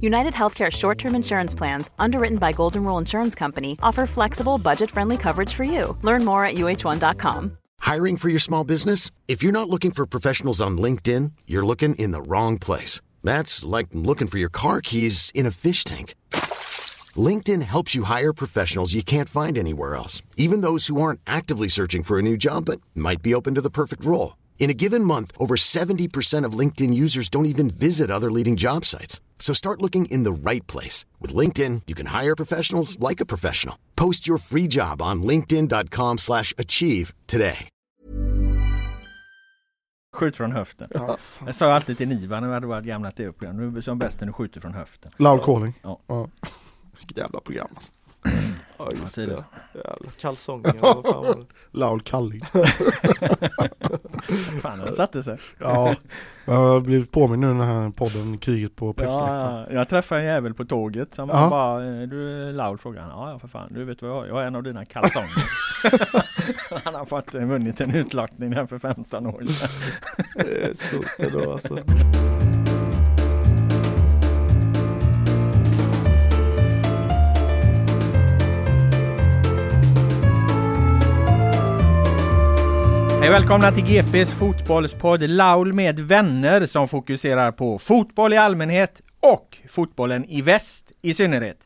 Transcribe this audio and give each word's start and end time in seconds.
United 0.00 0.34
Healthcare 0.34 0.70
short 0.70 0.98
term 0.98 1.14
insurance 1.14 1.54
plans, 1.54 1.90
underwritten 1.98 2.38
by 2.38 2.52
Golden 2.52 2.84
Rule 2.84 2.98
Insurance 2.98 3.34
Company, 3.34 3.76
offer 3.82 4.06
flexible, 4.06 4.58
budget 4.58 4.90
friendly 4.90 5.16
coverage 5.16 5.52
for 5.54 5.64
you. 5.64 5.96
Learn 6.02 6.24
more 6.24 6.44
at 6.44 6.54
uh1.com. 6.54 7.58
Hiring 7.80 8.16
for 8.16 8.28
your 8.28 8.40
small 8.40 8.64
business? 8.64 9.10
If 9.28 9.42
you're 9.42 9.60
not 9.60 9.70
looking 9.70 9.92
for 9.92 10.06
professionals 10.06 10.60
on 10.60 10.78
LinkedIn, 10.78 11.32
you're 11.46 11.66
looking 11.66 11.94
in 11.94 12.10
the 12.10 12.22
wrong 12.22 12.58
place. 12.58 13.00
That's 13.24 13.64
like 13.64 13.88
looking 13.92 14.28
for 14.28 14.38
your 14.38 14.50
car 14.50 14.80
keys 14.80 15.30
in 15.34 15.46
a 15.46 15.50
fish 15.50 15.84
tank. 15.84 16.14
LinkedIn 17.16 17.62
helps 17.62 17.94
you 17.94 18.04
hire 18.04 18.32
professionals 18.32 18.94
you 18.94 19.02
can't 19.02 19.28
find 19.28 19.56
anywhere 19.56 19.96
else, 19.96 20.22
even 20.36 20.60
those 20.60 20.86
who 20.88 21.00
aren't 21.00 21.20
actively 21.26 21.68
searching 21.68 22.02
for 22.02 22.18
a 22.18 22.22
new 22.22 22.36
job 22.36 22.66
but 22.66 22.80
might 22.94 23.22
be 23.22 23.34
open 23.34 23.54
to 23.54 23.62
the 23.62 23.70
perfect 23.70 24.04
role. 24.04 24.36
In 24.58 24.70
a 24.70 24.74
given 24.74 25.04
month, 25.04 25.32
over 25.38 25.54
70% 25.56 26.44
of 26.44 26.52
LinkedIn 26.52 26.92
users 26.92 27.28
don't 27.28 27.46
even 27.46 27.70
visit 27.70 28.10
other 28.10 28.30
leading 28.30 28.56
job 28.56 28.84
sites. 28.84 29.20
So 29.38 29.54
start 29.54 29.80
looking 29.80 30.06
in 30.10 30.24
the 30.24 30.50
right 30.50 30.66
place. 30.72 31.06
With 31.20 31.34
LinkedIn, 31.36 31.82
you 31.86 31.94
can 31.96 32.06
hire 32.22 32.36
professionals 32.36 32.98
like 33.08 33.22
a 33.22 33.26
professional. 33.26 33.74
Post 33.96 34.28
your 34.28 34.38
free 34.38 34.66
job 34.68 35.00
on 35.02 35.22
linkedin.com 35.22 36.18
slash 36.18 36.52
achieve 36.58 37.14
today. 37.26 37.68
Skjut 40.16 40.36
från 40.36 40.52
höften. 40.52 40.88
Ja, 40.94 41.18
Jag 41.46 41.54
sa 41.54 41.72
alltid 41.72 41.98
till 41.98 42.08
Niva 42.08 42.40
när 42.40 42.48
vi 42.48 42.54
hade 42.54 42.66
vårt 42.66 42.84
gamla 42.84 43.10
tv-program, 43.10 43.56
nu 43.56 43.78
är 43.78 43.80
som 43.82 43.98
bäst 43.98 44.20
när 44.20 44.26
du 44.26 44.32
skjuter 44.32 44.60
från 44.60 44.74
höften. 44.74 45.10
Loud 45.16 45.42
calling. 45.42 45.74
Ja. 45.82 46.00
Vilket 46.98 47.16
jävla 47.16 47.40
program 47.40 47.68
alltså. 47.74 47.92
Ja 48.78 48.90
just 49.00 49.14
det. 49.16 49.22
Jävla 49.22 49.44
kalsonger. 50.20 50.74
vad 50.80 51.04
fan 51.04 51.24
var 51.24 51.34
det? 51.34 51.44
Loud 51.78 52.04
calling. 52.04 52.40
Fan, 54.62 54.78
den 54.78 54.94
satte 54.94 55.22
sig. 55.22 55.38
Ja, 55.58 55.94
jag 56.44 56.54
har 56.54 56.80
blivit 56.80 57.10
påminn 57.10 57.40
nu 57.40 57.46
den 57.46 57.60
här 57.60 57.90
podden 57.90 58.38
Kriget 58.38 58.76
på 58.76 58.92
pressläktaren. 58.92 59.66
Ja, 59.70 59.74
jag 59.74 59.88
träffade 59.88 60.20
en 60.20 60.26
jävel 60.26 60.54
på 60.54 60.64
tåget 60.64 61.14
som 61.14 61.28
Ja. 61.28 61.48
bara, 61.50 61.84
eh, 61.86 62.02
du 62.08 62.48
är 62.48 62.52
loud 62.52 62.80
frågade 62.80 63.06
han. 63.06 63.10
Ja, 63.20 63.30
ja 63.32 63.38
för 63.38 63.48
fan, 63.48 63.68
du 63.74 63.84
vet 63.84 64.02
vad 64.02 64.10
jag 64.10 64.14
har? 64.16 64.26
Jag 64.26 64.34
har 64.34 64.42
en 64.42 64.56
av 64.56 64.62
dina 64.62 64.84
kalsonger. 64.84 65.44
han 66.84 66.94
har 66.94 67.04
fått 67.04 67.34
eh, 67.34 67.44
vunnit 67.44 67.80
en 67.80 67.94
utlottning 67.94 68.52
här 68.52 68.66
för 68.66 68.78
15 68.78 69.26
år 69.26 69.42
sedan. 69.46 69.68
Det 70.34 70.64
är 70.70 70.74
stort 70.74 71.06
ändå 71.18 71.52
alltså. 71.52 71.78
Hej 83.20 83.30
välkomna 83.30 83.72
till 83.72 83.84
GPs 83.84 84.32
fotbollspodd 84.32 85.22
Laul 85.22 85.72
med 85.72 86.00
vänner 86.00 86.66
som 86.66 86.88
fokuserar 86.88 87.52
på 87.52 87.78
fotboll 87.78 88.32
i 88.32 88.36
allmänhet 88.36 89.02
och 89.20 89.58
fotbollen 89.68 90.24
i 90.24 90.42
väst 90.42 90.92
i 91.02 91.14
synnerhet. 91.14 91.58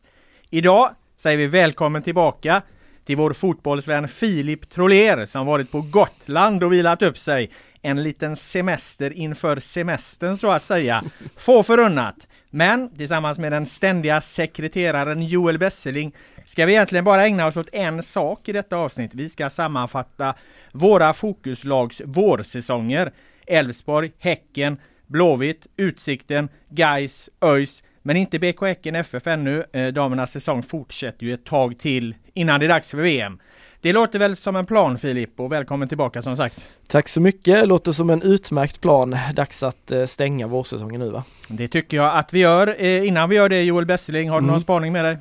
Idag 0.49 0.89
säger 1.17 1.37
vi 1.37 1.47
välkommen 1.47 2.01
tillbaka 2.01 2.61
till 3.05 3.17
vår 3.17 3.33
fotbollsvän 3.33 4.07
Filip 4.07 4.69
Troler 4.69 5.25
som 5.25 5.45
varit 5.45 5.71
på 5.71 5.81
Gotland 5.81 6.63
och 6.63 6.73
vilat 6.73 7.01
upp 7.01 7.17
sig. 7.17 7.51
En 7.81 8.03
liten 8.03 8.35
semester 8.35 9.13
inför 9.13 9.59
semestern 9.59 10.37
så 10.37 10.51
att 10.51 10.63
säga. 10.63 11.03
Få 11.37 11.63
förunnat. 11.63 12.27
Men 12.49 12.95
tillsammans 12.95 13.39
med 13.39 13.51
den 13.51 13.65
ständiga 13.65 14.21
sekreteraren 14.21 15.21
Joel 15.21 15.57
Besseling 15.57 16.15
ska 16.45 16.65
vi 16.65 16.73
egentligen 16.73 17.05
bara 17.05 17.25
ägna 17.25 17.47
oss 17.47 17.57
åt 17.57 17.69
en 17.71 18.03
sak 18.03 18.49
i 18.49 18.51
detta 18.51 18.75
avsnitt. 18.77 19.11
Vi 19.13 19.29
ska 19.29 19.49
sammanfatta 19.49 20.33
våra 20.71 21.13
fokuslags 21.13 22.01
vårsäsonger. 22.05 23.11
Elfsborg, 23.47 24.11
Häcken, 24.19 24.77
Blåvitt, 25.07 25.67
Utsikten, 25.77 26.49
Gais, 26.69 27.29
ÖIS 27.41 27.83
men 28.01 28.17
inte 28.17 28.39
BK 28.39 28.61
Häcken 28.61 28.95
FF 28.95 29.27
ännu. 29.27 29.63
Eh, 29.73 29.87
Damernas 29.87 30.31
säsong 30.31 30.63
fortsätter 30.63 31.25
ju 31.25 31.33
ett 31.33 31.45
tag 31.45 31.79
till 31.79 32.15
innan 32.33 32.59
det 32.59 32.65
är 32.65 32.69
dags 32.69 32.89
för 32.91 32.97
VM. 32.97 33.39
Det 33.81 33.93
låter 33.93 34.19
väl 34.19 34.35
som 34.35 34.55
en 34.55 34.65
plan 34.65 34.97
Filip 34.97 35.39
och 35.39 35.51
välkommen 35.51 35.87
tillbaka 35.87 36.21
som 36.21 36.37
sagt. 36.37 36.67
Tack 36.87 37.07
så 37.09 37.21
mycket, 37.21 37.67
låter 37.67 37.91
som 37.91 38.09
en 38.09 38.21
utmärkt 38.21 38.81
plan. 38.81 39.17
Dags 39.33 39.63
att 39.63 39.91
eh, 39.91 40.05
stänga 40.05 40.47
vårsäsongen 40.47 40.99
nu 41.01 41.09
va? 41.09 41.23
Det 41.47 41.67
tycker 41.67 41.97
jag 41.97 42.15
att 42.17 42.33
vi 42.33 42.39
gör. 42.39 42.75
Eh, 42.79 43.07
Innan 43.07 43.29
vi 43.29 43.35
gör 43.35 43.49
det 43.49 43.63
Joel 43.63 43.85
Besseling, 43.85 44.29
har 44.29 44.35
du 44.35 44.43
Mm. 44.43 44.51
någon 44.51 44.61
spaning 44.61 44.93
med 44.93 45.05
dig? 45.05 45.17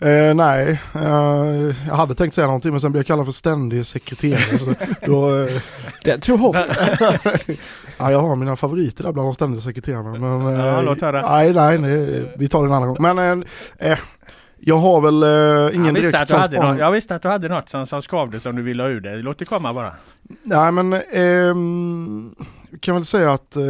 Eh, 0.00 0.34
nej, 0.34 0.80
eh, 0.94 1.74
jag 1.88 1.94
hade 1.94 2.14
tänkt 2.14 2.34
säga 2.34 2.46
någonting 2.46 2.70
men 2.70 2.80
sen 2.80 2.92
blev 2.92 2.98
jag 3.00 3.06
kallad 3.06 3.26
för 3.26 3.32
ständig 3.32 3.86
sekreterare. 3.86 4.58
så 4.58 4.74
då, 5.06 5.36
eh, 5.38 5.62
Det 6.04 6.18
tog 6.18 6.40
hårt. 6.40 6.56
ja, 7.98 8.10
jag 8.10 8.20
har 8.20 8.36
mina 8.36 8.56
favoriter 8.56 9.04
där 9.04 9.12
bland 9.12 9.28
de 9.28 9.34
ständiga 9.34 9.60
sekreterarna. 9.60 10.10
Men, 10.10 10.60
eh, 10.60 10.66
Ja, 10.66 10.80
låt 10.80 11.00
höra. 11.00 11.30
Nej, 11.30 11.52
nej, 11.52 11.78
nej, 11.78 12.32
vi 12.38 12.48
tar 12.48 12.62
det 12.62 12.68
en 12.68 12.72
annan 12.72 12.88
gång. 12.88 12.96
Men 13.00 13.42
eh, 13.78 13.92
eh, 13.92 13.98
jag 14.58 14.76
har 14.78 15.00
väl 15.00 15.22
eh, 15.22 15.76
ingen 15.76 15.86
jag, 15.86 15.94
direkt 15.94 16.14
att 16.16 16.28
du 16.28 16.34
hade 16.36 16.62
något, 16.62 16.78
jag 16.78 16.90
visste 16.90 17.14
att 17.14 17.22
du 17.22 17.28
hade 17.28 17.48
något 17.48 17.68
som, 17.68 17.86
som 17.86 18.02
skavde 18.02 18.40
som 18.40 18.56
du 18.56 18.62
ville 18.62 18.82
ha 18.82 18.90
ur 18.90 19.00
det. 19.00 19.16
Låt 19.16 19.38
det 19.38 19.44
komma 19.44 19.72
bara. 19.74 19.92
Nej 20.42 20.72
men 20.72 20.92
ehm, 20.92 22.34
kan 22.80 22.94
väl 22.94 23.04
säga 23.04 23.32
att 23.32 23.56
eh, 23.56 23.62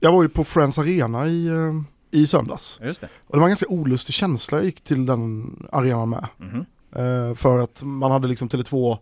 jag 0.00 0.12
var 0.12 0.22
ju 0.22 0.28
på 0.28 0.44
Friends 0.44 0.78
Arena 0.78 1.26
i, 1.26 1.46
eh, 1.46 1.72
i 2.14 2.26
söndags. 2.26 2.80
Just 2.82 3.00
det. 3.00 3.08
Och 3.26 3.36
det 3.36 3.38
var 3.38 3.46
en 3.46 3.50
ganska 3.50 3.68
olustig 3.68 4.14
känsla 4.14 4.58
jag 4.58 4.64
gick 4.64 4.84
till 4.84 5.06
den 5.06 5.52
arenan 5.72 6.08
med. 6.08 6.26
Mhm. 6.38 6.64
Eh, 6.96 7.34
för 7.34 7.58
att 7.58 7.82
man 7.82 8.10
hade 8.10 8.28
liksom 8.28 8.48
Tele2 8.48 8.98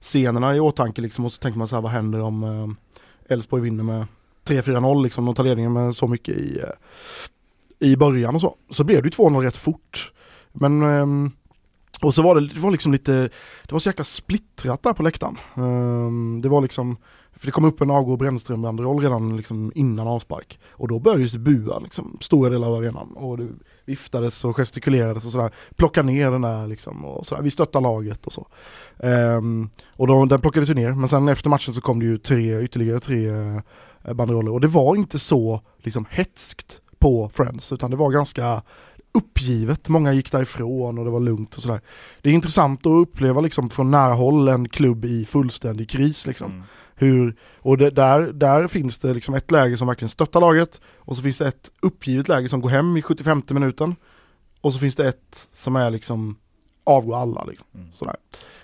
scenerna 0.00 0.56
i 0.56 0.60
åtanke 0.60 1.02
liksom 1.02 1.24
och 1.24 1.32
så 1.32 1.38
tänkte 1.38 1.58
man 1.58 1.68
så 1.68 1.76
här 1.76 1.82
vad 1.82 1.92
händer 1.92 2.20
om 2.20 2.42
eh, 2.44 3.32
Elfsborg 3.32 3.62
vinner 3.62 3.84
med 3.84 4.06
3-4-0 4.44 5.02
liksom 5.02 5.28
och 5.28 5.36
tar 5.36 5.44
ledningen 5.44 5.72
med 5.72 5.94
så 5.94 6.06
mycket 6.06 6.34
i, 6.36 6.58
eh, 6.58 7.88
i 7.88 7.96
början 7.96 8.34
och 8.34 8.40
så. 8.40 8.56
Så 8.70 8.84
blev 8.84 9.02
det 9.02 9.06
ju 9.06 9.10
2-0 9.10 9.42
rätt 9.42 9.56
fort. 9.56 10.12
Men 10.52 10.82
ehm, 10.82 11.30
och 12.02 12.14
så 12.14 12.22
var 12.22 12.34
det, 12.34 12.48
det 12.48 12.60
var 12.60 12.70
liksom 12.70 12.92
lite, 12.92 13.12
det 13.62 13.72
var 13.72 13.78
så 13.78 13.88
jäkla 13.88 14.04
splittrat 14.04 14.82
där 14.82 14.92
på 14.92 15.02
läktaren. 15.02 15.36
Ehm, 15.54 16.40
det 16.42 16.48
var 16.48 16.60
liksom, 16.62 16.96
för 17.42 17.46
det 17.46 17.52
kom 17.52 17.64
upp 17.64 17.80
en 17.80 17.90
avgå 17.90 18.16
Brännström-banderoll 18.16 19.00
redan 19.00 19.36
liksom 19.36 19.72
innan 19.74 20.06
avspark. 20.06 20.60
Och 20.70 20.88
då 20.88 20.98
började 20.98 21.28
det 21.28 21.38
bua 21.38 21.78
liksom, 21.78 22.18
stora 22.20 22.50
delar 22.50 22.68
av 22.68 22.74
arenan. 22.74 23.12
Och 23.12 23.38
det 23.38 23.48
viftades 23.84 24.44
och 24.44 24.56
gestikulerades 24.56 25.24
och 25.24 25.32
sådär. 25.32 25.50
Plocka 25.76 26.02
ner 26.02 26.30
den 26.30 26.42
där 26.42 26.66
liksom 26.66 27.04
och 27.04 27.26
sådär. 27.26 27.42
Vi 27.42 27.50
stöttar 27.50 27.80
laget 27.80 28.26
och 28.26 28.32
så. 28.32 28.46
Um, 28.96 29.70
och 29.86 30.06
då, 30.06 30.24
den 30.24 30.40
plockades 30.40 30.70
ju 30.70 30.74
ner. 30.74 30.92
Men 30.92 31.08
sen 31.08 31.28
efter 31.28 31.50
matchen 31.50 31.74
så 31.74 31.80
kom 31.80 32.00
det 32.00 32.06
ju 32.06 32.18
tre, 32.18 32.62
ytterligare 32.62 33.00
tre 33.00 33.28
eh, 33.28 34.14
banderoller. 34.14 34.52
Och 34.52 34.60
det 34.60 34.68
var 34.68 34.96
inte 34.96 35.18
så 35.18 35.60
liksom 35.78 36.06
hetskt 36.10 36.80
på 36.98 37.28
Friends. 37.28 37.72
Utan 37.72 37.90
det 37.90 37.96
var 37.96 38.10
ganska 38.10 38.62
uppgivet. 39.14 39.88
Många 39.88 40.12
gick 40.12 40.32
därifrån 40.32 40.98
och 40.98 41.04
det 41.04 41.10
var 41.10 41.20
lugnt 41.20 41.54
och 41.54 41.62
sådär. 41.62 41.80
Det 42.22 42.30
är 42.30 42.34
intressant 42.34 42.86
att 42.86 42.90
uppleva 42.90 43.40
liksom 43.40 43.70
från 43.70 43.90
nära 43.90 44.14
håll 44.14 44.48
en 44.48 44.68
klubb 44.68 45.04
i 45.04 45.24
fullständig 45.24 45.90
kris 45.90 46.26
liksom. 46.26 46.50
Mm. 46.50 46.62
Hur, 47.02 47.34
och 47.58 47.78
det, 47.78 47.90
där, 47.90 48.20
där 48.32 48.66
finns 48.68 48.98
det 48.98 49.14
liksom 49.14 49.34
ett 49.34 49.50
läge 49.50 49.76
som 49.76 49.86
verkligen 49.88 50.08
stöttar 50.08 50.40
laget 50.40 50.80
och 50.98 51.16
så 51.16 51.22
finns 51.22 51.38
det 51.38 51.48
ett 51.48 51.70
uppgivet 51.82 52.28
läge 52.28 52.48
som 52.48 52.60
går 52.60 52.68
hem 52.70 52.96
i 52.96 53.02
75 53.02 53.42
minuten 53.50 53.96
och 54.60 54.72
så 54.72 54.78
finns 54.78 54.94
det 54.96 55.08
ett 55.08 55.48
som 55.52 55.76
är 55.76 55.90
liksom 55.90 56.36
avgår 56.84 57.16
alla 57.16 57.44
liksom. 57.44 57.66
Mm. 57.74 57.92
Sådär. 57.92 58.16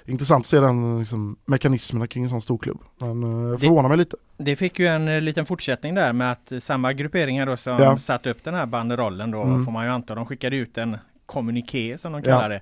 Intressant 0.05 0.43
att 0.43 0.47
se 0.47 0.61
den 0.61 0.99
liksom, 0.99 1.37
mekanismerna 1.45 2.07
kring 2.07 2.25
en 2.25 2.31
sån 2.31 2.43
stor 2.43 2.59
klubb. 2.59 2.79
Men 2.99 3.23
eh, 3.53 3.59
förvånar 3.59 3.89
mig 3.89 3.99
lite. 3.99 4.17
Det 4.37 4.57
fick 4.57 4.79
ju 4.79 4.87
en 4.87 5.09
eh, 5.09 5.21
liten 5.21 5.47
fortsättning 5.47 5.95
där 5.95 6.13
med 6.13 6.33
att 6.33 6.53
samma 6.63 6.93
grupperingar 6.93 7.47
då 7.47 7.57
som 7.57 7.73
Ja. 7.79 7.99
satt 7.99 8.27
upp 8.27 8.45
den 8.45 8.55
här 8.55 8.67
banderollen 8.67 9.31
då 9.31 9.43
Mm. 9.43 9.65
får 9.65 9.73
man 9.73 9.85
ju 9.85 9.91
anta. 9.91 10.15
De 10.15 10.27
skickade 10.27 10.57
ut 10.57 10.79
en 10.79 10.97
kommuniké 11.27 11.99
som 11.99 12.13
de 12.13 12.19
Ja. 12.19 12.25
kallar 12.25 12.49
det. 12.49 12.61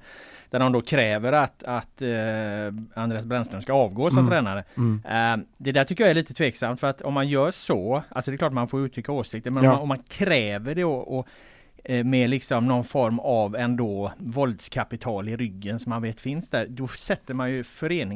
Där 0.51 0.59
de 0.59 0.73
då 0.73 0.81
kräver 0.81 1.33
att, 1.33 1.63
att 1.63 2.03
eh, 2.03 3.01
Andreas 3.03 3.27
Brännström 3.27 3.63
ska 3.63 3.73
avgå 3.73 4.11
som 4.11 4.19
Mm. 4.19 4.31
tränare. 4.31 4.65
Mm. 4.77 5.03
Eh, 5.41 5.47
det 5.59 5.73
där 5.73 5.85
tycker 5.85 6.05
jag 6.05 6.11
är 6.11 6.15
lite 6.15 6.35
tveksamt 6.35 6.81
för 6.81 6.87
att 6.87 7.03
om 7.03 7.15
man 7.15 7.29
gör 7.29 7.51
så, 7.51 8.03
alltså 8.09 8.31
det 8.31 8.35
är 8.35 8.39
klart 8.39 8.53
man 8.53 8.69
får 8.69 8.81
uttrycka 8.81 9.13
åsikter, 9.13 9.51
men 9.51 9.65
Ja. 9.65 9.71
om, 9.71 9.75
man, 9.75 9.83
om 9.83 9.89
man 9.89 9.99
kräver 10.09 10.75
det 10.75 10.85
och, 10.85 11.19
och 11.19 11.29
eh, 11.85 12.05
med 12.05 12.31
liksom 12.31 12.67
någon 12.67 12.85
form 12.85 13.19
av 13.21 13.57
ändå 13.57 14.13
våldskapital 14.19 15.29
i 15.29 15.37
ryggen 15.37 15.79
som 15.79 15.91
man 15.91 16.03
vet 16.03 16.21
finns 16.21 16.51
där. 16.51 16.67
Då 16.67 16.87
sätter 16.89 17.35
man 17.35 17.51
ju 17.51 17.65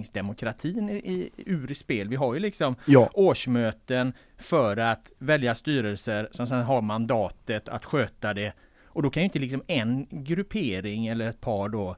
föreningsdemokratin 0.05 0.89
i, 0.91 0.95
i, 0.95 1.31
ur 1.37 1.75
spel. 1.75 2.09
Vi 2.09 2.17
har 2.17 2.35
ju 2.35 2.41
liksom 2.41 2.75
Ja. 2.85 3.09
årsmöten 3.15 4.13
för 4.39 4.77
att 4.77 5.11
välja 5.19 5.55
styrelser 5.55 6.29
som 6.31 6.47
sedan 6.47 6.63
har 6.63 6.83
mandatet 6.83 7.69
att 7.69 7.85
sköta 7.85 8.35
det. 8.35 8.53
Och 8.87 9.03
då 9.03 9.11
kan 9.11 9.21
ju 9.23 9.25
inte 9.25 9.39
liksom 9.39 9.63
en 9.67 10.07
gruppering 10.11 11.07
eller 11.07 11.29
ett 11.29 11.41
par 11.41 11.69
då 11.69 11.97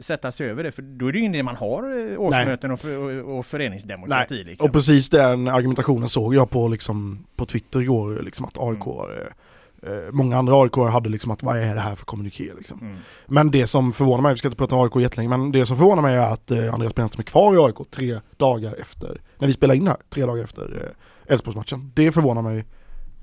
sätta 0.00 0.32
sig 0.32 0.50
över 0.50 0.64
det. 0.64 0.72
För 0.72 0.82
då 0.82 1.06
är 1.06 1.12
det 1.12 1.18
ju 1.18 1.22
ingen 1.22 1.34
idé 1.34 1.42
man 1.42 1.56
har 1.56 2.12
eh, 2.12 2.20
årsmöten 2.20 2.70
och, 2.70 2.80
för, 2.80 2.98
och, 2.98 3.38
och 3.38 3.46
föreningsdemokrati. 3.46 4.34
Nej, 4.34 4.44
liksom. 4.44 4.66
och 4.66 4.72
precis 4.72 5.08
den 5.08 5.48
argumentationen 5.48 6.08
såg 6.08 6.34
jag 6.34 6.50
på, 6.50 6.68
liksom, 6.68 7.26
på 7.36 7.46
Twitter 7.46 7.80
igår, 7.80 8.20
liksom 8.22 8.46
att 8.46 8.58
AIK, 8.58 8.86
eh, 8.86 9.92
eh, 9.92 10.12
många 10.12 10.38
andra 10.38 10.62
AIK 10.62 10.76
hade 10.76 11.08
liksom 11.08 11.30
att 11.30 11.42
vad 11.42 11.56
är 11.56 11.74
det 11.74 11.80
här 11.80 11.94
för 11.94 12.04
kommuniké 12.04 12.50
liksom. 12.58 12.80
Mm. 12.80 12.96
Men 13.26 13.50
det 13.50 13.66
som 13.66 13.92
förvånar 13.92 14.22
mig, 14.22 14.32
vi 14.32 14.38
ska 14.38 14.48
inte 14.48 14.58
prata 14.58 14.76
AIK 14.76 14.96
jättelänge, 14.96 15.28
men 15.28 15.52
det 15.52 15.66
som 15.66 15.76
förvånar 15.76 16.02
mig 16.02 16.16
är 16.16 16.32
att 16.32 16.50
eh, 16.50 16.74
Andreas 16.74 16.94
Brännström 16.94 17.20
är 17.20 17.24
kvar 17.24 17.54
i 17.54 17.58
AIK 17.58 17.90
tre 17.90 18.20
dagar 18.36 18.74
efter, 18.80 19.20
när 19.38 19.46
vi 19.46 19.52
spelar 19.52 19.74
in 19.74 19.88
här, 19.88 19.96
tre 20.10 20.26
dagar 20.26 20.44
efter 20.44 20.62
eh, 20.82 21.32
Elfsborgsmatchen. 21.32 21.92
Det 21.94 22.12
förvånar 22.12 22.42
mig 22.42 22.64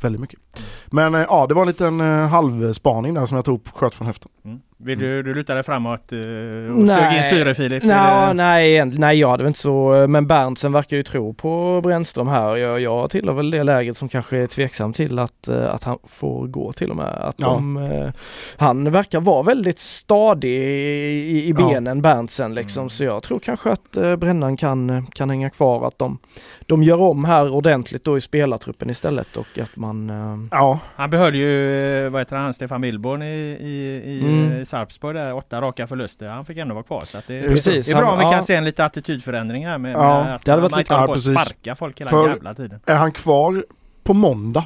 väldigt 0.01 0.21
mycket. 0.21 0.39
Men 0.87 1.15
eh, 1.15 1.21
ja, 1.21 1.47
det 1.47 1.53
var 1.53 1.61
en 1.61 1.67
liten 1.67 2.01
eh, 2.01 2.27
halvspaning 2.27 3.13
där 3.13 3.25
som 3.25 3.35
jag 3.35 3.45
tog 3.45 3.59
upp, 3.59 3.67
sköt 3.69 3.95
från 3.95 4.07
höften. 4.07 4.31
Mm. 4.45 4.59
Vill 4.83 4.99
du, 4.99 5.23
du 5.23 5.33
lutar 5.33 5.55
dig 5.55 5.63
framåt 5.63 6.11
eh, 6.11 6.17
och 6.17 6.83
Nej. 6.83 6.87
sög 6.87 7.17
in 7.17 7.29
syre 7.29 7.53
Filip? 7.55 7.83
Eller- 7.83 8.33
nej, 8.33 8.85
nej, 8.85 9.19
jag 9.19 9.29
hade 9.29 9.43
väl 9.43 9.47
inte 9.47 9.59
så, 9.59 10.05
men 10.09 10.27
Berntsen 10.27 10.71
verkar 10.71 10.97
ju 10.97 11.03
tro 11.03 11.33
på 11.33 11.81
Brännström 11.83 12.27
här. 12.27 12.55
Jag, 12.55 12.81
jag 12.81 13.09
tillhör 13.09 13.33
väl 13.33 13.51
det 13.51 13.63
läget 13.63 13.97
som 13.97 14.09
kanske 14.09 14.37
är 14.37 14.47
tveksam 14.47 14.93
till 14.93 15.19
att, 15.19 15.47
eh, 15.47 15.73
att 15.73 15.83
han 15.83 15.97
får 16.03 16.47
gå 16.47 16.71
till 16.71 16.89
och 16.89 16.95
med. 16.95 17.05
Att 17.13 17.35
Ja. 17.37 17.47
de, 17.47 17.77
eh, 17.77 18.09
han 18.57 18.91
verkar 18.91 19.19
vara 19.19 19.43
väldigt 19.43 19.79
stadig 19.79 20.49
i, 20.49 21.49
i 21.49 21.53
Ja. 21.59 21.67
benen, 21.67 22.01
Berntsen 22.01 22.55
liksom. 22.55 22.89
Så 22.89 23.03
jag 23.03 23.23
tror 23.23 23.39
kanske 23.39 23.69
att 23.71 23.97
Brännan 24.19 24.57
kan, 24.57 25.07
kan 25.13 25.29
hänga 25.29 25.49
kvar, 25.49 25.87
att 25.87 25.99
de, 25.99 26.17
de 26.65 26.83
gör 26.83 27.01
om 27.01 27.25
här 27.25 27.49
ordentligt 27.53 28.03
då 28.03 28.17
i 28.17 28.21
spelartruppen 28.21 28.89
istället 28.89 29.37
och 29.37 29.59
att 29.61 29.75
man 29.75 30.11
Ja, 30.51 30.79
Han 30.95 31.09
behöll 31.09 31.35
ju, 31.35 32.09
vad 32.09 32.21
heter 32.21 32.35
han, 32.35 32.53
Stefan 32.53 32.81
Billborn 32.81 33.21
i, 33.21 33.57
i, 33.61 34.01
i 34.05 34.21
Mm. 34.21 34.65
Eh, 34.73 34.79
Sarpsborg 34.79 35.13
där, 35.17 35.33
åtta 35.33 35.61
raka 35.61 35.87
förluster. 35.87 36.27
Han 36.29 36.45
fick 36.45 36.57
ändå 36.57 36.73
vara 36.75 36.83
kvar. 36.83 37.01
Så 37.05 37.17
att 37.17 37.27
det, 37.27 37.41
Precis, 37.47 37.85
det 37.85 37.91
är 37.91 37.95
bra 37.95 38.05
han- 38.05 38.13
om 38.13 38.19
vi 38.19 38.25
ja. 38.25 38.31
kan 38.31 38.43
se 38.43 38.55
en 38.55 38.63
lite 38.65 38.85
attitydförändring 38.85 39.65
här 39.65 39.77
med, 39.77 39.93
Ja, 39.95 40.23
med 40.23 40.35
att 40.35 40.45
det 40.45 40.51
hade 40.51 40.61
varit 40.61 40.71
man 40.71 40.77
lite- 40.79 40.93
inte 40.93 40.93
håller 40.93 41.03
ja, 41.03 41.07
på 41.07 41.11
att 41.11 41.17
precis. 41.17 41.41
sparka 41.41 41.75
folk 41.75 41.99
hela 42.01 42.09
För- 42.09 42.27
jävla 42.29 42.53
tiden. 42.53 42.79
är 42.85 42.95
han 42.95 43.11
kvar 43.11 43.65
på 44.03 44.13
måndag, 44.13 44.65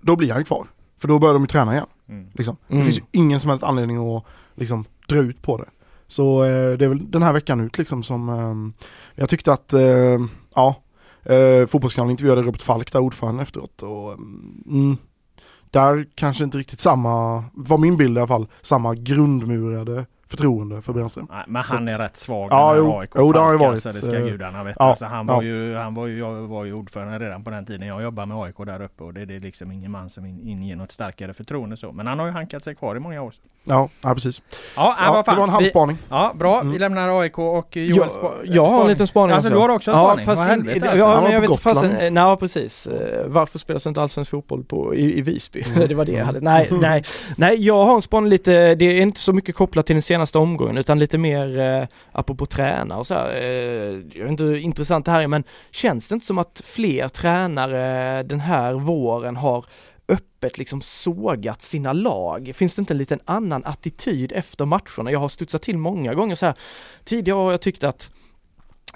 då 0.00 0.16
blir 0.16 0.32
han 0.32 0.44
kvar. 0.44 0.66
För 0.98 1.08
då 1.08 1.18
börjar 1.18 1.34
de 1.34 1.42
ju 1.42 1.46
träna 1.46 1.72
igen. 1.72 1.86
Mm. 2.08 2.26
Liksom. 2.34 2.56
Mm. 2.68 2.78
Det 2.78 2.84
finns 2.84 2.98
ju 2.98 3.02
ingen 3.12 3.40
som 3.40 3.50
helst 3.50 3.64
anledning 3.64 4.16
att 4.16 4.24
liksom, 4.54 4.84
dra 5.08 5.16
ut 5.18 5.42
på 5.42 5.56
det. 5.58 5.64
Så 6.08 6.44
eh, 6.44 6.48
det 6.78 6.84
är 6.84 6.88
väl 6.88 7.10
den 7.10 7.22
här 7.22 7.32
veckan 7.32 7.60
ut 7.60 7.78
liksom 7.78 8.02
som 8.02 8.28
ehm, 8.28 8.72
jag 9.14 9.28
tyckte 9.28 9.52
att, 9.52 9.72
eh, 9.72 9.80
ja, 10.54 10.74
eh, 11.24 11.66
Fotbollskanalen 11.66 12.10
intervjuade 12.10 12.42
Robert 12.42 12.62
Falk 12.62 12.92
där 12.92 13.00
ordförande 13.00 13.42
efteråt 13.42 13.82
och 13.82 14.12
mm, 14.12 14.96
där 15.76 16.06
kanske 16.14 16.44
inte 16.44 16.58
riktigt 16.58 16.80
samma, 16.80 17.44
var 17.54 17.78
min 17.78 17.96
bild 17.96 18.16
i 18.16 18.20
alla 18.20 18.28
fall, 18.28 18.46
samma 18.62 18.94
grundmurade 18.94 20.06
förtroende 20.28 20.82
för 20.82 20.92
Brännström. 20.92 21.26
Nej, 21.30 21.44
men 21.46 21.64
Så 21.64 21.74
han 21.74 21.84
att- 21.88 21.94
är 21.94 21.98
rätt 21.98 22.16
svag 22.16 22.48
Ja, 22.52 22.72
den 22.74 22.84
jo. 22.84 22.90
här 22.92 23.00
AIK 23.00 23.10
Jo, 23.14 23.32
det 23.32 23.38
har 23.38 23.52
ju 23.52 23.58
varit, 23.58 23.70
alltså, 23.70 23.88
det 23.88 24.06
ska 24.06 24.16
eh, 24.16 24.26
gudarna 24.26 24.64
veta. 24.64 24.76
ja, 24.84 24.90
alltså, 24.90 25.04
han, 25.04 25.26
var 25.26 25.34
ja. 25.34 25.42
ju, 25.42 25.74
han 25.76 25.94
var 25.94 26.06
ju, 26.06 26.18
jag 26.18 26.32
var 26.34 26.64
ju 26.64 26.72
ordförande 26.72 27.18
redan 27.18 27.44
på 27.44 27.50
den 27.50 27.66
tiden 27.66 27.88
jag 27.88 28.02
jobbade 28.02 28.26
med 28.26 28.36
AIK 28.36 28.56
där 28.66 28.82
uppe 28.82 29.04
och 29.04 29.14
det, 29.14 29.24
det 29.24 29.36
är 29.36 29.40
liksom 29.40 29.72
ingen 29.72 29.90
man 29.90 30.10
som 30.10 30.26
in, 30.26 30.40
inger 30.48 30.76
något 30.76 30.92
starkare 30.92 31.34
förtroende 31.34 31.76
så. 31.76 31.92
Men 31.92 32.06
han 32.06 32.18
har 32.18 32.26
ju 32.26 32.32
hankat 32.32 32.64
sig 32.64 32.74
kvar 32.74 32.96
i 32.96 33.00
många 33.00 33.22
år. 33.22 33.34
Ja, 33.64 33.88
ja 34.02 34.14
precis. 34.14 34.42
Ja, 34.76 34.96
Ja, 35.06 35.12
vad 35.12 35.24
fan. 35.24 35.34
det 35.34 35.38
var 35.40 35.46
en 35.48 35.52
halvspaning. 35.54 35.98
ja 36.08 36.32
bra, 36.34 36.60
Mm. 36.60 36.72
vi 36.72 36.78
lämnar 36.78 37.20
AIK 37.20 37.38
och 37.38 37.76
Joel 37.76 38.08
Jag, 38.22 38.32
jag 38.44 38.66
har 38.66 38.80
en 38.82 38.88
liten 38.88 39.06
spaning 39.06 39.34
Alltså 39.36 39.50
du 39.50 39.56
har 39.56 39.68
också 39.68 39.90
en 39.90 39.96
spaning? 39.96 40.26
fast 40.26 40.42
Vad 40.42 40.50
helvete 40.50 40.80
alltså. 40.82 40.96
Ja, 40.98 41.14
men 41.14 41.22
var 41.24 41.30
jag 41.30 41.40
vet 41.40 41.50
inte 41.50 41.62
fasen, 41.62 41.90
nej 41.90 42.22
ja, 42.22 42.36
precis. 42.36 42.86
Eh, 42.86 43.26
Varför 43.26 43.58
spelas 43.58 43.86
inte 43.86 44.02
allsvensk 44.02 44.30
fotboll 44.30 44.64
på, 44.64 44.94
i, 44.94 45.18
i 45.18 45.22
Visby? 45.22 45.62
Mm. 45.74 45.88
det 45.88 45.94
var 45.94 46.04
det 46.04 46.12
jag 46.12 46.16
Mm. 46.20 46.26
hade. 46.26 46.40
Nej, 46.40 46.68
nej, 46.80 47.04
nej, 47.36 47.66
jag 47.66 47.86
har 47.86 47.94
en 47.94 48.02
spaning 48.02 48.30
lite, 48.30 48.74
det 48.74 48.84
är 48.84 49.00
inte 49.02 49.20
så 49.20 49.32
mycket 49.32 49.54
kopplat 49.54 49.86
till 49.86 49.94
den 49.96 50.02
senaste 50.16 50.38
omgången 50.38 50.78
utan 50.78 50.98
lite 50.98 51.18
mer 51.18 51.58
eh, 51.58 51.88
apropå 52.12 52.46
tränare 52.46 52.98
och 52.98 53.06
så 53.06 53.14
här. 53.14 53.36
Eh, 53.36 54.00
jag 54.12 54.22
vet 54.22 54.30
inte 54.30 54.44
hur 54.44 54.56
intressant 54.56 55.04
det 55.04 55.10
här 55.10 55.22
är 55.22 55.26
men 55.26 55.44
känns 55.70 56.08
det 56.08 56.14
inte 56.14 56.26
som 56.26 56.38
att 56.38 56.62
fler 56.64 57.08
tränare 57.08 58.22
den 58.22 58.40
här 58.40 58.72
våren 58.74 59.36
har 59.36 59.64
öppet 60.08 60.58
liksom 60.58 60.80
sågat 60.80 61.62
sina 61.62 61.92
lag? 61.92 62.52
Finns 62.54 62.74
det 62.74 62.80
inte 62.80 62.94
en 62.94 62.98
liten 62.98 63.20
annan 63.24 63.64
attityd 63.64 64.32
efter 64.32 64.64
matcherna? 64.64 65.10
Jag 65.10 65.18
har 65.18 65.28
studsat 65.28 65.62
till 65.62 65.78
många 65.78 66.14
gånger 66.14 66.34
så 66.34 66.46
här. 66.46 66.54
Tidigare 67.04 67.36
har 67.36 67.50
jag 67.50 67.60
tyckt 67.60 67.84
att 67.84 68.10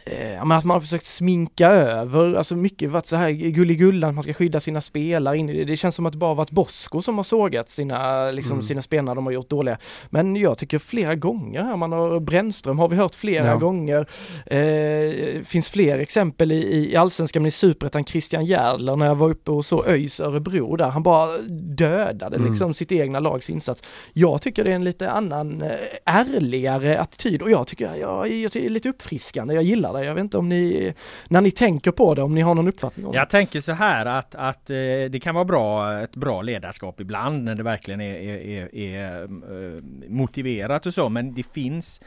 Eh, 0.04 0.44
men 0.46 0.52
att 0.52 0.64
man 0.64 0.74
har 0.74 0.80
försökt 0.80 1.06
sminka 1.06 1.68
över, 1.68 2.34
alltså 2.34 2.56
mycket 2.56 2.90
varit 2.90 3.06
så 3.06 3.16
här 3.16 3.30
gulligullan, 3.30 4.14
man 4.14 4.22
ska 4.24 4.32
skydda 4.32 4.60
sina 4.60 4.80
spelare 4.80 5.36
in 5.38 5.48
i 5.50 5.52
det. 5.58 5.64
Det 5.64 5.76
känns 5.76 5.94
som 5.94 6.06
att 6.06 6.12
det 6.12 6.18
bara 6.18 6.34
varit 6.34 6.50
Bosko 6.50 7.02
som 7.02 7.16
har 7.16 7.24
sågat 7.24 7.70
sina, 7.70 8.30
liksom, 8.30 8.52
Mm. 8.52 8.62
sina 8.62 8.82
spelare 8.82 9.14
de 9.14 9.26
har 9.26 9.32
gjort 9.32 9.50
dåliga. 9.50 9.78
Men 10.10 10.36
jag 10.36 10.58
tycker 10.58 10.78
flera 10.78 11.14
gånger 11.14 11.62
här, 11.62 11.76
man 11.76 11.92
har 11.92 12.20
Brännström 12.20 12.78
har 12.78 12.88
vi 12.88 12.96
hört 12.96 13.14
flera 13.14 13.46
Ja. 13.46 13.56
gånger. 13.56 14.06
Eh, 14.46 15.42
finns 15.42 15.70
fler 15.70 15.98
exempel 15.98 16.52
i, 16.52 16.90
i 16.92 16.96
Allsvenskan, 16.96 17.42
men 17.42 17.48
i 17.48 17.50
Superettan 17.50 18.04
Christian 18.04 18.44
Järdler 18.44 18.96
när 18.96 19.06
jag 19.06 19.14
var 19.14 19.30
uppe 19.30 19.50
och 19.50 19.64
så 19.66 19.84
ÖIS 19.86 20.20
Örebro 20.20 20.76
där, 20.76 20.88
han 20.88 21.02
bara 21.02 21.38
dödade 21.76 22.36
Mm. 22.36 22.50
liksom 22.50 22.74
sitt 22.74 22.92
egna 22.92 23.20
lags 23.20 23.50
insats. 23.50 23.82
Jag 24.12 24.42
tycker 24.42 24.64
det 24.64 24.70
är 24.70 24.74
en 24.74 24.84
lite 24.84 25.10
annan, 25.10 25.62
eh, 25.62 25.70
ärligare 26.04 26.98
attityd 27.00 27.42
och 27.42 27.50
jag 27.50 27.66
tycker, 27.66 27.94
jag, 27.94 28.32
jag 28.32 28.50
det 28.52 28.66
är 28.66 28.70
lite 28.70 28.88
uppfriskande, 28.88 29.54
jag 29.54 29.62
gillar 29.62 29.89
det. 29.92 30.04
Jag 30.04 30.14
vet 30.14 30.20
inte 30.24 30.38
om 30.38 30.48
ni, 30.48 30.94
när 31.28 31.40
ni 31.40 31.50
tänker 31.50 31.90
på 31.90 32.14
det, 32.14 32.22
om 32.22 32.34
ni 32.34 32.40
har 32.40 32.54
någon 32.54 32.68
uppfattning 32.68 33.06
om 33.06 33.12
det. 33.12 33.18
Jag 33.18 33.30
tänker 33.30 33.60
så 33.60 33.72
här 33.72 34.06
att, 34.06 34.34
att 34.34 34.70
eh, 34.70 34.76
det 35.10 35.22
kan 35.22 35.34
vara 35.34 35.44
bra, 35.44 35.98
ett 36.00 36.16
bra 36.16 36.42
ledarskap 36.42 37.00
ibland 37.00 37.44
när 37.44 37.54
det 37.54 37.62
verkligen 37.62 38.00
är, 38.00 38.14
är, 38.14 38.46
är, 38.46 38.74
är 38.74 39.22
eh, 39.22 39.82
motiverat 40.08 40.86
och 40.86 40.94
så 40.94 41.08
men 41.08 41.34
det 41.34 41.42
finns 41.42 42.00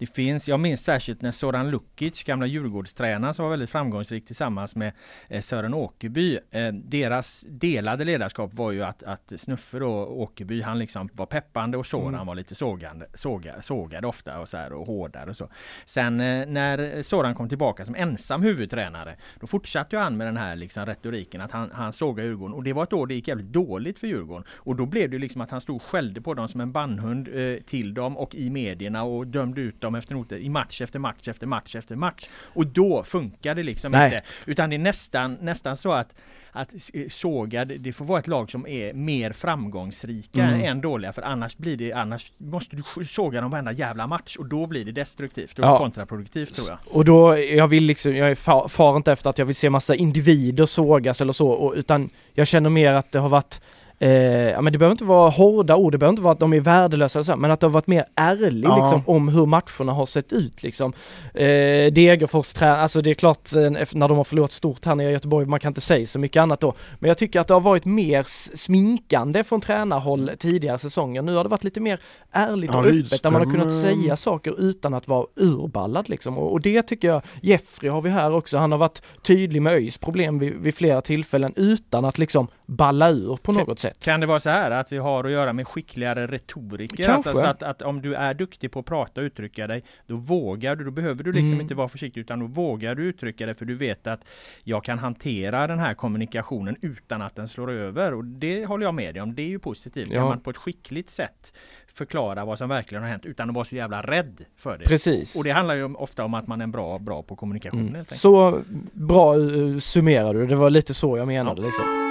det 0.00 0.06
finns, 0.06 0.48
jag 0.48 0.60
minns 0.60 0.84
särskilt 0.84 1.22
när 1.22 1.30
Soran 1.30 1.70
Lukic, 1.70 2.24
gamla 2.24 2.46
Djurgårdstränaren 2.46 3.34
som 3.34 3.42
var 3.42 3.50
väldigt 3.50 3.70
framgångsrik 3.70 4.26
tillsammans 4.26 4.76
med 4.76 4.92
eh, 5.28 5.40
Sören 5.40 5.74
Åkerby. 5.74 6.38
Eh, 6.50 6.72
deras 6.72 7.44
delade 7.48 8.04
ledarskap 8.04 8.54
var 8.54 8.72
ju 8.72 8.82
att, 8.82 9.02
att 9.02 9.32
Snuffe 9.36 9.78
då, 9.78 10.06
Åkerby, 10.06 10.62
han 10.62 10.78
liksom 10.78 11.08
var 11.12 11.26
peppande 11.26 11.78
och 11.78 11.86
Soran 11.86 12.26
var 12.26 12.34
lite 12.34 12.54
sågande, 12.54 13.06
såga, 13.14 13.62
sågade 13.62 14.06
ofta 14.06 14.40
och 14.40 14.48
så 14.48 14.56
här 14.56 14.72
och 14.72 14.86
hårdare 14.86 15.30
och 15.30 15.36
så. 15.36 15.48
Sen 15.84 16.20
eh, 16.20 16.46
när 16.46 17.02
Soran 17.02 17.34
kom 17.34 17.48
tillbaka 17.48 17.84
som 17.84 17.94
ensam 17.94 18.42
huvudtränare, 18.42 19.16
då 19.40 19.46
fortsatte 19.46 19.96
ju 19.96 20.02
han 20.02 20.16
med 20.16 20.26
den 20.26 20.36
här 20.36 20.56
liksom 20.56 20.86
retoriken 20.86 21.40
att 21.40 21.52
han, 21.52 21.70
han 21.72 21.92
sågade 21.92 22.28
Djurgården 22.28 22.54
och 22.54 22.62
det 22.62 22.72
var 22.72 22.82
ett 22.82 22.92
år 22.92 23.06
det 23.06 23.14
gick 23.14 23.28
jävligt 23.28 23.52
dåligt 23.52 23.98
för 23.98 24.06
Djurgården. 24.06 24.44
Och 24.56 24.76
då 24.76 24.86
blev 24.86 25.10
det 25.10 25.18
liksom 25.18 25.40
att 25.40 25.50
han 25.50 25.60
stod 25.60 25.76
och 25.76 25.82
skällde 25.82 26.20
på 26.20 26.34
dem 26.34 26.48
som 26.48 26.60
en 26.60 26.72
bannhund 26.72 27.28
eh, 27.28 27.62
till 27.62 27.94
dem 27.94 28.16
och 28.16 28.34
i 28.34 28.50
medierna 28.50 29.02
och 29.02 29.26
dömde 29.26 29.60
ut 29.60 29.80
dem 29.80 29.89
efter 29.94 30.14
noter 30.14 30.36
i 30.38 30.48
match 30.48 30.80
efter 30.80 30.98
match 30.98 31.28
efter 31.28 31.46
match 31.46 31.76
efter 31.76 31.96
match. 31.96 32.28
Och 32.54 32.66
då 32.66 33.02
funkar 33.02 33.54
det 33.54 33.62
liksom 33.62 33.92
Nej. 33.92 34.12
inte. 34.12 34.24
Utan 34.46 34.70
det 34.70 34.76
är 34.76 34.78
nästan, 34.78 35.38
nästan 35.40 35.76
så 35.76 35.92
att 35.92 36.14
att 36.52 36.68
eh, 36.94 37.08
såga, 37.08 37.64
det- 37.64 37.78
det 37.78 37.92
får 37.92 38.04
vara 38.04 38.18
ett 38.18 38.26
lag 38.28 38.50
som 38.50 38.66
är 38.66 38.94
mer 38.94 39.32
framgångsrika 39.32 40.42
Mm. 40.44 40.60
än 40.64 40.80
dåliga 40.80 41.12
för 41.12 41.22
annars 41.22 41.56
blir 41.56 41.76
det, 41.76 41.92
annars 41.92 42.32
måste 42.38 42.76
du 42.76 43.04
såga 43.04 43.40
dem 43.40 43.50
varenda 43.50 43.72
jävla 43.72 44.06
match 44.06 44.36
och 44.36 44.46
då 44.46 44.66
blir 44.66 44.84
det 44.84 44.92
destruktivt 44.92 45.58
och 45.58 45.64
Ja. 45.64 45.78
kontraproduktivt 45.78 46.54
tror 46.54 46.66
jag. 46.68 46.78
Och 46.96 47.04
då, 47.04 47.38
jag 47.38 47.68
vill 47.68 47.84
liksom, 47.84 48.16
jag 48.16 48.30
är 48.30 48.34
far, 48.34 48.68
far 48.68 48.96
inte 48.96 49.12
efter 49.12 49.30
att 49.30 49.38
jag 49.38 49.46
vill 49.46 49.54
se 49.56 49.70
massa 49.70 49.94
individer 49.94 50.66
sågas 50.66 51.20
eller 51.20 51.32
så, 51.32 51.48
och, 51.48 51.74
utan 51.76 52.10
jag 52.32 52.46
känner 52.46 52.70
mer 52.70 52.92
att 52.92 53.12
det 53.12 53.18
har 53.18 53.28
varit 53.28 53.62
Eh, 54.02 54.10
ja 54.50 54.60
men 54.60 54.72
det 54.72 54.78
behöver 54.78 54.92
inte 54.92 55.04
vara 55.04 55.30
hårda 55.30 55.76
ord, 55.76 55.92
det 55.92 55.98
behöver 55.98 56.12
inte 56.12 56.22
vara 56.22 56.32
att 56.32 56.38
de 56.40 56.52
är 56.52 56.60
värdelösa 56.60 57.24
så, 57.24 57.36
men 57.36 57.50
att 57.50 57.60
det 57.60 57.66
har 57.66 57.72
varit 57.72 57.86
mer 57.86 58.04
ärlig 58.14 58.68
Ja. 58.68 58.76
liksom 58.80 59.02
om 59.06 59.28
hur 59.28 59.46
matcherna 59.46 59.92
har 59.92 60.06
sett 60.06 60.32
ut 60.32 60.62
liksom. 60.62 60.92
Eh, 61.34 61.92
Degerfors 61.92 62.52
trä, 62.52 62.70
alltså 62.72 63.02
det 63.02 63.10
är 63.10 63.14
klart 63.14 63.52
eh, 63.54 63.60
när 63.70 64.08
de 64.08 64.16
har 64.16 64.24
förlorat 64.24 64.52
stort 64.52 64.84
här 64.84 64.94
nere 64.94 65.08
i 65.10 65.12
Göteborg, 65.12 65.46
man 65.46 65.60
kan 65.60 65.70
inte 65.70 65.80
säga 65.80 66.06
så 66.06 66.18
mycket 66.18 66.40
annat 66.40 66.60
då. 66.60 66.74
Men 66.98 67.08
jag 67.08 67.18
tycker 67.18 67.40
att 67.40 67.48
det 67.48 67.54
har 67.54 67.60
varit 67.60 67.84
mer 67.84 68.22
sminkande 68.56 69.44
från 69.44 69.60
tränarhåll 69.60 70.30
tidigare 70.38 70.78
säsonger. 70.78 71.22
Nu 71.22 71.34
har 71.34 71.44
det 71.44 71.50
varit 71.50 71.64
lite 71.64 71.80
mer 71.80 72.00
ärligt 72.30 72.70
Ja, 72.72 72.78
och 72.78 72.86
öppet 72.86 73.22
där 73.22 73.30
man 73.30 73.44
har 73.44 73.50
kunnat 73.52 73.72
säga 73.72 74.16
saker 74.16 74.60
utan 74.60 74.94
att 74.94 75.08
vara 75.08 75.26
urballad 75.36 76.08
liksom. 76.08 76.38
Och, 76.38 76.52
och 76.52 76.60
det 76.60 76.82
tycker 76.82 77.08
jag, 77.08 77.22
Jeffrey 77.42 77.90
har 77.90 78.02
vi 78.02 78.10
här 78.10 78.34
också, 78.34 78.58
han 78.58 78.72
har 78.72 78.78
varit 78.78 79.02
tydlig 79.22 79.62
med 79.62 79.72
ÖIS 79.72 79.98
problem 79.98 80.38
vid, 80.38 80.52
vid 80.52 80.74
flera 80.74 81.00
tillfällen 81.00 81.52
utan 81.56 82.04
att 82.04 82.18
liksom 82.18 82.48
balla 82.70 83.10
ur 83.10 83.36
på 83.36 83.52
något 83.52 83.78
sätt. 83.78 84.04
Kan 84.04 84.20
det 84.20 84.26
vara 84.26 84.40
så 84.40 84.50
här 84.50 84.70
att 84.70 84.92
vi 84.92 84.98
har 84.98 85.24
att 85.24 85.30
göra 85.30 85.52
med 85.52 85.68
skickligare 85.68 86.26
retoriker? 86.26 86.96
Kanske. 87.04 87.12
Alltså, 87.30 87.42
så 87.42 87.48
att, 87.48 87.62
att 87.62 87.82
om 87.82 88.02
du 88.02 88.14
är 88.14 88.34
duktig 88.34 88.72
på 88.72 88.78
att 88.80 88.86
prata 88.86 89.20
och 89.20 89.24
uttrycka 89.24 89.66
dig, 89.66 89.82
då 90.06 90.16
vågar 90.16 90.76
du, 90.76 90.84
då 90.84 90.90
behöver 90.90 91.24
du 91.24 91.32
liksom 91.32 91.52
Mm. 91.52 91.60
inte 91.60 91.74
vara 91.74 91.88
försiktig 91.88 92.20
utan 92.20 92.38
då 92.40 92.46
vågar 92.46 92.94
du 92.94 93.02
uttrycka 93.04 93.46
dig 93.46 93.54
för 93.54 93.64
du 93.64 93.74
vet 93.76 94.06
att 94.06 94.20
jag 94.64 94.84
kan 94.84 94.98
hantera 94.98 95.66
den 95.66 95.78
här 95.78 95.94
kommunikationen 95.94 96.76
utan 96.82 97.22
att 97.22 97.36
den 97.36 97.48
slår 97.48 97.70
över 97.70 98.14
och 98.14 98.24
det 98.24 98.64
håller 98.66 98.84
jag 98.86 98.94
med 98.94 99.14
dig 99.14 99.22
om. 99.22 99.34
Det 99.34 99.42
är 99.42 99.46
ju 99.48 99.58
positivt. 99.58 100.08
Kan 100.08 100.16
Ja. 100.16 100.28
man 100.28 100.40
på 100.40 100.50
ett 100.50 100.56
skickligt 100.56 101.10
sätt 101.10 101.52
förklara 101.94 102.44
vad 102.44 102.58
som 102.58 102.68
verkligen 102.68 103.02
har 103.02 103.10
hänt 103.10 103.24
utan 103.26 103.48
att 103.48 103.54
vara 103.54 103.64
så 103.64 103.76
jävla 103.76 104.02
rädd 104.02 104.44
för 104.56 104.78
det. 104.78 104.84
Precis. 104.84 105.36
Och 105.36 105.44
det 105.44 105.50
handlar 105.50 105.74
ju 105.74 105.84
ofta 105.94 106.24
om 106.24 106.34
att 106.34 106.46
man 106.46 106.60
är 106.60 106.66
bra, 106.66 106.98
bra 106.98 107.22
på 107.22 107.36
kommunikation 107.36 107.88
Mm. 107.88 108.04
Så 108.10 108.60
bra 108.92 109.36
uh, 109.36 109.78
summerar 109.78 110.34
du, 110.34 110.46
det 110.46 110.56
var 110.56 110.70
lite 110.70 110.94
så 110.94 111.16
jag 111.18 111.26
menade 111.26 111.62
liksom. 111.62 112.09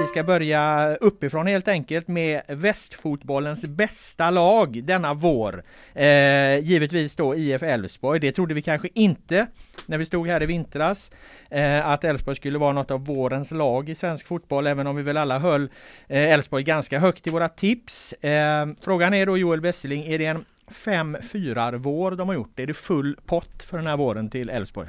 Vi 0.00 0.06
ska 0.06 0.24
börja 0.24 0.94
uppifrån 1.00 1.46
helt 1.46 1.68
enkelt 1.68 2.08
med 2.08 2.42
västfotbollens 2.48 3.64
bästa 3.64 4.30
lag 4.30 4.84
denna 4.84 5.14
vår. 5.14 5.62
Eh, 5.94 6.58
givetvis 6.58 7.16
då 7.16 7.34
IF 7.36 7.62
Elfsborg. 7.62 8.20
Det 8.20 8.32
trodde 8.32 8.54
vi 8.54 8.62
kanske 8.62 8.88
inte 8.94 9.46
när 9.86 9.98
vi 9.98 10.04
stod 10.04 10.26
här 10.26 10.42
i 10.42 10.46
vintras. 10.46 11.10
Eh, 11.50 11.86
att 11.88 12.04
Elfsborg 12.04 12.36
skulle 12.36 12.58
vara 12.58 12.72
något 12.72 12.90
av 12.90 13.06
vårens 13.06 13.50
lag 13.50 13.88
i 13.88 13.94
svensk 13.94 14.26
fotboll, 14.26 14.66
även 14.66 14.86
om 14.86 14.96
vi 14.96 15.02
väl 15.02 15.16
alla 15.16 15.38
höll 15.38 15.70
eh, 16.08 16.32
Elfsborg 16.32 16.62
ganska 16.62 16.98
högt 16.98 17.26
i 17.26 17.30
våra 17.30 17.48
tips. 17.48 18.12
Eh, 18.12 18.66
frågan 18.80 19.14
är 19.14 19.26
då 19.26 19.38
Joel 19.38 19.60
Besseling, 19.60 20.04
är 20.06 20.18
det 20.18 20.26
en 20.26 20.44
5-4 20.70 21.76
vår 21.76 22.10
de 22.10 22.28
har 22.28 22.34
gjort? 22.34 22.58
Är 22.58 22.66
det 22.66 22.74
full 22.74 23.16
pott 23.26 23.62
för 23.62 23.76
den 23.76 23.86
här 23.86 23.96
våren 23.96 24.30
till 24.30 24.50
Elfsborg? 24.50 24.88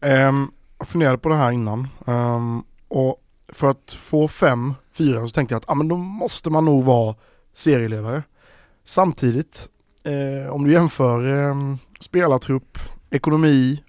Um, 0.00 0.52
jag 0.78 0.88
funderade 0.88 1.18
på 1.18 1.28
det 1.28 1.36
här 1.36 1.50
innan 1.50 1.88
um, 2.06 2.64
och 2.88 3.20
för 3.48 3.70
att 3.70 3.92
få 3.92 4.28
fem, 4.28 4.74
fyra 4.92 5.20
så 5.20 5.28
tänkte 5.28 5.54
jag 5.54 5.60
att 5.60 5.70
ah, 5.70 5.74
men 5.74 5.88
då 5.88 5.96
måste 5.96 6.50
man 6.50 6.64
nog 6.64 6.84
vara 6.84 7.14
serieledare. 7.54 8.22
Samtidigt, 8.84 9.68
eh, 10.04 10.52
om 10.52 10.64
du 10.64 10.72
jämför 10.72 11.48
eh, 11.48 11.54
spelartrupp, 12.00 12.78
ekonomi, 13.10 13.82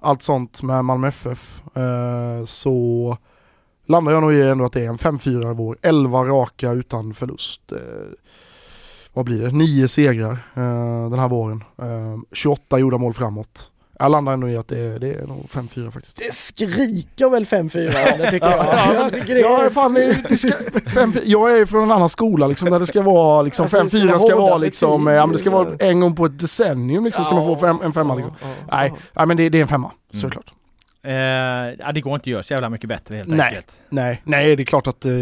allt 0.00 0.22
sånt 0.22 0.62
med 0.62 0.84
Malmö 0.84 1.08
FF 1.08 1.62
eh, 1.76 2.44
så 2.44 3.16
landar 3.86 4.12
jag 4.12 4.22
nog 4.22 4.34
i 4.34 4.42
ändå 4.42 4.64
att 4.64 4.72
det 4.72 4.84
är 4.84 4.88
en 4.88 4.98
5-4 4.98 5.54
vår. 5.54 5.78
11 5.82 6.24
raka 6.24 6.72
utan 6.72 7.14
förlust. 7.14 7.72
Eh, 7.72 7.78
vad 9.12 9.24
blir 9.24 9.40
det? 9.40 9.50
9 9.50 9.88
segrar 9.88 10.32
eh, 10.54 11.10
den 11.10 11.18
här 11.18 11.28
våren. 11.28 11.64
Eh, 11.78 12.18
28 12.32 12.78
gjorda 12.78 12.98
mål 12.98 13.14
framåt. 13.14 13.70
Jag 13.98 14.10
landar 14.10 14.32
ändå 14.32 14.48
i 14.48 14.56
att 14.56 14.68
det 14.68 14.78
är, 14.78 14.98
det 14.98 15.14
är 15.14 15.26
nog 15.26 15.46
5-4 15.50 15.90
faktiskt. 15.90 16.16
Det 16.16 16.34
skriker 16.34 17.28
väl 17.30 17.44
5-4 17.44 18.18
det 18.18 18.30
tycker 18.30 18.50
jag. 18.50 18.64
Ja, 18.66 18.94
jag 18.94 19.12
tycker 19.12 19.34
det 19.34 19.40
Ja, 19.40 19.64
är... 19.64 19.70
fan, 19.70 19.94
det, 19.94 20.38
ska, 20.38 20.52
fem, 20.94 21.12
jag 21.24 21.58
är 21.58 21.66
från 21.66 21.82
en 21.82 21.90
annan 21.92 22.08
skola 22.08 22.46
liksom, 22.46 22.70
där 22.70 22.78
det 22.80 22.86
ska 22.86 23.02
vara 23.02 23.42
liksom, 23.42 23.62
Alltså, 23.62 23.76
fem, 23.78 23.86
det 23.86 23.98
ska 23.98 24.06
vara 24.06 24.18
ska 24.18 24.28
hårda 24.34 24.46
vara 24.46 24.58
liksom, 24.58 25.06
ja, 25.06 25.26
men 25.26 25.32
det 25.32 25.38
ska 25.38 25.50
vara 25.50 25.68
en 25.78 26.00
gång 26.00 26.16
på 26.16 26.26
ett 26.26 26.38
decennium 26.38 27.04
liksom, 27.04 27.24
ska 27.24 27.34
man 27.34 27.44
få 27.44 27.56
fem, 27.56 27.78
en 27.84 27.92
femma 27.92 28.14
liksom. 28.14 28.34
Ja, 28.42 28.86
ja, 28.86 28.96
Nej, 29.12 29.26
men 29.26 29.36
det, 29.36 29.48
det 29.48 29.58
är 29.58 29.62
en 29.62 29.68
femma, 29.68 29.90
Mm. 30.12 30.20
såklart. 30.22 30.52
Eh, 31.06 31.12
ja, 31.78 31.92
det 31.94 32.00
går 32.00 32.14
inte 32.14 32.22
att 32.22 32.26
göra 32.26 32.42
så 32.42 32.52
jävla 32.52 32.70
mycket 32.70 32.88
bättre 32.88 33.16
helt 33.16 33.28
Nej. 33.28 33.40
enkelt. 33.46 33.80
Nej, 33.88 34.22
nej 34.24 34.56
det 34.56 34.62
är 34.62 34.64
klart 34.64 34.86
att, 34.86 35.04
eh, 35.04 35.12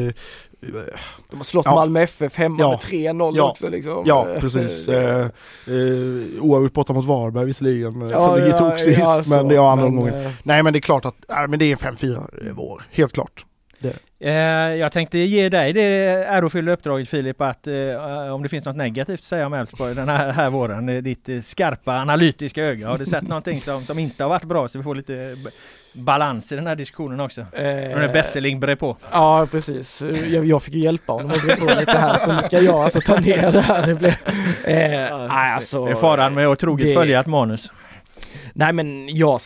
De 1.30 1.36
har 1.36 1.44
slått 1.44 1.66
Ja. 1.66 1.74
Malmö 1.74 2.00
FF 2.02 2.34
hemma 2.36 2.56
Ja. 2.60 2.68
med 2.70 2.78
3-0 2.80 3.36
Ja. 3.36 3.50
också 3.50 3.68
liksom. 3.68 4.02
ja 4.06 4.26
precis. 4.40 4.88
Eh, 4.92 5.20
eh, 5.20 6.40
oavgjort 6.40 6.72
borta 6.72 6.92
mot 6.92 7.04
Varberg 7.06 7.44
visserligen, 7.44 8.08
ja, 8.08 8.20
som 8.20 8.34
vi 8.44 8.52
tog 8.52 8.80
sist, 8.80 8.98
ja, 8.98 9.22
men 9.26 9.48
det 9.48 9.58
var 9.58 9.72
andra 9.72 9.84
omgången. 9.86 10.14
eh, 10.26 10.30
Nej 10.42 10.62
men 10.62 10.72
det 10.72 10.78
är 10.78 10.80
klart 10.80 11.04
att, 11.04 11.14
nej, 11.28 11.48
men 11.48 11.58
det 11.58 11.64
är 11.64 11.70
en 11.70 11.96
5-4 11.96 12.52
vår, 12.52 12.82
helt 12.90 13.12
klart. 13.12 13.44
Eh, 14.24 14.32
jag 14.74 14.92
tänkte 14.92 15.18
ge 15.18 15.48
dig 15.48 15.72
det 15.72 15.82
ärofyllda 16.28 16.72
uppdraget 16.72 17.08
Filip 17.08 17.40
att 17.40 17.66
eh, 17.66 18.34
om 18.34 18.42
det 18.42 18.48
finns 18.48 18.64
något 18.64 18.76
negativt 18.76 19.20
att 19.20 19.26
säga 19.26 19.46
om 19.46 19.52
Elfsborg 19.54 19.94
den 19.94 20.08
här, 20.08 20.32
här 20.32 20.50
våren, 20.50 20.88
eh, 20.88 21.02
ditt 21.02 21.28
eh, 21.28 21.40
skarpa 21.40 21.92
analytiska 22.00 22.62
öga. 22.62 22.88
Har 22.88 22.98
du 22.98 23.06
sett 23.06 23.28
någonting 23.28 23.60
som, 23.60 23.80
som 23.84 23.98
inte 23.98 24.24
har 24.24 24.28
varit 24.30 24.44
bra 24.44 24.68
så 24.68 24.78
vi 24.78 24.84
får 24.84 24.94
lite 24.94 25.36
balans 25.92 26.52
i 26.52 26.56
den 26.56 26.66
här 26.66 26.76
diskussionen 26.76 27.20
också? 27.20 27.40
eh, 27.40 27.46
Nu 27.64 28.04
är 28.04 28.12
Besseling 28.12 28.60
brer 28.60 28.74
på. 28.76 28.96
Ja 29.12 29.46
precis, 29.50 30.02
jag, 30.30 30.46
jag 30.46 30.62
fick 30.62 30.74
ju 30.74 30.80
hjälpa 30.80 31.12
honom 31.12 31.30
att 31.30 31.42
gå 31.42 31.56
på 31.66 31.80
lite 31.80 31.98
här 31.98 32.18
så 32.18 32.32
nu 32.32 32.42
ska 32.42 32.60
jag 32.60 32.74
alltså 32.74 33.00
ta 33.00 33.16
ner 33.20 33.52
det 33.52 33.60
här. 33.60 33.86
Det 33.86 33.94
blev, 33.94 34.14
eh, 34.64 35.14
alltså, 35.54 35.84
Det 35.84 35.90
är 35.90 35.96
faran 35.96 36.34
med 36.34 36.46
att 36.46 36.58
troget 36.58 36.86
det- 36.88 36.94
följa 36.94 37.20
ett 37.20 37.26
manus. 37.26 37.72
Nej 38.54 38.72
men 38.72 39.16
jag, 39.16 39.40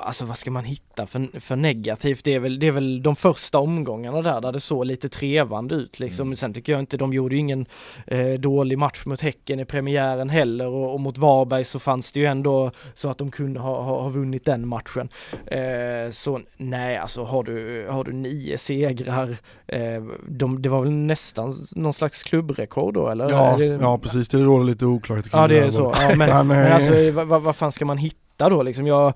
alltså 0.00 0.24
vad 0.24 0.36
ska 0.36 0.50
man 0.50 0.64
hitta 0.64 1.06
för, 1.06 1.40
för 1.40 1.56
negativt? 1.56 2.24
Det 2.24 2.34
är, 2.34 2.40
väl, 2.40 2.58
det 2.58 2.66
är 2.66 2.70
väl 2.70 3.02
de 3.02 3.16
första 3.16 3.58
omgångarna 3.58 4.22
där, 4.22 4.40
där 4.40 4.52
det 4.52 4.60
såg 4.60 4.86
lite 4.86 5.08
trevande 5.08 5.74
ut 5.74 6.00
liksom. 6.00 6.36
Sen 6.36 6.54
tycker 6.54 6.72
jag 6.72 6.80
inte, 6.80 6.96
de 6.96 7.12
gjorde 7.12 7.34
ju 7.34 7.40
ingen 7.40 7.66
eh, 8.06 8.32
dålig 8.32 8.78
match 8.78 9.06
mot 9.06 9.20
Häcken 9.20 9.60
i 9.60 9.64
premiären 9.64 10.30
heller 10.30 10.66
och, 10.66 10.94
och 10.94 11.00
mot 11.00 11.18
Varberg 11.18 11.64
så 11.64 11.78
fanns 11.78 12.12
det 12.12 12.20
ju 12.20 12.26
ändå 12.26 12.70
så 12.94 13.10
att 13.10 13.18
de 13.18 13.30
kunde 13.30 13.60
ha, 13.60 13.82
ha, 13.82 14.02
ha 14.02 14.08
vunnit 14.08 14.44
den 14.44 14.68
matchen. 14.68 15.08
Eh, 15.46 16.10
så 16.10 16.40
nej, 16.56 16.96
alltså 16.96 17.24
har 17.24 17.42
du, 17.42 17.86
har 17.90 18.04
du 18.04 18.12
nio 18.12 18.58
segrar, 18.58 19.36
eh, 19.66 20.02
de, 20.28 20.62
det 20.62 20.68
var 20.68 20.82
väl 20.82 20.92
nästan 20.92 21.54
någon 21.76 21.94
slags 21.94 22.22
klubbrekord 22.22 22.94
då 22.94 23.08
eller? 23.08 23.30
Ja, 23.30 23.56
det, 23.58 23.64
ja 23.64 23.98
precis, 23.98 24.28
det 24.28 24.38
råder 24.38 24.64
lite 24.64 24.86
oklarhet 24.86 25.30
kring 25.30 25.40
Ja 25.40 25.48
det 25.48 25.58
är 25.58 25.70
så, 25.70 25.94
ja, 26.00 26.14
men, 26.16 26.30
Men, 26.46 26.66
eh, 26.66 26.74
alltså 26.74 27.10
vad, 27.10 27.26
vad, 27.26 27.42
vad 27.42 27.56
fan 27.56 27.72
ska 27.72 27.84
man 27.84 27.98
hitta 27.98 28.29
då 28.48 28.62
liksom? 28.62 28.86
Jag, 28.86 29.12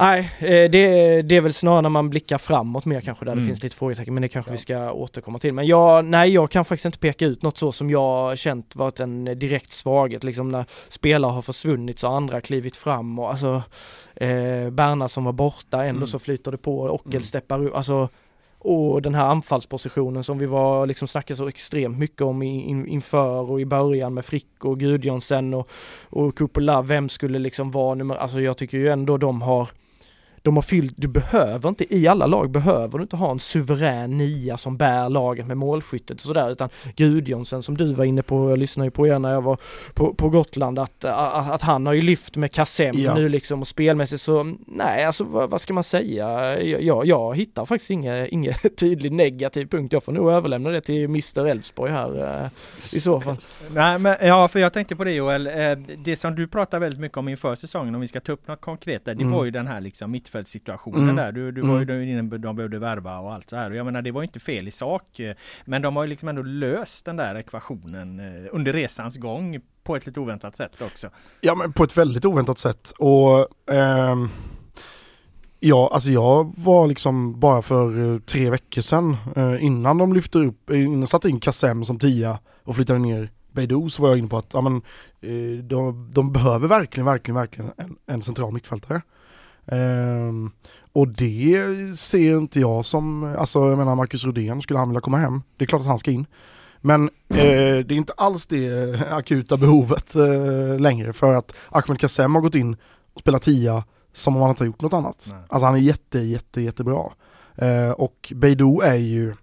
nej, 0.00 0.30
eh, 0.38 0.70
det, 0.70 1.22
det 1.22 1.36
är 1.36 1.40
väl 1.40 1.52
snarare 1.54 1.82
när 1.82 1.88
man 1.88 2.10
blickar 2.10 2.38
framåt 2.38 2.84
mer 2.84 3.00
kanske 3.00 3.24
där 3.24 3.32
Mm. 3.32 3.44
det 3.44 3.48
finns 3.48 3.62
lite 3.62 3.76
frågetecken 3.76 4.14
men 4.14 4.22
det 4.22 4.28
kanske 4.28 4.50
vi 4.50 4.56
ska 4.58 4.92
återkomma 4.92 5.38
till. 5.38 5.52
Men 5.54 5.66
jag, 5.66 6.04
nej 6.04 6.30
jag 6.30 6.50
kan 6.50 6.64
faktiskt 6.64 6.84
inte 6.84 6.98
peka 6.98 7.26
ut 7.26 7.42
något 7.42 7.58
så 7.58 7.72
som 7.72 7.90
jag 7.90 8.38
känt 8.38 8.76
varit 8.76 9.00
en 9.00 9.24
direkt 9.24 9.72
svaghet 9.72 10.24
liksom 10.24 10.48
när 10.48 10.64
spelare 10.88 11.30
har 11.32 11.42
försvunnit 11.42 11.98
så 11.98 12.08
har 12.08 12.16
andra 12.16 12.40
klivit 12.40 12.76
fram 12.76 13.18
och 13.18 13.30
alltså 13.30 13.62
eh, 14.16 14.70
Bernhardsson 14.70 15.24
var 15.24 15.32
borta 15.32 15.84
ändå 15.84 15.98
Mm. 15.98 16.06
så 16.06 16.18
flyter 16.18 16.50
det 16.52 16.58
på, 16.58 16.82
Ockel 16.82 17.10
Mm. 17.12 17.22
steppar 17.22 17.66
ut, 17.66 17.74
alltså 17.74 18.08
och 18.58 19.02
den 19.02 19.14
här 19.14 19.24
anfallspositionen 19.24 20.24
som 20.24 20.38
vi 20.38 20.46
var 20.46 20.86
liksom 20.86 21.08
snackade 21.08 21.36
så 21.36 21.48
extremt 21.48 21.98
mycket 21.98 22.22
om 22.22 22.42
in, 22.42 22.86
inför 22.86 23.50
och 23.50 23.60
i 23.60 23.64
början 23.64 24.14
med 24.14 24.24
Frick 24.24 24.64
och 24.64 24.80
Gudjonsen 24.80 25.54
och, 25.54 25.70
och 26.10 26.38
Kupola, 26.38 26.82
vem 26.82 27.08
skulle 27.08 27.38
liksom 27.38 27.70
vara 27.70 27.94
nummer, 27.94 28.14
alltså 28.14 28.40
jag 28.40 28.56
tycker 28.56 28.78
ju 28.78 28.88
ändå 28.88 29.16
de 29.16 29.42
har 29.42 29.68
de 30.48 30.56
har 30.56 30.62
fyllt, 30.62 30.94
du 30.96 31.08
behöver 31.08 31.68
inte, 31.68 31.94
i 31.96 32.06
alla 32.08 32.26
lag 32.26 32.50
behöver 32.50 32.98
du 32.98 33.02
inte 33.02 33.16
ha 33.16 33.30
en 33.30 33.38
suverän 33.38 34.16
nia 34.16 34.56
som 34.56 34.76
bär 34.76 35.08
laget 35.08 35.46
med 35.46 35.56
målskyttet 35.56 36.16
och 36.16 36.20
sådär 36.26 36.50
utan 36.50 36.68
Gudjonsen 36.96 37.62
som 37.62 37.76
du 37.76 37.92
var 37.94 38.04
inne 38.04 38.22
på, 38.22 38.50
jag 38.50 38.58
lyssnade 38.58 38.86
ju 38.86 38.90
på 38.90 39.06
er 39.06 39.18
när 39.18 39.32
jag 39.32 39.42
var 39.42 39.58
på, 39.94 40.14
på 40.14 40.28
Gotland 40.28 40.78
att, 40.78 41.04
att, 41.04 41.50
att 41.50 41.62
han 41.62 41.86
har 41.86 41.92
ju 41.92 42.00
lyft 42.00 42.36
med 42.36 42.52
Kassem 42.52 42.98
Ja. 42.98 43.14
nu 43.14 43.28
liksom 43.28 43.60
och 43.60 43.66
spelmässigt 43.68 44.22
så 44.22 44.54
nej 44.66 45.04
alltså 45.04 45.24
vad, 45.24 45.50
vad 45.50 45.60
ska 45.60 45.72
man 45.74 45.84
säga? 45.84 46.60
Jag, 46.62 46.82
jag, 46.82 47.06
jag 47.06 47.36
hittar 47.36 47.64
faktiskt 47.64 47.90
inget, 47.90 48.28
inget 48.28 48.76
tydlig 48.78 49.12
negativ 49.12 49.66
punkt. 49.66 49.92
Jag 49.92 50.04
får 50.04 50.12
nog 50.12 50.30
överlämna 50.30 50.70
det 50.70 50.80
till 50.80 51.04
Mr 51.04 51.46
Elfsborg 51.46 51.92
här 51.92 52.42
eh, 52.44 52.50
i 52.96 53.00
så 53.00 53.20
fall. 53.20 53.36
Nej, 53.70 53.98
men, 53.98 54.16
ja, 54.20 54.48
för 54.48 54.58
jag 54.58 54.72
tänkte 54.72 54.96
på 54.96 55.04
det 55.04 55.12
Joel. 55.12 55.46
Eh, 55.46 55.52
det 56.04 56.16
som 56.16 56.34
du 56.34 56.46
pratar 56.48 56.78
väldigt 56.78 57.00
mycket 57.00 57.18
om 57.18 57.28
inför 57.28 57.54
säsongen, 57.54 57.94
om 57.94 58.00
vi 58.00 58.08
ska 58.08 58.20
ta 58.20 58.32
upp 58.32 58.48
något 58.48 58.60
konkret 58.60 59.04
där, 59.04 59.14
det 59.14 59.22
Mm. 59.22 59.36
var 59.38 59.44
ju 59.44 59.50
den 59.50 59.66
här 59.66 59.80
liksom 59.80 60.14
mittfältssituationen 60.38 61.02
Mm. 61.02 61.16
där. 61.16 61.32
Du, 61.32 61.52
du 61.52 61.60
var 61.60 61.78
ju 61.80 61.82
Mm. 61.82 62.08
inne, 62.18 62.38
de 62.38 62.56
behövde 62.56 62.78
värva 62.78 63.18
och 63.18 63.34
allt 63.34 63.50
så 63.50 63.56
här. 63.56 63.70
Och 63.70 63.76
jag 63.76 63.86
menar, 63.86 64.02
det 64.02 64.10
var 64.10 64.22
ju 64.22 64.26
inte 64.26 64.40
fel 64.40 64.68
i 64.68 64.70
sak. 64.70 65.20
eh, 65.20 65.34
Men 65.64 65.82
de 65.82 65.96
har 65.96 66.04
ju 66.04 66.08
liksom 66.10 66.28
ändå 66.28 66.42
löst 66.42 67.04
den 67.04 67.16
där 67.16 67.34
ekvationen 67.34 68.20
eh, 68.20 68.48
under 68.52 68.72
resans 68.72 69.16
gång 69.16 69.60
på 69.84 69.96
ett 69.96 70.06
lite 70.06 70.20
oväntat 70.20 70.56
sätt 70.56 70.82
också. 70.82 71.10
Ja 71.40 71.54
men 71.54 71.72
på 71.72 71.84
ett 71.84 71.96
väldigt 71.98 72.24
oväntat 72.24 72.58
sätt 72.58 72.92
och 72.98 73.48
ehm, 73.74 74.28
Ja, 75.60 75.90
alltså 75.92 76.10
jag 76.10 76.52
var 76.56 76.86
liksom 76.86 77.40
bara 77.40 77.62
för 77.62 78.14
eh, 78.14 78.18
tre 78.18 78.50
veckor 78.50 78.80
sedan 78.82 79.16
innan 79.60 79.98
de 79.98 80.12
lyfte 80.12 80.38
upp, 80.38 80.70
innan 80.70 81.06
satte 81.06 81.28
in 81.28 81.40
Kassem 81.40 81.84
som 81.84 81.98
tia 81.98 82.38
och 82.64 82.76
flyttade 82.76 82.98
ner 82.98 83.30
Beidou 83.52 83.88
så 83.90 84.02
var 84.02 84.08
jag 84.08 84.18
inne 84.18 84.28
på 84.28 84.38
att 84.38 84.50
ja, 84.54 84.60
men, 84.60 84.82
de, 85.68 86.10
de 86.14 86.32
behöver 86.32 86.68
verkligen, 86.68 87.06
verkligen, 87.06 87.36
verkligen 87.36 87.70
en, 87.76 87.96
en 88.06 88.22
central 88.22 88.52
mittfältare. 88.52 89.02
Ehm, 89.68 90.50
och 90.92 91.08
det 91.08 91.64
ser 91.98 92.36
inte 92.38 92.60
jag 92.60 92.84
som, 92.84 93.24
alltså 93.38 93.68
jag 93.68 93.78
menar 93.78 93.94
Marcus 93.94 94.24
Rodén, 94.24 94.62
skulle 94.62 94.78
han 94.78 94.88
vilja 94.88 95.00
komma 95.00 95.18
hem? 95.18 95.42
Det 95.56 95.64
är 95.64 95.66
klart 95.66 95.80
att 95.80 95.86
han 95.86 95.98
ska 95.98 96.10
in. 96.10 96.26
Men 96.80 97.04
eh, 97.28 97.84
det 97.84 97.90
är 97.90 97.92
inte 97.92 98.12
alls 98.16 98.46
det 98.46 99.00
akuta 99.10 99.56
behovet 99.56 100.14
eh, 100.14 100.80
längre 100.80 101.12
för 101.12 101.34
att 101.34 101.54
Ahmed 101.68 102.00
Kassem 102.00 102.34
har 102.34 102.42
gått 102.42 102.54
in 102.54 102.76
och 103.14 103.20
spelat 103.20 103.42
tia 103.42 103.84
som 104.12 104.36
om 104.36 104.42
han 104.42 104.50
inte 104.50 104.62
har 104.62 104.66
gjort 104.66 104.82
något 104.82 104.92
annat. 104.92 105.28
Nej. 105.32 105.42
Alltså 105.48 105.66
han 105.66 105.74
är 105.74 105.78
jätte, 105.78 106.18
jätte, 106.18 106.60
jättebra. 106.60 107.12
Eh, 107.56 107.90
och 107.90 108.32
Beidou 108.34 108.80
är 108.80 108.94
ju, 108.94 109.34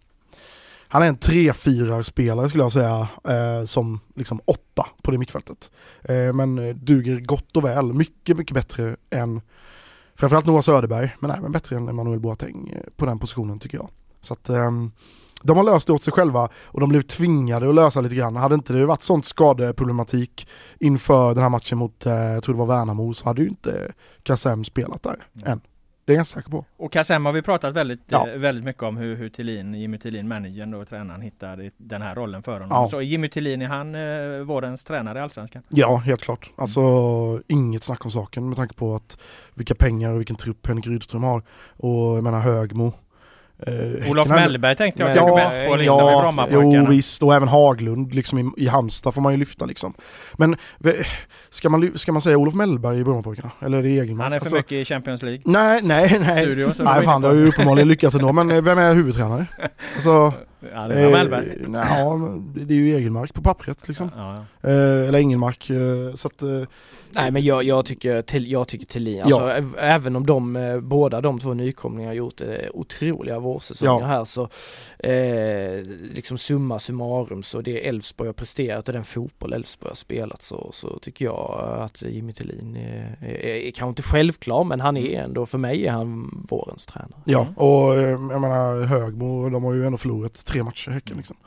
han 0.88 1.04
är 1.04 1.08
en 1.08 1.18
3-4 1.18 2.04
spelare 2.04 2.50
skulle 2.50 2.64
jag 2.64 2.72
säga, 2.72 3.08
eh, 3.24 3.66
som 3.66 4.00
liksom 4.16 4.42
åtta 4.46 4.88
på 5.02 5.12
det 5.12 5.18
mittfältet. 5.18 5.72
Eh, 6.04 6.34
men 6.34 6.60
eh, 6.60 6.76
duger 6.76 7.20
gott 7.20 7.58
och 7.58 7.66
väl, 7.66 7.94
mycket, 7.94 8.38
mycket 8.38 8.54
bättre 8.54 8.96
än 9.10 9.42
framförallt 10.16 10.46
Noah 10.46 10.62
Söderberg, 10.62 11.16
men 11.20 11.32
även 11.32 11.52
bättre 11.52 11.76
än 11.76 11.90
Emanuel 11.90 12.20
Boateng 12.20 12.70
eh, 12.70 12.82
på 12.98 13.06
den 13.06 13.20
positionen 13.20 13.60
tycker 13.60 13.78
jag. 13.78 13.90
Så 14.22 14.34
att 14.34 14.50
ehm, 14.50 14.92
de 15.44 15.58
har 15.58 15.64
löst 15.64 15.88
det 15.88 15.94
åt 15.94 16.04
sig 16.04 16.14
själva 16.14 16.50
och 16.56 16.80
de 16.80 16.90
blev 16.90 17.02
tvingade 17.02 17.70
att 17.70 17.76
lösa 17.76 18.02
lite 18.02 18.16
grann. 18.16 18.36
Hade 18.36 18.56
inte 18.56 18.74
det 18.74 18.86
varit 18.86 19.04
sånt 19.04 19.26
skadeproblematik 19.26 20.48
inför 20.80 21.34
den 21.34 21.44
här 21.44 21.50
matchen 21.50 21.78
mot, 21.78 22.06
eh, 22.06 22.14
jag 22.14 22.44
tror 22.44 22.56
det 22.56 22.60
var 22.60 22.66
Värnamo, 22.78 23.14
så 23.14 23.26
hade 23.26 23.42
ju 23.42 23.48
inte 23.48 23.92
Kassem 24.24 24.64
spelat 24.64 25.04
där 25.04 25.28
Mm. 25.36 25.52
än. 25.52 25.62
Det 26.06 26.12
är 26.12 26.14
jag 26.14 26.18
ganska 26.20 26.40
säker 26.40 26.50
på. 26.52 26.66
Och 26.78 26.92
Kassem 26.92 27.26
har 27.26 27.34
vi 27.34 27.42
pratat 27.42 27.74
väldigt, 27.76 28.00
Ja. 28.08 28.28
eh, 28.30 28.38
väldigt 28.38 28.66
mycket 28.66 28.84
om 28.84 28.98
hur, 28.98 29.16
hur 29.16 29.30
Thelin, 29.30 29.74
Jimmy 29.74 29.98
Thelin, 29.98 30.28
managern 30.28 30.74
och 30.74 30.90
tränaren 30.90 31.22
hittade 31.22 31.72
den 31.78 32.02
här 32.02 32.16
rollen 32.16 32.44
för 32.44 32.54
honom. 32.54 32.68
Ja. 32.72 32.90
Så 32.90 33.02
Jimmy 33.02 33.30
Thelin, 33.30 33.62
är 33.62 33.68
han 33.68 33.96
eh, 33.96 34.46
vårens 34.46 34.84
tränare 34.84 35.20
i 35.20 35.22
Allsvenskan? 35.22 35.64
Ja, 35.70 35.96
helt 35.98 36.22
klart. 36.22 36.52
Alltså 36.56 36.82
inget 37.48 37.84
snack 37.84 38.06
om 38.06 38.12
saken 38.12 38.50
med 38.50 38.56
tanke 38.58 38.76
på 38.76 38.96
att 38.96 39.18
vilka 39.54 39.76
pengar 39.76 40.14
och 40.14 40.20
vilken 40.20 40.36
trupp 40.36 40.68
Henrik 40.68 40.88
Rydström 40.88 41.24
har. 41.24 41.44
Och 41.78 42.18
jag 42.18 42.24
menar 42.24 42.40
Högmo. 42.40 42.94
Eh, 43.68 44.12
Olof 44.12 44.30
Mellberg 44.30 44.76
tänkte 44.76 45.04
jag 45.04 45.16
Ja, 45.16 45.36
mest 45.36 45.56
på 45.68 45.76
liksom 45.76 45.82
i 45.82 45.86
ja, 45.86 46.22
Brommapojkarna. 46.22 46.74
jo 46.76 46.86
visst 46.90 47.24
och 47.24 47.36
även 47.36 47.48
Haglund 47.48 48.14
liksom 48.14 48.40
i, 48.40 48.52
i 48.64 48.68
Halmstad 48.68 49.14
får 49.14 49.22
man 49.22 49.34
ju 49.34 49.38
lyfta 49.40 49.66
liksom. 49.66 49.94
Men 50.34 50.56
ska 51.50 51.70
man, 51.70 51.92
ska 51.96 52.12
man 52.12 52.22
säga 52.22 52.38
Olof 52.38 52.54
Mellberg 52.54 53.00
i 53.00 53.04
Brommapojkarna? 53.04 53.52
Eller 53.62 53.78
är 53.78 53.84
det 53.84 53.90
Egelmark? 53.90 54.24
Han 54.24 54.34
är 54.34 54.40
för 54.40 54.46
Alltså, 54.46 54.56
mycket 54.56 54.72
i 54.72 54.86
Champions 54.86 55.24
League. 55.24 55.42
Nej, 55.46 55.80
nej, 55.84 56.18
nej. 56.26 56.44
Studio, 56.46 56.72
Nej 56.80 57.02
fan, 57.04 57.22
det 57.22 57.28
har 57.28 57.36
ju 57.36 57.48
uppenbarligen 57.48 57.88
lyckats 57.88 58.16
ändå. 58.16 58.34
Men 58.34 58.52
eh, 58.52 58.62
vem 58.62 58.78
är 58.78 58.94
huvudtränare? 58.94 59.46
Alltså, 59.96 60.34
Ja, 60.74 60.88
det 60.88 61.10
Mellberg. 61.12 61.48
eh, 61.48 61.82
ja, 62.00 62.18
men 62.18 62.54
det 62.68 62.74
är 62.74 62.78
ju 62.78 62.96
Egelmark 62.96 63.34
på 63.34 63.42
pappret 63.42 63.88
liksom. 63.88 64.12
Ja, 64.16 64.46
ja. 64.62 64.70
Eh, 64.70 65.08
eller 65.08 65.20
Engelmark. 65.20 65.70
Eh, 65.70 66.16
så 66.16 66.28
att, 66.28 66.42
eh, 66.42 66.64
Nej 67.18 67.32
men 67.32 67.44
jag, 67.44 67.64
jag 67.64 67.86
tycker, 67.86 68.22
till, 68.22 68.52
jag 68.52 68.68
tycker 68.68 68.86
Thelin, 68.86 69.22
alltså 69.24 69.52
även 69.80 70.16
om 70.16 70.26
de, 70.26 70.56
eh, 70.56 70.80
båda 70.80 71.22
de 71.22 71.40
två 71.40 71.54
nykomlingarna 71.54 72.10
har 72.10 72.16
gjort 72.16 72.42
eh, 72.42 72.48
otroliga 72.74 73.40
vårsäsonger 73.40 74.02
Ja. 74.02 74.06
här 74.06 74.26
så 74.26 74.50
eh, 75.00 75.84
liksom 76.14 76.38
summa 76.38 76.80
summarum 76.80 77.44
så 77.44 77.62
det 77.62 77.88
Elfsborg 77.88 78.28
har 78.28 78.34
presterat 78.34 78.88
och 78.88 78.94
den 78.94 79.04
fotboll 79.04 79.54
Elfsborg 79.54 79.90
har 79.90 79.96
spelat 79.96 80.42
så, 80.42 80.70
så 80.74 81.00
tycker 81.00 81.26
jag 81.26 81.78
att 81.82 82.02
Jimmy 82.02 82.34
Thelin 82.34 82.76
är, 82.76 83.18
är, 83.22 83.46
är, 83.46 83.72
kanske 83.72 83.90
inte 83.90 84.04
självklar 84.04 84.64
men 84.64 84.80
han 84.80 84.98
är 84.98 85.20
ändå, 85.20 85.46
för 85.46 85.58
mig 85.58 85.88
är 85.88 85.92
han 85.92 86.30
vårens 86.50 86.86
tränare. 86.86 87.22
Ja, 87.26 87.48
och 87.56 87.94
eh, 87.96 88.10
jag 88.10 88.42
menar 88.42 88.84
Högmo, 88.84 89.50
de 89.50 89.64
har 89.64 89.74
ju 89.74 89.86
ändå 89.86 89.98
förlorat 89.98 90.46
tre 90.56 90.64
matcher 90.64 90.92
Häcken 90.92 91.18
liksom. 91.18 91.38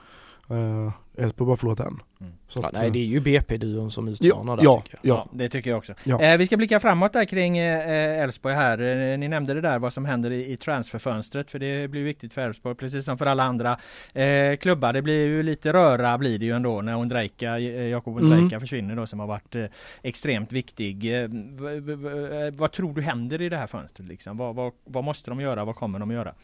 Eh, 0.50 0.92
Elfsborg 1.24 1.46
har 1.46 1.46
bara 1.46 1.56
förlorat 1.56 1.80
en. 1.80 2.00
Mm. 2.20 2.32
Så 2.48 2.60
Ja, 2.62 2.68
att, 2.68 2.74
nej 2.74 2.86
eh, 2.86 2.92
det 2.92 2.98
är 2.98 3.04
ju 3.04 3.20
BP-duon 3.20 3.90
som 3.90 4.08
utmanar 4.08 4.56
där 4.56 4.64
ja, 4.64 4.80
tycker 4.84 4.98
jag. 5.02 5.16
ja, 5.16 5.28
Ja, 5.32 5.38
det 5.38 5.48
tycker 5.48 5.70
jag 5.70 5.78
också. 5.78 5.94
Ja. 6.04 6.20
Eh, 6.22 6.38
vi 6.38 6.46
ska 6.46 6.56
blicka 6.56 6.80
framåt 6.80 7.12
där 7.12 7.24
kring 7.24 7.58
eh, 7.58 8.22
Elfsborg 8.22 8.54
här. 8.54 8.78
Eh, 9.12 9.18
ni 9.18 9.28
nämnde 9.28 9.54
det 9.54 9.60
där 9.60 9.78
vad 9.78 9.92
som 9.92 10.04
händer 10.04 10.30
i, 10.30 10.52
i 10.52 10.56
transferfönstret 10.56 11.50
för 11.50 11.58
det 11.58 11.88
blir 11.88 12.04
viktigt 12.04 12.34
för 12.34 12.42
Elfsborg 12.42 12.74
precis 12.74 13.04
som 13.04 13.18
för 13.18 13.26
alla 13.26 13.42
andra 13.42 13.78
eh, 14.12 14.56
klubbar. 14.56 14.92
Det 14.92 15.02
blir 15.02 15.26
ju 15.26 15.42
lite 15.42 15.72
röra 15.72 16.18
blir 16.18 16.38
det 16.38 16.44
ju 16.44 16.52
ändå 16.56 16.80
när 16.82 16.96
Ondrejka, 16.96 17.58
eh, 17.58 17.88
Jakob 17.88 18.18
Mm. 18.18 18.32
Ondrejka 18.32 18.60
försvinner 18.60 18.96
då 18.96 19.06
som 19.06 19.20
har 19.20 19.26
varit 19.26 19.54
eh, 19.54 19.64
extremt 20.02 20.52
viktig. 20.52 21.22
Eh, 21.22 21.28
v- 21.30 21.80
v- 21.80 21.94
v- 21.94 22.46
eh, 22.46 22.54
vad 22.54 22.72
tror 22.72 22.94
du 22.94 23.02
händer 23.02 23.40
i 23.42 23.48
det 23.48 23.56
här 23.56 23.66
fönstret 23.66 24.08
liksom? 24.08 24.36
Vad, 24.36 24.54
vad, 24.54 24.72
vad 24.84 25.04
måste 25.04 25.30
de 25.30 25.40
göra? 25.40 25.64
Vad 25.64 25.76
kommer 25.76 25.98
de 25.98 26.10
att 26.10 26.14
göra? 26.14 26.34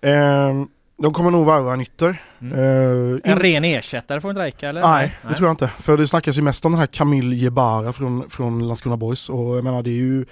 Ehm, 0.00 0.68
de 0.98 1.12
kommer 1.12 1.30
nog 1.30 1.46
värva 1.46 1.72
en 1.72 1.80
ytter. 1.80 2.22
Mm. 2.40 2.52
Eh, 2.58 3.32
En 3.32 3.38
ren 3.38 3.64
ersättare 3.64 4.20
för 4.20 4.28
Ondrejka 4.28 4.68
eller? 4.68 4.80
Nej, 4.80 5.16
det 5.28 5.34
tror 5.34 5.48
jag 5.48 5.52
inte. 5.52 5.68
För 5.68 5.96
det 5.96 6.08
snackas 6.08 6.38
ju 6.38 6.42
mest 6.42 6.64
om 6.64 6.72
den 6.72 6.78
här 6.78 6.86
Camille 6.86 7.36
Jebara 7.36 7.92
från, 7.92 8.30
från 8.30 8.66
Landskrona 8.66 8.96
Boys 8.96 9.28
och 9.28 9.56
jag 9.56 9.64
menar 9.64 9.82
det 9.82 9.90
är 9.90 9.94
ju 9.94 10.24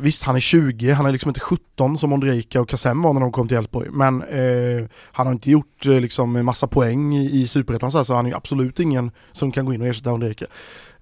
Visst 0.00 0.22
han 0.22 0.36
är 0.36 0.40
20, 0.40 0.90
han 0.92 1.06
är 1.06 1.12
liksom 1.12 1.28
inte 1.28 1.40
17 1.40 1.98
som 1.98 2.12
Ondrejka 2.12 2.60
och 2.60 2.68
Kassem 2.68 3.02
var 3.02 3.12
när 3.12 3.20
de 3.20 3.32
kom 3.32 3.48
till 3.48 3.56
Elfsborg 3.56 3.88
men 3.90 4.22
eh, 4.22 4.88
han 5.12 5.26
har 5.26 5.32
inte 5.32 5.50
gjort 5.50 5.86
eh, 5.86 6.00
liksom 6.00 6.44
massa 6.44 6.66
poäng 6.66 7.16
i, 7.16 7.40
i 7.40 7.46
Superettan 7.46 7.90
så, 7.90 8.04
så 8.04 8.14
han 8.14 8.26
är 8.26 8.30
ju 8.30 8.36
absolut 8.36 8.80
ingen 8.80 9.10
som 9.32 9.52
kan 9.52 9.64
gå 9.64 9.74
in 9.74 9.80
och 9.82 9.86
ersätta 9.88 10.12
Ondrejka. 10.12 10.44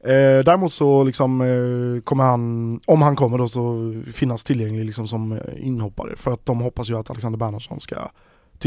Eh, 0.04 0.44
däremot 0.44 0.72
så 0.72 1.04
liksom 1.04 1.40
eh, 1.40 2.02
kommer 2.02 2.24
han, 2.24 2.80
om 2.86 3.02
han 3.02 3.16
kommer 3.16 3.38
då 3.38 3.48
så 3.48 3.94
finnas 4.12 4.44
tillgänglig 4.44 4.84
liksom 4.84 5.08
som 5.08 5.32
eh, 5.32 5.38
inhoppare 5.56 6.16
för 6.16 6.32
att 6.32 6.46
de 6.46 6.60
hoppas 6.60 6.90
ju 6.90 6.98
att 6.98 7.10
Alexander 7.10 7.38
Bernhardsson 7.38 7.80
ska 7.80 7.96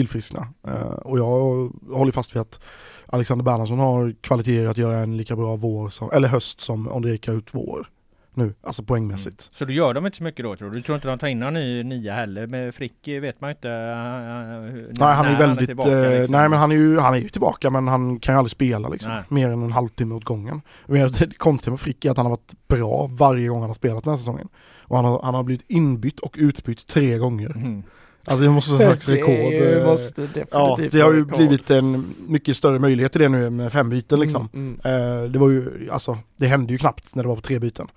tillfriskna. 0.01 0.47
Eh, 0.67 0.81
och 0.81 1.19
jag 1.19 1.69
håller 1.91 2.11
fast 2.11 2.35
vid 2.35 2.41
att 2.41 2.59
Alexander 3.05 3.45
Bernhardsson 3.45 3.79
har 3.79 4.13
kvaliteter 4.21 4.65
att 4.65 4.77
göra 4.77 4.97
en 4.97 5.17
lika 5.17 5.35
bra 5.35 5.55
vår 5.55 5.89
som, 5.89 6.11
eller 6.11 6.27
höst 6.27 6.61
som 6.61 6.87
Ondrejka 6.91 7.31
ut 7.31 7.47
vår. 7.51 7.87
Nu, 8.33 8.53
alltså 8.61 8.83
poängmässigt. 8.83 9.49
Så 9.51 9.65
då 9.65 9.71
gör 9.71 9.93
de 9.93 10.05
inte 10.05 10.17
så 10.17 10.23
mycket 10.23 10.43
då 10.45 10.55
tror 10.55 10.69
du? 10.69 10.75
Du 10.75 10.81
tror 10.81 10.95
inte 10.95 11.07
de 11.07 11.19
tar 11.19 11.27
in 11.27 11.39
någon 11.39 11.53
ny 11.53 11.83
nia 11.83 12.13
heller? 12.13 12.47
Med 12.47 12.75
Frick 12.75 13.07
vet 13.07 13.41
man 13.41 13.49
ju 13.49 13.51
inte. 13.55 13.69
eh, 13.69 14.73
hur- 14.73 14.91
nej 14.99 15.13
han 15.15 15.25
är 15.25 15.31
när 15.31 15.37
väldigt, 15.37 15.65
tillbaka, 15.67 15.91
eh, 15.91 16.19
liksom. 16.19 16.37
nej 16.37 16.49
men 16.49 16.59
han 16.59 16.71
är 16.71 16.75
ju, 16.75 16.97
han 16.99 17.13
är 17.13 17.17
ju 17.17 17.29
tillbaka 17.29 17.69
men 17.69 17.87
han 17.87 18.19
kan 18.19 18.33
ju 18.35 18.37
aldrig 18.37 18.51
spela 18.51 18.89
liksom. 18.89 19.11
Nej. 19.11 19.23
Mer 19.29 19.49
än 19.49 19.63
en 19.63 19.71
halvtimme 19.71 20.15
åt 20.15 20.23
gången. 20.23 20.61
Men 20.85 21.11
det 21.11 21.37
konstiga 21.37 21.71
med 21.71 21.79
Frick 21.79 22.05
är 22.05 22.11
att 22.11 22.17
han 22.17 22.25
har 22.25 22.31
varit 22.31 22.53
bra 22.67 23.09
varje 23.13 23.47
gång 23.47 23.59
han 23.59 23.69
har 23.69 23.75
spelat 23.75 24.03
den 24.03 24.11
här 24.11 24.17
säsongen. 24.17 24.47
Och 24.79 24.95
han 24.95 25.05
har, 25.05 25.21
han 25.23 25.33
har 25.35 25.43
blivit 25.43 25.65
inbytt 25.67 26.19
och 26.19 26.35
utbytt 26.39 26.87
tre 26.87 27.17
gånger. 27.17 27.49
Mm. 27.55 27.83
Alltså 28.27 28.43
det 28.43 28.49
måste 28.49 28.71
vara 28.71 28.81
slags 28.81 29.07
rekord. 29.07 29.51
Det 29.51 29.83
måste 29.85 30.21
definitivt 30.21 30.47
Ja, 30.51 30.77
det 30.91 30.99
har 31.01 31.13
ju 31.13 31.19
rekord. 31.25 31.37
blivit 31.37 31.69
en 31.69 32.15
mycket 32.27 32.57
större 32.57 32.79
möjlighet 32.79 33.11
till 33.11 33.21
det 33.21 33.29
nu 33.29 33.49
med 33.49 33.73
fem 33.73 33.89
byten 33.89 34.19
liksom. 34.19 34.49
Mm, 34.53 34.79
mm. 34.83 35.23
Eh, 35.23 35.29
det 35.31 35.39
var 35.39 35.49
ju, 35.49 35.89
alltså 35.91 36.17
det 36.37 36.47
hände 36.47 36.71
ju 36.73 36.77
knappt 36.77 37.15
när 37.15 37.23
det 37.23 37.29
var 37.29 37.35
på 37.35 37.41
tre 37.41 37.59
byten. 37.59 37.87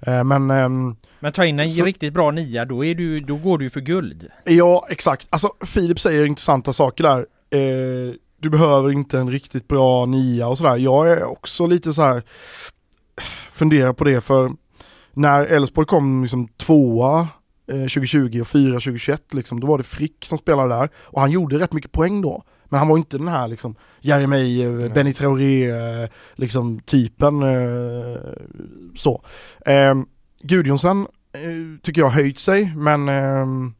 Eh, 0.00 0.24
men 0.24 0.50
ehm, 0.50 0.96
Men 1.20 1.32
ta 1.32 1.44
in 1.44 1.58
en 1.60 1.70
Så- 1.70 1.84
riktigt 1.84 2.12
bra 2.14 2.30
nia, 2.30 2.64
då, 2.64 2.84
är 2.84 2.94
du, 2.94 3.16
då 3.16 3.36
går 3.36 3.58
du 3.58 3.70
för 3.70 3.80
guld. 3.80 4.26
ja 4.44 4.86
exakt, 4.90 5.26
alltså 5.30 5.50
Filip 5.66 6.00
säger 6.00 6.26
intressanta 6.26 6.72
saker 6.72 7.04
där. 7.04 7.18
Eh, 7.60 8.14
du 8.40 8.50
behöver 8.50 8.92
inte 8.92 9.18
en 9.18 9.30
riktigt 9.30 9.68
bra 9.68 10.06
nia 10.06 10.48
och 10.48 10.58
sådär. 10.58 10.76
Jag 10.76 11.08
är 11.10 11.24
också 11.24 11.66
lite 11.66 11.92
så 11.92 12.02
här 12.02 12.22
funderar 13.52 13.92
på 13.92 14.04
det 14.04 14.20
för 14.20 14.50
när 15.14 15.44
Elfsborg 15.46 15.86
kom 15.86 16.22
liksom 16.22 16.48
tvåa 16.48 17.28
2020 17.66 18.40
och 18.40 18.46
fyra 18.46 18.72
2021 18.72 19.34
liksom, 19.34 19.60
då 19.60 19.66
var 19.66 19.78
det 19.78 19.84
Frick 19.84 20.24
som 20.24 20.38
spelade 20.38 20.74
där 20.74 20.88
och 20.96 21.20
han 21.20 21.30
gjorde 21.30 21.58
rätt 21.58 21.72
mycket 21.72 21.92
poäng 21.92 22.20
då. 22.20 22.42
Men 22.64 22.78
han 22.78 22.88
var 22.88 22.96
inte 22.96 23.18
den 23.18 23.28
här 23.28 23.48
liksom 23.48 23.74
Jeremejeff, 24.00 24.92
Benny 24.94 25.12
Traoré 25.12 25.70
eh, 25.70 26.08
liksom 26.34 26.80
typen 26.80 27.42
eh, 27.42 28.20
så. 28.94 29.22
Eh, 29.66 29.94
Gudjonsen 30.42 31.06
eh, 31.32 31.80
tycker 31.82 32.00
jag 32.00 32.06
har 32.06 32.22
höjt 32.22 32.38
sig 32.38 32.72
men 32.76 33.08
ehm, 33.08 33.74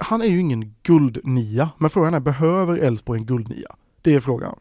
han 0.00 0.22
är 0.22 0.26
ju 0.26 0.40
ingen 0.40 0.74
guldnia. 0.82 1.70
Men 1.78 1.90
frågan 1.90 2.14
är, 2.14 2.20
behöver 2.20 2.76
Elfsborg 2.76 3.20
en 3.20 3.26
guldnia? 3.26 3.76
Det 4.02 4.14
är 4.14 4.20
frågan. 4.20 4.58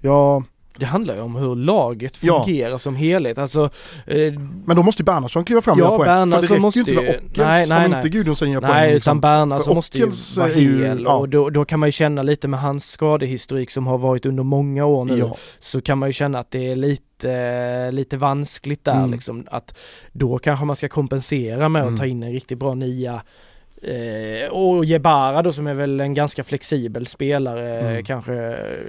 Ja, 0.00 0.44
Det 0.78 0.86
handlar 0.86 1.14
ju 1.14 1.20
om 1.20 1.36
hur 1.36 1.56
laget 1.56 2.18
Ja. 2.22 2.44
fungerar 2.44 2.78
som 2.78 2.96
helhet, 2.96 3.38
alltså 3.38 3.70
eh, 4.06 4.32
men 4.64 4.76
då 4.76 4.82
måste 4.82 5.02
ju 5.02 5.04
Bernhardsson 5.04 5.44
kliva 5.44 5.62
fram 5.62 5.72
och 5.74 5.80
Ja, 5.80 5.84
göra 5.84 5.96
poäng. 5.96 6.30
För 6.32 6.40
det 6.40 6.46
räcker 6.46 6.60
måste 6.60 6.78
ju 6.80 6.84
inte 6.90 7.02
med 7.02 7.10
Ockels 7.16 7.36
nej, 7.36 7.66
nej, 7.68 7.84
om 7.84 7.90
nej. 7.90 7.98
inte 7.98 8.08
Gudjonsen 8.08 8.50
gör 8.50 8.60
poäng. 8.60 8.70
Nej 8.72 8.94
utan 8.94 9.20
Bernhardsson 9.20 9.74
måste 9.74 9.98
ju 9.98 10.10
vara 10.36 10.52
ju- 10.52 10.84
hel 10.86 11.02
ja. 11.02 11.14
och 11.16 11.28
då, 11.28 11.50
då 11.50 11.64
kan 11.64 11.80
man 11.80 11.86
ju 11.88 11.92
känna 11.92 12.22
lite 12.22 12.48
med 12.48 12.60
hans 12.60 12.90
skadehistorik 12.90 13.70
som 13.70 13.86
har 13.86 13.98
varit 13.98 14.26
under 14.26 14.42
många 14.42 14.84
år 14.86 15.04
nu 15.04 15.18
Ja, 15.18 15.36
så 15.58 15.80
kan 15.80 15.98
man 15.98 16.08
ju 16.08 16.12
känna 16.12 16.38
att 16.38 16.50
det 16.50 16.68
är 16.70 16.76
lite, 16.76 17.90
lite 17.90 18.16
vanskligt 18.16 18.84
där 18.84 18.98
Mm. 18.98 19.10
liksom 19.10 19.46
att 19.50 19.78
då 20.12 20.38
kanske 20.38 20.64
man 20.64 20.76
ska 20.76 20.88
kompensera 20.88 21.68
med 21.68 21.82
att 21.82 21.88
Mm. 21.88 21.98
ta 21.98 22.06
in 22.06 22.22
en 22.22 22.32
riktigt 22.32 22.58
bra 22.58 22.74
nia 22.74 23.22
Eh, 23.82 24.48
och 24.50 24.84
Jebara 24.84 25.42
då 25.42 25.52
som 25.52 25.66
är 25.66 25.74
väl 25.74 26.00
en 26.00 26.14
ganska 26.14 26.44
flexibel 26.44 27.06
spelare 27.06 27.78
Mm. 27.80 28.04
kanske, 28.04 28.34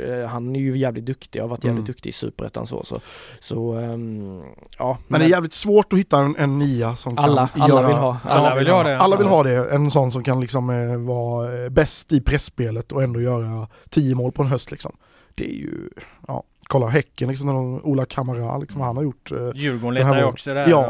eh, 0.08 0.26
han 0.28 0.56
är 0.56 0.60
ju 0.60 0.78
jävligt 0.78 1.06
duktig, 1.06 1.40
har 1.42 1.48
varit 1.48 1.64
jävligt 1.64 1.80
Mm. 1.80 1.86
duktig 1.86 2.10
i 2.10 2.14
Superettan 2.14 2.68
så, 2.68 2.84
så, 2.84 3.00
så 3.40 3.72
ehm, 3.74 4.42
ja. 4.78 4.98
men 5.08 5.20
det 5.20 5.26
är 5.26 5.30
jävligt 5.30 5.54
svårt 5.54 5.94
att 5.94 6.00
hitta 6.00 6.20
en, 6.20 6.36
en 6.36 6.60
nia 6.60 6.96
som 6.96 7.18
alla, 7.18 7.48
kan 7.48 7.62
alla 7.62 7.74
göra... 7.74 7.88
vill 7.88 7.98
ha. 7.98 8.18
Alla 8.24 8.56
vill 8.56 8.68
ha 8.68 8.84
det. 8.84 8.98
Alla 9.00 9.18
vill 9.18 9.28
ha 9.28 9.44
det, 9.44 9.70
en 9.72 9.92
sån 9.92 10.12
som 10.12 10.24
kan 10.24 10.40
liksom 10.42 10.70
eh, 10.70 10.98
vara 10.98 11.64
eh, 11.64 11.70
bäst 11.70 12.12
i 12.12 12.22
pressspelet 12.22 12.92
och 12.92 13.04
ändå 13.04 13.22
göra 13.22 13.68
tio 13.90 14.16
mål 14.16 14.32
på 14.32 14.42
en 14.42 14.48
höst 14.48 14.72
liksom. 14.72 14.96
Det 15.36 15.46
är 15.52 15.56
ju, 15.56 15.90
ja, 16.28 16.44
kolla 16.70 16.88
Häcken 16.88 17.30
liksom, 17.30 17.50
Ola 17.84 18.06
Kamara 18.06 18.58
liksom, 18.58 18.82
han 18.82 18.98
har 18.98 19.04
gjort, 19.04 19.32
eh, 19.32 19.50
Djurgården 19.56 19.96
Den 19.96 20.06
här 20.06 20.14
letar 20.14 20.26
ju 20.26 20.32
också 20.32 20.54
där. 20.54 20.68
Ja, 20.68 20.88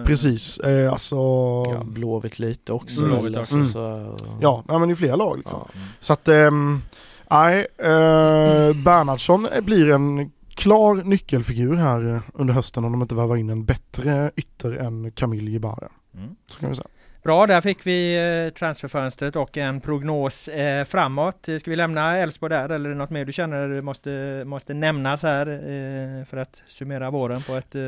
och, 0.00 0.06
precis, 0.06 0.58
eh, 0.58 0.92
alltså, 0.92 1.16
Ja, 1.16 1.82
Blåvitt 1.84 2.38
lite 2.38 2.72
också 2.72 3.00
Mm. 3.04 3.12
Blåvitt 3.14 3.36
alltså, 3.36 3.60
också. 3.60 3.72
så, 3.72 4.16
ja 4.40 4.64
men 4.66 4.90
i 4.90 4.94
flera 4.94 5.16
lag 5.16 5.38
liksom. 5.38 5.60
ja. 5.74 5.80
Så 6.00 6.12
att, 6.12 6.28
ehm, 6.28 6.82
nej, 7.30 7.66
eh, 7.78 8.76
Bernhardsson 8.84 9.48
blir 9.62 9.90
en 9.90 10.30
klar 10.54 10.94
nyckelfigur 10.94 11.76
här 11.76 12.14
eh, 12.14 12.20
under 12.34 12.54
hösten 12.54 12.84
om 12.84 12.92
de 12.92 13.02
inte 13.02 13.14
värvar 13.14 13.36
in 13.36 13.50
en 13.50 13.64
bättre 13.64 14.30
ytter 14.36 14.72
än 14.72 15.10
Camille 15.10 15.50
Jebara. 15.50 15.88
Mm. 16.14 16.36
Så 16.46 16.60
kan 16.60 16.68
vi 16.68 16.74
säga. 16.74 16.88
Bra, 17.22 17.46
där 17.46 17.60
fick 17.60 17.86
vi 17.86 18.16
eh, 18.46 18.58
transferfönstret 18.58 19.36
och 19.36 19.56
en 19.56 19.80
prognos 19.80 20.48
eh, 20.48 20.84
framåt. 20.84 21.48
Eh, 21.48 21.58
ska 21.58 21.70
vi 21.70 21.76
lämna 21.76 22.16
Elfsborg 22.16 22.54
där 22.54 22.68
eller 22.68 22.90
är 22.90 22.94
det 22.94 22.98
något 22.98 23.10
mer 23.10 23.24
du 23.24 23.32
känner 23.32 23.80
måste, 23.80 24.42
måste 24.46 24.74
nämnas 24.74 25.22
här 25.22 25.46
eh, 25.46 26.24
för 26.24 26.36
att 26.36 26.62
summera 26.66 27.10
våren 27.10 27.42
på 27.42 27.54
ett 27.54 27.74
eh, 27.74 27.82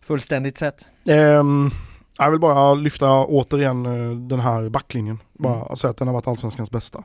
fullständigt 0.00 0.58
sätt? 0.58 0.88
Um, 1.04 1.70
Jag 2.18 2.30
vill 2.30 2.40
bara 2.40 2.74
lyfta 2.74 3.24
återigen 3.24 3.86
eh, 3.86 4.16
den 4.16 4.40
här 4.40 4.68
backlinjen. 4.68 5.18
Bara 5.38 5.54
Mm. 5.64 5.76
säga 5.76 5.90
att 5.90 5.96
den 5.96 6.08
har 6.08 6.12
varit 6.14 6.28
allsvenskans 6.28 6.70
bästa. 6.70 7.02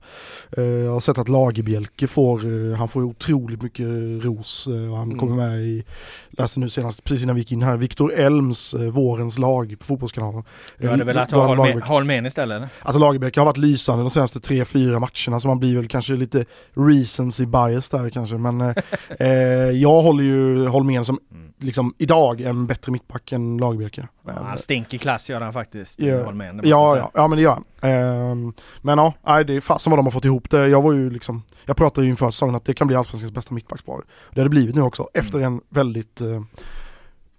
Eh, 0.58 0.64
Jag 0.64 0.92
har 0.92 1.00
sett 1.00 1.18
att 1.18 1.30
Lagerbjälke 1.30 2.08
får, 2.08 2.46
eh, 2.72 2.78
han 2.78 2.88
får 2.88 3.04
otroligt 3.04 3.62
mycket 3.62 3.86
ros. 4.26 4.68
eh, 4.68 4.92
och 4.92 4.98
Han 4.98 5.08
Mm. 5.08 5.20
kommer 5.20 5.36
med 5.36 5.60
i, 5.62 5.84
läste 6.30 6.60
nu 6.60 6.70
senast, 6.70 7.04
precis 7.04 7.24
innan 7.24 7.36
vi 7.36 7.42
gick 7.42 7.52
in 7.52 7.62
här, 7.62 7.78
Viktor 7.78 8.14
Elms, 8.14 8.74
vårens 8.92 9.38
lag 9.38 9.76
på 9.80 9.86
Fotbollskanalen. 9.86 10.44
Du 10.78 10.90
hade 10.90 11.04
velat 11.04 11.32
ha 11.32 11.56
Holmén- 11.56 12.26
istället? 12.28 12.56
eller? 12.56 12.70
Alltså 12.82 13.00
Lagerbäck 13.00 13.38
har 13.38 13.46
varit 13.46 13.58
lysande 13.58 14.04
de 14.04 14.10
senaste 14.10 14.40
tre, 14.40 14.66
fyra 14.66 15.00
matcherna 15.00 15.40
så 15.40 15.48
man 15.48 15.60
blir 15.60 15.76
väl 15.76 15.88
kanske 15.88 16.14
lite 16.14 16.46
recency 16.74 17.46
bias 17.46 17.90
där 17.90 18.10
kanske. 18.10 18.36
Men 18.38 18.62
eh, 18.62 19.26
jag 19.82 20.02
håller 20.02 20.24
ju 20.24 20.68
Holmén 20.68 21.06
som 21.06 21.20
Mm. 21.32 21.54
liksom 21.58 21.94
idag 21.98 22.42
en 22.42 22.68
bättre 22.68 22.92
mittback 22.92 23.32
än 23.32 23.58
Lagerbäck. 23.58 23.98
Ja, 23.98 24.08
han 24.44 24.58
stinker 24.58 24.98
klass 24.98 25.30
gör 25.30 25.42
han 25.42 25.54
faktiskt, 25.54 26.00
Ja. 26.00 26.24
Holmén. 26.26 26.56
jag 26.58 26.66
Ja, 26.66 26.98
ja, 26.98 27.12
ja 27.14 27.28
men 27.28 27.36
det 27.38 27.42
gör 27.44 27.52
han. 27.54 27.64
Ehm, 27.82 28.54
men 28.82 28.98
ja, 28.98 29.14
nej, 29.26 29.46
det 29.46 29.54
är 29.56 29.62
fasen 29.62 29.92
vad 29.92 29.98
de 30.00 30.06
har 30.06 30.12
fått 30.12 30.26
ihop 30.26 30.50
det. 30.50 30.68
Jag 30.68 30.82
var 30.82 30.94
ju 30.94 31.10
liksom, 31.10 31.44
jag 31.66 31.78
pratade 31.78 32.06
ju 32.06 32.12
inför 32.12 32.32
säsongen 32.32 32.56
att 32.56 32.66
det 32.66 32.74
kan 32.74 32.88
bli 32.88 32.96
allsvenskans 32.96 33.34
bästa 33.34 33.54
mittbackspar. 33.54 34.02
Det 34.34 34.40
har 34.40 34.44
det 34.46 34.50
blivit 34.50 34.76
nu 34.76 34.82
också, 34.82 35.08
efter 35.14 35.40
en 35.40 35.62
väldigt 35.70 36.22
eh, 36.22 36.42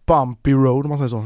bumpy 0.07 0.53
road 0.53 0.85
om 0.85 0.89
man 0.89 0.99
säger 0.99 1.09
så. 1.09 1.21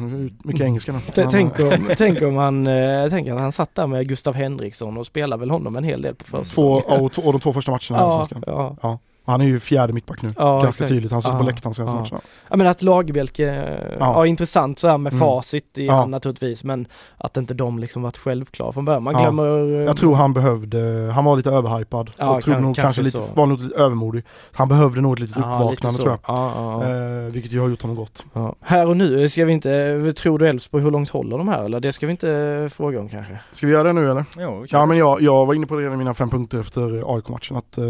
Mycket 0.44 0.60
engelska 0.66 0.92
nu. 0.92 1.00
T- 1.00 1.26
Tänk 1.30 1.60
om, 1.60 1.72
tänk 1.96 2.22
om 2.22 2.36
han, 2.36 2.66
eh, 2.66 3.08
tänk 3.10 3.28
att 3.28 3.40
han 3.40 3.52
satt 3.52 3.74
där 3.74 3.86
med 3.86 4.08
Gustav 4.08 4.34
Henriksson 4.34 4.96
och 4.96 5.06
spelade 5.06 5.40
väl 5.40 5.50
honom 5.50 5.76
en 5.76 5.84
hel 5.84 6.02
del 6.02 6.14
på 6.14 6.24
Två, 6.24 6.36
försäsongen. 6.38 7.04
och, 7.04 7.12
två- 7.12 7.22
och 7.22 7.32
de 7.32 7.40
två 7.40 7.52
första 7.52 7.70
matcherna 7.70 7.80
i 7.88 7.92
Ja, 8.10 8.18
Allsvenskan. 8.20 8.42
ja. 8.82 8.98
Han 9.26 9.40
är 9.40 9.44
ju 9.44 9.60
fjärde 9.60 9.92
mittback 9.92 10.22
nu, 10.22 10.32
Ja, 10.38 10.52
ganska 10.52 10.68
exakt. 10.68 10.88
tydligt. 10.88 11.12
Han 11.12 11.22
sitter 11.22 11.36
på 11.38 11.42
Ja, 11.42 11.46
läktaren 11.46 11.74
senaste 11.74 11.96
ja. 11.96 12.00
matcherna. 12.02 12.20
ja 12.50 12.56
men 12.56 12.66
att 12.66 12.82
Lagerbjälke, 12.82 13.42
ja. 13.90 13.96
ja 13.98 14.26
intressant 14.26 14.78
så 14.78 14.88
här 14.88 14.98
med 14.98 15.12
Mm. 15.12 15.20
facit 15.20 15.78
i 15.78 15.86
Ja. 15.86 15.92
hand 15.94 16.10
naturligtvis 16.10 16.64
men 16.64 16.86
att 17.18 17.36
inte 17.36 17.54
de 17.54 17.78
liksom 17.78 18.02
varit 18.02 18.16
självklara 18.18 18.72
från 18.72 18.84
början. 18.84 19.02
Man 19.02 19.14
glömmer... 19.14 19.78
eh, 19.80 19.84
Jag 19.84 19.96
tror 19.96 20.14
han 20.14 20.32
behövde, 20.32 21.10
han 21.14 21.24
var 21.24 21.36
lite 21.36 21.50
överhypad 21.50 22.10
Ja, 22.16 22.36
och 22.36 22.42
tror 22.42 22.54
kan- 22.54 22.62
nog 22.62 22.76
kanske 22.76 23.02
kanske 23.02 23.18
lite, 23.18 23.34
var 23.34 23.46
nog 23.46 23.60
lite 23.60 23.74
övermodig. 23.80 24.22
Han 24.52 24.68
behövde 24.68 25.00
nog 25.00 25.12
ett 25.12 25.18
litet 25.20 25.36
uppvaknande 25.36 25.98
tror 25.98 26.08
jag. 26.10 26.18
Ja, 26.26 26.52
ja, 26.56 26.84
ja. 26.88 26.94
Eh, 27.26 27.32
vilket 27.32 27.52
ju 27.52 27.60
har 27.60 27.68
gjort 27.68 27.82
honom 27.82 27.96
gott. 27.96 28.24
Ja. 28.32 28.54
Här 28.60 28.88
och 28.88 28.96
nu, 28.96 29.28
ska 29.28 29.44
vi 29.44 29.52
inte, 29.52 30.12
tror 30.12 30.38
du 30.38 30.48
Elfsborg 30.48 30.84
hur 30.84 30.90
långt 30.90 31.10
håller 31.10 31.38
de 31.38 31.48
här 31.48 31.64
eller? 31.64 31.80
Det 31.80 31.92
ska 31.92 32.06
vi 32.06 32.10
inte 32.10 32.68
fråga 32.72 33.00
om 33.00 33.08
kanske? 33.08 33.38
Ska 33.52 33.66
vi 33.66 33.72
göra 33.72 33.82
det 33.82 33.92
nu 33.92 34.10
eller? 34.10 34.24
Jo. 34.38 34.66
Ja 34.68 34.86
men 34.86 34.96
jag, 34.98 35.22
jag 35.22 35.46
var 35.46 35.54
inne 35.54 35.66
på 35.66 35.74
det 35.76 35.86
i 35.86 35.90
mina 35.90 36.14
fem 36.14 36.30
punkter 36.30 36.60
efter 36.60 37.14
AIK-matchen 37.16 37.56
att 37.56 37.78
eh, 37.78 37.84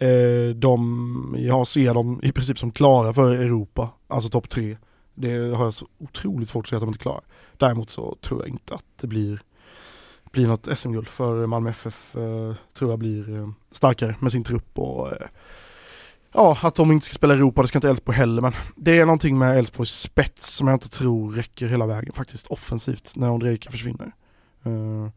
eh, 0.00 0.54
de, 0.54 1.36
jag 1.38 1.66
ser 1.66 1.94
dem 1.94 2.20
i 2.22 2.32
princip 2.32 2.58
som 2.58 2.70
klara 2.72 3.12
för 3.12 3.34
Europa, 3.34 3.88
alltså 4.08 4.30
topp 4.30 4.48
tre. 4.48 4.76
Det 5.14 5.54
har 5.54 5.64
jag 5.64 5.74
så 5.74 5.86
otroligt 5.98 6.48
svårt 6.48 6.64
att 6.64 6.68
se 6.70 6.76
att 6.76 6.82
de 6.82 6.88
inte 6.88 6.98
klarar. 6.98 7.24
Däremot 7.56 7.90
så 7.90 8.16
tror 8.20 8.40
jag 8.40 8.48
inte 8.48 8.74
att 8.74 8.84
det 9.00 9.06
blir, 9.06 9.40
blir 10.32 10.46
något 10.46 10.78
SM-guld 10.78 11.08
för 11.08 11.46
Malmö 11.46 11.70
FF. 11.70 12.16
Eh, 12.16 12.54
tror 12.78 12.90
jag 12.90 12.98
blir 12.98 13.36
eh, 13.38 13.48
starkare 13.72 14.14
med 14.20 14.32
sin 14.32 14.44
trupp 14.44 14.78
och 14.78 15.12
eh, 15.12 15.26
Ja, 16.32 16.56
att 16.62 16.74
de 16.74 16.92
inte 16.92 17.06
ska 17.06 17.14
spela 17.14 17.34
Europa, 17.34 17.62
det 17.62 17.68
ska 17.68 17.78
inte 17.78 17.88
Elfsborg 17.88 18.16
heller 18.18 18.42
men 18.42 18.52
det 18.76 18.98
är 18.98 19.06
någonting 19.06 19.38
med 19.38 19.58
Elfsborgs 19.58 20.00
spets 20.00 20.56
som 20.56 20.68
jag 20.68 20.74
inte 20.74 20.88
tror 20.88 21.32
räcker 21.32 21.68
hela 21.68 21.86
vägen 21.86 22.12
faktiskt 22.12 22.46
offensivt 22.46 23.12
när 23.16 23.30
Ondrejka 23.30 23.70
försvinner. 23.70 24.12
Eh, 24.64 25.08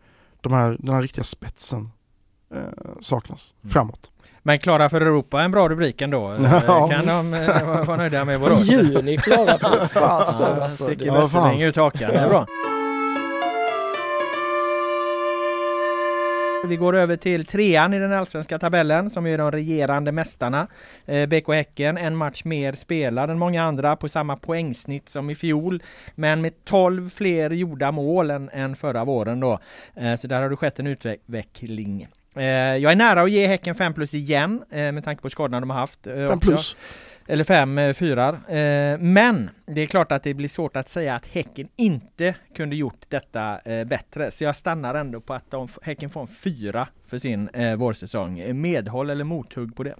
de 0.42 0.54
här, 0.54 0.78
den 0.80 0.96
här 0.96 1.02
riktiga 1.02 1.24
spetsen 1.24 1.90
eh, 2.54 2.62
saknas 3.02 3.56
Mm. 3.62 3.72
framåt. 3.72 4.12
Men 4.46 4.60
klara 4.60 4.90
för 4.90 5.02
Europa, 5.02 5.42
en 5.42 5.52
bra 5.52 5.70
rubrik 5.70 6.02
ändå. 6.02 6.32
Eh, 6.34 6.64
Ja. 6.68 6.88
Kan 6.88 7.06
de 7.06 7.34
eh, 7.34 7.86
vara 7.86 7.98
nöjda 7.98 8.26
med 8.26 8.40
Borås? 8.40 8.68
Juni 8.72 9.18
klara 9.18 9.58
för 9.60 9.88
fasen 10.00 10.62
alltså. 10.62 10.86
sticker 10.86 11.06
Ja. 11.06 11.22
Westerling 11.22 11.62
ut 11.62 11.76
hakan, 11.76 12.12
det 12.12 12.18
är 12.20 12.30
bra. 12.30 12.48
Vi 16.66 16.76
går 16.76 16.96
över 16.96 17.16
till 17.16 17.46
trean 17.46 17.94
i 17.94 18.00
den 18.00 18.14
allsvenska 18.14 18.60
tabellen 18.60 19.10
som 19.10 19.28
är 19.28 19.38
de 19.38 19.52
regerande 19.52 20.12
mästarna. 20.12 20.68
Eh, 21.06 21.26
BK 21.30 21.48
Häcken, 21.48 21.98
en 21.98 22.16
match 22.16 22.42
mer 22.46 22.74
spelad 22.74 23.30
än 23.30 23.40
många 23.40 23.64
andra 23.64 23.96
på 23.96 24.10
samma 24.10 24.36
poängsnitt 24.36 25.10
som 25.10 25.30
i 25.30 25.36
fjol. 25.36 25.84
Men 26.16 26.42
med 26.42 26.66
12 26.66 27.10
fler 27.10 27.50
gjorda 27.50 27.92
mål 27.92 28.32
än, 28.32 28.50
än 28.54 28.76
förra 28.76 29.06
våren 29.06 29.40
då. 29.40 29.60
Så 30.20 30.28
där 30.28 30.42
har 30.42 30.50
det 30.50 30.56
skett 30.56 30.80
en 30.80 30.88
utveckling. 30.88 32.08
Eh, 32.36 32.44
jag 32.78 32.92
är 32.92 32.96
nära 32.96 33.22
att 33.22 33.32
ge 33.32 33.48
Häcken 33.48 33.76
5 33.76 33.94
plus 33.94 34.14
igen 34.14 34.64
eh, 34.72 34.92
med 34.92 35.04
tanke 35.04 35.22
på 35.22 35.30
skadorna 35.30 35.60
de 35.60 35.70
har 35.70 35.78
haft. 35.80 36.08
eh, 36.08 36.14
Fem 36.14 36.26
också. 36.38 36.40
plus. 36.40 36.76
Eller 37.28 37.44
fem 37.44 37.78
eh, 37.78 37.94
fyrar. 37.94 38.34
Eh, 38.34 38.98
men 39.00 39.50
det 39.66 39.82
är 39.82 39.86
klart 39.86 40.12
att 40.12 40.24
det 40.24 40.34
blir 40.34 40.48
svårt 40.48 40.76
att 40.76 40.90
säga 40.90 41.16
att 41.16 41.26
Häcken 41.26 41.68
inte 41.76 42.36
kunde 42.56 42.76
gjort 42.76 43.06
detta 43.10 43.60
eh, 43.60 43.86
bättre. 43.86 44.32
Så 44.32 44.44
jag 44.44 44.56
stannar 44.56 44.96
ändå 44.96 45.20
på 45.20 45.34
att 45.34 45.52
de, 45.52 45.68
Häcken 45.82 46.10
får 46.10 46.22
en 46.22 46.28
fyra 46.28 46.88
för 47.08 47.18
sin 47.18 47.50
eh, 47.50 47.76
vårsäsong. 47.76 48.40
Eh, 48.40 48.54
Medhåll 48.54 49.10
eller 49.10 49.24
mothugg 49.24 49.76
på 49.76 49.84
det? 49.84 49.96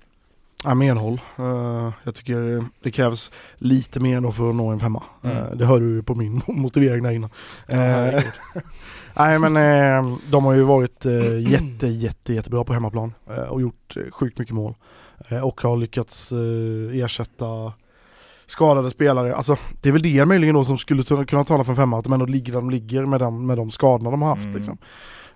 Ja, 0.66 0.74
medhåll. 0.76 1.22
Eh, 1.38 1.92
jag 2.04 2.16
tycker 2.16 2.64
det 2.84 2.92
krävs 2.92 3.32
lite 3.58 4.00
mer 4.00 4.22
då 4.22 4.32
för 4.32 4.50
att 4.50 4.56
nå 4.56 4.70
en 4.70 4.80
femma. 4.80 5.04
Mm. 5.24 5.38
Eh, 5.38 5.52
det 5.52 5.66
hör 5.66 5.80
du 5.80 6.04
på 6.04 6.16
min 6.16 6.42
motivering 6.48 7.04
där 7.04 7.12
innan. 7.12 7.30
Eh, 7.68 7.78
herregud. 7.80 8.32
nej 9.14 9.40
men 9.40 9.58
eh, 9.58 10.18
de 10.32 10.46
har 10.46 10.54
ju 10.54 10.62
varit 10.62 11.06
eh, 11.06 11.52
jätte, 11.52 11.88
jätte, 11.88 12.34
jättebra 12.34 12.64
på 12.64 12.74
hemmaplan 12.74 13.14
eh, 13.30 13.44
och 13.44 13.62
gjort 13.62 13.98
eh, 13.98 14.12
sjukt 14.12 14.40
mycket 14.40 14.56
mål. 14.56 14.76
Eh, 15.30 15.40
och 15.40 15.62
har 15.62 15.78
lyckats 15.78 16.32
eh, 16.32 17.04
ersätta 17.04 17.74
skadade 18.46 18.92
spelare. 18.92 19.36
Alltså 19.36 19.58
det 19.82 19.90
är 19.90 19.94
väl 19.94 20.02
det 20.02 20.26
möjligen 20.26 20.56
då 20.56 20.66
som 20.66 20.78
skulle 20.78 21.04
kunna 21.04 21.44
tala 21.44 21.64
för 21.64 21.72
en 21.72 21.76
femma, 21.76 21.98
att 21.98 22.04
de 22.04 22.14
ändå 22.14 22.26
ligger 22.26 22.54
där 22.54 22.60
de 22.60 22.70
ligger 22.70 23.06
med 23.06 23.20
de, 23.20 23.46
med 23.46 23.58
de 23.58 23.72
skadorna 23.72 24.12
de 24.12 24.22
har 24.22 24.30
haft. 24.30 24.44
Mm. 24.44 24.56
Liksom. 24.56 24.78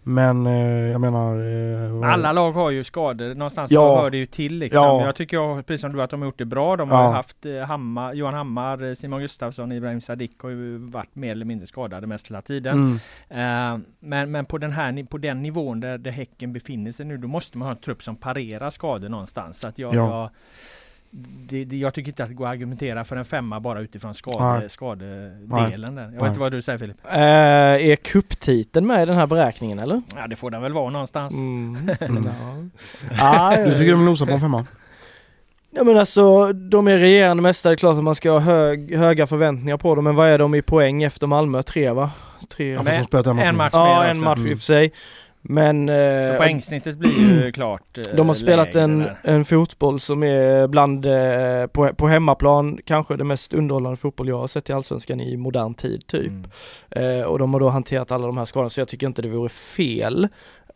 Men 0.09 0.47
eh, 0.47 0.91
jag 0.91 1.01
menar... 1.01 1.33
Eh, 2.03 2.13
Alla 2.13 2.31
lag 2.31 2.51
har 2.51 2.69
ju 2.71 2.83
skador, 2.83 3.35
någonstans 3.35 3.71
Ja. 3.71 4.01
hör 4.01 4.09
det 4.09 4.17
ju 4.17 4.25
till 4.25 4.57
liksom. 4.59 4.83
Ja. 4.83 5.05
Jag 5.05 5.15
tycker 5.15 5.37
jag, 5.37 5.65
precis 5.65 5.81
som 5.81 5.93
du 5.93 6.01
att 6.01 6.09
de 6.09 6.21
har 6.21 6.27
gjort 6.27 6.37
det 6.37 6.45
bra. 6.45 6.75
De 6.77 6.89
har 6.91 7.03
Ja. 7.03 7.11
haft 7.11 7.45
eh, 7.45 7.57
Hammar, 7.59 8.13
Johan 8.13 8.33
Hammar, 8.33 8.95
Simon 8.95 9.19
Gustafsson, 9.21 9.71
Ibrahim 9.71 10.01
Sadiq 10.01 10.31
har 10.41 10.49
ju 10.49 10.77
varit 10.77 11.15
mer 11.15 11.31
eller 11.31 11.45
mindre 11.45 11.67
skadade 11.67 12.07
mest 12.07 12.29
hela 12.29 12.41
tiden. 12.41 12.99
mm, 13.29 13.83
men, 13.99 14.31
men 14.31 14.45
på 14.45 14.57
den 14.57 14.71
här 14.71 15.03
på 15.05 15.17
den 15.17 15.41
nivån 15.43 15.79
där, 15.79 15.97
där 15.97 16.11
Häcken 16.11 16.53
befinner 16.53 16.91
sig 16.91 17.05
nu, 17.05 17.17
då 17.17 17.27
måste 17.27 17.57
man 17.57 17.65
ha 17.67 17.75
en 17.75 17.81
trupp 17.81 18.03
som 18.03 18.15
parerar 18.15 18.69
skador 18.69 19.09
någonstans. 19.09 19.59
Så 19.59 19.67
att 19.67 19.79
jag, 19.79 19.95
Ja. 19.95 20.21
jag, 20.21 20.29
det, 21.11 21.65
det, 21.65 21.77
jag 21.77 21.93
tycker 21.93 22.09
inte 22.11 22.23
att 22.23 22.29
det 22.29 22.35
går 22.35 22.45
att 22.45 22.51
argumentera 22.51 23.03
för 23.03 23.15
en 23.17 23.25
femma 23.25 23.59
bara 23.59 23.79
utifrån 23.81 24.13
skade, 24.13 24.59
Nej. 24.59 24.69
skadedelen 24.69 25.95
där. 25.95 26.03
Jag 26.03 26.21
vet 26.21 26.27
inte 26.27 26.39
vad 26.39 26.51
du 26.51 26.61
säger 26.61 26.77
Filip? 26.79 26.97
Eh, 27.11 27.19
är 27.91 27.95
kupptiteln 27.95 28.87
med 28.87 29.03
i 29.03 29.05
den 29.05 29.15
här 29.15 29.27
beräkningen 29.27 29.79
eller? 29.79 30.01
Ja 30.15 30.27
det 30.27 30.35
får 30.35 30.51
den 30.51 30.61
väl 30.61 30.73
vara 30.73 30.89
någonstans. 30.89 31.33
Mm. 31.33 31.77
Mm. 32.01 32.29
Ja. 33.17 33.55
Ja, 33.55 33.65
Du 33.65 33.77
tycker 33.77 33.91
de 33.91 34.05
nosar 34.05 34.25
på 34.25 34.33
en 34.33 34.41
femma? 34.41 34.65
Ja 35.69 35.83
men 35.83 35.97
alltså, 35.97 36.53
de 36.53 36.87
är 36.87 36.97
regerande 36.97 37.43
mästare, 37.43 37.71
det 37.71 37.75
är 37.75 37.77
klart 37.77 37.97
att 37.97 38.03
man 38.03 38.15
ska 38.15 38.31
ha 38.31 38.39
hög, 38.39 38.95
höga 38.95 39.27
förväntningar 39.27 39.77
på 39.77 39.95
dem, 39.95 40.03
men 40.03 40.15
vad 40.15 40.27
är 40.27 40.37
de 40.39 40.55
i 40.55 40.61
poäng 40.61 41.03
efter 41.03 41.27
Malmö? 41.27 41.63
Tre 41.63 41.91
va? 41.91 42.11
Tre? 42.49 42.71
Ja, 42.73 42.79
en 42.79 42.85
match 42.85 43.25
en 43.25 43.35
nu. 43.35 43.51
match 43.51 43.73
Ja, 43.73 44.03
en 44.05 44.19
match 44.19 44.37
i 44.39 44.41
Mm. 44.41 44.51
och 44.53 44.57
för 44.57 44.63
sig. 44.65 44.91
Men... 45.49 45.89
eh, 45.89 46.31
Så 46.31 46.37
poängsnittet 46.37 46.97
blir 46.97 47.43
ju 47.45 47.51
klart 47.51 47.97
eh, 47.97 48.03
de 48.15 48.27
har 48.27 48.33
spelat 48.35 48.75
en, 48.75 48.99
där. 48.99 49.17
en 49.23 49.45
fotboll 49.45 49.99
som 49.99 50.23
är 50.23 50.67
bland, 50.67 51.05
eh, 51.05 51.67
på, 51.67 51.87
på 51.93 52.07
hemmaplan, 52.07 52.79
kanske 52.85 53.15
det 53.17 53.23
mest 53.23 53.53
underhållande 53.53 53.97
fotboll 53.97 54.27
jag 54.27 54.37
har 54.39 54.47
sett 54.47 54.69
i 54.69 54.73
Allsvenskan 54.73 55.19
i 55.21 55.37
modern 55.37 55.73
tid 55.73 56.07
typ. 56.07 56.31
Mm. 56.95 57.19
Eh, 57.19 57.25
och 57.25 57.39
de 57.39 57.53
har 57.53 57.59
då 57.59 57.69
hanterat 57.69 58.11
alla 58.11 58.27
de 58.27 58.37
här 58.37 58.45
skadorna 58.45 58.69
så 58.69 58.81
jag 58.81 58.87
tycker 58.87 59.07
inte 59.07 59.21
det 59.21 59.29
vore 59.29 59.49
fel. 59.49 60.27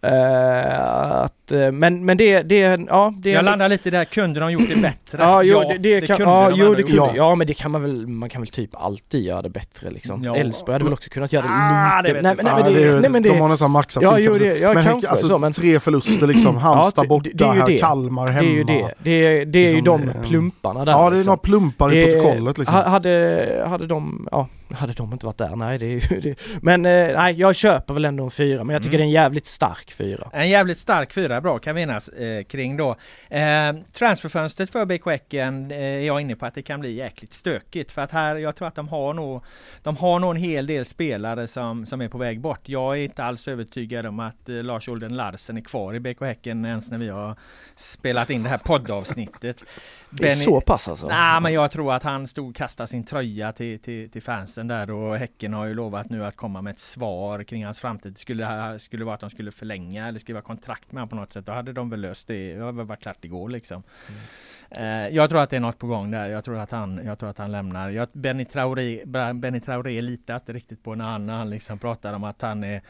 Eh, 0.03 1.11
att, 1.21 1.51
eh, 1.51 1.71
men, 1.71 2.05
men 2.05 2.17
det, 2.17 2.41
det, 2.41 2.79
ja, 2.89 3.13
det 3.17 3.29
Jag 3.31 3.45
landar 3.45 3.69
lite 3.69 3.89
där, 3.89 4.05
kunde 4.05 4.39
de 4.39 4.51
gjort 4.51 4.67
det 4.67 4.75
bättre? 4.81 5.17
Ja, 5.23 5.43
jo, 5.43 5.59
det, 5.69 5.77
det, 5.99 6.07
kan, 6.07 6.17
kunde 6.17 6.31
ja, 6.31 6.49
de 6.49 6.59
jo, 6.59 6.75
det 6.75 6.83
kunde, 6.83 6.97
Ja. 6.97 7.11
ja. 7.15 7.35
men 7.35 7.47
det 7.47 7.53
kan 7.53 7.71
man 7.71 7.81
väl, 7.81 8.07
man 8.07 8.29
kan 8.29 8.41
väl 8.41 8.47
typ 8.47 8.69
alltid 8.73 9.23
göra 9.23 9.41
det 9.41 9.49
bättre 9.49 9.89
liksom. 9.91 10.23
Ja. 10.23 10.35
Elfsborg 10.35 10.73
hade 10.73 10.83
väl 10.83 10.93
också 10.93 11.09
kunnat 11.09 11.33
göra 11.33 11.43
det 11.43 11.49
Ah, 11.51 12.01
lite, 12.01 12.07
det 12.09 12.13
vet 12.13 12.23
nej, 12.23 12.35
jag 12.37 12.37
men, 12.37 12.45
nej, 12.45 12.63
men 12.63 12.73
Ja, 12.73 12.79
det, 12.79 12.87
är- 12.97 12.99
nej 13.01 13.09
men 13.09 13.23
det, 13.23 13.29
de 13.29 13.41
har 13.41 13.49
nästan 13.49 13.71
maxat 13.71 14.03
Ja, 14.03 14.15
sin 14.15 14.25
jo, 14.25 14.37
det- 14.37 14.57
ja, 14.57 14.73
men 14.73 14.83
kanske 14.83 15.07
alltså, 15.09 15.27
så, 15.27 15.37
men- 15.37 15.53
tre 15.53 15.79
förluster 15.79 16.27
liksom, 16.27 16.57
Halmstad 16.57 17.03
det- 17.03 17.07
borta 17.07 17.29
det 17.33 17.43
är 17.45 17.53
ju 17.53 17.59
här, 17.59 17.67
det. 17.67 17.77
Kalmar 17.79 18.25
det 18.27 18.31
hemma. 18.33 18.47
är 18.49 18.53
ju 18.53 18.63
det. 18.63 18.93
Det 19.03 19.11
är, 19.11 19.45
det 19.45 19.59
är 19.59 19.69
ju 19.69 19.75
Liksom, 19.75 20.01
de 20.05 20.09
eh, 20.09 20.21
plumparna 20.29 20.85
där 20.85 20.91
Ja 20.91 20.99
det 21.09 21.13
är 21.13 21.15
liksom. 21.15 21.25
några 21.31 21.37
plumpar 21.37 21.93
i 21.93 22.05
Det- 22.05 22.11
protokollet 22.11 22.57
liksom. 22.57 22.75
ha- 22.77 22.89
Hade, 22.89 23.65
hade 23.67 23.87
de, 23.87 24.27
ja, 24.31 24.47
hade 24.73 24.93
de 24.93 25.13
inte 25.13 25.25
varit 25.25 25.37
där, 25.37 25.55
nej 25.55 25.77
det 25.77 25.85
är 25.85 25.89
ju 26.13 26.19
det. 26.21 26.39
Men 26.61 26.85
eh, 26.85 26.91
nej, 27.15 27.33
jag 27.39 27.55
köper 27.55 27.93
väl 27.93 28.05
ändå 28.05 28.23
en 28.23 28.31
fyra, 28.31 28.63
men 28.63 28.73
jag 28.73 28.83
tycker 28.83 28.91
Mm. 28.97 28.99
det 28.99 29.03
är 29.03 29.19
en 29.19 29.23
jävligt 29.23 29.45
stark 29.45 29.91
fyra. 29.91 30.29
En 30.33 30.49
jävligt 30.49 30.79
stark 30.79 31.13
fyra 31.13 31.41
bra 31.41 31.59
kan 31.59 31.75
vinnas 31.75 32.07
eh, 32.09 32.43
kring 32.43 32.77
då. 32.77 32.95
Eh, 33.29 33.73
transferfönstret 33.93 34.69
för 34.69 34.85
BK 34.85 35.05
Häcken 35.05 35.71
eh, 35.71 35.77
är 35.77 35.99
jag 35.99 36.21
inne 36.21 36.35
på 36.35 36.45
att 36.45 36.55
det 36.55 36.61
kan 36.61 36.79
bli 36.79 36.91
jäkligt 36.93 37.33
stökigt 37.33 37.91
för 37.91 38.01
att 38.01 38.11
här, 38.11 38.35
jag 38.35 38.55
tror 38.55 38.67
att 38.67 38.75
de 38.75 38.87
har 38.87 39.13
nog 39.13 39.43
De 39.83 39.97
har 39.97 40.19
nog 40.19 40.31
en 40.35 40.41
hel 40.41 40.67
del 40.67 40.85
spelare 40.85 41.47
som, 41.47 41.85
som 41.85 42.01
är 42.01 42.07
på 42.09 42.17
väg 42.17 42.41
bort. 42.41 42.61
Jag 42.69 42.97
är 42.97 43.03
inte 43.03 43.23
alls 43.23 43.47
övertygad 43.47 44.05
om 44.05 44.19
att 44.19 44.49
eh, 44.49 44.55
Lars 44.55 44.87
Olden 44.87 45.15
Larsen 45.15 45.57
är 45.57 45.61
kvar 45.61 45.93
i 45.93 45.99
BK 45.99 46.21
Häcken 46.21 46.65
ens 46.65 46.91
när 46.91 46.97
vi 46.97 47.09
har 47.09 47.35
spelat 47.75 48.29
in 48.29 48.43
det 48.43 48.49
här 48.49 48.57
poddavsnittet. 48.57 49.63
Det 50.11 50.27
är 50.27 50.31
så 50.31 50.61
pass 50.61 50.87
alltså? 50.87 51.07
Nej 51.07 51.41
men 51.41 51.53
jag 51.53 51.71
tror 51.71 51.93
att 51.93 52.03
han 52.03 52.27
stod 52.27 52.49
och 52.49 52.55
kastade 52.55 52.87
sin 52.87 53.03
tröja 53.03 53.51
till, 53.53 53.79
till, 53.79 54.09
till 54.09 54.21
fansen 54.21 54.67
där 54.67 54.91
och 54.91 55.17
Häcken 55.17 55.53
har 55.53 55.65
ju 55.65 55.73
lovat 55.73 56.09
nu 56.09 56.25
att 56.25 56.35
komma 56.35 56.61
med 56.61 56.71
ett 56.71 56.79
svar 56.79 57.43
kring 57.43 57.65
hans 57.65 57.79
framtid. 57.79 58.17
Skulle 58.17 58.79
skulle 58.79 59.05
vara 59.05 59.15
att 59.15 59.21
de 59.21 59.29
skulle 59.29 59.51
förlänga 59.51 60.07
eller 60.07 60.19
skriva 60.19 60.41
kontrakt 60.41 60.91
med 60.91 61.01
honom 61.01 61.09
på 61.09 61.15
något 61.15 61.33
sätt. 61.33 61.45
Då 61.45 61.51
hade 61.51 61.73
de 61.73 61.89
väl 61.89 62.01
löst 62.01 62.27
det. 62.27 62.53
Det 62.53 62.63
har 62.63 62.71
väl 62.71 62.85
varit 62.85 63.01
klart 63.01 63.25
igår 63.25 63.49
liksom. 63.49 63.83
Mm. 64.09 65.07
Eh, 65.07 65.15
jag 65.15 65.29
tror 65.29 65.41
att 65.41 65.49
det 65.49 65.55
är 65.55 65.59
något 65.59 65.77
på 65.77 65.87
gång 65.87 66.11
där. 66.11 66.29
Jag 66.29 66.43
tror 66.43 66.57
att 66.57 66.71
han, 66.71 67.01
jag 67.05 67.19
tror 67.19 67.29
att 67.29 67.37
han 67.37 67.51
lämnar. 67.51 67.89
Jag, 67.89 68.07
Benny 68.13 68.45
Traoré, 68.45 69.05
Benny 69.33 69.59
Traoré 69.59 70.01
litar 70.01 70.35
inte 70.35 70.53
riktigt 70.53 70.83
på 70.83 70.95
när 70.95 71.05
han, 71.05 71.25
när 71.25 71.37
han 71.37 71.49
liksom 71.49 71.79
pratar 71.79 72.13
om 72.13 72.23
att 72.23 72.41
han 72.41 72.63
är 72.63 72.81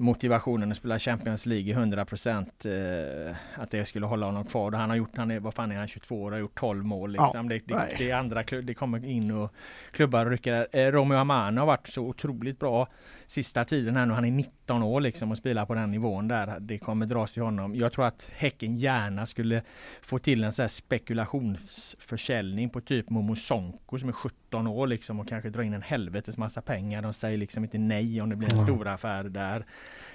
motivationen 0.00 0.70
att 0.70 0.76
spela 0.76 0.98
Champions 0.98 1.46
League 1.46 1.72
i 1.72 1.74
100% 1.74 3.28
eh, 3.28 3.36
att 3.54 3.70
det 3.70 3.86
skulle 3.86 4.06
hålla 4.06 4.26
honom 4.26 4.44
kvar. 4.44 4.72
Han 4.72 4.90
har 4.90 4.96
gjort, 4.96 5.16
han 5.16 5.30
är, 5.30 5.40
vad 5.40 5.54
fan 5.54 5.72
är 5.72 5.76
han, 5.76 5.88
22 5.88 6.22
år 6.22 6.26
och 6.26 6.32
har 6.32 6.38
gjort 6.38 6.58
12 6.58 6.84
mål 6.84 7.10
liksom. 7.10 7.30
Ja, 7.34 7.42
det, 7.42 7.74
det, 7.74 7.94
det, 7.98 8.10
är 8.10 8.16
andra 8.16 8.42
det 8.42 8.74
kommer 8.74 9.04
in 9.04 9.30
och 9.30 9.52
klubbar 9.90 10.26
och 10.26 10.30
rycker. 10.30 10.66
Eh, 10.72 10.86
Romeo 10.86 11.18
Amano 11.18 11.60
har 11.60 11.66
varit 11.66 11.86
så 11.86 12.02
otroligt 12.02 12.58
bra 12.58 12.88
sista 13.30 13.64
tiden 13.64 13.96
här 13.96 14.06
nu. 14.06 14.14
Han 14.14 14.24
är 14.24 14.30
19 14.30 14.82
år 14.82 15.00
liksom 15.00 15.30
och 15.30 15.36
spelar 15.36 15.66
på 15.66 15.74
den 15.74 15.90
nivån 15.90 16.28
där. 16.28 16.60
Det 16.60 16.78
kommer 16.78 17.06
dras 17.06 17.36
i 17.36 17.40
honom. 17.40 17.74
Jag 17.74 17.92
tror 17.92 18.06
att 18.06 18.28
Häcken 18.32 18.76
gärna 18.76 19.26
skulle 19.26 19.62
få 20.02 20.18
till 20.18 20.44
en 20.44 20.52
sån 20.52 20.62
här 20.62 20.68
spekulationsförsäljning 20.68 22.70
på 22.70 22.80
typ 22.80 23.10
Momo 23.10 23.36
Sonko 23.36 23.98
som 23.98 24.08
är 24.08 24.12
17 24.12 24.66
år 24.66 24.86
liksom 24.86 25.20
och 25.20 25.28
kanske 25.28 25.50
dra 25.50 25.64
in 25.64 25.74
en 25.74 25.82
helvetes 25.82 26.38
massa 26.38 26.62
pengar. 26.62 27.02
De 27.02 27.12
säger 27.12 27.38
liksom 27.38 27.64
inte 27.64 27.78
nej 27.78 28.22
om 28.22 28.30
det 28.30 28.36
blir 28.36 28.52
en 28.52 28.58
stor 28.58 28.88
affär 28.88 29.24
där. 29.24 29.64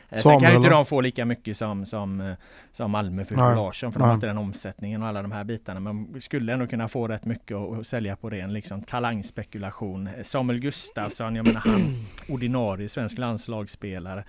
Eh, 0.09 0.21
sen 0.21 0.39
kan 0.39 0.55
inte 0.55 0.69
de 0.69 0.85
få 0.85 1.01
lika 1.01 1.25
mycket 1.25 1.57
som, 1.57 1.85
som, 1.85 2.21
eh, 2.21 2.33
som 2.71 2.91
Malmö 2.91 3.23
för 3.23 3.35
Larsson 3.35 3.91
för 3.91 3.99
de 3.99 4.05
har 4.05 4.15
inte 4.15 4.27
den 4.27 4.37
omsättningen 4.37 5.01
och 5.01 5.07
alla 5.07 5.21
de 5.21 5.31
här 5.31 5.43
bitarna. 5.43 5.79
Men 5.79 6.21
skulle 6.21 6.53
ändå 6.53 6.67
kunna 6.67 6.87
få 6.87 7.07
rätt 7.07 7.25
mycket 7.25 7.57
att 7.57 7.87
sälja 7.87 8.15
på 8.15 8.29
ren 8.29 8.53
liksom 8.53 8.81
talangspekulation. 8.81 10.09
Samuel 10.23 10.59
Gustafsson, 10.59 11.35
jag 11.35 11.47
menar 11.47 11.61
han 11.61 12.05
ordinarie 12.29 12.89
svensk 12.89 13.17
landslagsspelare 13.17 14.23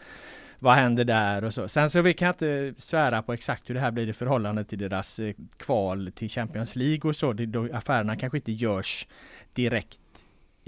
vad 0.59 0.75
händer 0.75 1.05
där 1.05 1.45
och 1.45 1.55
så. 1.55 1.69
Sen 1.69 1.91
så 1.91 2.03
vi 2.03 2.15
kan 2.15 2.29
inte 2.29 2.75
svära 2.77 3.23
på 3.23 3.33
exakt 3.33 3.71
hur 3.71 3.75
det 3.75 3.81
här 3.81 3.91
blir 3.91 4.09
i 4.09 4.12
förhållande 4.12 4.65
till 4.65 4.79
deras 4.79 5.19
eh, 5.19 5.35
kval 5.57 6.12
till 6.15 6.29
Champions 6.29 6.77
League 6.77 7.09
och 7.09 7.17
så. 7.17 7.31
affärerna 7.73 8.17
kanske 8.17 8.39
inte 8.39 8.53
görs 8.53 9.07
direkt 9.53 10.01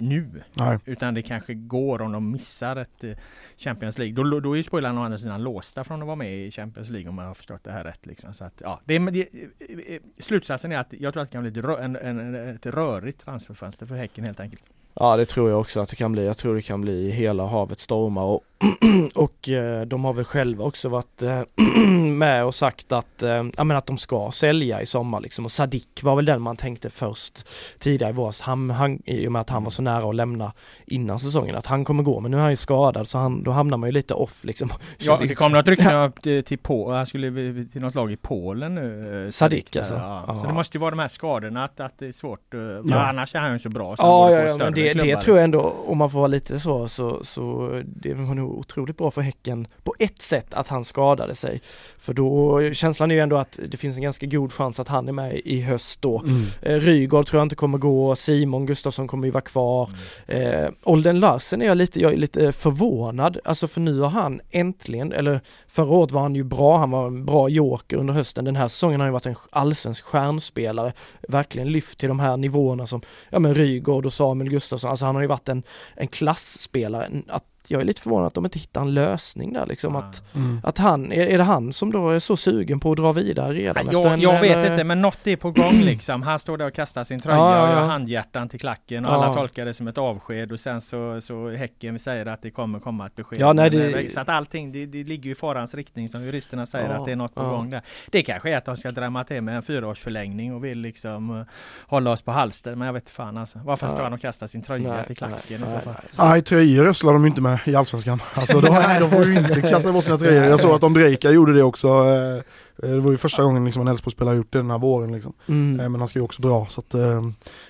nu. 0.02 0.42
Nej. 0.58 0.78
Utan 0.84 1.14
det 1.14 1.22
kanske 1.22 1.54
går 1.54 2.02
om 2.02 2.12
de 2.12 2.30
missar 2.30 2.76
ett 2.76 3.04
eh, 3.04 3.12
Champions 3.56 3.98
League. 3.98 4.14
Då, 4.14 4.40
då 4.40 4.52
är 4.52 4.56
ju 4.56 4.62
spoilarna 4.62 5.00
å 5.00 5.04
andra 5.04 5.18
sidan 5.18 5.42
låsta 5.42 5.84
från 5.84 6.02
att 6.02 6.06
vara 6.06 6.16
med 6.16 6.46
i 6.46 6.50
Champions 6.50 6.90
League 6.90 7.08
om 7.08 7.18
jag 7.18 7.24
har 7.24 7.34
förstått 7.34 7.64
det 7.64 7.72
här 7.72 7.84
rätt. 7.84 8.06
Liksom. 8.06 8.34
Så 8.34 8.44
att, 8.44 8.60
ja, 8.60 8.80
det, 8.84 8.98
det, 8.98 9.20
eh, 9.20 9.94
eh, 9.94 10.00
slutsatsen 10.18 10.72
är 10.72 10.78
att 10.78 10.92
jag 10.92 11.12
tror 11.12 11.22
att 11.22 11.28
det 11.28 11.32
kan 11.32 11.42
bli 11.42 11.50
ett, 11.50 11.64
rö, 11.64 11.78
en, 11.78 11.96
en, 11.96 12.34
ett 12.34 12.66
rörigt 12.66 13.24
transferfönster 13.24 13.86
för 13.86 13.96
Häcken 13.96 14.24
helt 14.24 14.40
enkelt. 14.40 14.62
Ja 14.94 15.16
det 15.16 15.24
tror 15.24 15.50
jag 15.50 15.60
också 15.60 15.80
att 15.80 15.88
det 15.88 15.96
kan 15.96 16.12
bli. 16.12 16.26
Jag 16.26 16.38
tror 16.38 16.54
det 16.54 16.62
kan 16.62 16.80
bli 16.80 17.10
hela 17.10 17.46
havet 17.46 17.78
stormar 17.78 18.22
och, 18.22 18.44
och 19.14 19.48
eh, 19.48 19.80
de 19.80 20.04
har 20.04 20.12
väl 20.12 20.24
själva 20.24 20.64
också 20.64 20.88
varit 20.88 21.22
eh, 21.22 21.42
med 22.02 22.44
och 22.44 22.54
sagt 22.54 22.92
att, 22.92 23.22
eh, 23.22 23.44
ja 23.56 23.64
men 23.64 23.76
att 23.76 23.86
de 23.86 23.98
ska 23.98 24.30
sälja 24.30 24.82
i 24.82 24.86
sommar 24.86 25.20
liksom 25.20 25.44
och 25.44 25.52
Sadik 25.52 26.02
var 26.02 26.16
väl 26.16 26.24
den 26.24 26.42
man 26.42 26.56
tänkte 26.56 26.90
först 26.90 27.48
tidigare 27.78 28.10
i 28.10 28.14
våras, 28.14 28.40
han, 28.40 28.70
han, 28.70 29.02
i 29.06 29.28
och 29.28 29.32
med 29.32 29.40
att 29.40 29.50
han 29.50 29.64
var 29.64 29.70
så 29.70 29.82
nära 29.82 30.08
att 30.08 30.14
lämna 30.14 30.52
innan 30.86 31.20
säsongen, 31.20 31.56
att 31.56 31.66
han 31.66 31.84
kommer 31.84 32.02
gå 32.02 32.20
men 32.20 32.30
nu 32.30 32.36
är 32.36 32.40
han 32.40 32.50
ju 32.50 32.56
skadad 32.56 33.08
så 33.08 33.18
han, 33.18 33.42
då 33.42 33.50
hamnar 33.50 33.76
man 33.76 33.88
ju 33.88 33.92
lite 33.92 34.14
off 34.14 34.44
liksom. 34.44 34.70
Ja 34.98 35.16
det 35.20 35.34
kom 35.34 35.52
något 35.52 35.68
rykte 35.68 36.12
till, 36.22 36.44
till 36.44 36.58
på, 36.58 36.92
han 36.92 37.06
skulle 37.06 37.30
till 37.72 37.80
något 37.80 37.94
lag 37.94 38.12
i 38.12 38.16
Polen 38.16 38.74
nu. 38.74 39.28
Sadik 39.32 39.76
alltså. 39.76 39.94
Ja. 39.94 40.36
Så 40.36 40.46
det 40.46 40.52
måste 40.52 40.76
ju 40.76 40.80
vara 40.80 40.90
de 40.90 40.98
här 40.98 41.08
skadorna 41.08 41.64
att, 41.64 41.80
att 41.80 41.98
det 41.98 42.06
är 42.06 42.12
svårt, 42.12 42.54
ja. 42.84 43.00
annars 43.00 43.34
är 43.34 43.38
han 43.38 43.52
ju 43.52 43.58
så 43.58 43.68
bra 43.68 43.96
så 43.96 44.02
ja, 44.02 44.30
ja, 44.30 44.56
ja 44.58 44.70
det, 44.82 44.94
det 44.94 45.16
tror 45.16 45.36
jag 45.36 45.44
ändå, 45.44 45.74
om 45.86 45.98
man 45.98 46.10
får 46.10 46.18
vara 46.18 46.28
lite 46.28 46.60
så, 46.60 46.88
så, 46.88 47.24
så 47.24 47.70
det 47.86 48.14
var 48.14 48.34
nog 48.34 48.58
otroligt 48.58 48.96
bra 48.96 49.10
för 49.10 49.20
Häcken 49.20 49.66
på 49.82 49.94
ett 49.98 50.22
sätt 50.22 50.54
att 50.54 50.68
han 50.68 50.84
skadade 50.84 51.34
sig. 51.34 51.60
För 51.98 52.14
då, 52.14 52.60
känslan 52.72 53.10
är 53.10 53.14
ju 53.14 53.20
ändå 53.20 53.36
att 53.36 53.58
det 53.68 53.76
finns 53.76 53.96
en 53.96 54.02
ganska 54.02 54.26
god 54.26 54.52
chans 54.52 54.80
att 54.80 54.88
han 54.88 55.08
är 55.08 55.12
med 55.12 55.40
i 55.44 55.60
höst 55.60 56.02
då. 56.02 56.18
Mm. 56.18 56.42
Eh, 56.62 56.80
Rygaard 56.80 57.26
tror 57.26 57.38
jag 57.40 57.44
inte 57.44 57.56
kommer 57.56 57.78
gå, 57.78 58.16
Simon 58.16 58.66
Gustafsson 58.66 59.08
kommer 59.08 59.26
ju 59.26 59.30
vara 59.30 59.40
kvar. 59.40 59.90
Mm. 60.26 60.64
Eh, 60.64 60.70
Olden 60.82 61.20
Larsen 61.20 61.62
är 61.62 61.66
jag 61.66 61.76
lite, 61.76 62.00
jag 62.00 62.12
är 62.12 62.16
lite 62.16 62.52
förvånad, 62.52 63.38
alltså 63.44 63.68
för 63.68 63.80
nu 63.80 64.00
har 64.00 64.08
han 64.08 64.40
äntligen, 64.50 65.12
eller 65.12 65.40
förra 65.68 65.90
året 65.90 66.12
var 66.12 66.20
han 66.20 66.34
ju 66.34 66.44
bra, 66.44 66.78
han 66.78 66.90
var 66.90 67.06
en 67.06 67.24
bra 67.24 67.48
joker 67.48 67.96
under 67.96 68.14
hösten. 68.14 68.44
Den 68.44 68.56
här 68.56 68.68
säsongen 68.68 69.00
har 69.00 69.06
han 69.06 69.08
ju 69.08 69.12
varit 69.12 69.26
en 69.26 69.36
allsvensk 69.50 70.04
stjärnspelare, 70.04 70.92
verkligen 71.28 71.72
lyft 71.72 71.98
till 71.98 72.08
de 72.08 72.20
här 72.20 72.36
nivåerna 72.36 72.86
som, 72.86 73.02
ja 73.30 73.38
men 73.38 73.54
Rygaard 73.54 74.06
och 74.06 74.12
Samuel 74.12 74.50
Gustafsson, 74.50 74.67
alltså 74.74 75.06
han 75.06 75.14
har 75.14 75.22
ju 75.22 75.28
varit 75.28 75.48
en, 75.48 75.62
en 75.94 76.08
klassspelare. 76.08 77.10
Att 77.28 77.44
jag 77.70 77.80
är 77.80 77.84
lite 77.84 78.02
förvånad 78.02 78.26
att 78.26 78.34
de 78.34 78.44
inte 78.44 78.58
hittar 78.58 78.80
en 78.80 78.94
lösning 78.94 79.52
där 79.52 79.66
liksom 79.66 79.96
att, 79.96 80.34
mm. 80.34 80.60
att 80.64 80.78
han, 80.78 81.12
är, 81.12 81.26
är 81.26 81.38
det 81.38 81.44
han 81.44 81.72
som 81.72 81.92
då 81.92 82.10
är 82.10 82.18
så 82.18 82.36
sugen 82.36 82.80
på 82.80 82.90
att 82.90 82.96
dra 82.96 83.12
vidare 83.12 83.52
redan? 83.52 83.86
Ja, 83.86 83.92
jag, 83.92 84.12
en, 84.12 84.20
jag 84.20 84.40
vet 84.40 84.56
eller... 84.56 84.70
inte 84.70 84.84
men 84.84 85.02
något 85.02 85.26
är 85.26 85.36
på 85.36 85.50
gång 85.50 85.72
liksom. 85.84 86.22
Han 86.22 86.38
står 86.38 86.58
där 86.58 86.66
och 86.66 86.74
kastar 86.74 87.04
sin 87.04 87.20
tröja 87.20 87.38
ja, 87.38 87.62
och 87.62 87.68
gör 87.68 87.88
handhjärtan 87.88 88.48
till 88.48 88.60
klacken 88.60 89.04
och 89.04 89.12
ja. 89.12 89.14
alla 89.14 89.34
tolkar 89.34 89.64
det 89.64 89.74
som 89.74 89.88
ett 89.88 89.98
avsked 89.98 90.52
och 90.52 90.60
sen 90.60 90.80
så, 90.80 91.20
så 91.20 91.50
Häcken 91.50 91.98
säger 91.98 92.26
att 92.26 92.42
det 92.42 92.50
kommer 92.50 92.80
komma 92.80 93.06
ett 93.06 93.16
besked. 93.16 93.40
Ja, 93.40 93.52
nej, 93.52 93.70
det... 93.70 94.12
Så 94.12 94.20
att 94.20 94.28
allting, 94.28 94.72
det, 94.72 94.86
det 94.86 95.04
ligger 95.04 95.30
i 95.30 95.34
farans 95.34 95.74
riktning 95.74 96.08
som 96.08 96.24
juristerna 96.24 96.66
säger 96.66 96.90
ja, 96.90 96.98
att 96.98 97.04
det 97.04 97.12
är 97.12 97.16
något 97.16 97.34
på 97.34 97.42
gång 97.42 97.70
där. 97.70 97.82
Det 98.06 98.22
kanske 98.22 98.50
är 98.50 98.56
att 98.56 98.64
de 98.64 98.76
ska 98.76 98.90
drämma 98.90 99.24
till 99.24 99.42
med 99.42 99.56
en 99.56 99.62
fyraårsförlängning 99.62 100.54
och 100.54 100.64
vill 100.64 100.78
liksom 100.78 101.30
uh, 101.30 101.44
hålla 101.86 102.10
oss 102.10 102.22
på 102.22 102.32
halster 102.32 102.74
men 102.74 102.86
jag 102.86 102.92
vet 102.92 103.10
fan 103.10 103.36
alltså. 103.36 103.60
Varför 103.64 103.88
ska 103.88 104.02
han 104.02 104.12
och 104.12 104.20
kasta 104.20 104.48
sin 104.48 104.62
tröja 104.62 104.94
nej, 104.94 105.06
till 105.06 105.16
klacken 105.16 105.60
nej, 105.60 105.70
i 105.70 105.72
så 105.72 105.78
fall? 105.78 105.94
Nej, 106.18 106.42
tröjor 106.42 106.84
röstar 106.84 107.12
de 107.12 107.26
inte 107.26 107.40
med 107.40 107.57
i 107.64 107.74
Allsvenskan. 107.74 108.22
Alltså 108.34 108.60
de, 108.60 108.74
nej, 108.74 109.00
de 109.00 109.10
får 109.10 109.24
ju 109.24 109.38
inte 109.38 109.60
kasta 109.70 109.92
bort 109.92 110.04
sina 110.04 110.18
tröjor. 110.18 110.44
Jag 110.44 110.60
såg 110.60 110.74
att 110.74 110.84
Ondrejka 110.84 111.30
gjorde 111.30 111.52
det 111.52 111.62
också. 111.62 111.88
Eh, 111.88 112.42
Eh, 112.82 112.90
det 112.90 113.00
var 113.00 113.10
ju 113.10 113.16
första 113.16 113.42
gången 113.42 113.64
liksom 113.64 113.82
en 113.82 113.88
Elfsborgsspelare 113.88 114.36
gjort 114.36 114.52
det 114.52 114.58
den 114.58 114.70
här 114.70 114.78
våren 114.78 115.12
liksom. 115.12 115.32
Mm. 115.48 115.80
Eh, 115.80 115.88
men 115.88 116.00
han 116.00 116.08
ska 116.08 116.18
ju 116.18 116.24
också 116.24 116.42
dra 116.42 116.66
så 116.66 116.80
att, 116.80 116.92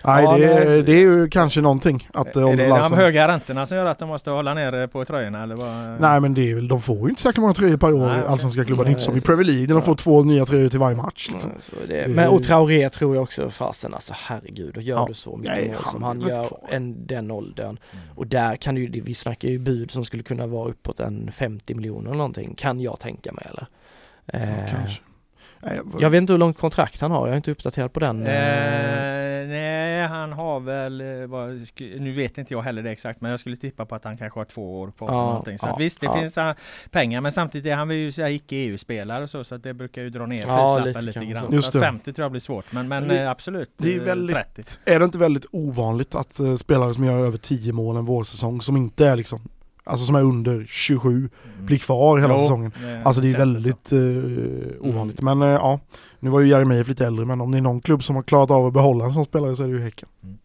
nej 0.05 0.25
ja, 0.25 0.37
det, 0.39 0.45
är, 0.45 0.83
det 0.83 0.93
är 0.93 1.01
ju 1.01 1.29
kanske 1.29 1.61
någonting 1.61 2.09
att 2.15 2.37
Är 2.37 2.57
det 2.57 2.67
de 2.67 2.93
höga 2.93 3.29
räntorna 3.29 3.67
som 3.67 3.77
gör 3.77 3.87
att 3.87 3.99
de 3.99 4.09
måste 4.09 4.31
hålla 4.31 4.55
ner 4.55 4.87
på 4.87 5.05
tröjorna 5.05 5.43
eller 5.43 5.57
vad? 5.57 6.01
Nej 6.01 6.21
men 6.21 6.35
det 6.35 6.51
är 6.51 6.55
väl, 6.55 6.69
de 6.69 6.81
får 6.81 6.97
ju 6.97 7.09
inte 7.09 7.23
så 7.23 7.33
många 7.37 7.55
tröjor 7.55 7.77
per 7.77 7.93
år 7.93 8.07
nej, 8.07 8.27
allsvenska 8.27 8.65
klubbar. 8.65 8.85
Det 8.85 8.89
är 8.89 8.91
inte 8.91 9.03
som 9.03 9.17
i 9.17 9.21
Premier 9.21 9.45
League 9.45 9.67
där 9.67 9.75
de 9.75 9.83
får 9.83 9.95
två 9.95 10.23
nya 10.23 10.47
tröjor 10.47 10.69
till 10.69 10.79
varje 10.79 10.97
match. 10.97 11.29
Liksom. 11.33 11.51
Det, 11.89 12.09
men 12.09 12.29
och 12.29 12.43
Traoré 12.43 12.89
tror 12.89 13.15
jag 13.15 13.23
också, 13.23 13.51
fasen 13.51 13.95
alltså 13.95 14.13
herregud, 14.17 14.77
och 14.77 14.83
gör 14.83 14.97
ja. 14.97 15.05
du 15.09 15.15
så 15.15 15.37
mycket 15.37 15.57
nej, 15.57 15.69
mål 15.69 15.93
som 15.93 16.03
han 16.03 16.21
gör 16.21 16.49
en, 16.69 17.07
den 17.07 17.31
åldern. 17.31 17.67
Mm. 17.67 18.05
Och 18.15 18.27
där 18.27 18.57
kan 18.57 18.77
ju, 18.77 19.01
vi 19.01 19.15
snackar 19.15 19.49
ju 19.49 19.59
bud 19.79 19.91
som 19.91 20.05
skulle 20.05 20.23
kunna 20.23 20.47
vara 20.47 20.69
uppåt 20.69 21.01
en 21.01 21.33
50 21.33 21.75
miljoner 21.75 22.07
eller 22.07 22.19
någonting, 22.19 22.55
kan 22.55 22.81
jag 22.81 23.01
tänka 23.01 23.33
mig 23.33 23.47
eller? 23.51 23.67
Ja, 24.33 24.67
kanske. 24.71 25.03
Jag 25.99 26.11
vet 26.11 26.21
inte 26.21 26.33
hur 26.33 26.39
långt 26.39 26.59
kontrakt 26.59 27.01
han 27.01 27.11
har, 27.11 27.27
jag 27.27 27.33
är 27.33 27.37
inte 27.37 27.51
uppdaterad 27.51 27.93
på 27.93 28.01
den. 28.01 28.27
Eh, 28.27 29.49
nej, 29.49 30.07
han 30.07 30.33
har 30.33 30.61
väl, 30.61 31.01
eh, 31.01 31.27
vad, 31.27 31.69
nu 31.79 32.13
vet 32.13 32.39
inte 32.39 32.55
jag 32.55 32.63
heller 32.63 32.83
det 32.83 32.91
exakt, 32.91 33.21
men 33.21 33.31
jag 33.31 33.41
skulle 33.41 33.57
tippa 33.57 33.87
på 33.87 33.95
att 33.95 34.05
han 34.05 34.17
kanske 34.19 34.41
har 34.41 34.45
två 34.45 34.81
år 34.81 34.91
kvar. 34.91 35.09
Ja, 35.09 35.27
någonting. 35.27 35.59
Så 35.59 35.67
ja, 35.67 35.77
visst, 35.79 36.01
det 36.01 36.07
ja. 36.07 36.21
finns 36.21 36.39
uh, 36.39 36.53
pengar, 36.91 37.21
men 37.21 37.33
samtidigt 37.33 37.73
är 37.73 37.77
han 37.77 37.91
ju 37.91 38.13
icke 38.29 38.57
EU-spelare 38.57 39.23
och 39.23 39.31
så, 39.31 39.45
så 39.45 39.57
det 39.57 39.75
brukar 39.75 40.03
ju 40.03 40.11
dra 40.11 40.27
ner 40.27 40.43
prislappen 40.43 40.85
lite, 40.85 41.01
lite 41.01 41.25
grann. 41.25 41.53
Just 41.53 41.73
så 41.73 41.81
50 41.81 42.13
tror 42.13 42.25
jag 42.25 42.31
blir 42.31 42.41
svårt, 42.41 42.73
men, 42.73 42.89
men 42.89 43.09
det, 43.09 43.31
absolut. 43.31 43.71
Det 43.77 43.95
är, 43.95 44.01
väldigt, 44.01 44.37
30. 44.37 44.63
är 44.85 44.99
det 44.99 45.05
inte 45.05 45.19
väldigt 45.19 45.47
ovanligt 45.51 46.15
att 46.15 46.41
spelare 46.59 46.95
som 46.95 47.05
gör 47.05 47.19
över 47.19 47.39
10 47.39 47.73
mål 47.73 47.97
en 47.97 48.05
vårsäsong, 48.05 48.63
som 48.63 48.77
inte 48.77 49.09
är 49.09 49.17
liksom 49.17 49.41
alltså 49.89 50.07
som 50.07 50.15
är 50.15 50.23
under 50.23 50.67
27, 50.69 51.11
mm. 51.11 51.31
blir 51.67 51.79
kvar 51.79 52.19
hela 52.19 52.35
jo, 52.35 52.41
säsongen. 52.41 52.73
Det 52.83 53.03
alltså 53.05 53.23
det 53.23 53.33
är 53.33 53.39
väldigt 53.39 53.93
ovanligt. 54.81 55.21
Mm. 55.21 55.39
Men 55.39 55.49
uh, 55.49 55.55
ja, 55.55 55.81
nu 56.21 56.31
var 56.31 56.41
ju 56.41 56.49
Jeremejeff 56.49 56.89
lite 56.89 57.07
äldre 57.07 57.25
men 57.25 57.41
om 57.41 57.51
det 57.51 57.59
är 57.59 57.63
någon 57.63 57.81
klubb 57.81 58.03
som 58.03 58.17
har 58.17 58.23
klarat 58.23 58.51
av 58.51 58.67
att 58.67 58.73
behålla 58.73 59.05
en 59.05 59.13
sån 59.13 59.25
spelare 59.25 59.57
så 59.57 59.63
är 59.63 59.67
det 59.67 59.73
ju 59.73 59.83
Häcken. 59.83 60.09
Mm. 60.23 60.39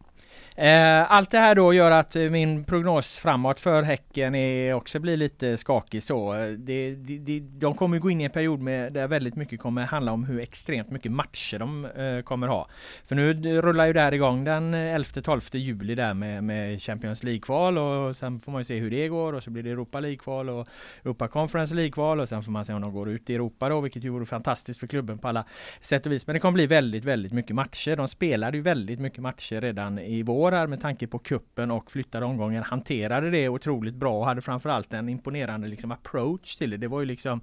Eh, 0.56 1.12
allt 1.12 1.30
det 1.30 1.38
här 1.38 1.54
då 1.54 1.74
gör 1.74 1.90
att 1.90 2.14
min 2.14 2.64
prognos 2.64 3.18
framåt 3.18 3.60
för 3.60 3.82
Häcken 3.82 4.34
är 4.34 4.74
också 4.74 5.00
blir 5.00 5.16
lite 5.16 5.56
skakig 5.56 6.02
så. 6.02 6.32
Det, 6.58 6.94
det, 6.94 7.18
det, 7.18 7.40
de 7.40 7.74
kommer 7.74 7.98
gå 7.98 8.10
in 8.10 8.20
i 8.20 8.24
en 8.24 8.30
period 8.30 8.60
med, 8.60 8.92
där 8.92 9.08
väldigt 9.08 9.36
mycket 9.36 9.60
kommer 9.60 9.82
handla 9.82 10.12
om 10.12 10.24
hur 10.24 10.40
extremt 10.40 10.90
mycket 10.90 11.12
matcher 11.12 11.58
de 11.58 11.84
eh, 11.84 12.22
kommer 12.22 12.48
ha. 12.48 12.68
För 13.04 13.14
nu 13.14 13.60
rullar 13.60 13.86
ju 13.86 13.92
det 13.92 14.00
här 14.00 14.12
igång 14.12 14.44
den 14.44 14.74
11-12 14.74 15.56
juli 15.56 15.94
där 15.94 16.14
med, 16.14 16.44
med 16.44 16.82
Champions 16.82 17.22
League-kval 17.22 17.78
och 17.78 18.16
sen 18.16 18.40
får 18.40 18.52
man 18.52 18.60
ju 18.60 18.64
se 18.64 18.78
hur 18.78 18.90
det 18.90 19.08
går 19.08 19.32
och 19.32 19.42
så 19.42 19.50
blir 19.50 19.62
det 19.62 19.70
Europa 19.70 20.00
League-kval 20.00 20.50
och 20.50 20.68
Europa 21.04 21.28
Conference 21.28 21.74
League-kval 21.74 22.20
och 22.20 22.28
sen 22.28 22.42
får 22.42 22.52
man 22.52 22.64
se 22.64 22.72
om 22.72 22.80
de 22.80 22.92
går 22.92 23.08
ut 23.08 23.30
i 23.30 23.34
Europa 23.34 23.68
då, 23.68 23.80
vilket 23.80 24.04
ju 24.04 24.08
vore 24.08 24.26
fantastiskt 24.26 24.80
för 24.80 24.86
klubben 24.86 25.18
på 25.18 25.28
alla 25.28 25.44
sätt 25.80 26.06
och 26.06 26.12
vis. 26.12 26.26
Men 26.26 26.34
det 26.34 26.40
kommer 26.40 26.54
bli 26.54 26.66
väldigt, 26.66 27.04
väldigt 27.04 27.32
mycket 27.32 27.56
matcher. 27.56 27.96
De 27.96 28.08
spelade 28.08 28.56
ju 28.56 28.62
väldigt 28.62 29.00
mycket 29.00 29.20
matcher 29.20 29.60
redan 29.60 29.98
i 29.98 30.22
vår 30.22 30.43
år 30.44 30.52
här 30.52 30.66
med 30.66 30.80
tanke 30.80 31.06
på 31.06 31.18
kuppen 31.18 31.70
och 31.70 31.90
flyttade 31.90 32.26
omgången 32.26 32.62
hanterade 32.62 33.30
det 33.30 33.48
otroligt 33.48 33.94
bra 33.94 34.18
och 34.18 34.26
hade 34.26 34.40
framförallt 34.40 34.92
en 34.92 35.08
imponerande 35.08 35.68
liksom 35.68 35.92
approach 35.92 36.56
till 36.56 36.70
det. 36.70 36.76
Det 36.76 36.88
var 36.88 37.00
ju 37.00 37.06
liksom 37.06 37.40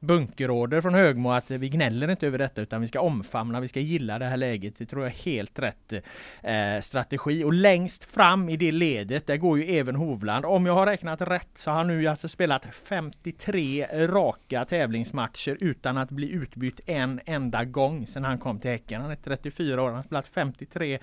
bunkerorder 0.00 0.80
från 0.80 0.94
Högmo 0.94 1.30
att 1.30 1.50
vi 1.50 1.68
gnäller 1.68 2.10
inte 2.10 2.26
över 2.26 2.38
detta 2.38 2.60
utan 2.60 2.80
vi 2.80 2.88
ska 2.88 3.00
omfamna, 3.00 3.60
vi 3.60 3.68
ska 3.68 3.80
gilla 3.80 4.18
det 4.18 4.24
här 4.24 4.36
läget. 4.36 4.74
Det 4.78 4.86
tror 4.86 5.02
jag 5.02 5.12
är 5.12 5.16
helt 5.16 5.58
rätt 5.58 5.92
eh, 6.42 6.80
strategi. 6.80 7.44
Och 7.44 7.52
längst 7.52 8.04
fram 8.04 8.48
i 8.48 8.56
det 8.56 8.72
ledet, 8.72 9.26
där 9.26 9.36
går 9.36 9.58
ju 9.58 9.76
Even 9.76 9.96
Hovland. 9.96 10.44
Om 10.44 10.66
jag 10.66 10.74
har 10.74 10.86
räknat 10.86 11.20
rätt 11.20 11.48
så 11.54 11.70
har 11.70 11.76
han 11.76 11.86
nu 11.86 12.06
alltså 12.06 12.28
spelat 12.28 12.66
53 12.88 13.86
raka 13.92 14.64
tävlingsmatcher 14.64 15.56
utan 15.60 15.98
att 15.98 16.10
bli 16.10 16.30
utbytt 16.30 16.80
en 16.86 17.20
enda 17.26 17.64
gång 17.64 18.06
sedan 18.06 18.24
han 18.24 18.38
kom 18.38 18.58
till 18.58 18.70
Häcken. 18.70 19.02
Han 19.02 19.10
är 19.10 19.16
34 19.16 19.82
år, 19.82 19.86
han 19.86 19.96
har 19.96 20.02
spelat 20.02 20.28
53 20.28 20.98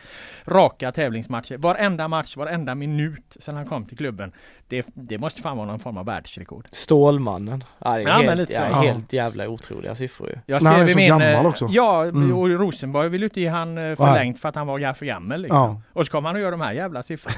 raka 0.45 0.91
tävlingsmatcher. 0.91 1.58
Varenda 1.58 2.08
match, 2.08 2.38
varenda 2.38 2.75
minut 2.75 3.38
sedan 3.39 3.55
han 3.55 3.65
kom 3.65 3.86
till 3.86 3.97
klubben. 3.97 4.31
Det, 4.67 4.86
det 4.93 5.17
måste 5.17 5.41
fan 5.41 5.58
vara 5.58 5.67
någon 5.67 5.79
form 5.79 5.97
av 5.97 6.05
världsrekord. 6.05 6.65
Stålmannen. 6.71 7.63
Ja, 7.79 7.89
helt, 7.91 8.49
Ja. 8.49 8.85
Helt 8.93 9.13
jävla 9.13 9.48
otroliga 9.50 9.95
siffror 9.95 10.30
ju. 10.30 10.36
Jag 10.45 10.63
Men 10.63 10.71
han 10.71 10.82
är 10.82 10.88
i 10.88 10.91
så 10.91 10.98
min, 10.98 11.08
gammal 11.10 11.45
eh, 11.45 11.45
också. 11.45 11.67
Ja, 11.71 12.04
Mm. 12.04 12.34
och 12.38 12.50
Rosenborg 12.50 13.10
vill 13.10 13.21
ju 13.21 13.26
inte 13.26 13.41
ge 13.41 13.48
han 13.48 13.78
eh, 13.78 13.95
förlängt 13.95 14.39
för 14.39 14.50
att 14.50 14.56
han 14.56 14.67
var 14.67 14.93
för 14.93 15.06
gammal 15.06 15.41
liksom. 15.41 15.58
Ja. 15.60 15.82
Och 15.93 16.06
så 16.06 16.12
kommer 16.12 16.30
han 16.30 16.36
och 16.36 16.41
gör 16.41 16.52
de 16.52 16.62
här 16.62 16.74
jävla 16.74 17.04
siffrorna. 17.04 17.36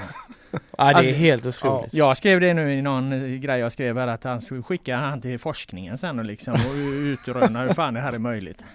Ja, 0.78 0.84
det 0.86 0.92
är 0.92 0.96
Alltså, 0.96 1.14
helt 1.14 1.46
otroligt. 1.46 1.94
Jag 1.94 2.18
skrev 2.18 2.40
det 2.40 2.54
nu 2.54 2.74
i 2.74 2.82
någon 2.82 3.12
eh, 3.14 3.40
grej 3.40 3.60
jag 3.60 3.72
skrev 3.72 3.98
här 3.98 4.08
att 4.08 4.24
han 4.24 4.42
skulle 4.42 4.64
skicka 4.64 4.98
han 4.98 5.22
till 5.22 5.40
forskningen 5.40 5.98
sen 5.98 6.20
och 6.20 6.26
liksom 6.26 6.54
och 6.54 6.76
utröna 7.04 7.62
hur 7.62 7.74
fan 7.74 7.94
det 7.94 8.00
här 8.00 8.14
är 8.14 8.20
möjligt. 8.20 8.66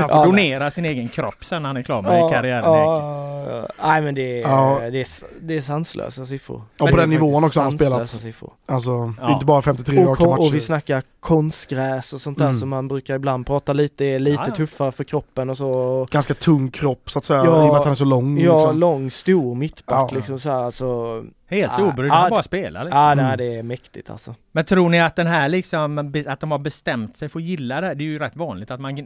Han 0.00 0.08
får 0.08 0.18
Ja, 0.18 0.24
donera 0.24 0.70
sin 0.70 0.84
egen 0.84 1.08
kropp 1.08 1.44
sen 1.44 1.62
när 1.62 1.68
han 1.68 1.76
är 1.76 1.82
klar 1.82 2.02
med 2.02 2.30
karriären 2.30 2.64
i 2.64 2.76
Häcken. 2.78 2.82
ja, 2.86 3.66
Nej 3.86 4.02
men 4.02 4.14
det 4.14 4.42
är, 4.42 4.48
Ja. 4.48 4.78
det 4.92 5.00
är, 5.00 5.06
det 5.40 5.56
är 5.56 5.60
sanslösa 5.60 6.26
siffror. 6.26 6.56
Och 6.56 6.84
Men 6.84 6.90
på 6.90 6.96
den 7.00 7.10
nivån 7.10 7.44
också 7.44 7.60
han 7.60 7.72
har 7.72 7.78
spelat. 7.78 8.08
Siffror. 8.08 8.52
Alltså, 8.66 9.14
Ja. 9.20 9.32
inte 9.32 9.46
bara 9.46 9.62
53 9.62 9.98
Och, 10.04 10.08
raka 10.20 10.24
matcher. 10.30 10.46
och 10.46 10.54
vi 10.54 10.60
snackar 10.60 11.02
konstgräs 11.20 12.12
och 12.12 12.20
sånt 12.20 12.38
där 12.38 12.44
Mm. 12.44 12.56
som 12.56 12.68
man 12.68 12.88
brukar 12.88 13.14
ibland 13.14 13.46
prata 13.46 13.72
lite, 13.72 14.04
är 14.04 14.18
lite 14.18 14.42
Ja, 14.42 14.48
ja. 14.48 14.54
tuffare 14.54 14.92
för 14.92 15.04
kroppen 15.04 15.50
och 15.50 15.56
så. 15.56 16.06
Ganska 16.10 16.34
tung 16.34 16.70
kropp 16.70 17.10
så 17.10 17.18
att 17.18 17.24
säga, 17.24 17.44
Ja. 17.44 17.44
i 17.44 17.68
och 17.68 17.68
med 17.68 17.76
att 17.76 17.84
han 17.84 17.90
är 17.92 17.96
så 17.96 18.04
lång. 18.04 18.38
Ja, 18.40 18.54
liksom. 18.56 18.78
lång, 18.78 19.10
stor 19.10 19.54
mittback 19.54 20.12
Ja. 20.12 20.16
liksom 20.16 20.38
så 20.38 20.50
här, 20.50 20.62
alltså. 20.62 21.22
Helt 21.48 21.72
Ja, 21.78 21.84
obrydd, 21.92 22.10
det- 22.10 22.30
bara 22.30 22.42
spelar 22.42 22.84
liksom. 22.84 23.00
Ja, 23.00 23.12
Mm. 23.12 23.24
nej, 23.24 23.36
det 23.36 23.58
är 23.58 23.62
mäktigt 23.62 24.10
alltså. 24.10 24.34
Men 24.52 24.64
tror 24.64 24.88
ni 24.90 25.00
att 25.00 25.16
den 25.16 25.26
här 25.26 25.48
liksom, 25.48 26.12
att 26.26 26.40
de 26.40 26.50
har 26.50 26.58
bestämt 26.58 27.16
sig 27.16 27.28
för 27.28 27.38
att 27.38 27.44
gilla 27.44 27.80
det? 27.80 27.94
Det 27.94 28.04
är 28.04 28.06
ju 28.06 28.18
rätt 28.18 28.36
vanligt 28.36 28.70
att 28.70 28.80
man 28.80 28.96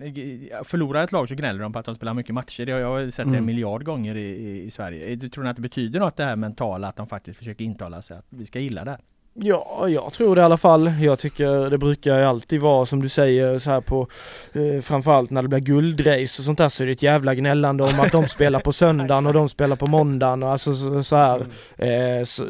förlorar 0.64 1.04
ett 1.04 1.12
lag 1.12 1.28
så 1.28 1.34
gnäller 1.34 1.60
de 1.62 1.72
på 1.72 1.78
att 1.78 1.86
de 1.86 1.94
spelar 1.94 2.14
mycket 2.14 2.34
matcher. 2.34 2.66
Det 2.66 2.72
har 2.72 2.78
jag 2.78 3.12
sett 3.12 3.26
en 3.26 3.32
Mm. 3.32 3.44
miljard 3.46 3.84
gånger 3.84 4.14
i, 4.16 4.62
i, 4.64 4.70
Sverige. 4.70 5.16
Tror 5.28 5.44
ni 5.44 5.50
att 5.50 5.56
det 5.56 5.62
betyder 5.62 6.00
något 6.00 6.16
det 6.16 6.24
här 6.24 6.36
mentala, 6.36 6.88
att 6.88 6.96
de 6.96 7.06
faktiskt 7.06 7.38
försöker 7.38 7.64
intala 7.64 8.02
sig 8.02 8.16
att 8.16 8.26
vi 8.28 8.44
ska 8.46 8.58
gilla 8.58 8.84
det? 8.84 8.98
Ja, 9.34 9.88
jag 9.88 10.12
tror 10.12 10.34
det 10.36 10.40
i 10.40 10.44
alla 10.44 10.56
fall. 10.56 10.92
Jag 11.00 11.18
tycker 11.18 11.70
det 11.70 11.78
brukar 11.78 12.18
ju 12.18 12.24
alltid 12.24 12.60
vara 12.60 12.86
som 12.86 13.02
du 13.02 13.08
säger 13.08 13.58
så 13.58 13.70
här 13.70 13.80
på 13.80 14.06
eh, 14.52 14.82
framförallt 14.82 15.30
när 15.30 15.42
det 15.42 15.48
blir 15.48 15.58
guldrace 15.58 16.40
och 16.40 16.44
sånt 16.44 16.58
där 16.58 16.68
så 16.68 16.82
är 16.82 16.86
det 16.86 16.92
ett 16.92 17.02
jävla 17.02 17.34
gnällande 17.34 17.84
om 17.84 18.00
att 18.00 18.12
de 18.12 18.28
spelar 18.28 18.60
på 18.60 18.72
söndagen 18.82 19.26
och 19.26 19.32
de 19.32 19.48
spelar 19.48 19.76
på 19.76 19.86
måndagen 19.86 20.42
och 20.42 20.50
alltså 20.50 20.74
så, 20.74 21.02
så 21.02 21.16
här. 21.16 21.46
Eh, 21.76 22.24
så, 22.24 22.44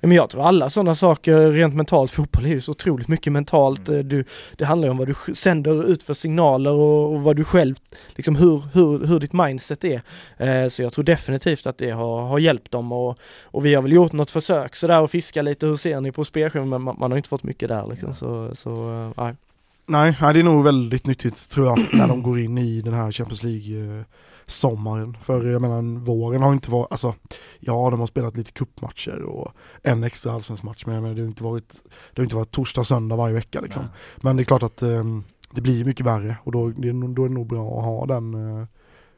men 0.00 0.12
jag 0.12 0.30
tror 0.30 0.42
alla 0.42 0.70
sådana 0.70 0.94
saker 0.94 1.50
rent 1.52 1.74
mentalt, 1.74 2.10
fotboll 2.10 2.44
är 2.44 2.48
ju 2.48 2.60
så 2.60 2.70
otroligt 2.70 3.08
mycket 3.08 3.32
mentalt. 3.32 3.88
Eh, 3.88 3.98
Du, 3.98 4.24
det 4.56 4.64
handlar 4.64 4.86
ju 4.86 4.90
om 4.90 4.98
vad 4.98 5.08
du 5.08 5.34
sänder 5.34 5.84
ut 5.84 6.02
för 6.02 6.14
signaler 6.14 6.70
och, 6.72 7.14
och 7.14 7.22
vad 7.22 7.36
du 7.36 7.44
själv, 7.44 7.74
liksom 8.08 8.36
hur, 8.36 8.62
hur, 8.72 9.06
hur 9.06 9.20
ditt 9.20 9.32
mindset 9.32 9.84
är. 9.84 10.02
Eh, 10.36 10.68
så 10.68 10.82
jag 10.82 10.92
tror 10.92 11.04
definitivt 11.04 11.66
att 11.66 11.78
det 11.78 11.90
har, 11.90 12.22
har 12.22 12.38
hjälpt 12.38 12.70
dem 12.70 12.92
och, 12.92 13.18
och 13.44 13.66
vi 13.66 13.74
har 13.74 13.82
väl 13.82 13.92
gjort 13.92 14.12
något 14.12 14.30
försök 14.30 14.76
sådär 14.76 15.00
och 15.00 15.10
fiska 15.10 15.42
lite, 15.42 15.66
hur 15.66 15.76
ser 15.76 15.91
ni 16.00 16.12
på 16.12 16.24
spelschemat? 16.24 16.68
Men 16.68 16.82
man, 16.82 16.96
man 16.98 17.10
har 17.10 17.16
inte 17.16 17.28
fått 17.28 17.42
mycket 17.42 17.68
där 17.68 17.86
liksom 17.86 18.14
så, 18.14 18.54
så 18.54 18.90
eh, 18.90 19.24
nej. 19.24 19.34
Nej, 19.86 20.16
nej, 20.20 20.34
det 20.34 20.40
är 20.40 20.44
nog 20.44 20.64
väldigt 20.64 21.06
nyttigt 21.06 21.50
tror 21.50 21.66
jag 21.66 21.78
när 21.92 22.08
de 22.08 22.22
går 22.22 22.38
in 22.38 22.58
i 22.58 22.80
den 22.80 22.94
här 22.94 23.12
Champions 23.12 23.42
League 23.42 24.04
sommaren. 24.46 25.16
För 25.20 25.46
jag 25.46 25.62
menar 25.62 25.98
våren 25.98 26.42
har 26.42 26.52
inte 26.52 26.70
varit, 26.70 26.92
alltså 26.92 27.14
ja 27.60 27.90
de 27.90 28.00
har 28.00 28.06
spelat 28.06 28.36
lite 28.36 28.52
kuppmatcher 28.52 29.22
och 29.22 29.52
en 29.82 30.04
extra 30.04 30.32
allsvensk 30.32 30.62
match 30.62 30.82
men 30.86 30.94
jag 30.94 31.02
menar, 31.02 31.14
det 31.14 31.22
har 31.22 31.28
inte 31.28 31.44
varit, 31.44 31.82
det 32.12 32.20
har 32.20 32.24
inte 32.24 32.36
varit 32.36 32.50
torsdag 32.50 32.84
söndag 32.84 33.16
varje 33.16 33.34
vecka 33.34 33.60
liksom. 33.60 33.84
Men 34.16 34.36
det 34.36 34.42
är 34.42 34.44
klart 34.44 34.62
att 34.62 34.82
eh, 34.82 35.04
det 35.50 35.60
blir 35.60 35.84
mycket 35.84 36.06
värre 36.06 36.36
och 36.44 36.52
då, 36.52 36.68
det, 36.68 36.92
då 36.92 37.24
är 37.24 37.28
det 37.28 37.34
nog 37.34 37.46
bra 37.46 37.78
att 37.78 37.84
ha 37.84 38.06
den, 38.06 38.34
eh, 38.34 38.66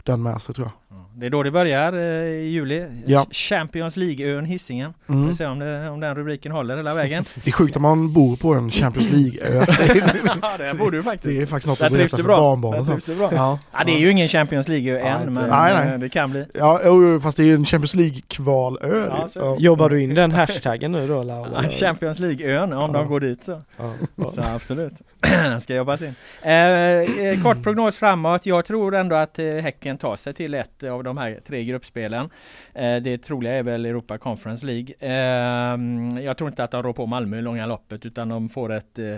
den 0.04 0.22
med 0.22 0.42
sig 0.42 0.54
tror 0.54 0.66
jag. 0.66 0.72
Det 1.16 1.26
är 1.26 1.30
då 1.30 1.42
det 1.42 1.50
börjar 1.50 1.92
eh, 1.92 2.00
i 2.24 2.48
juli. 2.48 2.86
Ja. 3.06 3.26
Champions 3.30 3.96
League-ön 3.96 4.44
Hisingen. 4.44 4.94
Vi 5.06 5.14
Mm. 5.14 5.28
får 5.28 5.34
se 5.34 5.46
om, 5.46 5.58
det, 5.58 5.88
om 5.88 6.00
den 6.00 6.14
rubriken 6.14 6.52
håller 6.52 6.76
hela 6.76 6.94
vägen. 6.94 7.24
Det 7.44 7.50
är 7.50 7.52
sjukt 7.52 7.76
att 7.76 7.82
man 7.82 8.12
bor 8.12 8.36
på 8.36 8.54
en 8.54 8.70
Champions 8.70 9.10
League-ö. 9.12 9.64
ja, 10.42 10.50
det 10.58 10.74
borde 10.78 10.96
du 10.96 11.02
faktiskt. 11.02 11.36
det 11.36 11.42
är 11.42 11.46
faktiskt 11.46 11.66
något 11.66 11.78
Där 11.78 11.86
att 11.86 11.92
berätta 11.92 12.16
för 12.16 12.24
bra. 12.24 12.36
barnbarnen 12.36 13.00
sen. 13.00 13.18
bra. 13.18 13.30
Ja. 13.34 13.58
Ja, 13.72 13.78
det 13.86 13.92
är 13.92 13.98
ju 13.98 14.10
ingen 14.10 14.28
Champions 14.28 14.68
League 14.68 14.92
Ja, 14.92 14.98
än, 15.06 15.28
inte- 15.28 15.40
men 15.40 15.50
Nej, 15.50 15.74
nej. 15.74 15.92
eh, 15.94 15.98
det 15.98 16.08
kan 16.08 16.30
bli. 16.30 16.44
Ja, 16.54 16.80
fast 17.22 17.36
det 17.36 17.42
är 17.42 17.46
ju 17.46 17.54
en 17.54 17.64
Champions 17.64 17.94
League-kvalö. 17.94 19.06
Ja, 19.08 19.28
så- 19.28 19.56
Jobbar 19.58 19.88
du 19.88 20.02
in 20.02 20.14
den 20.14 20.32
hashtaggen 20.32 20.92
nu 20.92 21.08
då? 21.08 21.24
Ja, 21.28 21.62
Champions 21.70 22.18
League-ön, 22.18 22.72
om 22.72 22.94
Ja. 22.94 22.98
de 22.98 23.08
går 23.08 23.20
dit 23.20 23.44
så. 23.44 23.60
Ja. 23.76 23.92
Så 24.30 24.42
absolut. 24.42 24.92
Den 25.20 25.60
ska 25.60 25.74
jobbas 25.74 26.02
in. 26.02 26.14
Eh, 26.42 26.52
eh, 26.56 27.42
kort 27.42 27.62
prognos 27.62 27.96
framåt. 27.96 28.46
Jag 28.46 28.64
tror 28.64 28.94
ändå 28.94 29.16
att 29.16 29.38
eh, 29.38 29.44
Häcken 29.46 29.93
tar 29.98 30.16
sig 30.16 30.34
till 30.34 30.54
ett 30.54 30.82
av 30.82 31.04
de 31.04 31.16
här 31.16 31.40
tre 31.46 31.64
gruppspelen. 31.64 32.30
Eh, 32.74 32.96
det 32.96 33.18
troliga 33.18 33.52
är 33.52 33.62
väl 33.62 33.86
Europa 33.86 34.18
Conference 34.18 34.66
League. 34.66 34.94
Eh, 34.98 35.78
jag 36.24 36.36
tror 36.36 36.50
inte 36.50 36.64
att 36.64 36.70
de 36.70 36.82
rår 36.82 36.92
på 36.92 37.06
Malmö 37.06 37.38
i 37.38 37.42
långa 37.42 37.66
loppet 37.66 38.06
utan 38.06 38.28
de 38.28 38.48
får 38.48 38.72
ett 38.72 38.98
eh, 38.98 39.14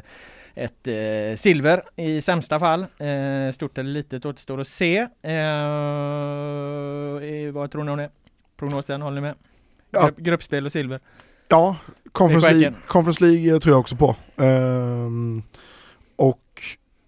ett 0.55 0.89
eh, 0.89 1.37
silver 1.37 1.83
i 1.97 2.21
sämsta 2.21 2.59
fall. 2.59 2.81
Eh, 2.81 3.53
stort 3.53 3.79
eller 3.79 3.91
litet 3.91 4.25
återstår 4.25 4.61
att 4.61 4.69
se. 4.69 4.99
Eh, 5.23 5.39
vad 7.53 7.71
tror 7.71 7.85
ni 7.85 7.91
om 7.91 7.99
det? 7.99 8.11
Prognosen, 8.57 9.03
håller 9.03 9.15
ni 9.15 9.21
med? 9.21 9.35
Ja. 9.91 10.07
Grupp, 10.07 10.19
gruppspel 10.19 10.67
och 10.67 10.73
silver. 10.73 11.01
Ja, 11.49 11.77
Conference 12.13 12.53
League. 12.53 12.75
Conference 12.87 13.25
League 13.25 13.61
tror 13.61 13.73
jag 13.73 13.81
också 13.81 13.97
på. 13.97 14.17
Ehm, 14.37 15.43
och 16.17 16.43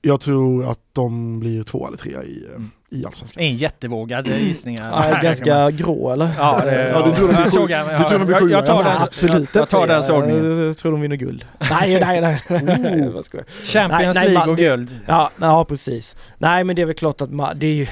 jag 0.03 0.21
tror 0.21 0.71
att 0.71 0.81
de 0.93 1.41
blir 1.41 1.63
två 1.65 1.87
eller 1.87 1.97
tre 1.97 2.13
i, 2.13 2.47
Mm. 2.47 2.71
I 2.91 3.05
Allsvenskan. 3.07 3.43
En 3.43 3.57
jättevågad 3.57 4.27
gissningar. 4.27 5.09
Ja, 5.13 5.21
ganska 5.23 5.71
grå 5.71 6.13
eller? 6.13 6.31
Ja, 6.39 6.61
det, 6.65 6.89
Ja, 6.89 7.03
du 7.07 7.13
tror 7.15 7.29
de 7.29 7.35
blir 7.35 7.71
jag 7.71 7.81
en- 7.81 7.87
du 7.87 7.93
ja, 7.93 8.09
tror 8.09 8.19
de 8.19 8.25
blir 8.25 8.37
jag, 8.37 8.51
jag 8.51 8.67
tar 8.67 8.85
den, 8.85 9.03
Absolut 9.03 9.55
jag, 9.55 9.63
jag 9.63 9.69
tar 9.69 9.87
den 9.87 10.03
sågningen. 10.03 10.67
Jag 10.67 10.77
tror 10.77 10.93
de 10.93 11.01
vinner 11.01 11.17
guld. 11.17 11.45
nej, 11.71 12.01
nej, 12.01 12.21
nej. 12.21 12.41
Oh. 12.49 13.23
Champions 13.65 14.15
League 14.17 14.51
och 14.51 14.57
guld. 14.57 14.91
Ja, 15.07 15.31
ja 15.41 15.65
precis. 15.65 16.17
Nej 16.39 16.65
men 16.65 16.77
det 16.77 16.83
är 16.83 16.87
väl 16.87 16.95
klart 16.95 17.21
att 17.21 17.31
man, 17.31 17.59
det 17.59 17.67
är 17.67 17.75
ju, 17.75 17.87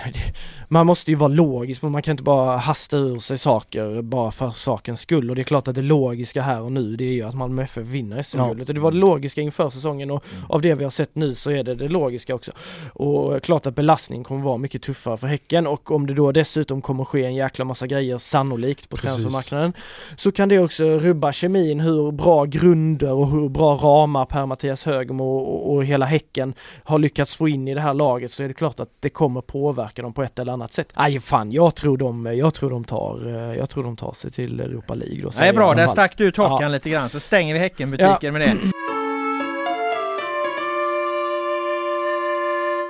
man 0.68 0.86
måste 0.86 1.10
ju 1.10 1.16
vara 1.16 1.28
logisk 1.28 1.82
man 1.82 2.02
kan 2.02 2.12
inte 2.12 2.22
bara 2.22 2.56
hasta 2.56 2.96
ur 2.96 3.18
sig 3.18 3.38
saker 3.38 4.02
bara 4.02 4.30
för 4.30 4.50
sakens 4.50 5.00
skull. 5.00 5.30
Och 5.30 5.36
det 5.36 5.42
är 5.42 5.44
klart 5.44 5.68
att 5.68 5.74
det 5.74 5.82
logiska 5.82 6.42
här 6.42 6.60
och 6.60 6.72
nu 6.72 6.96
det 6.96 7.04
är 7.04 7.12
ju 7.12 7.22
att 7.22 7.34
Malmö 7.34 7.62
FF 7.62 7.86
vinner 7.86 8.22
SM-guldet. 8.22 8.68
Och 8.68 8.74
det 8.74 8.80
var 8.80 8.90
det 8.90 8.96
logiska 8.96 9.40
inför 9.40 9.70
säsongen 9.70 10.10
och 10.10 10.24
av 10.48 10.60
det 10.60 10.74
vi 10.74 10.84
har 10.84 10.90
sett 10.90 11.14
nu 11.14 11.34
så 11.34 11.50
är 11.50 11.64
det 11.64 11.74
det 11.74 11.88
logiska 11.88 12.34
också. 12.34 12.52
Och 12.92 13.42
klart 13.42 13.66
att 13.66 13.74
belastningen 13.74 14.24
kommer 14.24 14.42
vara 14.42 14.56
mycket 14.56 14.82
tuffare 14.82 15.16
för 15.16 15.26
Häcken. 15.26 15.66
Och 15.66 15.90
om 15.90 16.06
det 16.06 16.14
då 16.14 16.32
dessutom 16.32 16.82
kommer 16.82 17.04
ske 17.04 17.24
en 17.24 17.34
jäkla 17.34 17.64
massa 17.64 17.86
grejer 17.86 18.18
sannolikt 18.18 18.88
på 18.88 18.96
transfermarknaden 18.96 19.72
så 20.16 20.32
kan 20.32 20.48
det 20.48 20.58
också 20.58 20.84
rubba 20.84 21.32
kemin 21.32 21.80
hur 21.80 22.12
bra 22.12 22.44
grunder 22.44 23.12
och 23.12 23.28
hur 23.28 23.48
bra 23.48 23.74
ramar 23.74 24.24
Per 24.24 24.46
Mattias 24.46 24.84
Högmo 24.84 25.36
och, 25.36 25.74
och 25.74 25.84
hela 25.84 26.06
Häcken 26.06 26.54
har 26.84 26.98
lyckats 26.98 27.36
få 27.36 27.48
in 27.48 27.68
i 27.68 27.74
det 27.74 27.80
här 27.80 27.94
laget. 27.94 28.32
Så 28.32 28.42
är 28.42 28.48
det 28.48 28.54
klart 28.54 28.80
att 28.80 28.90
det 29.00 29.10
kommer 29.10 29.40
påverka 29.40 30.02
dem 30.02 30.12
på 30.12 30.22
ett 30.22 30.38
eller 30.38 30.55
annat 30.56 30.72
sätt. 30.72 30.92
Nej 30.96 31.20
fan, 31.20 31.52
jag 31.52 31.74
tror 31.74 31.96
de, 31.98 32.26
jag 32.36 32.54
tror 32.54 32.70
de 32.70 32.84
tar, 32.84 33.26
eh, 33.26 33.58
jag 33.58 33.70
tror 33.70 33.84
de 33.84 33.96
tar 33.96 34.12
sig 34.12 34.30
till 34.30 34.60
Europa 34.60 34.94
League 34.94 35.22
då. 35.22 35.30
Det 35.38 35.44
är 35.48 35.52
bra, 35.52 35.74
där 35.74 35.86
stack 35.86 36.18
du 36.18 36.24
ut 36.24 36.36
hakan 36.36 36.62
Ja. 36.62 36.68
lite 36.68 36.90
grann 36.90 37.08
så 37.08 37.20
stänger 37.20 37.54
vi 37.54 37.60
Häckenbutiken 37.60 38.32
med 38.32 38.42
det. 38.42 38.56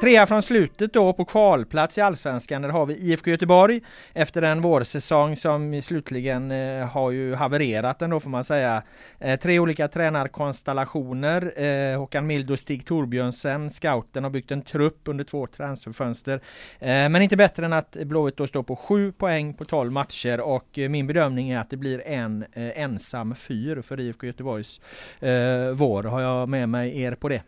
Trea 0.01 0.27
från 0.27 0.43
slutet 0.43 0.93
då 0.93 1.13
på 1.13 1.25
kvalplats 1.25 1.99
i 1.99 2.01
Allsvenskan, 2.01 2.63
där 2.63 2.69
har 2.69 2.87
vi 2.87 2.95
IFK 2.95 3.31
Göteborg 3.31 3.81
efter 4.13 4.43
en 4.43 4.61
vårsäsong 4.61 5.37
som 5.37 5.83
slutligen 5.83 6.51
eh, 6.51 6.87
har 6.87 7.11
ju 7.11 7.35
havererat 7.35 8.03
ändå 8.03 8.21
får 8.21 8.31
man 8.31 8.45
säga. 8.45 8.83
Eh, 9.19 9.41
tre 9.41 9.59
olika 9.59 9.89
tränarkonstellationer. 9.89 11.63
Eh, 11.63 11.99
Håkan 11.99 12.27
Mild 12.27 12.51
och 12.51 12.59
Stig 12.59 12.87
Torbjörnsen, 12.87 13.71
scouten, 13.71 14.25
har 14.25 14.31
byggt 14.31 14.51
en 14.51 14.63
trupp 14.63 15.01
under 15.05 15.25
två 15.25 15.47
transferfönster. 15.47 16.41
Eh, 16.79 16.89
men 16.89 17.23
inte 17.23 17.37
bättre 17.37 17.65
än 17.65 17.73
att 17.73 17.93
Blåvitt 17.93 18.37
då 18.37 18.47
står 18.47 18.63
på 18.63 18.77
sju 18.77 19.13
poäng 19.13 19.55
på 19.55 19.65
12 19.65 19.93
matcher 19.93 20.41
och 20.41 20.79
eh, 20.79 20.89
min 20.89 21.07
bedömning 21.07 21.51
är 21.51 21.59
att 21.61 21.71
det 21.71 21.77
blir 21.77 22.07
en 22.07 22.45
eh, 22.53 22.83
ensam 22.83 23.35
fyr 23.35 23.83
för 23.83 24.01
IFK 24.01 24.27
Göteborgs 24.27 24.81
eh, 25.21 25.71
vår. 25.75 26.03
Har 26.03 26.21
jag 26.21 26.49
med 26.49 26.69
mig 26.69 27.03
er 27.03 27.15
på 27.15 27.29
det? 27.29 27.43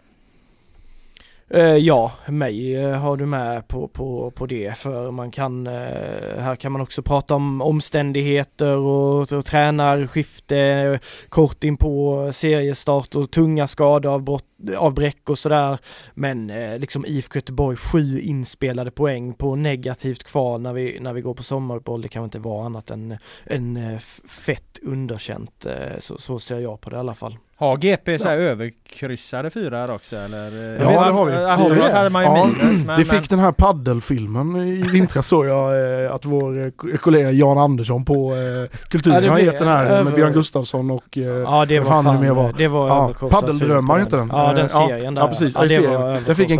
Eh, 1.51 1.77
ja, 1.77 2.13
mig 2.27 2.77
eh, 2.77 2.93
har 2.93 3.17
du 3.17 3.27
med 3.27 3.69
på, 3.69 3.89
på, 3.89 4.31
på 4.31 4.47
det 4.47 4.79
för 4.79 5.11
man 5.11 5.31
kan, 5.31 5.67
eh, 5.67 6.39
här 6.39 6.57
kan 6.57 6.73
man 6.73 6.81
också 6.81 7.03
prata 7.03 7.35
om 7.35 7.63
omständigheter 7.63 8.77
och, 8.77 9.33
och 9.33 9.45
tränarskifte, 9.45 11.01
kort 11.29 11.65
in 11.65 11.77
på 11.77 12.31
seriestart 12.33 13.15
och 13.15 13.31
tunga 13.31 13.67
skadeavbrott 13.67 14.45
avbräck 14.77 15.31
och 15.31 15.39
sådär. 15.39 15.79
Men 16.15 16.47
liksom 16.81 17.07
IFK 17.07 17.37
Göteborg, 17.37 17.77
sju 17.77 18.21
inspelade 18.21 18.91
poäng 18.91 19.35
på 19.35 19.57
negativt 19.57 20.25
kval 20.25 20.61
när 20.61 20.73
vi, 20.73 20.99
när 21.01 21.13
vi 21.13 21.21
går 21.21 21.35
på 21.35 21.43
sommaruppehåll. 21.43 22.03
Det 22.03 22.09
kan 22.09 22.25
inte 22.25 22.39
vara 22.39 22.67
annat 22.67 22.91
än, 22.91 23.19
än 23.47 23.99
fett 24.29 24.79
underkänt. 24.83 25.67
Så, 25.99 26.19
så 26.19 26.39
ser 26.39 26.59
jag 26.59 26.81
på 26.81 26.91
det 26.91 26.97
i 26.97 26.99
alla 26.99 27.15
fall. 27.15 27.37
Har 27.61 27.77
GP 27.77 28.19
så 28.19 28.29
här 28.29 28.37
överkryssade 28.37 29.51
fyra 29.51 29.77
här 29.77 29.95
också 29.95 30.17
eller? 30.17 30.79
Ja, 30.83 31.05
det 31.05 31.11
har 31.13 31.25
vi. 31.25 31.35
Aftonbladet 31.37 31.95
hade 31.95 32.11
man 32.11 32.23
ju 32.23 32.29
Ja, 32.29 32.47
minus. 32.47 32.87
Men, 32.87 32.99
Vi 32.99 33.05
fick 33.05 33.31
den 33.31 33.39
här 33.39 33.53
paddelfilmen 33.53 34.57
i 34.57 34.83
vintras 34.83 35.27
såg 35.27 35.47
jag 35.47 36.05
eh, 36.05 36.15
att 36.15 36.25
vår 36.25 36.65
eh, 36.67 36.97
kollega 36.99 37.31
Jan 37.31 37.59
Andersson 37.59 38.05
på 38.05 38.33
eh, 38.35 38.79
Kulturen 38.89 39.25
Ja, 39.25 39.31
har 39.31 39.39
gett 39.39 39.59
den 39.59 39.69
här 39.69 39.87
över- 39.87 40.05
med 40.05 40.15
Björn 40.15 40.33
Gustafsson 40.33 40.91
och 40.91 41.19
eh, 41.19 41.23
Ja 41.25 41.65
det 41.65 41.79
vad 41.79 41.87
var 41.89 41.93
fan 41.95 42.05
fan, 42.05 42.15
det 42.15 42.21
mer 42.21 42.31
var. 42.31 42.53
det 42.59 42.69
var 42.69 42.89
Ja, 42.89 43.29
Paddeldrömmar 43.31 43.99
heter 43.99 44.17
den. 44.17 44.29
Ja 44.33 44.47
den 44.53 44.57
Eh, 44.57 44.63
ja, 44.73 44.89
serien 44.89 45.15
där. 45.15 45.23
Ja 45.23 45.29
precis, 45.29 45.55
ja, 45.55 45.63
det 45.65 45.87
var 45.89 46.21
Den 46.27 46.37
fick 46.37 46.51
en 46.51 46.59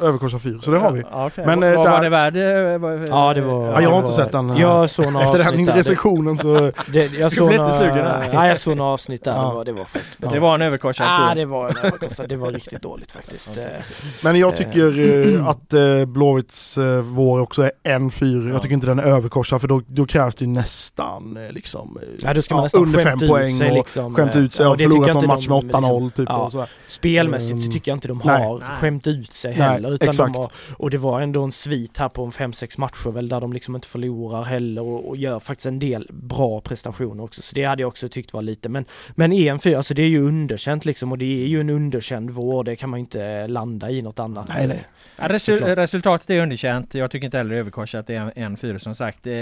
överkorsad 0.00 0.42
fyr. 0.42 0.58
så 0.62 0.70
det 0.70 0.78
har 0.78 0.90
vi. 0.92 1.02
Ja, 1.12 1.26
okej. 1.26 1.46
Men, 1.46 1.62
eh, 1.62 1.76
var 1.76 1.84
där- 1.90 2.00
det 2.02 2.08
värd? 2.08 2.36
eh, 2.36 2.42
Ja 3.08 3.34
det 3.34 3.40
var... 3.40 3.66
Ja, 3.72 3.80
jag 3.82 3.90
har 3.90 3.96
inte 3.98 4.10
var- 4.10 4.16
sett 4.24 4.32
den. 4.32 4.56
Jag 4.56 4.90
såg 4.90 5.12
några 5.12 5.26
Efter 5.26 5.38
den 5.52 5.66
recensionen 5.66 6.38
så... 6.38 6.70
Jag 7.18 7.32
såg 7.32 7.54
några, 7.54 7.72
sugen 7.78 7.94
här. 8.06 8.30
Nej 8.34 8.48
jag 8.48 8.58
såg 8.58 8.76
några 8.76 8.90
avsnitt 8.92 9.24
där, 9.24 9.32
var, 9.34 9.64
det 9.64 9.72
var 9.72 9.84
faktiskt 9.84 10.20
Det 10.32 10.40
var 10.40 10.54
en 10.54 10.62
överkorsad 10.62 11.06
Ah, 11.10 11.34
det 11.34 11.44
var 11.44 11.68
en 11.68 11.76
överkorsad, 11.76 12.28
det 12.28 12.36
var 12.36 12.50
riktigt 12.52 12.82
dåligt 12.82 13.12
faktiskt. 13.12 13.56
Eh, 13.56 13.64
Men 14.22 14.36
jag 14.36 14.56
tycker 14.56 14.98
eh, 15.36 15.48
att 15.48 15.72
eh, 15.72 16.04
Blåvitts 16.04 16.78
vår 17.02 17.40
också 17.40 17.62
är 17.62 17.72
en 17.82 18.10
fyr. 18.10 18.46
Ja. 18.46 18.52
Jag 18.52 18.62
tycker 18.62 18.74
inte 18.74 18.86
den 18.86 18.98
är 18.98 19.02
överkorsad 19.02 19.60
för 19.60 19.68
då, 19.68 19.82
då 19.86 20.06
krävs 20.06 20.34
det 20.34 20.46
nästan 20.46 21.38
liksom 21.50 21.98
Ja 22.22 22.34
då 22.34 22.42
ska 22.42 22.54
man 22.54 22.62
nästan 22.64 22.82
under 22.82 23.02
fem 23.02 23.18
poäng 23.18 23.46
ut 23.46 23.56
sig 23.58 23.70
och 23.70 23.76
liksom. 23.76 24.14
skämt 24.14 24.36
ut 24.36 24.54
sig 24.54 24.64
ja, 24.66 24.70
och 24.72 24.80
förlorat 24.80 25.14
någon 25.14 25.26
match 25.26 25.48
med 25.48 25.64
de, 25.64 25.70
8-0 25.70 26.00
liksom, 26.02 26.10
typ. 26.10 26.28
ja. 26.28 26.36
Och 26.36 26.52
sådär. 26.52 26.68
Spelmässigt 26.86 27.50
så 27.58 27.62
Mm. 27.62 27.72
tycker 27.72 27.90
jag 27.90 27.96
inte 27.96 28.08
de 28.08 28.22
Nej. 28.24 28.42
har 28.42 28.58
skämt 28.60 29.06
ut 29.06 29.32
sig 29.32 29.56
Nej, 29.58 29.68
heller. 29.68 29.92
Utan 29.94 30.08
exakt. 30.08 30.32
de 30.32 30.38
har, 30.38 30.50
och 30.76 30.90
det 30.90 30.98
var 30.98 31.20
ändå 31.20 31.42
en 31.42 31.52
svit 31.52 31.98
här 31.98 32.08
på 32.08 32.24
en 32.24 32.30
5-6 32.30 32.80
matcher 32.80 33.10
väl 33.10 33.28
där 33.28 33.40
de 33.40 33.52
liksom 33.52 33.74
inte 33.74 33.88
förlorar 33.88 34.44
heller 34.44 34.82
och, 34.82 35.08
och 35.08 35.16
gör 35.16 35.40
faktiskt 35.40 35.66
en 35.66 35.78
del 35.78 36.08
bra 36.12 36.60
prestationer 36.60 37.24
också. 37.24 37.42
Så 37.42 37.54
det 37.54 37.64
hade 37.64 37.82
jag 37.82 37.88
också 37.88 38.08
tyckt 38.08 38.32
var 38.32 38.42
lite. 38.42 38.68
Men, 38.68 38.84
men 39.10 39.32
EM4, 39.32 39.76
alltså 39.76 39.94
det 39.94 40.02
är 40.02 40.08
ju 40.08 40.21
underkänt 40.22 40.84
liksom 40.84 41.12
och 41.12 41.18
det 41.18 41.42
är 41.44 41.46
ju 41.46 41.60
en 41.60 41.70
underkänd 41.70 42.30
vår. 42.30 42.64
Det 42.64 42.76
kan 42.76 42.90
man 42.90 42.98
ju 42.98 43.00
inte 43.00 43.46
landa 43.46 43.90
i 43.90 44.02
något 44.02 44.18
annat. 44.18 44.48
Nej, 44.48 44.66
nej. 44.68 44.84
Ja, 45.18 45.28
resul- 45.28 45.74
resultatet 45.76 46.30
är 46.30 46.42
underkänt. 46.42 46.94
Jag 46.94 47.10
tycker 47.10 47.24
inte 47.24 47.36
heller 47.38 47.54
överkorsat 47.54 48.06
det 48.06 48.14
är 48.14 48.20
en, 48.20 48.32
en 48.44 48.56
fyra 48.56 48.78
som 48.78 48.94
sagt. 48.94 49.26
Eh, 49.26 49.32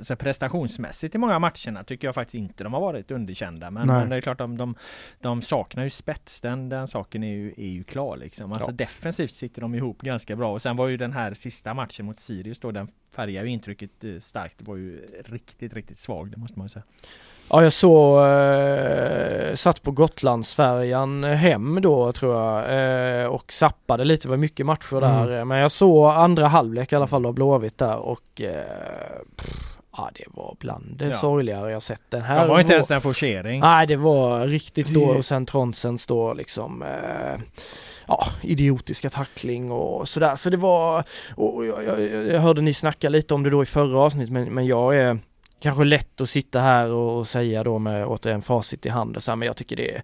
Så 0.00 0.16
prestationsmässigt 0.16 1.14
i 1.14 1.18
många 1.18 1.38
matcherna 1.38 1.84
tycker 1.84 2.08
jag 2.08 2.14
faktiskt 2.14 2.34
inte 2.34 2.64
de 2.64 2.72
har 2.74 2.80
varit 2.80 3.10
underkända. 3.10 3.70
Men, 3.70 3.86
men 3.86 4.08
det 4.08 4.16
är 4.16 4.20
klart 4.20 4.38
de, 4.38 4.56
de, 4.56 4.74
de 5.20 5.42
saknar 5.42 5.84
ju 5.84 5.90
spets. 5.90 6.40
Den, 6.40 6.68
den 6.68 6.86
saken 6.86 7.22
är 7.24 7.34
ju, 7.34 7.54
är 7.56 7.68
ju 7.68 7.84
klar 7.84 8.16
liksom. 8.16 8.52
Alltså 8.52 8.70
Ja. 8.70 8.74
defensivt 8.74 9.34
sitter 9.34 9.60
de 9.60 9.74
ihop 9.74 10.02
ganska 10.02 10.36
bra. 10.36 10.52
Och 10.52 10.62
sen 10.62 10.76
var 10.76 10.88
ju 10.88 10.96
den 10.96 11.12
här 11.12 11.34
sista 11.34 11.74
matchen 11.74 12.06
mot 12.06 12.18
Sirius 12.20 12.58
då, 12.58 12.70
den 12.70 12.88
färgar 13.16 13.44
ju 13.44 13.50
intrycket 13.50 14.04
eh, 14.04 14.18
starkt. 14.20 14.58
Det 14.58 14.64
var 14.64 14.76
ju 14.76 15.06
riktigt, 15.24 15.74
riktigt 15.74 15.98
svag, 15.98 16.30
det 16.30 16.36
måste 16.36 16.58
man 16.58 16.64
ju 16.64 16.68
säga. 16.68 16.82
Ja 17.52 17.62
jag 17.62 17.72
såg, 17.72 18.18
eh, 18.26 19.54
satt 19.54 19.82
på 19.82 19.90
Gotlandsfärjan 19.90 21.24
hem 21.24 21.78
då 21.82 22.12
tror 22.12 22.34
jag 22.42 23.20
eh, 23.20 23.26
och 23.26 23.52
sappade 23.52 24.04
lite, 24.04 24.22
det 24.26 24.30
var 24.30 24.36
mycket 24.36 24.66
matcher 24.66 25.00
där. 25.00 25.26
Mm. 25.32 25.48
Men 25.48 25.58
jag 25.58 25.70
såg 25.72 26.10
andra 26.10 26.48
halvlek 26.48 26.92
i 26.92 26.96
alla 26.96 27.06
fall 27.06 27.26
av 27.26 27.34
Blåvitt 27.34 27.78
där 27.78 27.96
och 27.96 28.40
eh, 28.40 28.54
pff, 29.36 29.56
ja 29.96 30.10
det 30.14 30.24
var 30.28 30.56
bland 30.58 30.84
det 30.96 31.06
Ja. 31.06 31.14
sorgligare 31.14 31.72
jag 31.72 31.82
sett 31.82 32.02
den 32.10 32.22
här. 32.22 32.42
Det 32.42 32.48
var 32.48 32.60
inte 32.60 32.74
ens 32.74 32.90
en 32.90 33.00
forcering. 33.00 33.60
Nej 33.60 33.86
det 33.86 33.96
var 33.96 34.46
riktigt 34.46 34.88
då 34.88 35.04
och 35.04 35.24
sen 35.24 35.46
Tronsens 35.46 36.06
då 36.06 36.34
liksom 36.34 36.82
eh, 36.82 37.40
Ja, 38.06 38.26
idiotiska 38.42 39.10
tackling 39.10 39.72
och 39.72 40.08
sådär. 40.08 40.36
Så 40.36 40.50
det 40.50 40.56
var, 40.56 41.04
och 41.36 41.66
jag, 41.66 41.84
jag, 41.84 42.00
jag 42.26 42.40
hörde 42.40 42.60
ni 42.60 42.74
snacka 42.74 43.08
lite 43.08 43.34
om 43.34 43.42
det 43.42 43.50
då 43.50 43.62
i 43.62 43.66
förra 43.66 43.98
avsnittet 44.00 44.32
men, 44.32 44.54
men 44.54 44.66
jag 44.66 44.96
är 44.96 45.18
kanske 45.60 45.84
lätt 45.84 46.20
att 46.20 46.30
sitta 46.30 46.60
här 46.60 46.90
och, 46.90 47.26
säga 47.26 47.64
då 47.64 47.78
med 47.78 48.06
återigen 48.06 48.42
facit 48.42 48.86
i 48.86 48.88
hand 48.88 49.16
och 49.16 49.22
så 49.22 49.30
här, 49.30 49.36
men 49.36 49.46
jag 49.46 49.56
tycker 49.56 49.76
det 49.76 49.94
är 49.94 50.02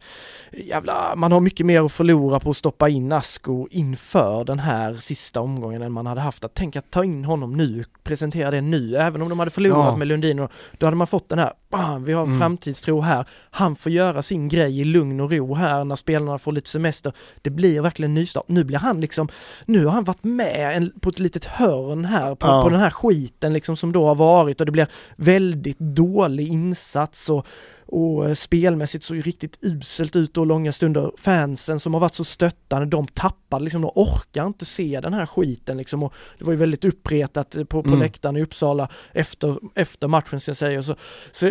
jävla, 0.53 1.17
man 1.17 1.33
har 1.33 1.41
mycket 1.41 1.67
mer 1.67 1.85
att 1.85 1.93
förlora 1.93 2.41
på 2.41 2.51
att 2.51 2.57
stoppa 2.57 2.89
in 2.89 3.13
Asko 3.13 3.69
inför 3.71 4.45
den 4.45 4.59
här 4.59 4.95
sista 4.95 5.41
omgången 5.41 5.83
än 5.83 5.93
man 5.93 6.07
hade 6.07 6.21
haft. 6.21 6.45
Att 6.45 6.55
tänka 6.55 6.79
att 6.79 6.91
ta 6.91 7.05
in 7.05 7.25
honom 7.25 7.57
nu, 7.57 7.85
presentera 8.03 8.51
det 8.51 8.61
nu, 8.61 8.97
även 8.97 9.23
om 9.23 9.29
de 9.29 9.39
hade 9.39 9.51
förlorat 9.51 9.87
Ja. 9.87 9.97
med 9.97 10.09
Lundin 10.09 10.39
och 10.39 10.51
då 10.79 10.87
hade 10.87 10.97
man 10.97 11.07
fått 11.07 11.29
den 11.29 11.39
här, 11.39 11.53
bam, 11.71 12.05
vi 12.05 12.13
har 12.13 12.23
Mm. 12.25 12.39
framtidstro 12.39 13.01
här, 13.01 13.25
han 13.51 13.77
får 13.77 13.93
göra 13.93 14.23
sin 14.23 14.49
grej 14.49 14.81
i 14.81 14.85
lugn 14.85 15.21
och 15.21 15.31
ro 15.33 15.55
här 15.55 15.85
när 15.85 15.97
spelarna 15.97 16.39
får 16.39 16.53
lite 16.53 16.69
semester. 16.71 17.13
Det 17.43 17.51
blir 17.51 17.81
verkligen 17.83 18.11
en 18.11 18.15
nystart. 18.15 18.49
Nu 18.49 18.65
blir 18.65 18.79
han 18.79 19.01
liksom, 19.01 19.29
nu 19.67 19.85
har 19.85 19.93
han 19.93 20.05
varit 20.05 20.25
med 20.25 20.77
en, 20.77 20.93
på 21.01 21.09
ett 21.09 21.19
litet 21.19 21.45
hörn 21.45 22.05
här 22.05 22.35
på, 22.35 22.47
Ja. 22.47 22.63
på 22.63 22.69
den 22.69 22.81
här 22.81 22.91
skiten 22.91 23.53
liksom 23.53 23.77
som 23.77 23.93
då 23.93 24.07
har 24.07 24.15
varit 24.15 24.61
och 24.61 24.67
det 24.67 24.73
blir 24.73 24.87
väldigt 25.17 25.79
dålig 25.79 26.49
insats 26.49 27.29
och, 27.31 27.47
och 27.87 28.29
eh, 28.29 28.35
spelmässigt 28.35 29.05
såg 29.05 29.17
ju 29.17 29.23
riktigt 29.23 29.59
uselt 29.63 30.17
ut 30.17 30.37
och 30.39 30.47
långa 30.47 30.73
stunder. 30.73 31.13
Fansen 31.17 31.81
som 31.81 31.95
har 31.95 32.01
varit 32.01 32.15
så 32.15 32.25
stöttande, 32.25 32.87
de 32.87 33.07
tappade 33.07 33.65
liksom, 33.65 33.83
de 33.83 33.91
orkar 33.95 34.47
inte 34.47 34.65
se 34.65 35.01
den 35.01 35.15
här 35.15 35.27
skiten 35.27 35.77
liksom 35.77 36.03
och 36.03 36.15
det 36.39 36.45
var 36.45 36.53
ju 36.53 36.59
väldigt 36.59 36.85
uppretat 36.85 37.57
eh, 37.57 37.65
på, 37.65 37.83
på 37.83 37.89
Mm. 37.89 38.01
läktaren 38.01 38.37
i 38.37 38.43
Uppsala 38.43 38.89
efter, 39.13 39.59
efter 39.75 40.09
matchen 40.09 40.41
ska 40.41 40.51
jag 40.51 40.57
säga. 40.57 40.83
Så, 40.83 40.97
så 41.33 41.51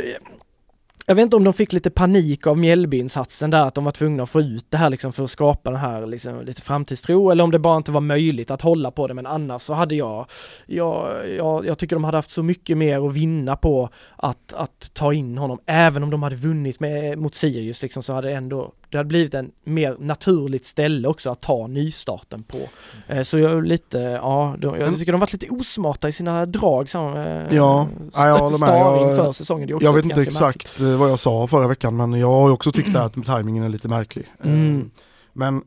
jag 1.08 1.16
vet 1.16 1.24
inte 1.24 1.36
om 1.36 1.44
de 1.44 1.54
fick 1.54 1.74
lite 1.74 1.90
panik 1.90 2.48
av 2.48 2.58
Mjällby-insatsen 2.58 3.50
där, 3.50 3.68
att 3.68 3.76
de 3.76 3.84
var 3.84 3.92
tvungna 3.92 4.24
att 4.24 4.30
få 4.30 4.42
ut 4.42 4.66
det 4.70 4.78
här 4.78 4.90
liksom 4.90 5.14
för 5.14 5.24
att 5.24 5.32
skapa 5.32 5.72
den 5.72 5.80
här 5.80 6.06
liksom, 6.06 6.42
lite 6.42 6.62
framtidstro, 6.62 7.30
eller 7.30 7.44
om 7.44 7.52
det 7.52 7.60
bara 7.60 7.78
inte 7.78 7.92
var 7.92 8.02
möjligt 8.02 8.52
att 8.52 8.62
hålla 8.62 8.92
på 8.92 9.08
det, 9.08 9.14
men 9.14 9.26
annars 9.26 9.62
så 9.62 9.74
hade 9.74 9.96
jag, 9.96 10.26
jag, 10.66 11.08
jag, 11.38 11.66
jag 11.66 11.78
tycker 11.78 11.96
de 11.96 12.04
hade 12.04 12.18
haft 12.18 12.32
så 12.32 12.44
mycket 12.44 12.78
mer 12.78 13.08
att 13.08 13.14
vinna 13.14 13.56
på 13.56 13.90
att, 14.16 14.54
att 14.54 14.90
ta 14.94 15.14
in 15.14 15.38
honom, 15.38 15.60
även 15.66 16.04
om 16.04 16.10
de 16.10 16.24
hade 16.24 16.36
vunnit 16.36 16.80
med, 16.80 17.18
mot 17.18 17.36
Sirius 17.36 17.82
liksom, 17.82 18.04
så 18.04 18.14
hade 18.14 18.28
det 18.28 18.34
ändå, 18.36 18.72
det 18.96 19.00
hade 19.00 19.08
blivit 19.08 19.34
en 19.34 19.52
mer 19.64 19.98
naturligt 20.00 20.66
ställe 20.66 21.08
också 21.08 21.30
att 21.32 21.42
ta 21.42 21.68
nystarten 21.68 22.44
på. 22.44 22.58
Eh, 23.08 23.22
Så 23.22 23.40
jag 23.40 23.52
är 23.52 23.62
lite, 23.62 23.98
ja, 24.00 24.56
de, 24.60 24.76
jag 24.80 24.98
tycker 25.00 25.12
de 25.12 25.22
varit 25.22 25.34
lite 25.34 25.50
osmarta 25.50 26.10
i 26.10 26.12
sina 26.12 26.46
drag, 26.46 26.90
så, 26.90 26.98
eh, 27.18 27.56
Ja, 27.56 27.88
ja, 28.14 28.28
jag 28.28 28.38
håller 28.38 28.58
med. 28.60 28.70
Jag- 28.70 29.16
för 29.16 29.32
säsongen, 29.32 29.70
Jag 29.82 29.94
vet 29.94 30.06
inte 30.06 30.24
ganska 30.24 30.46
märkligt. 30.46 30.66
exakt 30.66 30.80
eh, 30.82 30.98
vad 30.98 31.10
jag 31.10 31.20
sa 31.20 31.48
förra 31.48 31.68
veckan 31.68 31.96
men 31.98 32.14
jag 32.14 32.32
har 32.32 32.50
också 32.52 32.72
tyckt 32.72 32.96
att 32.96 33.26
tajmingen 33.26 33.64
är 33.64 33.70
lite 33.70 33.88
märklig. 33.88 34.32
Mm. 34.44 34.92
Men 35.34 35.62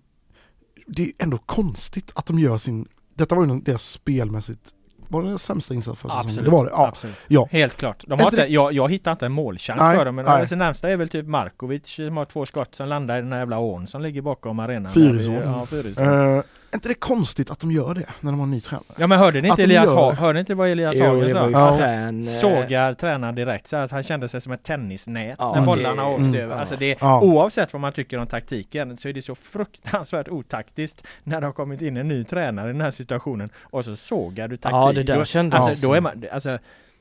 det 0.87 1.03
är 1.03 1.13
ändå 1.19 1.39
konstigt 1.39 2.13
att 2.15 2.27
de 2.27 2.39
gör 2.39 2.59
sin, 2.59 2.87
detta 3.15 3.35
var 3.35 3.47
ju 3.47 3.61
deras 3.61 3.91
spelmässigt, 3.91 4.61
var 5.09 5.23
det 5.23 5.29
deras 5.29 5.43
sämsta 5.43 5.75
insats 5.75 6.01
för 6.01 6.09
säsongen? 6.09 6.45
Det 6.45 6.51
var 6.51 6.65
det, 6.65 6.71
ja. 6.71 6.87
Absolut. 6.87 7.17
ja. 7.29 7.49
Helt 7.51 7.77
klart. 7.77 8.05
De 8.07 8.19
har 8.21 8.27
inte, 8.27 8.37
det- 8.37 8.47
jag, 8.49 8.73
jag 8.73 8.91
hittar 8.91 9.13
inte 9.13 9.27
en 9.27 9.33
målchans 9.33 9.81
Nej, 9.81 9.97
för 9.97 10.05
dem. 10.05 10.15
Men 10.15 10.25
nej. 10.25 10.41
alltså, 10.41 10.57
närmsta 10.57 10.91
är 10.91 10.97
väl 10.97 11.09
typ 11.09 11.27
Markovic 11.27 11.87
som 11.87 12.17
har 12.17 12.25
två 12.25 12.47
skott 12.47 12.75
som 12.75 12.89
landar 12.89 13.19
i 13.19 13.21
den 13.23 13.33
här 13.33 13.39
jävla 13.39 13.59
ån 13.59 13.87
som 13.87 14.03
ligger 14.03 14.23
bakom 14.23 14.59
arenan. 14.59 14.93
Fyrisån. 14.93 15.35
Ja, 15.35 15.67
Fyrisån. 15.67 16.07
Eh, 16.37 16.43
är 16.71 16.77
inte 16.77 16.89
det 16.89 16.95
konstigt 16.95 17.51
att 17.51 17.61
de 17.61 17.71
gör 17.73 17.95
det 17.95 18.07
när 18.21 18.31
de 18.31 18.41
har 18.41 18.47
en 18.47 18.51
ny 18.51 18.61
tränare? 18.61 18.85
Ja 18.97 19.07
men 19.07 19.19
hörde 19.19 19.41
ni 19.41 19.49
inte 19.49 19.63
Elias 19.63 19.87
gör. 19.87 20.13
Hörde 20.13 20.33
ni 20.33 20.41
inte 20.41 20.55
vad 20.55 20.69
Elias 20.69 20.99
Hagen 21.01 21.31
sa? 21.31 21.51
Ja. 21.51 21.77
fan... 21.79 22.21
eh, 22.21 22.27
Sågar 22.27 22.95
tränaren 22.95 23.35
direkt 23.35 23.67
så 23.69 23.77
att 23.77 23.91
han 23.91 24.03
kände 24.03 24.29
sig 24.29 24.41
som 24.41 24.53
ett 24.53 24.63
tennisnät 24.63 25.37
Ja, 25.39 25.53
när 25.53 25.61
det- 25.61 25.67
bollarna 25.67 26.07
åkte 26.09 26.23
mm, 26.25 26.41
över. 26.41 26.57
Alltså 26.57 26.77
det, 26.77 26.97
Ja. 27.01 27.21
Oavsett 27.21 27.73
vad 27.73 27.81
man 27.81 27.93
tycker 27.93 28.19
om 28.19 28.27
taktiken 28.27 28.99
så 28.99 29.09
är 29.09 29.13
det 29.13 29.23
så 29.23 29.35
fruktansvärt 29.35 30.29
otaktiskt 30.29 31.03
när 31.25 31.41
det 31.41 31.47
har 31.47 31.53
kommit 31.53 31.81
in 31.83 31.97
en 31.97 32.09
ny 32.09 32.25
tränare 32.25 32.71
i 32.71 32.73
den 32.73 32.81
här 32.81 32.91
situationen 32.91 33.49
och 33.63 33.85
så 33.85 33.97
sågar 33.97 34.49
du 34.49 34.57
taktik. 34.57 34.75
Ja, 34.77 34.93
det 34.93 35.03
där 35.03 35.25
kändes- 35.25 35.61
alltså, 35.61 35.87
då 35.89 35.95
är 35.95 36.01
man, 36.01 36.25
alltså, 36.33 36.59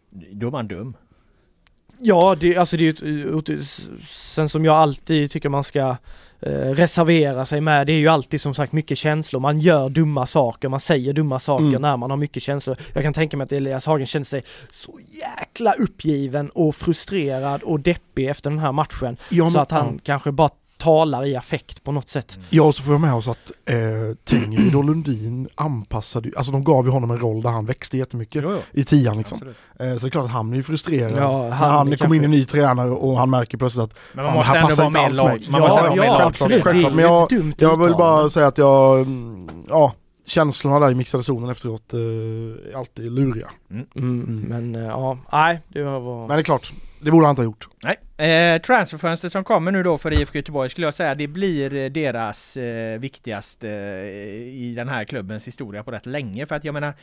då 0.10 0.48
är 0.48 0.52
man 0.52 0.68
dum. 0.68 0.94
Ja, 2.00 2.36
det, 2.40 2.58
alltså 2.58 2.78
det 2.78 2.84
är 3.02 3.06
ju 3.08 3.62
sen 4.10 4.50
som 4.50 4.66
jag 4.66 4.76
alltid 4.76 5.32
tycker 5.32 5.50
man 5.50 5.64
ska 5.64 5.96
eh, 6.40 6.50
reservera 6.52 7.46
sig 7.46 7.62
med, 7.62 7.88
det 7.88 7.94
är 7.94 7.98
ju 7.98 8.08
alltid 8.08 8.42
som 8.42 8.54
sagt 8.54 8.74
mycket 8.74 8.98
känslor. 8.98 9.40
Man 9.40 9.60
gör 9.60 9.90
dumma 9.90 10.26
saker, 10.26 10.70
man 10.70 10.80
säger 10.80 11.14
dumma 11.14 11.40
saker 11.40 11.66
Mm. 11.66 11.82
när 11.82 11.98
man 11.98 12.10
har 12.10 12.18
mycket 12.18 12.44
känslor. 12.44 12.78
Jag 12.94 13.04
kan 13.04 13.14
tänka 13.14 13.38
mig 13.38 13.46
att 13.46 13.52
Elias 13.52 13.86
Hagen 13.86 14.06
kände 14.06 14.26
sig 14.26 14.44
så 14.70 15.00
jäkla 15.10 15.74
uppgiven 15.74 16.50
och 16.50 16.76
frustrerad 16.76 17.64
och 17.64 17.80
deppig 17.80 18.28
efter 18.28 18.50
den 18.50 18.60
här 18.60 18.72
matchen. 18.72 19.18
Ja, 19.30 19.46
så 19.46 19.52
men- 19.52 19.62
att 19.62 19.72
han 19.72 20.00
kanske 20.04 20.32
bara 20.32 20.50
talar 20.78 21.26
i 21.26 21.36
affekt 21.36 21.84
på 21.84 21.92
något 21.92 22.08
sätt. 22.08 22.40
Ja, 22.50 22.64
och 22.64 22.76
så 22.76 22.84
får 22.84 22.94
jag 22.94 23.02
med 23.02 23.14
oss 23.14 23.28
att 23.28 23.52
eh, 23.66 23.76
Tengryd 24.24 24.76
och 24.76 24.84
Lundin 24.84 25.50
anpassade 25.56 26.32
alltså 26.38 26.52
de 26.52 26.64
gav 26.64 26.86
ju 26.86 26.92
honom 26.92 27.12
en 27.12 27.20
roll 27.20 27.42
där 27.42 27.50
han 27.50 27.66
växte 27.66 27.98
jättemycket 27.98 28.44
Jo, 28.44 28.52
jo. 28.52 28.60
i 28.72 28.84
tian 28.84 29.18
liksom. 29.18 29.38
Eh, 29.80 29.94
så 29.98 30.00
det 30.00 30.08
är 30.08 30.10
klart 30.10 30.26
att 30.26 30.32
han 30.32 30.52
är 30.52 30.56
ju 30.56 30.64
frustrerad 30.64 31.12
Ja, 31.12 31.42
när 31.42 31.50
han 31.52 31.72
han 31.72 31.94
är 31.94 31.98
kommer 31.98 32.16
in 32.16 32.24
en 32.24 32.32
ny 32.32 32.46
tränare 32.46 32.90
och 32.92 33.18
han 33.20 33.30
märker 33.30 33.58
plötsligt 33.58 33.84
att 33.84 33.94
Men 34.14 34.26
man 34.26 34.34
måste 34.34 34.50
här 34.54 34.58
ändå 34.58 34.70
passar 34.70 34.90
vara 34.90 35.06
alls 35.06 35.18
lag. 35.18 35.48
Man 35.50 35.62
måste 35.62 35.76
ja, 35.86 35.90
mer 35.96 36.04
ja 36.04 36.14
lag. 36.14 36.22
absolut. 36.22 36.64
Självklart. 36.64 36.92
ju 36.92 36.96
Men 36.96 37.06
jag- 37.06 37.30
dumt 37.30 37.54
jag 37.58 37.84
vill 37.86 37.94
bara 37.96 38.30
säga 38.30 38.48
att 38.48 38.58
jag, 38.58 39.00
mm, 39.00 39.50
ja, 39.70 39.94
känslorna 40.26 40.80
där 40.80 40.92
i 40.92 40.96
mixade 40.96 41.24
zonen 41.24 41.50
efteråt 41.50 41.94
eh, 41.94 42.00
är 42.00 42.78
alltid 42.78 43.12
luriga. 43.12 43.48
Mm, 43.96 44.46
men 44.50 44.76
eh, 44.76 44.82
ja, 44.82 45.18
nej, 45.32 45.60
det 45.68 45.84
var... 45.84 46.28
Men 46.28 46.38
det 46.38 46.42
är 46.42 46.44
klart, 46.44 46.72
det 47.00 47.12
borde 47.12 47.26
han 47.26 47.32
inte 47.32 47.42
ha 47.42 47.46
gjort. 47.46 47.68
Nej. 47.84 47.98
Eh, 48.30 48.62
transferfönstret 48.62 49.34
som 49.34 49.44
kommer 49.44 49.72
nu 49.72 49.84
då 49.84 49.98
för 49.98 50.14
IFK 50.14 50.38
Göteborg 50.38 50.70
skulle 50.70 50.88
jag 50.88 50.94
säga 50.94 51.16
det 51.16 51.28
blir 51.28 51.74
eh, 51.74 51.90
deras 51.90 52.58
eh, 52.58 53.00
viktigaste 53.00 53.70
eh, 53.70 54.08
i 54.38 54.74
den 54.76 54.90
här 54.90 55.06
klubbens 55.06 55.48
historia 55.48 55.84
på 55.84 55.92
rätt 55.92 56.06
länge. 56.06 56.46
För 56.46 56.56
att 56.56 56.64
jag 56.64 56.74
menar 56.74 56.94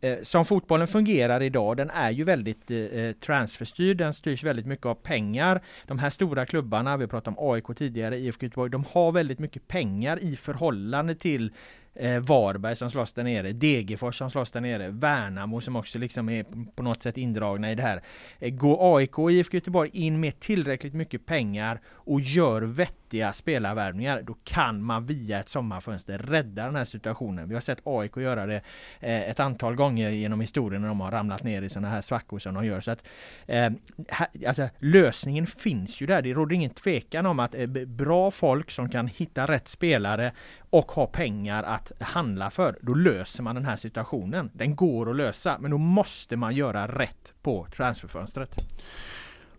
eh, 0.00 0.18
som 0.22 0.44
fotbollen 0.44 0.86
fungerar 0.86 1.42
idag, 1.42 1.76
den 1.76 1.90
är 1.90 2.10
ju 2.10 2.24
väldigt 2.24 2.70
eh, 2.70 2.78
eh 2.78 3.12
transferstyrd, 3.12 3.96
den 3.96 4.14
styrs 4.14 4.44
väldigt 4.44 4.66
mycket 4.66 4.86
av 4.86 4.94
pengar. 4.94 5.60
De 5.86 5.98
här 5.98 6.10
stora 6.10 6.46
klubbarna, 6.46 6.96
vi 6.96 7.06
pratade 7.06 7.36
om 7.36 7.52
AIK 7.52 7.64
tidigare, 7.76 8.16
IFK 8.16 8.46
Göteborg, 8.46 8.70
de 8.70 8.84
har 8.92 9.12
väldigt 9.12 9.38
mycket 9.38 9.68
pengar 9.68 10.18
i 10.22 10.36
förhållande 10.36 11.14
till 11.14 11.52
eh, 11.94 12.20
Varberg 12.20 12.76
som 12.76 12.90
slåss 12.90 13.12
där 13.12 13.24
nere, 13.24 13.52
Degerfors 13.52 14.18
som 14.18 14.30
slåss 14.30 14.50
där 14.50 14.60
nere, 14.60 14.90
Värnamo 14.90 15.60
som 15.60 15.76
också 15.76 15.98
liksom 15.98 16.28
är 16.28 16.44
på 16.74 16.82
något 16.82 17.02
sätt 17.02 17.18
indragna 17.18 17.72
i 17.72 17.74
det 17.74 17.82
här. 17.82 18.02
Eh, 18.38 18.50
går 18.50 18.96
AIK 18.96 19.18
och 19.18 19.32
IFK 19.32 19.56
Göteborg 19.56 19.90
in 19.92 20.20
med 20.20 20.40
tillräckligt 20.40 20.94
mycket 20.94 21.26
pengar 21.26 21.80
och 21.86 22.20
gör 22.20 22.62
vettiga 22.62 23.32
spelarvärvningar, 23.32 24.22
då 24.22 24.34
kan 24.44 24.82
man 24.82 25.06
via 25.06 25.40
ett 25.40 25.48
sommarfönster 25.48 26.18
rädda 26.18 26.64
den 26.64 26.76
här 26.76 26.84
situationen. 26.84 27.48
Vi 27.48 27.54
har 27.54 27.60
sett 27.60 27.80
AIK 27.84 28.16
göra 28.16 28.46
det 28.46 28.60
eh, 29.00 29.30
ett 29.30 29.40
antal 29.40 29.74
gånger 29.74 30.10
genom 30.10 30.40
historien 30.40 30.82
när 30.82 30.88
de 30.88 31.00
har 31.00 31.10
ramlat 31.10 31.42
ner 31.42 31.62
i 31.62 31.68
sådana 31.68 31.88
här 31.88 32.00
svackor 32.00 32.38
som 32.38 32.54
de 32.54 32.66
gör. 32.66 32.80
Så 32.80 32.90
att, 32.90 33.04
eh, 33.46 33.70
här, 34.08 34.26
alltså, 34.46 34.68
lösningen 34.78 35.46
finns 35.46 36.00
ju 36.02 36.06
där. 36.06 36.22
Det 36.22 36.32
råder 36.32 36.54
ingen 36.54 36.70
tvekan 36.70 37.26
om 37.26 37.40
att 37.40 37.54
eh, 37.54 37.66
bra 37.86 38.30
folk 38.30 38.70
som 38.70 38.88
kan 38.90 39.06
hitta 39.06 39.46
rätt 39.46 39.68
spelare 39.68 40.32
och 40.74 40.92
har 40.92 41.06
pengar 41.06 41.62
att 41.62 41.92
handla 42.00 42.50
för, 42.50 42.78
då 42.80 42.94
löser 42.94 43.42
man 43.42 43.54
den 43.54 43.64
här 43.64 43.76
situationen. 43.76 44.50
Den 44.52 44.76
går 44.76 45.10
att 45.10 45.16
lösa, 45.16 45.56
men 45.60 45.70
då 45.70 45.78
måste 45.78 46.36
man 46.36 46.54
göra 46.54 46.86
rätt 46.86 47.32
på 47.42 47.66
transferfönstret. 47.76 48.50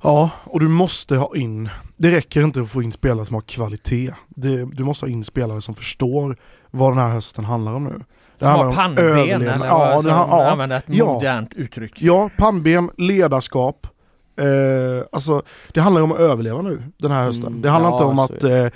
Ja, 0.02 0.30
och 0.44 0.60
du 0.60 0.68
måste 0.68 1.16
ha 1.16 1.36
in, 1.36 1.70
det 1.98 2.12
räcker 2.12 2.42
inte 2.42 2.62
att 2.62 2.70
få 2.70 2.82
in 2.82 2.92
spelare 2.92 3.26
som 3.26 3.34
har 3.34 3.42
kvalitet. 3.42 4.12
Det, 4.30 4.66
du 4.66 4.84
måste 4.84 5.06
ha 5.06 5.12
in 5.12 5.24
spelare 5.24 5.62
som 5.62 5.76
förstår 5.76 6.38
vad 6.72 6.92
den 6.92 7.04
här 7.04 7.10
hösten 7.10 7.46
handlar 7.46 7.74
om 7.74 7.84
nu. 7.84 8.02
Det 8.40 8.46
som 8.46 8.56
har 8.56 8.74
pannben 8.74 9.18
eller 9.18 9.66
ja, 9.66 10.00
som 10.02 10.12
ja, 10.12 10.50
använder 10.52 10.78
ett 10.78 10.88
modernt 10.88 11.54
uttryck. 11.54 12.02
Ja, 12.02 12.30
pannben, 12.38 12.92
ledarskap. 12.98 13.88
Eh, 14.38 15.06
alltså, 15.12 15.42
det 15.74 15.82
handlar 15.82 16.02
om 16.02 16.12
att 16.12 16.20
överleva 16.20 16.62
nu 16.62 16.84
den 16.98 17.12
här 17.12 17.24
hösten. 17.24 17.48
Mm, 17.48 17.62
det 17.62 17.70
handlar 17.70 17.90
ja, 17.90 17.96
inte 17.96 18.04
om 18.04 18.20
att 18.20 18.44
eh, 18.44 18.68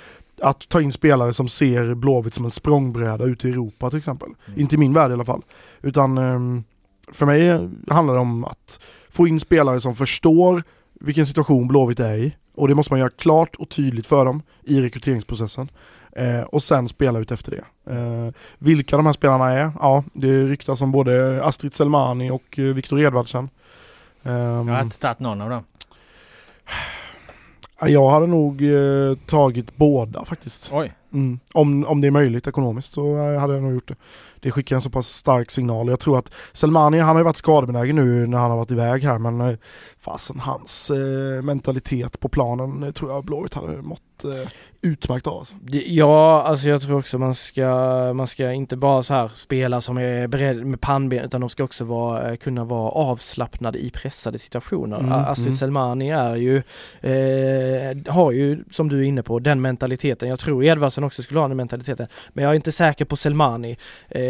att 0.42 0.68
ta 0.68 0.80
in 0.80 0.92
spelare 0.92 1.32
som 1.32 1.48
ser 1.48 1.94
Blåvitt 1.94 2.34
som 2.34 2.44
en 2.44 2.50
språngbräda 2.50 3.24
ute 3.24 3.48
i 3.48 3.50
Europa 3.50 3.90
till 3.90 3.98
exempel. 3.98 4.28
Mm. 4.46 4.60
Inte 4.60 4.74
i 4.74 4.78
min 4.78 4.92
värld 4.92 5.10
i 5.10 5.14
alla 5.14 5.24
fall. 5.24 5.42
Utan 5.82 6.18
um, 6.18 6.64
för 7.12 7.26
mig 7.26 7.68
handlar 7.88 8.14
det 8.14 8.20
om 8.20 8.44
att 8.44 8.80
få 9.10 9.26
in 9.26 9.40
spelare 9.40 9.80
som 9.80 9.94
förstår 9.94 10.62
vilken 11.00 11.26
situation 11.26 11.68
Blåvitt 11.68 12.00
är 12.00 12.14
i. 12.14 12.36
Och 12.54 12.68
det 12.68 12.74
måste 12.74 12.92
man 12.92 13.00
göra 13.00 13.10
klart 13.10 13.56
och 13.56 13.68
tydligt 13.68 14.06
för 14.06 14.24
dem 14.24 14.42
i 14.64 14.82
rekryteringsprocessen. 14.82 15.68
Eh, 16.12 16.40
och 16.40 16.62
sen 16.62 16.88
spela 16.88 17.18
ut 17.18 17.30
efter 17.30 17.50
det. 17.50 17.92
Eh, 17.94 18.32
vilka 18.58 18.96
de 18.96 19.06
här 19.06 19.12
spelarna 19.12 19.50
är? 19.50 19.72
Ja, 19.80 20.04
det 20.12 20.44
ryktas 20.44 20.80
om 20.80 20.92
både 20.92 21.44
Astrid 21.44 21.74
Selmani 21.74 22.30
och 22.30 22.58
eh, 22.58 22.64
Viktor 22.64 23.00
Edvardsen. 23.00 23.50
Um, 24.22 24.68
jag 24.68 24.74
har 24.74 24.82
inte 24.82 24.98
tagit 24.98 25.18
någon 25.18 25.40
av 25.40 25.50
dem. 25.50 25.64
Jag 27.80 28.08
hade 28.08 28.26
nog 28.26 28.62
eh, 28.62 29.14
tagit 29.26 29.76
båda 29.76 30.24
faktiskt. 30.24 30.70
Oj. 30.72 30.94
Mm. 31.12 31.40
Om, 31.52 31.84
om 31.84 32.00
det 32.00 32.06
är 32.06 32.10
möjligt 32.10 32.46
ekonomiskt 32.46 32.92
så 32.92 33.16
eh, 33.16 33.40
hade 33.40 33.54
jag 33.54 33.62
nog 33.62 33.74
gjort 33.74 33.88
det. 33.88 33.96
Det 34.40 34.50
skickar 34.50 34.76
en 34.76 34.82
så 34.82 34.90
pass 34.90 35.08
stark 35.08 35.50
signal. 35.50 35.88
Jag 35.88 36.00
tror 36.00 36.18
att 36.18 36.32
Selmani, 36.52 36.98
han 36.98 37.08
har 37.08 37.18
ju 37.18 37.24
varit 37.24 37.36
skadebenägen 37.36 37.96
nu 37.96 38.26
när 38.26 38.38
han 38.38 38.50
har 38.50 38.58
varit 38.58 38.70
iväg 38.70 39.04
här 39.04 39.18
men 39.18 39.40
eh, 39.40 39.56
fasen 40.00 40.40
hans 40.40 40.90
eh, 40.90 41.42
mentalitet 41.42 42.20
på 42.20 42.28
planen 42.28 42.82
eh, 42.82 42.90
tror 42.90 43.10
jag 43.10 43.24
Blåvitt 43.24 43.54
hade 43.54 43.82
mått 43.82 44.24
eh, 44.24 44.50
utmärkt 44.82 45.26
av. 45.26 45.48
Ja, 45.86 46.42
alltså 46.42 46.68
jag 46.68 46.82
tror 46.82 46.98
också 46.98 47.18
man 47.18 47.34
ska, 47.34 47.66
man 48.14 48.26
ska 48.26 48.52
inte 48.52 48.76
bara 48.76 49.02
så 49.02 49.14
här 49.14 49.30
spela 49.34 49.80
som 49.80 49.98
är 49.98 50.26
beredd 50.26 50.66
med 50.66 50.80
pannben 50.80 51.24
utan 51.24 51.40
de 51.40 51.50
ska 51.50 51.64
också 51.64 51.84
vara, 51.84 52.30
eh, 52.30 52.36
kunna 52.36 52.64
vara 52.64 52.90
avslappnade 52.90 53.78
i 53.78 53.90
pressade 53.90 54.38
situationer. 54.38 54.98
Mm, 54.98 55.12
Assi 55.12 55.42
mm. 55.42 55.52
Selmani 55.52 56.10
är 56.10 56.36
ju, 56.36 56.56
eh, 57.00 58.12
har 58.12 58.32
ju 58.32 58.64
som 58.70 58.88
du 58.88 58.98
är 58.98 59.02
inne 59.02 59.22
på 59.22 59.38
den 59.38 59.60
mentaliteten. 59.60 60.28
Jag 60.28 60.38
tror 60.38 60.64
Edvardsen 60.64 61.04
också 61.04 61.22
skulle 61.22 61.40
ha 61.40 61.48
den 61.48 61.56
mentaliteten. 61.56 62.06
Men 62.32 62.44
jag 62.44 62.50
är 62.50 62.56
inte 62.56 62.72
säker 62.72 63.04
på 63.04 63.16
Selmani. 63.16 63.76
Eh, 64.08 64.22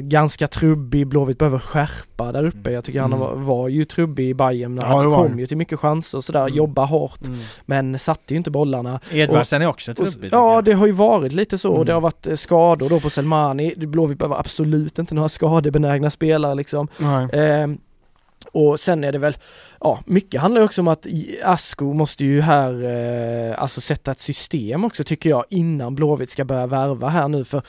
ganska 0.00 0.46
trubbig, 0.46 1.06
Blåvitt 1.06 1.38
behöver 1.38 1.58
skärpa 1.58 2.32
där 2.32 2.44
uppe. 2.44 2.70
Jag 2.70 2.84
tycker 2.84 2.98
mm. 2.98 3.12
han 3.12 3.20
var, 3.20 3.34
var 3.36 3.68
ju 3.68 3.84
trubbig 3.84 4.28
i 4.28 4.34
Bayern. 4.34 4.76
Ja, 4.82 4.86
han 4.86 5.14
kom 5.14 5.38
ju 5.38 5.46
till 5.46 5.56
mycket 5.56 5.78
chanser 5.78 6.18
och 6.18 6.24
sådär, 6.24 6.40
mm. 6.40 6.54
jobba 6.54 6.84
hårt. 6.84 7.26
Mm. 7.26 7.38
Men 7.66 7.98
satte 7.98 8.34
ju 8.34 8.38
inte 8.38 8.50
bollarna. 8.50 9.00
Edvardsen 9.10 9.62
är 9.62 9.66
också 9.66 9.95
trubbig. 9.96 10.28
Ja, 10.32 10.62
det 10.62 10.72
har 10.72 10.86
ju 10.86 10.92
varit 10.92 11.32
lite 11.32 11.58
så. 11.58 11.74
Mm. 11.74 11.86
Det 11.86 11.92
har 11.92 12.00
varit 12.00 12.26
eh, 12.26 12.34
skador 12.34 12.88
då 12.88 13.00
på 13.00 13.10
Selmani. 13.10 13.74
Blåvitt 13.76 14.18
behöver 14.18 14.36
absolut 14.36 14.98
inte 14.98 15.14
några 15.14 15.28
skadebenägna 15.28 16.10
spelare 16.10 16.54
liksom. 16.54 16.88
Eh, 17.32 17.66
och 18.52 18.80
sen 18.80 19.04
är 19.04 19.12
det 19.12 19.18
väl, 19.18 19.36
ja, 19.80 20.00
mycket 20.06 20.40
handlar 20.40 20.62
också 20.62 20.80
om 20.80 20.88
att 20.88 21.06
Asko 21.44 21.92
måste 21.92 22.24
ju 22.24 22.40
här, 22.40 22.84
eh, 22.84 23.62
alltså 23.62 23.80
sätta 23.80 24.10
ett 24.10 24.20
system 24.20 24.84
också 24.84 25.04
tycker 25.04 25.30
jag 25.30 25.44
innan 25.50 25.94
Blåvitt 25.94 26.30
ska 26.30 26.44
börja 26.44 26.66
värva 26.66 27.08
här 27.08 27.28
nu 27.28 27.44
för 27.44 27.62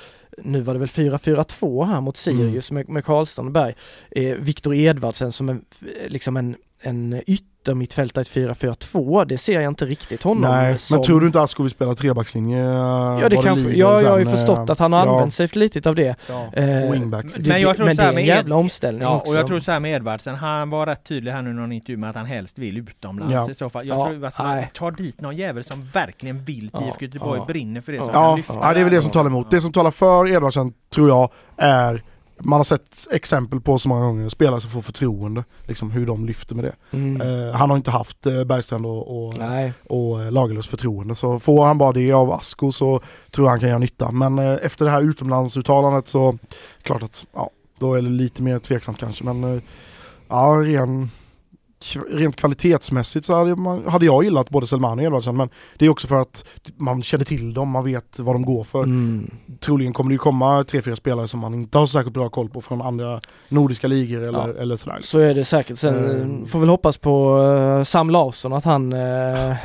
nu 0.43 0.61
var 0.61 0.73
det 0.73 0.80
väl 0.80 0.89
4-4-2 0.89 1.86
här 1.86 2.01
mot 2.01 2.17
Sirius 2.17 2.71
mm. 2.71 2.82
med, 2.82 2.93
med 2.93 3.05
Karlström 3.05 3.45
och 3.45 3.51
Berg. 3.51 3.75
Eh, 4.11 4.36
Viktor 4.36 4.75
Edvardsen 4.75 5.32
som 5.32 5.49
en, 5.49 5.65
liksom 6.07 6.38
en, 6.38 6.55
en 6.82 7.21
ytter 7.28 7.57
yttermittfältare 7.67 8.21
ett 8.21 8.32
4-4-2, 8.32 9.25
det 9.25 9.38
ser 9.38 9.61
jag 9.61 9.71
inte 9.71 9.86
riktigt 9.86 10.23
honom 10.23 10.51
Nej, 10.51 10.78
som... 10.78 10.97
men 10.97 11.05
tror 11.05 11.21
du 11.21 11.28
inte 11.28 11.41
Asko 11.41 11.63
vill 11.63 11.71
spela 11.71 11.95
trebackslinje? 11.95 12.63
Ja, 12.63 13.30
det 13.30 13.36
kanske, 13.36 13.69
ja, 13.71 14.01
jag 14.01 14.09
har 14.09 14.19
ju 14.19 14.25
förstått 14.25 14.69
att 14.69 14.80
han 14.80 14.93
har 14.93 15.05
ja. 15.05 15.11
använt 15.11 15.34
sig 15.34 15.49
lite 15.53 15.89
av 15.89 15.95
det. 15.95 16.15
Ja, 16.28 16.49
eh, 16.53 16.91
wingbacks. 16.91 17.38
Men, 17.38 17.61
jag 17.61 17.75
tror 17.75 17.86
men 17.86 17.95
det 17.95 18.03
är 18.03 18.13
en 18.13 18.25
jävla 18.25 18.55
omställning 18.55 19.01
ja, 19.01 19.15
också. 19.15 19.32
och 19.32 19.39
jag 19.39 19.47
tror 19.47 19.59
så 19.59 19.71
här 19.71 19.80
med 19.80 19.95
Edvardsen, 19.95 20.36
han 20.36 20.69
var 20.69 20.86
rätt 20.86 21.03
tydlig 21.03 21.32
här 21.32 21.41
nu 21.41 21.49
i 21.49 21.53
någon 21.53 21.71
intervju 21.71 21.97
med 21.97 22.09
att 22.09 22.15
han 22.15 22.25
helst 22.25 22.57
vill 22.57 22.78
utomlands 22.78 23.34
ja. 23.34 23.51
i 23.51 23.53
så 23.53 23.69
fall. 23.69 23.88
Jag 23.88 23.99
ja, 23.99 24.07
tror 24.07 24.25
alltså, 24.25 24.43
ta 24.73 24.91
dit 24.91 25.21
någon 25.21 25.36
jävel 25.36 25.63
som 25.63 25.89
verkligen 25.93 26.43
vill 26.43 26.69
till 26.69 26.88
IFK 26.88 27.05
Göteborg, 27.05 27.41
brinner 27.47 27.82
för 27.82 27.91
det, 27.91 27.99
som 27.99 28.09
ja. 28.13 28.39
ja, 28.47 28.73
det 28.73 28.80
är 28.80 28.84
väl 28.84 28.93
det 28.93 29.01
som 29.01 29.11
talar 29.11 29.30
emot. 29.30 29.51
Det 29.51 29.61
som 29.61 29.71
talar 29.71 29.91
för 29.91 30.32
Edvardsen 30.32 30.73
tror 30.93 31.09
jag 31.09 31.30
är 31.57 32.03
man 32.39 32.59
har 32.59 32.63
sett 32.63 33.07
exempel 33.11 33.61
på 33.61 33.79
så 33.79 33.89
många 33.89 34.05
gånger 34.05 34.29
spelare 34.29 34.61
som 34.61 34.69
får 34.69 34.81
förtroende, 34.81 35.43
liksom 35.63 35.91
hur 35.91 36.05
de 36.05 36.25
lyfter 36.25 36.55
med 36.55 36.63
det. 36.63 36.75
Mm. 36.91 37.21
Uh, 37.21 37.51
han 37.53 37.69
har 37.69 37.77
inte 37.77 37.91
haft 37.91 38.27
uh, 38.27 38.43
Bergstrand 38.43 38.85
och, 38.85 39.27
och, 39.27 39.33
och 39.89 40.19
uh, 40.19 40.31
Lagerlöfs 40.31 40.67
förtroende, 40.67 41.15
så 41.15 41.39
får 41.39 41.65
han 41.65 41.77
bara 41.77 41.91
det 41.91 42.11
av 42.11 42.31
Asko 42.31 42.71
så 42.71 43.01
tror 43.31 43.45
jag 43.45 43.51
han 43.51 43.59
kan 43.59 43.69
göra 43.69 43.79
nytta. 43.79 44.11
Men 44.11 44.39
uh, 44.39 44.57
efter 44.61 44.85
det 44.85 44.91
här 44.91 45.01
utomlandsuttalandet 45.01 46.07
så, 46.07 46.38
klart 46.81 47.03
att, 47.03 47.25
ja, 47.33 47.49
då 47.79 47.93
är 47.93 48.01
det 48.01 48.09
lite 48.09 48.43
mer 48.43 48.59
tveksamt 48.59 48.99
kanske, 48.99 49.23
men 49.23 49.61
ja, 50.27 50.61
ren 50.65 51.09
rent 52.09 52.36
kvalitetsmässigt 52.36 53.25
så 53.25 53.36
hade, 53.36 53.55
man, 53.55 53.88
hade 53.88 54.05
jag 54.05 54.23
gillat 54.23 54.49
både 54.49 54.67
Selmani 54.67 55.01
och 55.01 55.05
Edvardsen 55.05 55.38
men 55.38 55.49
det 55.78 55.86
är 55.86 55.89
också 55.89 56.07
för 56.07 56.21
att 56.21 56.45
man 56.78 57.03
känner 57.03 57.25
till 57.25 57.53
dem, 57.53 57.69
man 57.69 57.84
vet 57.84 58.19
vad 58.19 58.36
de 58.36 58.45
går 58.45 58.63
för. 58.63 58.84
Mm. 58.84 59.32
Troligen 59.59 59.93
kommer 59.93 60.09
det 60.09 60.13
ju 60.13 60.19
komma 60.19 60.63
tre, 60.63 60.82
fyra 60.82 60.95
spelare 60.95 61.28
som 61.28 61.39
man 61.39 61.53
inte 61.53 61.78
har 61.78 61.88
särskilt 61.88 62.13
bra 62.13 62.30
koll 62.30 62.49
på 62.49 62.61
från 62.61 62.82
andra 62.82 63.21
nordiska 63.49 63.88
ligor 63.88 64.21
eller, 64.21 64.47
ja. 64.47 64.61
eller 64.61 64.75
sådär. 64.75 64.97
Så 65.01 65.19
är 65.19 65.34
det 65.34 65.45
säkert. 65.45 65.78
Sen 65.78 66.05
mm. 66.05 66.45
får 66.45 66.59
väl 66.59 66.69
hoppas 66.69 66.97
på 66.97 67.38
uh, 67.38 67.84
Sam 67.84 68.09
Larsson 68.09 68.53
att 68.53 68.65
han 68.65 68.93
uh, 68.93 69.55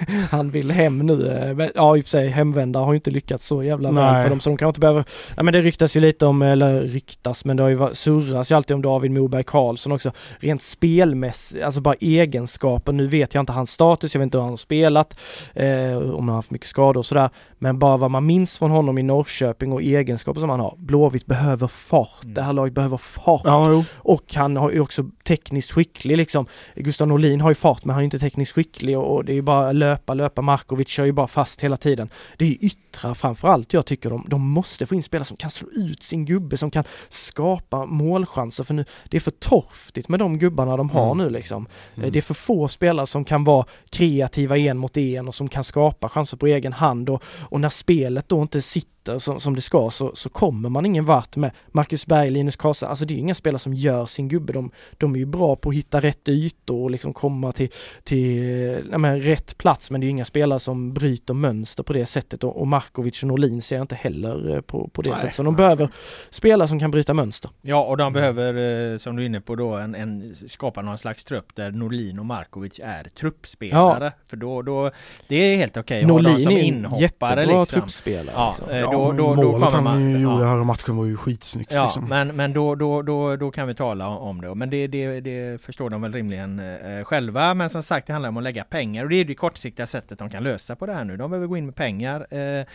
han 0.30 0.50
vill 0.50 0.70
hem 0.70 0.98
nu. 0.98 1.54
Men, 1.56 1.70
ja 1.74 1.96
i 1.96 2.00
och 2.00 2.04
för 2.04 2.10
sig 2.10 2.28
hemvändare 2.28 2.84
har 2.84 2.92
ju 2.92 2.96
inte 2.96 3.10
lyckats 3.10 3.46
så 3.46 3.62
jävla 3.62 3.90
Nej. 3.90 4.04
väl 4.04 4.22
för 4.22 4.30
dem 4.30 4.40
så 4.40 4.50
de 4.50 4.56
kanske 4.56 4.70
inte 4.70 4.80
behöver, 4.80 5.04
ja 5.36 5.42
men 5.42 5.52
det 5.52 5.62
ryktas 5.62 5.96
ju 5.96 6.00
lite 6.00 6.26
om, 6.26 6.42
eller 6.42 6.80
ryktas 6.80 7.44
men 7.44 7.56
det 7.56 7.62
har 7.62 7.70
ju 7.70 7.88
surras 7.92 8.50
ju 8.50 8.54
alltid 8.54 8.74
om 8.74 8.82
David 8.82 9.10
Moberg 9.10 9.44
Karlsson 9.44 9.92
också. 9.92 10.12
Rent 10.38 10.62
spelmässigt, 10.62 11.59
alltså 11.62 11.80
bara 11.80 11.94
egenskapen, 11.94 12.96
Nu 12.96 13.06
vet 13.06 13.34
jag 13.34 13.42
inte 13.42 13.52
hans 13.52 13.70
status, 13.70 14.14
jag 14.14 14.18
vet 14.18 14.24
inte 14.24 14.38
hur 14.38 14.42
han 14.42 14.52
har 14.52 14.56
spelat, 14.56 15.20
eh, 15.54 15.96
om 15.96 16.18
han 16.18 16.28
har 16.28 16.36
haft 16.36 16.50
mycket 16.50 16.68
skador 16.68 16.98
och 16.98 17.06
sådär. 17.06 17.30
Men 17.62 17.78
bara 17.78 17.96
vad 17.96 18.10
man 18.10 18.26
minns 18.26 18.58
från 18.58 18.70
honom 18.70 18.98
i 18.98 19.02
Norrköping 19.02 19.72
och 19.72 19.82
egenskaper 19.82 20.40
som 20.40 20.50
han 20.50 20.60
har. 20.60 20.74
Blåvitt 20.78 21.26
behöver 21.26 21.66
fart, 21.66 22.22
mm. 22.24 22.34
det 22.34 22.42
här 22.42 22.52
laget 22.52 22.74
behöver 22.74 22.96
fart. 22.96 23.42
Ja, 23.44 23.84
och 23.96 24.34
han 24.34 24.56
har 24.56 24.70
ju 24.70 24.80
också 24.80 25.04
tekniskt 25.24 25.72
skicklig 25.72 26.16
liksom. 26.16 26.46
Gustav 26.74 27.08
Norlin 27.08 27.40
har 27.40 27.50
ju 27.50 27.54
fart 27.54 27.84
men 27.84 27.94
han 27.94 28.02
är 28.02 28.04
inte 28.04 28.18
tekniskt 28.18 28.52
skicklig 28.52 28.98
och, 28.98 29.14
och 29.14 29.24
det 29.24 29.32
är 29.32 29.34
ju 29.34 29.42
bara 29.42 29.72
löpa, 29.72 30.14
löpa. 30.14 30.42
Markovic 30.42 30.88
kör 30.88 31.04
ju 31.04 31.12
bara 31.12 31.26
fast 31.26 31.60
hela 31.60 31.76
tiden. 31.76 32.08
Det 32.36 32.44
är 32.44 32.48
ju 32.48 32.54
yttrar 32.54 33.14
framförallt 33.14 33.72
jag 33.72 33.86
tycker 33.86 34.10
de, 34.10 34.24
de 34.28 34.50
måste 34.50 34.86
få 34.86 34.94
in 34.94 35.02
spelare 35.02 35.24
som 35.24 35.36
kan 35.36 35.50
slå 35.50 35.68
ut 35.70 36.02
sin 36.02 36.24
gubbe, 36.24 36.56
som 36.56 36.70
kan 36.70 36.84
skapa 37.08 37.86
målchanser 37.86 38.64
för 38.64 38.74
nu, 38.74 38.84
det 39.08 39.16
är 39.16 39.20
för 39.20 39.30
torftigt 39.30 40.08
med 40.08 40.18
de 40.18 40.38
gubbarna 40.38 40.76
de 40.76 40.90
har 40.90 41.12
mm. 41.12 41.18
nu 41.18 41.30
liksom. 41.30 41.66
Mm. 41.94 42.12
Det 42.12 42.18
är 42.18 42.22
för 42.22 42.34
få 42.34 42.68
spelare 42.68 43.06
som 43.06 43.24
kan 43.24 43.44
vara 43.44 43.66
kreativa 43.90 44.58
en 44.58 44.78
mot 44.78 44.96
en 44.96 45.28
och 45.28 45.34
som 45.34 45.48
kan 45.48 45.64
skapa 45.64 46.08
chanser 46.08 46.36
på 46.36 46.46
egen 46.46 46.72
hand 46.72 47.08
och, 47.08 47.22
och 47.50 47.60
när 47.60 47.68
spelet 47.68 48.28
då 48.28 48.42
inte 48.42 48.62
sitter 48.62 48.90
sitter 49.00 49.18
som, 49.18 49.40
som 49.40 49.54
det 49.54 49.60
ska 49.60 49.90
så, 49.90 50.10
så 50.14 50.28
kommer 50.28 50.68
man 50.68 50.86
ingen 50.86 51.04
vart 51.04 51.36
med 51.36 51.50
Marcus 51.72 52.06
Berg, 52.06 52.30
Linus 52.30 52.56
Karlsson, 52.56 52.88
alltså 52.88 53.04
det 53.04 53.14
är 53.14 53.18
inga 53.18 53.34
spelare 53.34 53.58
som 53.58 53.74
gör 53.74 54.06
sin 54.06 54.28
gubbe, 54.28 54.52
de, 54.52 54.70
de 54.98 55.14
är 55.14 55.18
ju 55.18 55.26
bra 55.26 55.56
på 55.56 55.68
att 55.68 55.74
hitta 55.74 56.00
rätt 56.00 56.28
ytor 56.28 56.82
och 56.82 56.90
liksom 56.90 57.12
komma 57.12 57.52
till, 57.52 57.68
till 58.04 58.42
nej, 58.90 58.98
men, 58.98 59.20
rätt 59.20 59.58
plats 59.58 59.90
men 59.90 60.00
det 60.00 60.06
är 60.06 60.08
inga 60.08 60.24
spelare 60.24 60.60
som 60.60 60.94
bryter 60.94 61.34
mönster 61.34 61.82
på 61.82 61.92
det 61.92 62.06
sättet 62.06 62.44
och, 62.44 62.60
och 62.60 62.66
Markovic 62.66 63.22
och 63.22 63.28
Norlin 63.28 63.62
ser 63.62 63.76
jag 63.76 63.82
inte 63.82 63.94
heller 63.94 64.54
eh, 64.54 64.60
på, 64.60 64.88
på 64.88 65.02
det 65.02 65.16
sättet. 65.16 65.34
Så 65.34 65.42
de 65.42 65.56
behöver 65.56 65.88
spelare 66.30 66.68
som 66.68 66.78
kan 66.78 66.90
bryta 66.90 67.14
mönster. 67.14 67.50
Ja 67.62 67.84
och 67.84 67.96
de 67.96 68.12
behöver, 68.12 68.92
eh, 68.92 68.98
som 68.98 69.16
du 69.16 69.22
är 69.22 69.26
inne 69.26 69.40
på 69.40 69.56
då, 69.56 69.74
en, 69.74 69.94
en, 69.94 70.34
skapa 70.34 70.82
någon 70.82 70.98
slags 70.98 71.24
trupp 71.24 71.56
där 71.56 71.70
Norlin 71.70 72.18
och 72.18 72.26
Markovic 72.26 72.80
är 72.84 73.04
truppspelare. 73.04 74.04
Ja. 74.04 74.10
För 74.26 74.36
då, 74.36 74.62
då, 74.62 74.90
det 75.28 75.36
är 75.36 75.56
helt 75.56 75.76
okej 75.76 76.04
okay. 76.04 76.06
Norlin 76.06 76.44
som 76.44 76.52
är 76.52 76.62
inhoppare 76.62 77.00
jättebra 77.00 77.60
liksom. 77.60 77.80
truppspelare. 77.80 78.34
Ja, 78.36 78.54
liksom. 78.58 78.74
Eh, 78.74 78.90
då, 79.00 79.12
då, 79.12 79.34
då, 79.34 79.52
målet 79.52 79.72
han 79.72 80.10
ju 80.10 80.18
gjorde 80.18 80.44
här 80.44 80.60
i 80.60 80.64
matchen 80.64 80.96
var 80.96 81.04
ju 81.04 81.16
skitsnyggt. 81.16 81.72
Ja, 81.72 81.84
liksom. 81.84 82.08
men, 82.08 82.36
men 82.36 82.52
då, 82.52 82.74
då, 82.74 83.02
då, 83.02 83.36
då 83.36 83.50
kan 83.50 83.68
vi 83.68 83.74
tala 83.74 84.08
om 84.08 84.40
det. 84.40 84.54
Men 84.54 84.70
det, 84.70 84.86
det, 84.86 85.20
det 85.20 85.62
förstår 85.62 85.90
de 85.90 86.02
väl 86.02 86.12
rimligen 86.12 86.58
eh, 86.58 87.04
själva. 87.04 87.54
Men 87.54 87.70
som 87.70 87.82
sagt, 87.82 88.06
det 88.06 88.12
handlar 88.12 88.28
om 88.28 88.36
att 88.36 88.42
lägga 88.42 88.64
pengar 88.64 89.04
och 89.04 89.10
det 89.10 89.16
är 89.16 89.24
det 89.24 89.34
kortsiktiga 89.34 89.86
sättet 89.86 90.18
de 90.18 90.30
kan 90.30 90.42
lösa 90.42 90.76
på 90.76 90.86
det 90.86 90.92
här 90.92 91.04
nu. 91.04 91.16
De 91.16 91.30
behöver 91.30 91.46
gå 91.46 91.56
in 91.56 91.66
med 91.66 91.74
pengar. 91.74 92.26
Eh, 92.30 92.66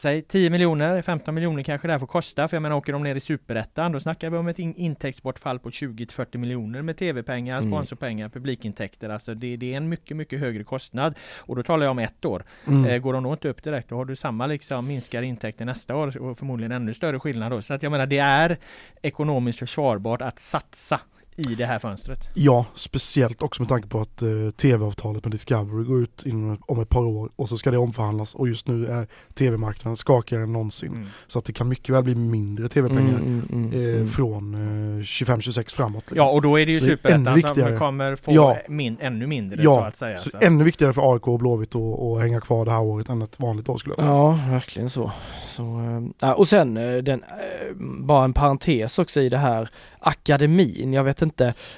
säg 0.00 0.22
10 0.22 0.50
miljoner, 0.50 1.02
15 1.02 1.34
miljoner 1.34 1.62
kanske 1.62 1.88
det 1.88 1.92
här 1.92 1.98
får 1.98 2.06
kosta. 2.06 2.48
För 2.48 2.56
jag 2.56 2.62
menar 2.62 2.76
åker 2.76 2.92
de 2.92 3.02
ner 3.02 3.14
i 3.14 3.20
superettan 3.20 3.92
då 3.92 4.00
snackar 4.00 4.30
vi 4.30 4.36
om 4.36 4.48
ett 4.48 4.58
in 4.58 4.74
intäktsbortfall 4.74 5.58
på 5.58 5.70
20-40 5.70 6.36
miljoner 6.36 6.82
med 6.82 6.96
tv-pengar, 6.96 7.58
mm. 7.58 7.70
sponsorpengar, 7.70 8.28
publikintäkter. 8.28 9.08
Alltså 9.08 9.34
det, 9.34 9.56
det, 9.56 9.72
är 9.72 9.76
en 9.76 9.88
mycket, 9.88 10.16
mycket 10.16 10.40
högre 10.40 10.64
kostnad. 10.64 11.14
Och 11.38 11.56
då 11.56 11.62
talar 11.62 11.84
jag 11.84 11.90
om 11.90 11.98
ett 11.98 12.24
år. 12.24 12.44
Mm. 12.66 12.84
Eh, 12.84 12.98
går 12.98 13.12
de 13.12 13.22
då 13.22 13.32
inte 13.32 13.48
upp 13.48 13.62
direkt 13.62 13.88
då 13.88 13.96
har 13.96 14.04
du 14.04 14.16
samma 14.16 14.46
liksom 14.46 14.86
minskade 14.86 15.26
intäkter 15.26 15.64
nästa 15.64 15.96
år 15.96 16.18
och 16.18 16.38
förmodligen 16.38 16.72
ännu 16.72 16.94
större 16.94 17.20
skillnad 17.20 17.52
då. 17.52 17.62
Så 17.62 17.74
att 17.74 17.82
jag 17.82 17.92
menar 17.92 18.06
det 18.06 18.18
är 18.18 18.58
ekonomiskt 19.02 19.58
försvarbart 19.58 20.22
att 20.22 20.38
satsa 20.38 21.00
i 21.40 21.54
det 21.54 21.66
här 21.66 21.78
fönstret. 21.78 22.28
Ja, 22.34 22.66
speciellt 22.74 23.42
också 23.42 23.62
med 23.62 23.68
tanke 23.68 23.88
på 23.88 24.00
att 24.00 24.22
uh, 24.22 24.50
tv-avtalet 24.50 25.24
med 25.24 25.32
Discovery 25.32 25.84
går 25.84 26.02
ut 26.02 26.22
inom, 26.26 26.58
om 26.60 26.80
ett 26.80 26.88
par 26.88 27.04
år 27.04 27.30
och 27.36 27.48
så 27.48 27.58
ska 27.58 27.70
det 27.70 27.78
omförhandlas 27.78 28.34
och 28.34 28.48
just 28.48 28.68
nu 28.68 28.86
är 28.86 29.06
tv-marknaden 29.34 29.96
skakigare 29.96 30.42
än 30.44 30.52
någonsin. 30.52 30.92
Mm. 30.92 31.06
Så 31.26 31.38
att 31.38 31.44
det 31.44 31.52
kan 31.52 31.68
mycket 31.68 31.94
väl 31.94 32.02
bli 32.02 32.14
mindre 32.14 32.68
tv-pengar 32.68 33.18
mm, 33.18 33.42
mm, 33.50 33.72
mm, 33.72 33.74
uh, 33.74 34.06
från 34.06 34.54
uh, 34.54 34.98
eh, 34.98 35.02
25-26 35.02 35.74
framåt. 35.74 36.02
Liksom. 36.02 36.16
Ja 36.16 36.30
och 36.30 36.42
då 36.42 36.58
är 36.58 36.66
det 36.66 36.72
ju 36.72 36.80
superettan 36.80 37.42
som 37.42 37.78
kommer 37.78 38.16
få 38.16 38.32
ja. 38.32 38.58
min, 38.68 38.96
ännu 39.00 39.26
mindre 39.26 39.62
ja, 39.62 39.74
så 39.74 39.80
att 39.80 39.96
säga. 39.96 40.18
Så, 40.18 40.30
så. 40.30 40.38
ännu 40.40 40.64
viktigare 40.64 40.92
för 40.92 41.12
AIK 41.14 41.28
och 41.28 41.38
Blåvitt 41.38 41.76
att 41.76 42.20
hänga 42.20 42.40
kvar 42.40 42.64
det 42.64 42.70
här 42.70 42.80
året 42.80 43.08
än 43.08 43.22
ett 43.22 43.40
vanligt 43.40 43.68
år 43.68 43.76
skulle 43.76 43.92
jag 43.92 44.00
säga. 44.00 44.12
Ja, 44.12 44.38
verkligen 44.50 44.90
så. 44.90 45.12
så 45.48 45.80
och 46.36 46.48
sen 46.48 46.74
den, 46.74 47.24
bara 47.78 48.24
en 48.24 48.32
parentes 48.32 48.98
också 48.98 49.20
i 49.20 49.28
det 49.28 49.38
här 49.38 49.70
akademin. 49.98 50.92
Jag 50.92 51.04
vet 51.04 51.22
inte, 51.22 51.29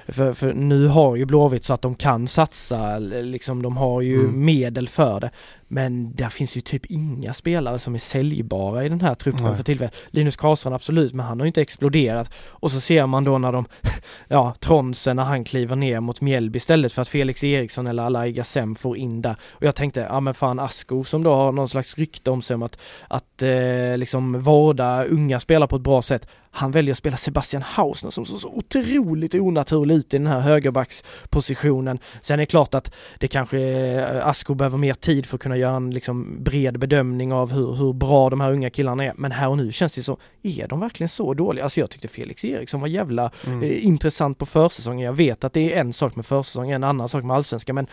för, 0.08 0.32
för 0.32 0.52
nu 0.52 0.86
har 0.86 1.16
ju 1.16 1.24
Blåvitt 1.24 1.64
så 1.64 1.74
att 1.74 1.82
de 1.82 1.94
kan 1.94 2.28
satsa, 2.28 2.98
liksom 2.98 3.62
de 3.62 3.76
har 3.76 4.00
ju 4.00 4.20
mm. 4.20 4.44
medel 4.44 4.88
för 4.88 5.20
det. 5.20 5.30
Men 5.72 6.14
där 6.14 6.28
finns 6.28 6.56
ju 6.56 6.60
typ 6.60 6.86
inga 6.86 7.32
spelare 7.32 7.78
som 7.78 7.94
är 7.94 7.98
säljbara 7.98 8.84
i 8.84 8.88
den 8.88 9.00
här 9.00 9.14
truppen 9.14 9.46
Nej. 9.46 9.56
för 9.56 9.62
tillfället. 9.62 9.94
Linus 10.10 10.36
Karlsson 10.36 10.72
absolut, 10.72 11.12
men 11.12 11.26
han 11.26 11.40
har 11.40 11.44
ju 11.44 11.48
inte 11.48 11.62
exploderat. 11.62 12.32
Och 12.34 12.72
så 12.72 12.80
ser 12.80 13.06
man 13.06 13.24
då 13.24 13.38
när 13.38 13.52
de, 13.52 13.64
ja, 14.28 14.54
Tronsen 14.60 15.16
när 15.16 15.22
han 15.22 15.44
kliver 15.44 15.76
ner 15.76 16.00
mot 16.00 16.20
Mjällby 16.20 16.56
istället 16.56 16.92
för 16.92 17.02
att 17.02 17.08
Felix 17.08 17.44
Eriksson 17.44 17.86
eller 17.86 18.02
Alai 18.02 18.32
Gassem 18.32 18.74
får 18.74 18.96
in 18.96 19.22
där. 19.22 19.36
Och 19.50 19.62
jag 19.62 19.74
tänkte, 19.74 20.00
ja 20.00 20.20
men 20.20 20.34
fan 20.34 20.60
Asko 20.60 21.04
som 21.04 21.22
då 21.22 21.34
har 21.34 21.52
någon 21.52 21.68
slags 21.68 21.98
rykte 21.98 22.30
om 22.30 22.42
sig 22.42 22.54
om 22.54 22.62
att, 22.62 22.80
att 23.08 23.42
eh, 23.42 23.96
liksom 23.96 24.40
vårda 24.40 25.04
unga 25.04 25.40
spelare 25.40 25.68
på 25.68 25.76
ett 25.76 25.82
bra 25.82 26.02
sätt. 26.02 26.28
Han 26.54 26.70
väljer 26.70 26.92
att 26.92 26.98
spela 26.98 27.16
Sebastian 27.16 27.62
Hausner 27.62 28.10
som 28.10 28.24
så, 28.24 28.38
så 28.38 28.48
otroligt 28.48 29.34
onaturlig 29.34 29.94
ut 29.94 30.14
i 30.14 30.18
den 30.18 30.26
här 30.26 30.40
högerbackspositionen. 30.40 31.98
Sen 32.20 32.34
är 32.34 32.38
det 32.38 32.46
klart 32.46 32.74
att 32.74 32.94
det 33.18 33.28
kanske, 33.28 33.60
eh, 33.60 34.26
Asko 34.26 34.54
behöver 34.54 34.78
mer 34.78 34.94
tid 34.94 35.26
för 35.26 35.36
att 35.36 35.42
kunna 35.42 35.56
göra 35.62 35.76
en 35.76 35.90
liksom 35.90 36.42
bred 36.42 36.78
bedömning 36.78 37.32
av 37.32 37.52
hur, 37.52 37.74
hur 37.74 37.92
bra 37.92 38.30
de 38.30 38.40
här 38.40 38.52
unga 38.52 38.70
killarna 38.70 39.04
är. 39.04 39.12
Men 39.16 39.32
här 39.32 39.48
och 39.48 39.56
nu 39.56 39.72
känns 39.72 39.94
det 39.94 40.02
så, 40.02 40.18
är 40.42 40.68
de 40.68 40.80
verkligen 40.80 41.08
så 41.08 41.34
dåliga? 41.34 41.64
Alltså 41.64 41.80
jag 41.80 41.90
tyckte 41.90 42.08
Felix 42.08 42.44
Eriksson 42.44 42.80
var 42.80 42.88
jävla 42.88 43.30
mm. 43.46 43.62
eh, 43.62 43.86
intressant 43.86 44.38
på 44.38 44.46
försäsongen. 44.46 45.06
Jag 45.06 45.12
vet 45.12 45.44
att 45.44 45.52
det 45.52 45.74
är 45.74 45.80
en 45.80 45.92
sak 45.92 46.16
med 46.16 46.26
försäsongen, 46.26 46.74
en 46.74 46.84
annan 46.84 47.08
sak 47.08 47.22
med 47.22 47.36
allsvenskan, 47.36 47.74
men 47.74 47.86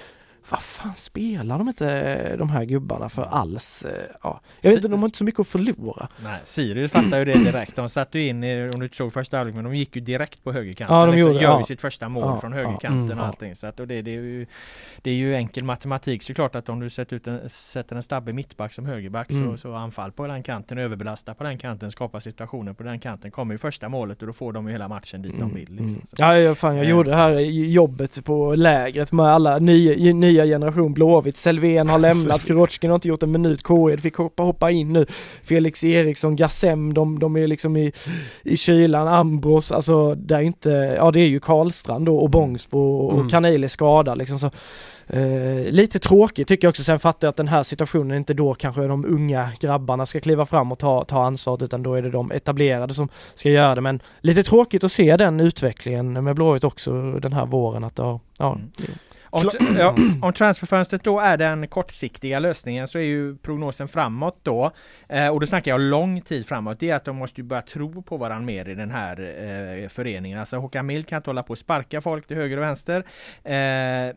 vad 0.52 0.62
fan 0.62 0.93
spelar 0.95 1.58
de 1.58 1.68
inte 1.68 2.36
de 2.36 2.50
här 2.50 2.66
gubbarna 2.66 3.10
för 3.10 3.24
alls? 3.24 3.86
Eh, 3.86 4.16
ja. 4.24 4.41
Jag 4.62 4.70
vet 4.70 4.78
inte, 4.78 4.88
de 4.88 5.00
har 5.00 5.08
inte 5.08 5.18
så 5.18 5.24
mycket 5.24 5.39
att 5.39 5.47
förlora. 5.47 6.08
Nej, 6.24 6.39
Sirius 6.43 6.91
fattar 6.91 7.20
ju 7.20 7.26
det 7.26 7.34
direkt. 7.34 7.76
De 7.76 7.89
satte 7.89 8.20
ju 8.20 8.28
in, 8.28 8.43
om 8.43 8.80
du 8.80 8.86
inte 8.86 8.97
såg 8.97 9.14
första 9.14 9.38
halvlek, 9.38 9.56
men 9.56 9.64
de 9.64 9.76
gick 9.76 9.95
ju 9.95 10.02
direkt 10.02 10.43
på 10.43 10.52
högerkanten. 10.52 10.97
Ja, 10.97 11.06
de 11.06 11.16
liksom, 11.16 11.32
gjorde, 11.32 11.43
gör 11.43 11.60
ja. 11.60 11.64
sitt 11.64 11.82
första 11.82 12.10
mål 12.10 12.24
ja, 12.24 12.39
från 12.39 12.54
högerkanten 12.54 13.08
ja, 13.08 13.12
mm, 13.12 13.20
och 13.20 13.26
allting. 13.26 13.56
Så 13.56 13.68
att, 13.68 13.80
och 13.80 13.88
det, 13.88 14.02
det, 14.02 14.12
är 14.12 14.16
ju, 14.16 14.45
det 15.02 15.10
är 15.12 15.16
ju 15.16 15.36
enkel 15.36 15.64
matematik 15.64 16.24
såklart 16.24 16.56
att 16.56 16.70
om 16.70 16.80
du 16.80 16.89
sätter, 16.89 17.16
ut 17.16 17.28
en, 17.28 17.50
sätter 17.50 17.95
en 17.95 18.04
stabbig 18.04 18.36
mittback 18.36 18.74
som 18.74 18.86
högerback 18.86 19.32
mm. 19.32 19.52
så, 19.52 19.58
så 19.58 19.76
anfall 19.76 20.12
på 20.12 20.28
den 20.28 20.43
kanten, 20.43 20.78
överbelastar 20.78 21.34
på 21.34 21.43
den 21.43 21.58
kanten, 21.58 21.91
skapar 21.91 22.20
situationer 22.20 22.74
på 22.74 22.84
den 22.84 23.00
kanten, 23.00 23.32
kommer 23.32 23.54
ju 23.54 23.58
första 23.58 23.89
målet 23.89 24.22
och 24.22 24.28
då 24.28 24.34
får 24.34 24.54
de 24.54 24.68
ju 24.68 24.72
hela 24.72 24.88
matchen 24.88 25.22
dit 25.22 25.34
mm, 25.34 25.50
de 25.50 25.56
vill. 25.56 25.70
Liksom. 25.70 25.86
Mm. 25.86 26.06
Ja, 26.18 26.38
ja, 26.38 26.56
fan 26.56 26.76
jag 26.76 26.86
äh. 26.86 26.91
gjorde 26.91 27.10
det 27.10 27.16
här 27.16 27.39
jobbet 27.39 28.26
på 28.26 28.56
lägret 28.56 29.12
med 29.12 29.26
alla 29.26 29.60
nya, 29.60 30.14
nya 30.14 30.39
generation 30.46 30.94
blå 30.94 31.10
Blåvitt, 31.10 31.38
Selvén 31.38 31.90
har 31.90 32.00
lämnat, 32.08 32.46
Kurochkin 32.46 32.90
har 32.90 32.96
inte 32.96 33.08
gjort 33.08 33.24
en 33.24 33.32
minut, 33.32 33.64
Kåhed 33.64 34.00
fick 34.00 34.16
hoppa, 34.16 34.44
hoppa 34.44 34.72
in 34.72 34.94
nu, 34.94 35.06
Felix 35.44 35.84
Eriksson, 35.84 36.36
Gassem, 36.36 36.94
de, 36.94 37.20
de 37.20 37.38
är 37.38 37.48
liksom 37.48 37.78
i, 37.78 37.92
i 38.44 38.58
kylan, 38.58 39.08
Ambros, 39.08 39.72
alltså 39.72 40.16
det 40.16 40.36
är 40.36 40.42
inte, 40.42 40.70
ja 40.98 41.12
det 41.12 41.22
är 41.22 41.28
ju 41.28 41.40
Karlstrand 41.40 42.06
då 42.06 42.18
och 42.18 42.30
Bångsbo 42.30 42.80
och 42.80 43.18
mm. 43.18 43.30
Kanel 43.30 43.64
är 43.64 43.68
skadad 43.68 44.18
liksom 44.18 44.40
så 44.40 44.52
Eh, 45.12 45.72
lite 45.72 46.00
tråkigt 46.00 46.48
tycker 46.48 46.66
jag 46.66 46.70
också, 46.70 46.84
sen 46.84 47.00
fattar 47.00 47.28
jag 47.28 47.30
att 47.30 47.36
den 47.36 47.48
här 47.48 47.64
situationen 47.64 48.18
inte 48.18 48.34
då 48.34 48.54
kanske 48.54 48.88
de 48.88 49.06
unga 49.06 49.52
grabbarna 49.60 50.06
ska 50.06 50.20
kliva 50.20 50.46
fram 50.46 50.72
och 50.72 50.80
ta, 50.80 51.04
ta 51.04 51.26
ansvaret 51.26 51.62
utan 51.62 51.84
då 51.84 51.94
är 51.94 52.02
det 52.02 52.10
de 52.10 52.32
etablerade 52.32 52.94
som 52.94 53.10
ska 53.36 53.50
göra 53.50 53.76
det. 53.76 53.82
Men 53.82 54.00
lite 54.22 54.44
tråkigt 54.44 54.84
att 54.84 54.92
se 54.92 55.18
den 55.18 55.40
utvecklingen 55.40 56.24
med 56.24 56.36
Blåvitt 56.36 56.64
också 56.64 57.12
den 57.12 57.34
här 57.34 57.46
våren 57.46 57.84
att 57.84 57.96
det 57.96 58.04
har, 58.04 58.20
ja, 58.38 58.52
mm. 58.54 58.70
Om, 59.30 59.50
ja, 59.78 59.96
om 60.22 60.34
transferfönstret 60.34 61.04
då 61.04 61.20
är 61.20 61.38
den 61.38 61.68
kortsiktiga 61.68 62.40
lösningen 62.40 62.88
så 62.88 62.98
är 62.98 63.04
ju 63.04 63.38
prognosen 63.38 63.88
framåt 63.88 64.40
då, 64.44 64.72
eh, 65.10 65.28
och 65.28 65.40
då 65.40 65.48
snackar 65.48 65.72
jag 65.72 65.82
lång 65.82 66.22
tid 66.22 66.46
framåt, 66.46 66.80
det 66.80 66.90
är 66.90 66.96
att 66.96 67.06
de 67.06 67.16
måste 67.16 67.44
börja 67.44 67.62
tro 67.62 68.02
på 68.02 68.18
varandra 68.18 68.46
mer 68.46 68.70
i 68.70 68.76
den 68.76 68.92
här 68.92 69.20
eh, 69.84 69.90
föreningen. 69.90 70.40
Alltså 70.40 70.58
Håkan 70.58 70.86
Mild 70.86 71.08
kan 71.08 71.18
inte 71.18 71.30
hålla 71.30 71.44
på 71.44 71.52
och 71.52 71.58
sparka 71.58 72.02
folk 72.02 72.28
till 72.28 72.38
höger 72.38 72.58
och 72.58 72.64
vänster. 72.64 73.04
Eh, 73.44 73.54
eh 73.54 74.16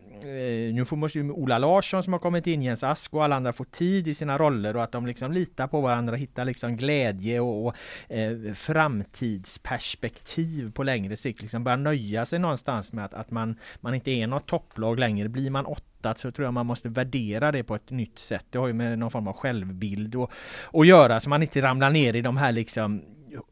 nu 0.75 0.85
får, 0.85 0.97
måste 0.97 1.19
ju 1.19 1.31
Ola 1.31 1.59
Larsson 1.59 2.03
som 2.03 2.13
har 2.13 2.21
kommit 2.21 2.47
in, 2.47 2.63
Jens 2.63 2.83
Ask 2.83 3.15
och 3.15 3.25
alla 3.25 3.37
andra 3.37 3.53
få 3.53 3.65
tid 3.65 4.09
i 4.09 4.15
sina 4.15 4.39
roller 4.39 4.77
och 4.77 4.83
att 4.83 4.93
de 4.93 5.07
liksom 5.07 5.33
litar 5.33 5.67
på 5.67 5.81
varandra, 5.81 6.17
hittar 6.17 6.45
liksom 6.45 6.77
glädje 6.77 7.41
och, 7.41 7.67
och 7.67 7.75
eh, 8.09 8.53
framtidsperspektiv 8.55 10.73
på 10.73 10.83
längre 10.83 11.17
sikt. 11.17 11.43
Liksom 11.43 11.65
börja 11.65 11.77
nöja 11.77 12.27
sig 12.27 12.39
någonstans 12.39 12.93
med 12.93 13.05
att, 13.05 13.15
att 13.15 13.31
man, 13.31 13.57
man 13.81 13.95
inte 13.95 14.11
är 14.11 14.27
något 14.27 14.47
topplag 14.47 15.02
längre. 15.03 15.29
Blir 15.29 15.51
man 15.51 15.67
åtta 15.67 16.15
så 16.15 16.31
tror 16.31 16.45
jag 16.45 16.55
man 16.55 16.67
måste 16.67 16.89
värdera 16.89 17.53
det 17.53 17.63
på 17.63 17.75
ett 17.75 17.91
nytt 17.91 18.19
sätt. 18.19 18.47
Det 18.51 18.59
har 18.59 18.67
ju 18.67 18.73
med 18.73 18.99
någon 18.99 19.11
form 19.11 19.29
av 19.29 19.35
självbild 19.35 20.15
och, 20.15 20.33
att 20.73 20.87
göra 20.87 21.21
så 21.21 21.29
man 21.29 21.43
inte 21.43 21.63
ramlar 21.63 21.91
ner 21.91 22.15
i 22.15 22.23
de 22.23 22.37
här 22.37 22.53
liksom 22.53 23.03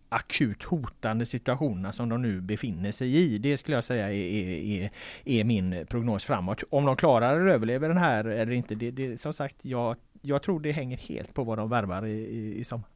akut 0.08 0.62
hotande 0.62 1.26
situationerna 1.26 1.92
som 1.92 2.08
de 2.08 2.22
nu 2.22 2.40
befinner 2.40 2.92
sig 2.92 3.16
i. 3.16 3.38
Det 3.38 3.58
skulle 3.58 3.76
jag 3.76 3.84
säga 3.84 4.12
är, 4.12 4.48
är, 4.48 4.90
är 5.24 5.44
min 5.44 5.86
prognos 5.86 6.24
framåt. 6.24 6.62
Om 6.70 6.84
de 6.84 6.96
klarar 6.96 7.36
eller 7.36 7.50
överlever 7.50 7.88
den 7.88 7.98
här 7.98 8.24
eller 8.24 8.52
inte, 8.52 8.74
det, 8.74 8.90
det, 8.90 9.20
som 9.20 9.32
sagt, 9.32 9.64
jag, 9.64 9.96
jag 10.22 10.42
tror 10.42 10.60
det 10.60 10.72
hänger 10.72 10.96
helt 10.96 11.34
på 11.34 11.44
vad 11.44 11.58
de 11.58 11.68
värvar 11.68 12.06
i, 12.06 12.10
i, 12.10 12.60
i 12.60 12.64
sommar. 12.64 12.88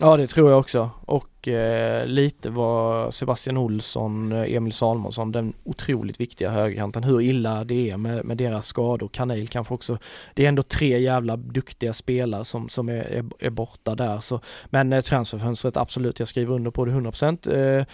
Ja 0.00 0.16
det 0.16 0.26
tror 0.26 0.50
jag 0.50 0.58
också 0.58 0.90
och 1.38 1.48
eh, 1.48 2.06
lite 2.06 2.50
vad 2.50 3.14
Sebastian 3.14 3.56
Olsson, 3.56 4.32
eh, 4.32 4.54
Emil 4.54 4.72
Salmonsson, 4.72 5.32
den 5.32 5.52
otroligt 5.64 6.20
viktiga 6.20 6.50
högerkanten, 6.50 7.04
hur 7.04 7.20
illa 7.20 7.64
det 7.64 7.90
är 7.90 7.96
med, 7.96 8.24
med 8.24 8.36
deras 8.36 8.66
skador. 8.66 9.08
Kanel 9.08 9.48
kanske 9.48 9.74
också, 9.74 9.98
det 10.34 10.44
är 10.44 10.48
ändå 10.48 10.62
tre 10.62 10.98
jävla 10.98 11.36
duktiga 11.36 11.92
spelare 11.92 12.44
som, 12.44 12.68
som 12.68 12.88
är, 12.88 12.92
är, 12.92 13.24
är 13.38 13.50
borta 13.50 13.94
där 13.94 14.20
så, 14.20 14.40
men 14.66 14.92
eh, 14.92 15.00
transferfönstret 15.00 15.76
absolut, 15.76 16.18
jag 16.18 16.28
skriver 16.28 16.54
under 16.54 16.70
på 16.70 16.84
det 16.84 16.92
100%. 16.92 17.78
Eh, 17.78 17.84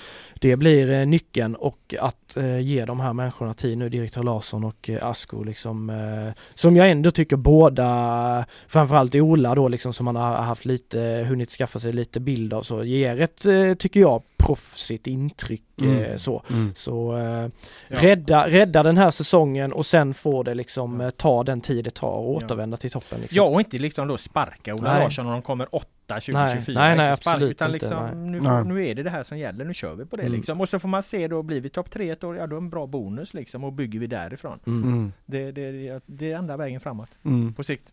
det 0.41 0.57
blir 0.57 0.91
eh, 0.91 1.07
nyckeln 1.07 1.55
och 1.55 1.95
att 2.01 2.37
eh, 2.37 2.61
ge 2.61 2.85
de 2.85 3.01
här 3.01 3.13
människorna 3.13 3.55
tid 3.55 3.79
nu, 3.79 3.89
direktör 3.89 4.23
Larsson 4.23 4.65
och 4.65 4.91
eh, 4.91 5.07
Asko 5.07 5.43
liksom, 5.43 5.91
eh, 5.91 6.43
som 6.55 6.77
jag 6.77 6.91
ändå 6.91 7.11
tycker 7.11 7.37
båda, 7.37 8.47
framförallt 8.69 9.15
Ola 9.15 9.55
då 9.55 9.69
liksom 9.69 9.93
som 9.93 10.05
man 10.05 10.17
har 10.17 10.35
haft 10.35 10.65
lite, 10.65 11.03
eh, 11.03 11.27
hunnit 11.27 11.51
skaffa 11.51 11.79
sig 11.79 11.93
lite 11.95 12.21
bild 12.21 12.53
av 12.55 12.63
så, 12.63 12.85
ger 12.85 13.21
ett, 13.21 13.47
eh, 13.47 13.75
tycker 13.75 14.01
jag, 14.01 14.23
proffsigt 14.37 15.07
intryck 15.07 15.63
Mm. 15.83 15.99
eh, 16.05 16.17
så. 16.17 16.43
Mm. 16.51 16.73
Så 16.75 17.17
eh, 17.17 17.23
Ja. 17.89 18.03
rädda, 18.03 18.49
rädda 18.49 18.83
den 18.83 18.97
här 18.97 19.11
säsongen 19.11 19.73
och 19.73 19.87
sen 19.87 20.15
får 20.15 20.45
det 20.45 20.55
liksom 20.55 21.01
eh, 21.01 21.11
ta 21.11 21.43
den 21.45 21.61
tid 21.61 21.85
det 21.85 21.91
tar 21.95 22.09
och 22.09 22.43
Ja. 22.43 22.47
återvända 22.47 22.77
till 22.77 22.91
toppen. 22.91 23.21
Liksom. 23.21 23.37
Ja, 23.37 23.43
och 23.43 23.61
inte 23.61 23.79
liksom 23.79 24.09
då 24.09 24.17
sparka 24.19 24.75
Ola 24.75 24.93
Nej. 24.93 25.03
Larsson 25.03 25.25
när 25.27 25.33
de 25.33 25.43
kommer 25.43 25.75
åtta 25.75 25.89
2024. 26.21 26.81
Nej, 26.81 26.97
nej, 26.97 27.11
inte 27.11 27.23
sparka, 27.23 27.35
absolut 27.37 27.51
utan 27.51 27.75
inte, 27.75 27.85
liksom, 27.87 28.05
nej. 28.07 28.15
Nu, 28.31 28.41
Nej. 28.41 28.65
nu 28.65 28.87
är 28.87 28.95
det 28.95 29.03
det 29.03 29.11
här 29.11 29.23
som 29.23 29.39
gäller, 29.39 29.65
nu 29.65 29.75
kör 29.75 29.95
vi 29.95 30.05
på 30.07 30.17
det 30.17 30.23
Mm. 30.23 30.33
liksom. 30.35 30.61
Och 30.61 30.69
så 30.69 30.79
får 30.79 30.89
man 30.89 31.03
se 31.03 31.29
då, 31.29 31.43
blir 31.43 31.61
vi 31.61 31.69
topp 31.69 31.91
tre 31.91 32.11
ett 32.11 32.25
år, 32.25 32.37
ja 32.37 32.47
då 32.47 32.57
är 32.57 32.61
en 32.61 32.71
bra 32.71 32.87
bonus 32.87 33.35
liksom 33.35 33.65
och 33.65 33.73
bygger 33.73 33.99
vi 34.01 34.07
därifrån. 34.07 34.59
Mm. 34.67 34.83
Mm. 34.93 35.13
Det, 35.27 35.53
det, 35.53 36.01
det 36.07 36.33
är 36.33 36.37
enda 36.39 36.57
vägen 36.57 36.81
framåt 36.81 37.09
Mm. 37.25 37.55
på 37.55 37.65
sikt. 37.65 37.93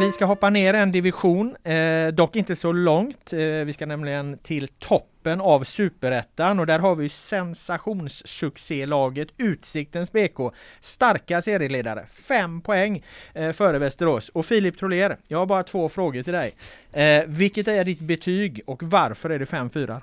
Vi 0.00 0.12
ska 0.12 0.24
hoppa 0.24 0.50
ner 0.50 0.74
en 0.74 0.92
division, 0.92 1.56
eh, 1.64 2.08
dock 2.08 2.36
inte 2.36 2.56
så 2.56 2.72
långt. 2.72 3.32
Eh, 3.32 3.38
vi 3.38 3.72
ska 3.72 3.86
nämligen 3.86 4.38
till 4.38 4.68
toppen 4.68 5.40
av 5.40 5.64
superettan 5.64 6.60
och 6.60 6.66
där 6.66 6.78
har 6.78 6.94
vi 6.94 7.08
sensationssuccélaget 7.08 9.28
Utsiktens 9.38 10.12
BK. 10.12 10.38
Starka 10.80 11.42
serieledare, 11.42 12.06
fem 12.06 12.60
poäng 12.60 13.02
eh, 13.34 13.52
före 13.52 13.78
Västerås. 13.78 14.28
Och 14.28 14.46
Filip 14.46 14.78
Troler, 14.78 15.16
jag 15.28 15.38
har 15.38 15.46
bara 15.46 15.62
två 15.62 15.88
frågor 15.88 16.22
till 16.22 16.32
dig. 16.32 16.54
Eh, 16.92 17.24
vilket 17.26 17.68
är 17.68 17.84
ditt 17.84 18.00
betyg 18.00 18.60
och 18.66 18.82
varför 18.82 19.30
är 19.30 19.38
det 19.38 19.44
5-4? 19.44 20.00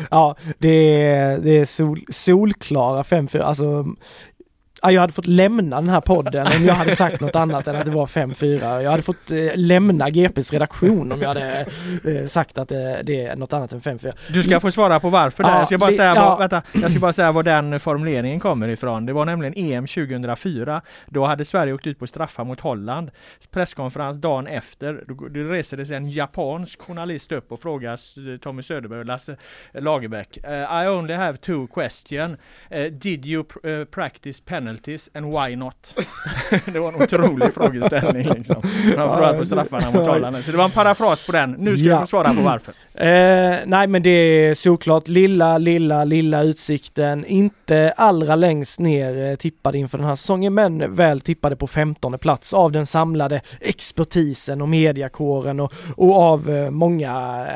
ja, 0.10 0.36
det 0.58 1.02
är, 1.02 1.38
det 1.38 1.58
är 1.58 1.64
sol, 1.64 2.00
solklara 2.08 3.02
5-4. 3.02 3.40
Alltså, 3.40 3.86
jag 4.82 5.00
hade 5.00 5.12
fått 5.12 5.26
lämna 5.26 5.80
den 5.80 5.88
här 5.90 6.00
podden 6.00 6.46
om 6.46 6.64
jag 6.64 6.74
hade 6.74 6.96
sagt 6.96 7.20
något 7.20 7.36
annat 7.36 7.66
än 7.68 7.76
att 7.76 7.84
det 7.84 7.90
var 7.90 8.06
5-4. 8.06 8.80
Jag 8.82 8.90
hade 8.90 9.02
fått 9.02 9.30
eh, 9.30 9.38
lämna 9.54 10.10
GPs 10.10 10.52
redaktion 10.52 11.12
om 11.12 11.20
jag 11.20 11.28
hade 11.28 11.66
eh, 12.04 12.26
sagt 12.26 12.58
att 12.58 12.68
det, 12.68 13.00
det 13.02 13.24
är 13.24 13.36
något 13.36 13.52
annat 13.52 13.72
än 13.72 13.80
5-4. 13.80 14.12
Du 14.32 14.42
ska 14.42 14.60
få 14.60 14.70
svara 14.72 15.00
på 15.00 15.10
varför 15.10 15.42
där. 15.42 15.50
Ja, 15.50 15.58
Jag 15.58 15.66
ska 15.66 15.78
bara 15.78 15.92
säga, 15.92 16.14
ja. 16.14 16.28
var, 16.30 16.38
vänta, 16.38 16.62
jag 16.72 16.90
ska 16.90 17.00
bara 17.00 17.12
säga 17.12 17.32
var 17.32 17.42
den 17.42 17.80
formuleringen 17.80 18.40
kommer 18.40 18.68
ifrån. 18.68 19.06
Det 19.06 19.12
var 19.12 19.24
nämligen 19.24 19.54
EM 19.56 19.86
2004. 19.86 20.80
Då 21.06 21.24
hade 21.24 21.44
Sverige 21.44 21.72
åkt 21.72 21.86
ut 21.86 21.98
på 21.98 22.06
straffar 22.06 22.44
mot 22.44 22.60
Holland. 22.60 23.10
Presskonferens 23.50 24.16
dagen 24.16 24.46
efter. 24.46 25.04
Då, 25.08 25.14
då 25.14 25.40
reser 25.40 25.76
det 25.76 25.86
sig 25.86 25.96
en 25.96 26.10
japansk 26.10 26.80
journalist 26.82 27.32
upp 27.32 27.52
och 27.52 27.60
frågar 27.60 27.94
s- 27.94 28.14
Tommy 28.42 28.62
Söderberg 28.62 28.98
och 28.98 29.06
Lasse 29.06 29.36
Lagerbäck. 29.72 30.36
Eh, 30.44 30.84
I 30.84 30.88
only 30.88 31.14
have 31.14 31.38
two 31.38 31.66
question. 31.74 32.36
Eh, 32.70 32.82
did 32.92 33.26
you 33.26 33.42
pr- 33.44 33.80
eh, 33.80 33.84
practice 33.84 34.40
penalties 34.68 35.10
and 35.14 35.26
why 35.26 35.56
not? 35.56 35.94
det 36.72 36.78
var 36.78 36.88
en 36.92 37.02
otrolig 37.02 37.54
frågeställning 37.54 38.28
liksom. 38.28 38.62
Förlorat 38.62 39.38
på 39.38 39.44
straffarna 39.44 39.90
mot 39.90 40.08
Holland. 40.08 40.36
Så 40.44 40.50
det 40.50 40.56
var 40.56 40.64
en 40.64 40.70
parafras 40.70 41.26
på 41.26 41.32
den. 41.32 41.52
Nu 41.52 41.76
ska 41.78 41.86
Ja. 41.88 42.00
du 42.00 42.06
svara 42.06 42.34
på 42.34 42.40
varför. 42.42 42.74
Eh, 42.98 43.58
nej 43.66 43.86
men 43.86 44.02
det 44.02 44.10
är 44.10 44.54
såklart 44.54 45.08
lilla, 45.08 45.58
lilla, 45.58 46.04
lilla 46.04 46.42
utsikten. 46.42 47.24
Inte 47.26 47.92
allra 47.96 48.36
längst 48.36 48.80
ner 48.80 49.30
eh, 49.30 49.36
tippade 49.36 49.78
inför 49.78 49.98
den 49.98 50.06
här 50.06 50.14
säsongen 50.16 50.54
men 50.54 50.94
väl 50.94 51.20
tippade 51.20 51.56
på 51.56 51.66
15 51.66 52.18
plats 52.18 52.54
av 52.54 52.72
den 52.72 52.86
samlade 52.86 53.40
expertisen 53.60 54.62
och 54.62 54.68
mediakåren 54.68 55.60
och, 55.60 55.72
och 55.96 56.16
av 56.16 56.50
eh, 56.50 56.70
många, 56.70 57.46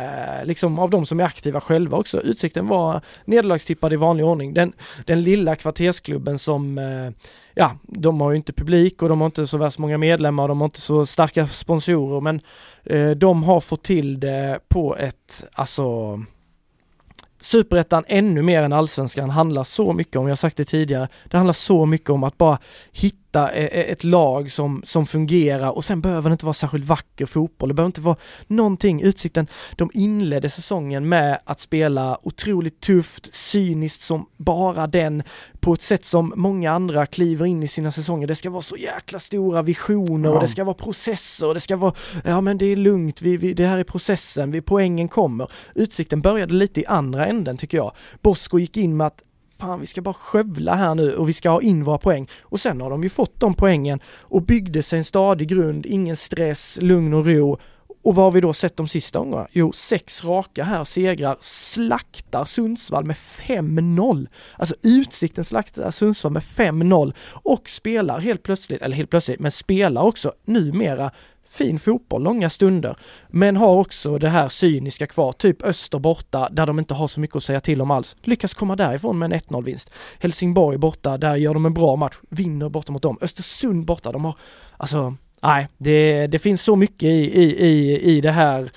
eh, 0.40 0.46
liksom 0.46 0.78
av 0.78 0.90
de 0.90 1.06
som 1.06 1.20
är 1.20 1.24
aktiva 1.24 1.60
själva 1.60 1.96
också. 1.98 2.20
Utsikten 2.20 2.66
var 2.66 3.00
nederlagstippad 3.24 3.92
i 3.92 3.96
vanlig 3.96 4.26
ordning. 4.26 4.54
Den, 4.54 4.72
den 5.06 5.22
lilla 5.22 5.56
kvartersklubben 5.56 6.38
som 6.38 6.78
eh, 6.78 7.01
Eh, 7.06 7.12
ja, 7.54 7.76
de 7.82 8.20
har 8.20 8.30
ju 8.30 8.36
inte 8.36 8.52
publik 8.52 9.02
och 9.02 9.08
de 9.08 9.20
har 9.20 9.26
inte 9.26 9.46
så 9.46 9.58
värst 9.58 9.78
många 9.78 9.98
medlemmar 9.98 10.42
och 10.42 10.48
de 10.48 10.60
har 10.60 10.66
inte 10.66 10.80
så 10.80 11.06
starka 11.06 11.46
sponsorer 11.46 12.20
men 12.20 12.40
eh, 12.84 13.10
de 13.10 13.42
har 13.42 13.60
fått 13.60 13.82
till 13.82 14.20
det 14.20 14.60
på 14.68 14.96
ett, 14.96 15.44
alltså 15.52 16.18
Superettan 17.40 18.04
ännu 18.06 18.42
mer 18.42 18.62
än 18.62 18.72
allsvenskan 18.72 19.30
handlar 19.30 19.64
så 19.64 19.92
mycket 19.92 20.16
om, 20.16 20.24
jag 20.26 20.30
har 20.30 20.36
sagt 20.36 20.56
det 20.56 20.64
tidigare, 20.64 21.08
det 21.30 21.36
handlar 21.36 21.52
så 21.52 21.86
mycket 21.86 22.10
om 22.10 22.24
att 22.24 22.38
bara 22.38 22.58
hitta 22.92 23.21
e- 23.40 23.68
e- 23.72 23.92
ett 23.92 24.04
lag 24.04 24.50
som, 24.50 24.82
som 24.84 25.06
fungerar 25.06 25.70
och 25.70 25.84
sen 25.84 26.00
behöver 26.00 26.30
det 26.30 26.32
inte 26.32 26.44
vara 26.44 26.54
särskilt 26.54 26.84
vacker 26.84 27.26
fotboll, 27.26 27.68
det 27.68 27.74
behöver 27.74 27.88
inte 27.88 28.00
vara 28.00 28.16
någonting. 28.46 29.02
Utsikten, 29.02 29.46
de 29.76 29.90
inledde 29.94 30.48
säsongen 30.48 31.08
med 31.08 31.38
att 31.44 31.60
spela 31.60 32.18
otroligt 32.22 32.80
tufft, 32.80 33.34
cyniskt 33.34 34.02
som 34.02 34.26
bara 34.36 34.86
den, 34.86 35.22
på 35.60 35.72
ett 35.72 35.82
sätt 35.82 36.04
som 36.04 36.32
många 36.36 36.72
andra 36.72 37.06
kliver 37.06 37.46
in 37.46 37.62
i 37.62 37.68
sina 37.68 37.92
säsonger. 37.92 38.26
Det 38.26 38.34
ska 38.34 38.50
vara 38.50 38.62
så 38.62 38.76
jäkla 38.76 39.18
stora 39.18 39.62
visioner 39.62 40.28
och 40.30 40.36
Ja. 40.36 40.40
det 40.40 40.48
ska 40.48 40.64
vara 40.64 40.74
processer 40.74 41.46
och 41.48 41.54
det 41.54 41.60
ska 41.60 41.76
vara, 41.76 41.94
ja 42.24 42.40
men 42.40 42.58
det 42.58 42.66
är 42.66 42.76
lugnt, 42.76 43.22
vi, 43.22 43.36
vi, 43.36 43.54
det 43.54 43.66
här 43.66 43.78
är 43.78 43.84
processen, 43.84 44.50
vi, 44.50 44.60
poängen 44.60 45.08
kommer. 45.08 45.50
Utsikten 45.74 46.20
började 46.20 46.54
lite 46.54 46.80
i 46.80 46.86
andra 46.86 47.26
änden 47.26 47.56
tycker 47.56 47.76
jag. 47.78 47.92
Bosko 48.22 48.58
gick 48.58 48.76
in 48.76 48.96
med 48.96 49.06
att 49.06 49.22
fan 49.62 49.80
vi 49.80 49.86
ska 49.86 50.02
bara 50.02 50.14
skövla 50.14 50.74
här 50.74 50.94
nu 50.94 51.16
och 51.16 51.28
vi 51.28 51.32
ska 51.32 51.50
ha 51.50 51.62
in 51.62 51.84
våra 51.84 51.98
poäng. 51.98 52.28
Och 52.42 52.60
sen 52.60 52.80
har 52.80 52.90
de 52.90 53.02
ju 53.02 53.08
fått 53.08 53.40
de 53.40 53.54
poängen 53.54 54.00
och 54.06 54.42
byggde 54.42 54.82
sig 54.82 54.98
en 54.98 55.04
stadig 55.04 55.48
grund, 55.48 55.86
ingen 55.86 56.16
stress, 56.16 56.78
lugn 56.80 57.14
och 57.14 57.26
ro. 57.26 57.58
Och 58.04 58.14
vad 58.14 58.24
har 58.24 58.30
vi 58.30 58.40
då 58.40 58.52
sett 58.52 58.76
de 58.76 58.88
sista 58.88 59.18
gångerna? 59.18 59.46
Jo, 59.52 59.72
sex 59.72 60.24
raka 60.24 60.64
här 60.64 60.84
segrar, 60.84 61.36
slaktar 61.40 62.44
Sundsvall 62.44 63.04
med 63.04 63.16
5-0. 63.16 64.26
Alltså 64.58 64.74
Utsikten 64.82 65.44
slaktar 65.44 65.90
Sundsvall 65.90 66.32
med 66.32 66.42
5-0 66.42 67.12
och 67.28 67.68
spelar 67.68 68.18
helt 68.20 68.42
plötsligt, 68.42 68.82
eller 68.82 68.96
helt 68.96 69.10
plötsligt, 69.10 69.40
men 69.40 69.52
spelar 69.52 70.02
också 70.02 70.32
numera 70.44 71.10
fin 71.52 71.78
fotboll, 71.78 72.22
långa 72.22 72.50
stunder, 72.50 72.96
men 73.28 73.56
har 73.56 73.74
också 73.76 74.18
det 74.18 74.28
här 74.28 74.48
cyniska 74.48 75.06
kvar, 75.06 75.32
typ 75.32 75.62
Öster 75.62 75.98
borta, 75.98 76.48
där 76.52 76.66
de 76.66 76.78
inte 76.78 76.94
har 76.94 77.08
så 77.08 77.20
mycket 77.20 77.36
att 77.36 77.44
säga 77.44 77.60
till 77.60 77.80
om 77.80 77.90
alls. 77.90 78.16
Lyckas 78.22 78.54
komma 78.54 78.76
därifrån 78.76 79.18
med 79.18 79.32
en 79.32 79.40
1-0 79.40 79.64
vinst. 79.64 79.90
Helsingborg 80.18 80.78
borta, 80.78 81.18
där 81.18 81.36
gör 81.36 81.54
de 81.54 81.66
en 81.66 81.74
bra 81.74 81.96
match, 81.96 82.16
vinner 82.30 82.68
borta 82.68 82.92
mot 82.92 83.02
dem. 83.02 83.18
Östersund 83.20 83.86
borta, 83.86 84.12
de 84.12 84.24
har, 84.24 84.34
alltså, 84.76 85.14
nej, 85.42 85.68
det, 85.78 86.26
det 86.26 86.38
finns 86.38 86.62
så 86.62 86.76
mycket 86.76 87.08
i, 87.08 87.42
i, 87.42 87.66
i, 87.66 88.00
i 88.00 88.20
det 88.20 88.32
här 88.32 88.70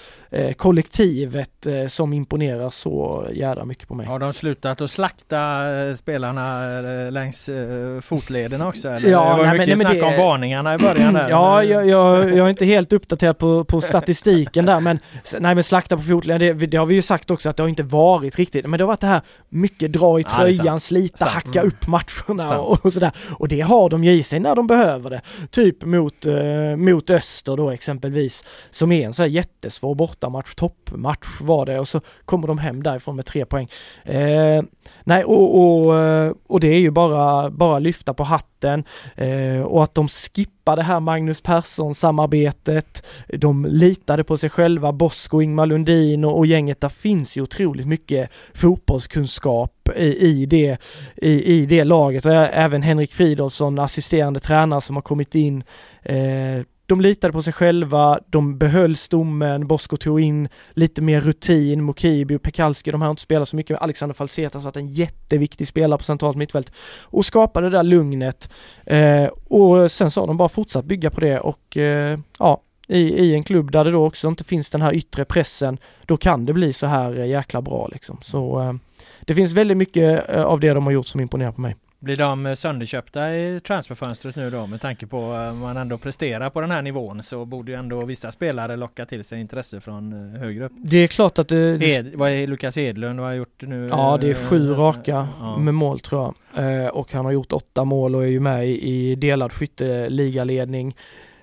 kollektivet 0.90 1.66
eh, 1.66 1.88
som 1.88 2.14
imponerar 2.14 2.70
så 2.70 3.28
jävla 3.34 3.66
mycket 3.66 3.88
på 3.88 3.94
mig. 3.96 4.06
Har 4.06 4.20
de 4.20 4.34
slutat 4.34 4.82
att 4.82 4.92
slakta 4.92 5.70
eh, 5.88 5.96
spelarna 5.96 6.78
eh, 7.06 7.12
längs 7.12 7.50
eh, 7.50 8.02
fotlederna 8.02 8.68
också? 8.68 8.88
Eller? 8.90 9.10
Ja, 9.10 9.20
det 9.30 9.38
var 9.38 9.44
nej, 9.44 9.60
mycket 9.60 9.78
men- 9.78 9.88
nej, 9.88 10.00
snack 10.00 10.12
det- 10.12 10.22
om 10.22 10.28
varningarna 10.28 10.76
i 10.76 10.78
början 10.78 11.14
där. 11.14 11.30
Ja, 11.36 11.64
jag, 11.64 11.88
jag, 11.90 12.30
jag 12.38 12.46
är 12.46 12.50
inte 12.50 12.66
helt 12.66 12.94
uppdaterad 12.94 13.38
på, 13.38 13.64
på 13.64 13.82
statistiken 13.82 14.66
där 14.66 14.80
men 14.80 15.00
nej 15.40 15.56
men 15.56 15.64
slakta 15.64 15.98
på 15.98 16.04
fotleden, 16.04 16.58
det, 16.58 16.66
det 16.68 16.78
har 16.78 16.86
vi 16.86 16.96
ju 16.96 17.02
sagt 17.02 17.32
också 17.32 17.50
att 17.50 17.58
det 17.58 17.64
har 17.64 17.68
inte 17.68 17.84
varit 17.84 18.36
riktigt, 18.36 18.66
men 18.66 18.78
det 18.78 18.84
har 18.84 18.88
varit 18.88 19.00
det 19.02 19.08
här 19.08 19.22
mycket 19.50 19.94
dra 19.94 20.20
i 20.20 20.24
Ja, 20.30 20.38
tröjan, 20.38 20.66
sant. 20.66 20.84
slita, 20.84 21.18
Sant. 21.18 21.32
hacka 21.32 21.60
Mm. 21.60 21.68
upp 21.68 21.88
matcherna 21.88 22.60
och, 22.60 22.86
och 22.86 22.94
sådär. 22.94 23.12
Och 23.38 23.48
det 23.48 23.62
har 23.62 23.90
de 23.90 24.04
ju 24.04 24.12
i 24.12 24.24
sig 24.24 24.40
när 24.40 24.56
de 24.56 24.68
behöver 24.68 25.10
det. 25.10 25.22
Typ 25.50 25.86
mot, 25.86 26.26
eh, 26.26 26.76
mot 26.78 27.10
Öster 27.10 27.58
då 27.58 27.70
exempelvis, 27.70 28.44
som 28.70 28.92
är 28.92 29.06
en 29.06 29.14
så 29.14 29.22
här 29.22 29.30
jättesvår 29.30 29.96
bortamatch, 30.30 30.56
toppmatch 30.56 31.42
var 31.42 31.66
det 31.66 31.80
och 31.80 31.88
så 31.88 32.02
kommer 32.26 32.48
de 32.48 32.58
hem 32.58 32.84
därifrån 32.84 33.16
med 33.16 33.26
tre 33.26 33.46
poäng. 33.46 33.70
Eh, 34.04 34.64
nej 35.04 35.24
och, 35.24 35.86
och, 35.86 35.98
eh, 35.98 36.34
och 36.48 36.60
det 36.60 36.68
är 36.68 36.80
ju 36.80 36.92
bara, 36.92 37.50
bara 37.50 37.80
lyfta 37.80 38.14
på 38.14 38.24
hatten 38.24 38.84
eh, 39.16 39.62
och 39.62 39.84
att 39.84 39.96
de 39.96 40.08
skippar 40.08 40.76
det 40.76 40.84
här 40.84 41.00
Magnus 41.00 41.42
Persson-samarbetet. 41.42 43.06
De 43.28 43.66
litade 43.66 44.24
på 44.24 44.38
sig 44.38 44.50
själva, 44.50 44.92
Bosko, 44.92 45.42
Ingmar 45.42 45.66
Lundin 45.66 46.26
och, 46.26 46.38
och 46.38 46.46
gänget. 46.46 46.82
Där 46.82 46.90
finns 46.90 47.38
ju 47.38 47.42
otroligt 47.42 47.88
mycket 47.88 48.30
fotbollskunskap 48.54 49.90
i, 49.96 50.06
i, 50.06 50.46
det, 50.46 50.78
i, 51.16 51.54
i 51.54 51.66
det 51.66 51.84
laget 51.84 52.26
och 52.26 52.32
även 52.34 52.82
Henrik 52.82 53.14
Fridolfsson, 53.14 53.80
assisterande 53.80 54.40
tränare 54.40 54.82
som 54.82 54.96
har 54.96 55.04
kommit 55.04 55.36
in. 55.36 55.64
Eh, 56.04 56.66
de 56.86 57.02
litade 57.02 57.34
på 57.34 57.42
sig 57.42 57.54
själva, 57.54 58.20
de 58.28 58.58
behöll 58.58 58.96
stommen, 58.96 59.68
Bosko 59.68 59.98
tog 59.98 60.22
in 60.22 60.50
lite 60.72 61.02
mer 61.02 61.22
rutin, 61.22 61.84
Mokibi 61.84 62.36
och 62.36 62.42
Pekalski, 62.42 62.92
de 62.92 63.02
har 63.02 63.10
inte 63.10 63.22
spelat 63.22 63.50
så 63.50 63.56
mycket 63.56 63.70
med 63.70 63.82
Alexander 63.82 64.14
Falsetas 64.14 64.54
har 64.54 64.72
varit 64.72 64.78
en 64.78 64.88
jätteviktig 64.88 65.68
spelare 65.68 65.98
på 65.98 66.04
centralt 66.04 66.38
mittfält 66.38 66.72
och 67.02 67.26
skapade 67.26 67.70
det 67.70 67.78
där 67.78 67.84
lugnet. 67.84 68.50
Eh, 68.86 69.26
och 69.26 69.92
sen 69.92 70.12
så 70.12 70.22
har 70.22 70.28
de 70.28 70.38
bara 70.38 70.50
fortsatt 70.50 70.86
bygga 70.86 71.10
på 71.10 71.22
det 71.22 71.40
och 71.40 71.78
eh, 71.78 72.20
ja, 72.40 72.62
i, 72.88 73.00
i 73.00 73.36
en 73.36 73.44
klubb 73.44 73.72
där 73.72 73.86
det 73.86 73.92
då 73.92 74.06
också 74.06 74.28
inte 74.28 74.44
finns 74.44 74.70
den 74.70 74.82
här 74.82 74.96
yttre 74.96 75.26
pressen, 75.26 75.78
då 76.06 76.18
kan 76.18 76.46
det 76.46 76.54
bli 76.54 76.74
så 76.74 76.88
här 76.88 77.20
eh, 77.20 77.28
jäkla 77.28 77.62
bra 77.62 77.88
liksom. 77.88 78.18
Så 78.22 78.62
eh, 78.62 78.74
det 79.22 79.34
finns 79.34 79.54
väldigt 79.54 79.78
mycket 79.78 80.30
eh, 80.30 80.44
av 80.44 80.60
det 80.60 80.74
de 80.74 80.86
har 80.86 80.94
gjort 80.94 81.08
som 81.08 81.22
imponerar 81.22 81.52
på 81.52 81.62
mig. 81.62 81.76
Blir 82.06 82.18
de 82.18 82.46
eh, 82.46 82.54
sönderköpta 82.54 83.36
i 83.36 83.60
transferfönstret 83.60 84.36
nu 84.36 84.50
då 84.50 84.68
med 84.68 84.82
tanke 84.82 85.08
på 85.08 85.32
att 85.32 85.56
man 85.56 85.78
ändå 85.78 85.98
presterar 85.98 86.50
på 86.50 86.62
den 86.62 86.72
här 86.72 86.82
nivån 86.82 87.24
så 87.24 87.46
borde 87.46 87.72
ju 87.72 87.78
ändå 87.78 88.06
vissa 88.06 88.32
spelare 88.32 88.76
locka 88.76 89.06
till 89.06 89.24
sig 89.24 89.40
intresse 89.42 89.82
från 89.82 90.34
eh, 90.34 90.40
högre 90.40 90.66
upp. 90.66 90.72
Det 90.76 90.98
är 90.98 91.08
klart 91.08 91.40
att 91.40 91.48
det, 91.48 91.84
Ed, 91.84 92.12
vad 92.16 92.32
är 92.32 92.48
Lukas 92.48 92.78
Edlund? 92.78 93.20
Vad 93.20 93.30
har 93.30 93.36
gjort 93.36 93.62
nu? 93.62 93.88
Ja, 93.92 94.18
det 94.22 94.30
är 94.30 94.34
sju 94.34 94.72
Eh, 94.72 94.80
raka 94.80 95.28
ja. 95.40 95.58
med 95.58 95.74
mål 95.74 96.00
tror 96.00 96.34
jag. 96.54 96.84
Eh, 96.84 96.88
och 96.88 97.14
han 97.14 97.26
har 97.26 97.32
gjort 97.32 97.54
åtta 97.54 97.84
mål 97.84 98.16
och 98.16 98.24
är 98.24 98.28
ju 98.28 98.40
med 98.40 98.70
i, 98.70 99.16
delad 99.16 99.54
skytteligaledning. 99.54 100.96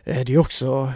Eh, 0.05 0.25
det 0.25 0.35
är 0.35 0.39
också 0.39 0.93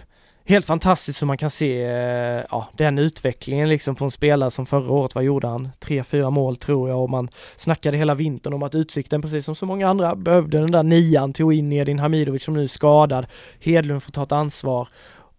helt 0.46 0.66
fantastiskt 0.66 1.22
hur 1.22 1.26
man 1.26 1.38
kan 1.38 1.50
se 1.50 1.82
eh, 1.84 2.44
ja, 2.50 2.68
den 2.76 2.98
utvecklingen 2.98 3.68
liksom 3.68 3.94
på 3.94 4.04
en 4.04 4.10
spelare 4.10 4.50
som 4.50 4.66
förra 4.66 4.92
året, 4.92 5.14
vad 5.14 5.24
gjorde 5.24 5.46
han? 5.48 5.68
Tre, 5.78 6.04
fyra 6.04 6.30
mål 6.30 6.56
tror 6.56 6.88
jag 6.88 7.02
och 7.02 7.10
man 7.10 7.28
snackade 7.56 7.98
hela 7.98 8.14
vintern 8.14 8.52
om 8.52 8.62
att 8.62 8.74
Utsikten, 8.74 9.22
precis 9.22 9.44
som 9.44 9.54
så 9.54 9.66
många 9.66 9.88
andra, 9.88 10.16
behövde 10.16 10.58
den 10.58 10.72
där 10.72 10.82
nian, 10.82 11.32
tog 11.32 11.54
in 11.54 11.72
Edin 11.72 11.98
Hamidovic 11.98 12.44
som 12.44 12.54
nu 12.54 12.62
är 12.62 12.66
skadad. 12.66 13.26
Hedlund 13.60 14.02
får 14.02 14.12
ta 14.12 14.22
ett 14.22 14.32
ansvar. 14.32 14.88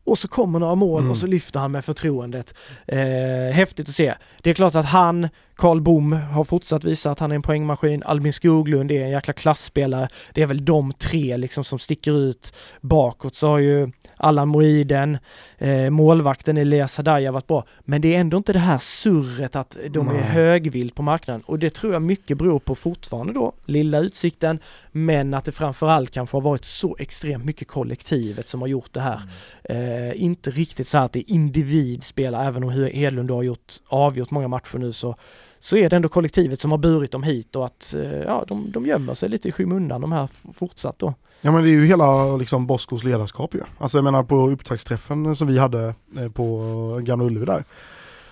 Och 0.06 0.18
så 0.18 0.28
kommer 0.28 0.60
några 0.60 0.76
mål 0.76 1.00
Mm. 1.00 1.12
och 1.12 1.18
så 1.18 1.28
lyfter 1.28 1.60
han 1.60 1.72
med 1.72 1.86
förtroendet. 1.86 2.54
Eh, 2.86 3.54
häftigt 3.54 3.90
att 3.90 3.96
se. 3.96 4.14
Det 4.42 4.50
är 4.50 4.54
klart 4.54 4.76
att 4.76 4.86
han, 4.86 5.28
Karl 5.56 5.82
Bom, 5.82 6.14
har 6.14 6.44
fortsatt 6.44 6.84
visa 6.84 7.12
att 7.12 7.20
han 7.20 7.32
är 7.32 7.36
en 7.36 7.42
poängmaskin. 7.42 8.04
Albin 8.04 8.34
Skoglund 8.34 8.92
är 8.92 9.04
en 9.04 9.10
jäkla 9.10 9.34
klassspelare. 9.34 10.08
Det 10.34 10.42
är 10.42 10.46
väl 10.46 10.66
de 10.66 10.94
tre 10.94 11.38
liksom 11.38 11.64
som 11.64 11.80
sticker 11.80 12.12
ut. 12.20 12.54
Bakåt 12.82 13.36
så 13.36 13.48
har 13.48 13.58
ju 13.60 13.92
Allan 14.18 14.48
Moiden, 14.48 15.18
eh, 15.58 15.90
målvakten 15.90 16.58
Elias 16.58 16.98
Hadaya 16.98 17.32
varit 17.32 17.48
bra. 17.48 17.66
Men 17.80 18.02
det 18.02 18.16
är 18.16 18.20
ändå 18.20 18.38
inte 18.38 18.54
det 18.54 18.60
här 18.60 18.78
surret 18.78 19.56
att 19.56 19.78
de 19.90 20.08
är 20.08 20.14
Nej. 20.14 20.22
högvilt 20.22 20.96
på 20.96 21.04
marknaden. 21.04 21.42
Och 21.46 21.60
det 21.60 21.70
tror 21.70 21.94
jag 21.94 22.02
mycket 22.02 22.38
beror 22.38 22.60
på 22.60 22.76
fortfarande 22.76 23.34
då, 23.34 23.54
lilla 23.66 24.00
utsikten, 24.00 24.60
men 24.92 25.34
att 25.34 25.46
det 25.46 25.52
framförallt 25.52 26.12
kanske 26.12 26.36
har 26.38 26.42
varit 26.42 26.66
så 26.66 26.96
extremt 27.00 27.46
mycket 27.46 27.68
kollektivet 27.68 28.48
som 28.48 28.62
har 28.62 28.68
gjort 28.68 28.94
det 28.94 29.02
här. 29.02 29.22
Eh, 29.64 30.24
inte 30.24 30.52
riktigt 30.52 30.88
så 30.88 30.98
här 30.98 31.06
att 31.06 31.14
det 31.14 31.20
är 31.20 31.34
individspelare, 31.34 32.48
även 32.48 32.64
om 32.64 32.70
Hedlund 32.94 33.32
har 33.32 33.44
gjort, 33.44 33.74
avgjort 33.88 34.32
många 34.32 34.48
matcher 34.48 34.78
nu 34.78 34.94
så, 34.94 35.16
så 35.60 35.78
är 35.78 35.90
det 35.90 35.96
ändå 35.96 36.10
kollektivet 36.10 36.60
som 36.60 36.72
har 36.72 36.78
burit 36.78 37.12
dem 37.12 37.24
hit 37.24 37.56
och 37.56 37.66
att 37.66 37.94
eh, 37.98 38.02
ja, 38.12 38.46
de, 38.48 38.72
de 38.72 38.86
gömmer 38.86 39.14
sig 39.14 39.30
lite 39.30 39.50
i 39.50 39.52
skymundan 39.52 40.02
de 40.02 40.12
här 40.12 40.30
fortsatt 40.54 41.00
då. 41.00 41.14
Ja 41.42 41.52
men 41.52 41.64
det 41.64 41.70
är 41.70 41.72
ju 41.72 41.86
hela 41.86 42.36
liksom 42.38 42.68
Boskos 42.68 43.04
ledarskap 43.04 43.54
ju. 43.56 43.62
Alltså 43.78 43.98
jag 43.98 44.04
menar 44.04 44.24
på 44.24 44.50
upptaktsträffen 44.50 45.36
som 45.36 45.48
vi 45.48 45.58
hade 45.60 45.94
eh, 46.18 46.30
på 46.30 47.02
Gamla 47.04 47.26
Ullevi 47.26 47.46
där. 47.46 47.64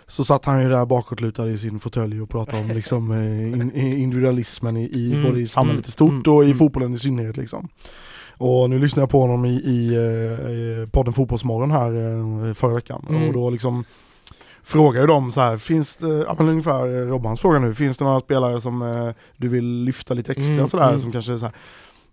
Så 0.08 0.24
satt 0.24 0.46
han 0.46 0.64
ju 0.64 0.70
där 0.70 0.86
bakåtlutad 0.86 1.50
i 1.50 1.58
sin 1.58 1.80
fåtölj 1.80 2.22
och 2.22 2.30
pratade 2.30 2.62
om 2.62 2.68
liksom 2.72 3.12
eh, 3.12 3.48
in, 3.54 3.72
i- 3.76 4.02
individualismen 4.02 4.78
i, 4.78 4.84
i 4.84 5.12
Mm, 5.14 5.24
både 5.24 5.42
i 5.42 5.48
samhället 5.48 5.86
mm, 5.86 5.88
i 5.90 5.92
stort 5.92 6.28
mm, 6.28 6.36
och 6.38 6.44
i 6.44 6.46
mm. 6.46 6.58
fotbollen 6.58 6.94
i 6.94 6.98
synnerhet 6.98 7.38
liksom. 7.38 7.68
Och 8.38 8.70
nu 8.70 8.80
lyssnade 8.80 9.02
jag 9.02 9.10
på 9.10 9.22
honom 9.22 9.46
i, 9.46 9.50
i 9.54 9.96
eh, 9.96 10.90
podden 10.90 11.14
Fotbollsmorgon 11.14 11.72
här 11.72 12.54
förra 12.54 12.74
veckan 12.76 13.06
Mm. 13.10 13.28
och 13.28 13.34
då 13.34 13.50
liksom 13.50 13.84
frågar 14.66 15.02
ju 15.02 15.08
de 15.08 15.32
så 15.32 15.42
här, 15.42 15.58
finns 15.58 15.96
det, 15.96 16.08
ja 16.28 16.36
men 16.38 16.50
ungefär 16.50 16.88
eh, 17.02 17.08
Robbans 17.08 17.40
fråga 17.42 17.60
nu, 17.60 17.74
finns 17.74 17.98
det 17.98 18.06
några 18.06 18.20
spelare 18.20 18.62
som 18.62 18.82
eh, 18.82 19.14
du 19.38 19.48
vill 19.48 19.66
lyfta 19.84 20.14
lite 20.14 20.32
extra 20.32 20.54
Mm, 20.54 20.68
sådär 20.68 20.88
mm. 20.88 21.00
som 21.00 21.12
kanske 21.12 21.40
så 21.40 21.46
här, 21.46 21.54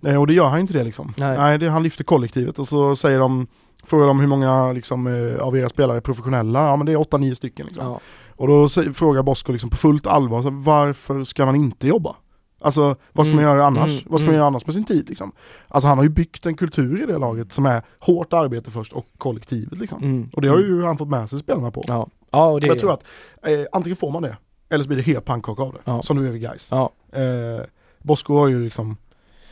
Eh, 0.05 0.21
Och 0.21 0.27
det 0.27 0.33
gör 0.35 0.49
han 0.49 0.61
inte 0.61 0.73
det 0.73 0.85
liksom. 0.85 1.15
Nej. 1.17 1.39
Nej, 1.39 1.59
det, 1.59 1.69
han 1.71 1.83
lyfter 1.83 2.05
kollektivet 2.05 2.59
och 2.59 2.69
så 2.69 2.97
säger 2.97 3.19
de, 3.19 3.47
frågar 3.85 4.07
de 4.07 4.21
hur 4.21 4.27
många 4.27 4.73
liksom, 4.73 5.07
eh, 5.07 5.39
av 5.43 5.57
era 5.57 5.69
spelare 5.69 5.97
är 5.97 6.01
professionella? 6.01 6.67
Ja 6.67 6.77
men 6.77 6.87
det 6.87 6.93
är 6.93 6.97
8-9 6.97 7.35
stycken 7.35 7.67
liksom. 7.67 7.85
Ja. 7.87 8.01
Och 8.37 8.49
då 8.49 8.69
frågar 8.95 9.23
Bosko 9.23 9.53
liksom 9.53 9.71
på 9.71 9.77
fullt 9.77 10.07
allvar, 10.07 10.43
så, 10.43 10.51
varför 10.51 11.25
ska 11.25 11.47
man 11.47 11.57
inte 11.57 11.89
jobba? 11.89 12.17
Alltså 12.61 12.97
vad 13.13 13.27
ska 13.27 13.33
Mm, 13.33 13.45
man 13.45 13.55
göra 13.57 13.67
annars? 13.67 13.91
mm, 13.91 14.03
vad 14.07 14.21
ska 14.21 14.25
man 14.25 14.29
mm. 14.29 14.37
göra 14.37 14.47
annars 14.47 14.67
med 14.67 14.75
sin 14.75 14.85
tid 14.85 15.09
liksom? 15.09 15.33
Alltså 15.69 15.89
han 15.89 15.99
har 15.99 16.05
ju 16.05 16.11
byggt 16.11 16.47
en 16.47 16.55
kultur 16.57 17.03
i 17.03 17.07
det 17.07 17.19
laget 17.19 17.53
som 17.53 17.67
är 17.67 17.83
hårt 17.99 18.33
arbete 18.33 18.71
först 18.71 18.93
och 18.93 19.07
kollektivet 19.19 19.79
liksom. 19.79 20.03
Mm. 20.03 20.29
Och 20.33 20.43
det 20.43 20.49
har 20.49 20.59
ju 20.59 20.83
han 20.83 20.99
fått 20.99 21.09
med 21.09 21.31
sig 21.31 21.39
spelarna 21.39 21.71
på. 21.71 21.85
Ja, 21.87 22.09
ja 22.33 22.47
och 22.51 22.61
det 22.61 22.67
jag 22.67 22.79
tror 22.79 22.93
att 22.93 23.05
eh, 23.47 23.61
antingen 23.73 23.97
får 23.97 24.11
man 24.11 24.23
det, 24.23 24.37
eller 24.69 24.85
så 24.85 24.89
blir 24.89 24.97
det 24.97 25.03
helt 25.03 25.25
pannkaka 25.25 25.63
av 25.63 25.73
det. 25.73 25.79
Ja. 25.85 26.03
Som 26.03 26.17
nu 26.17 26.27
är 26.27 26.31
vid 26.31 26.43
Gais. 26.43 26.69
Ja. 26.71 26.93
Eh, 27.13 27.65
Bosko 27.99 28.37
har 28.37 28.49
ju 28.49 28.65
liksom, 28.65 28.97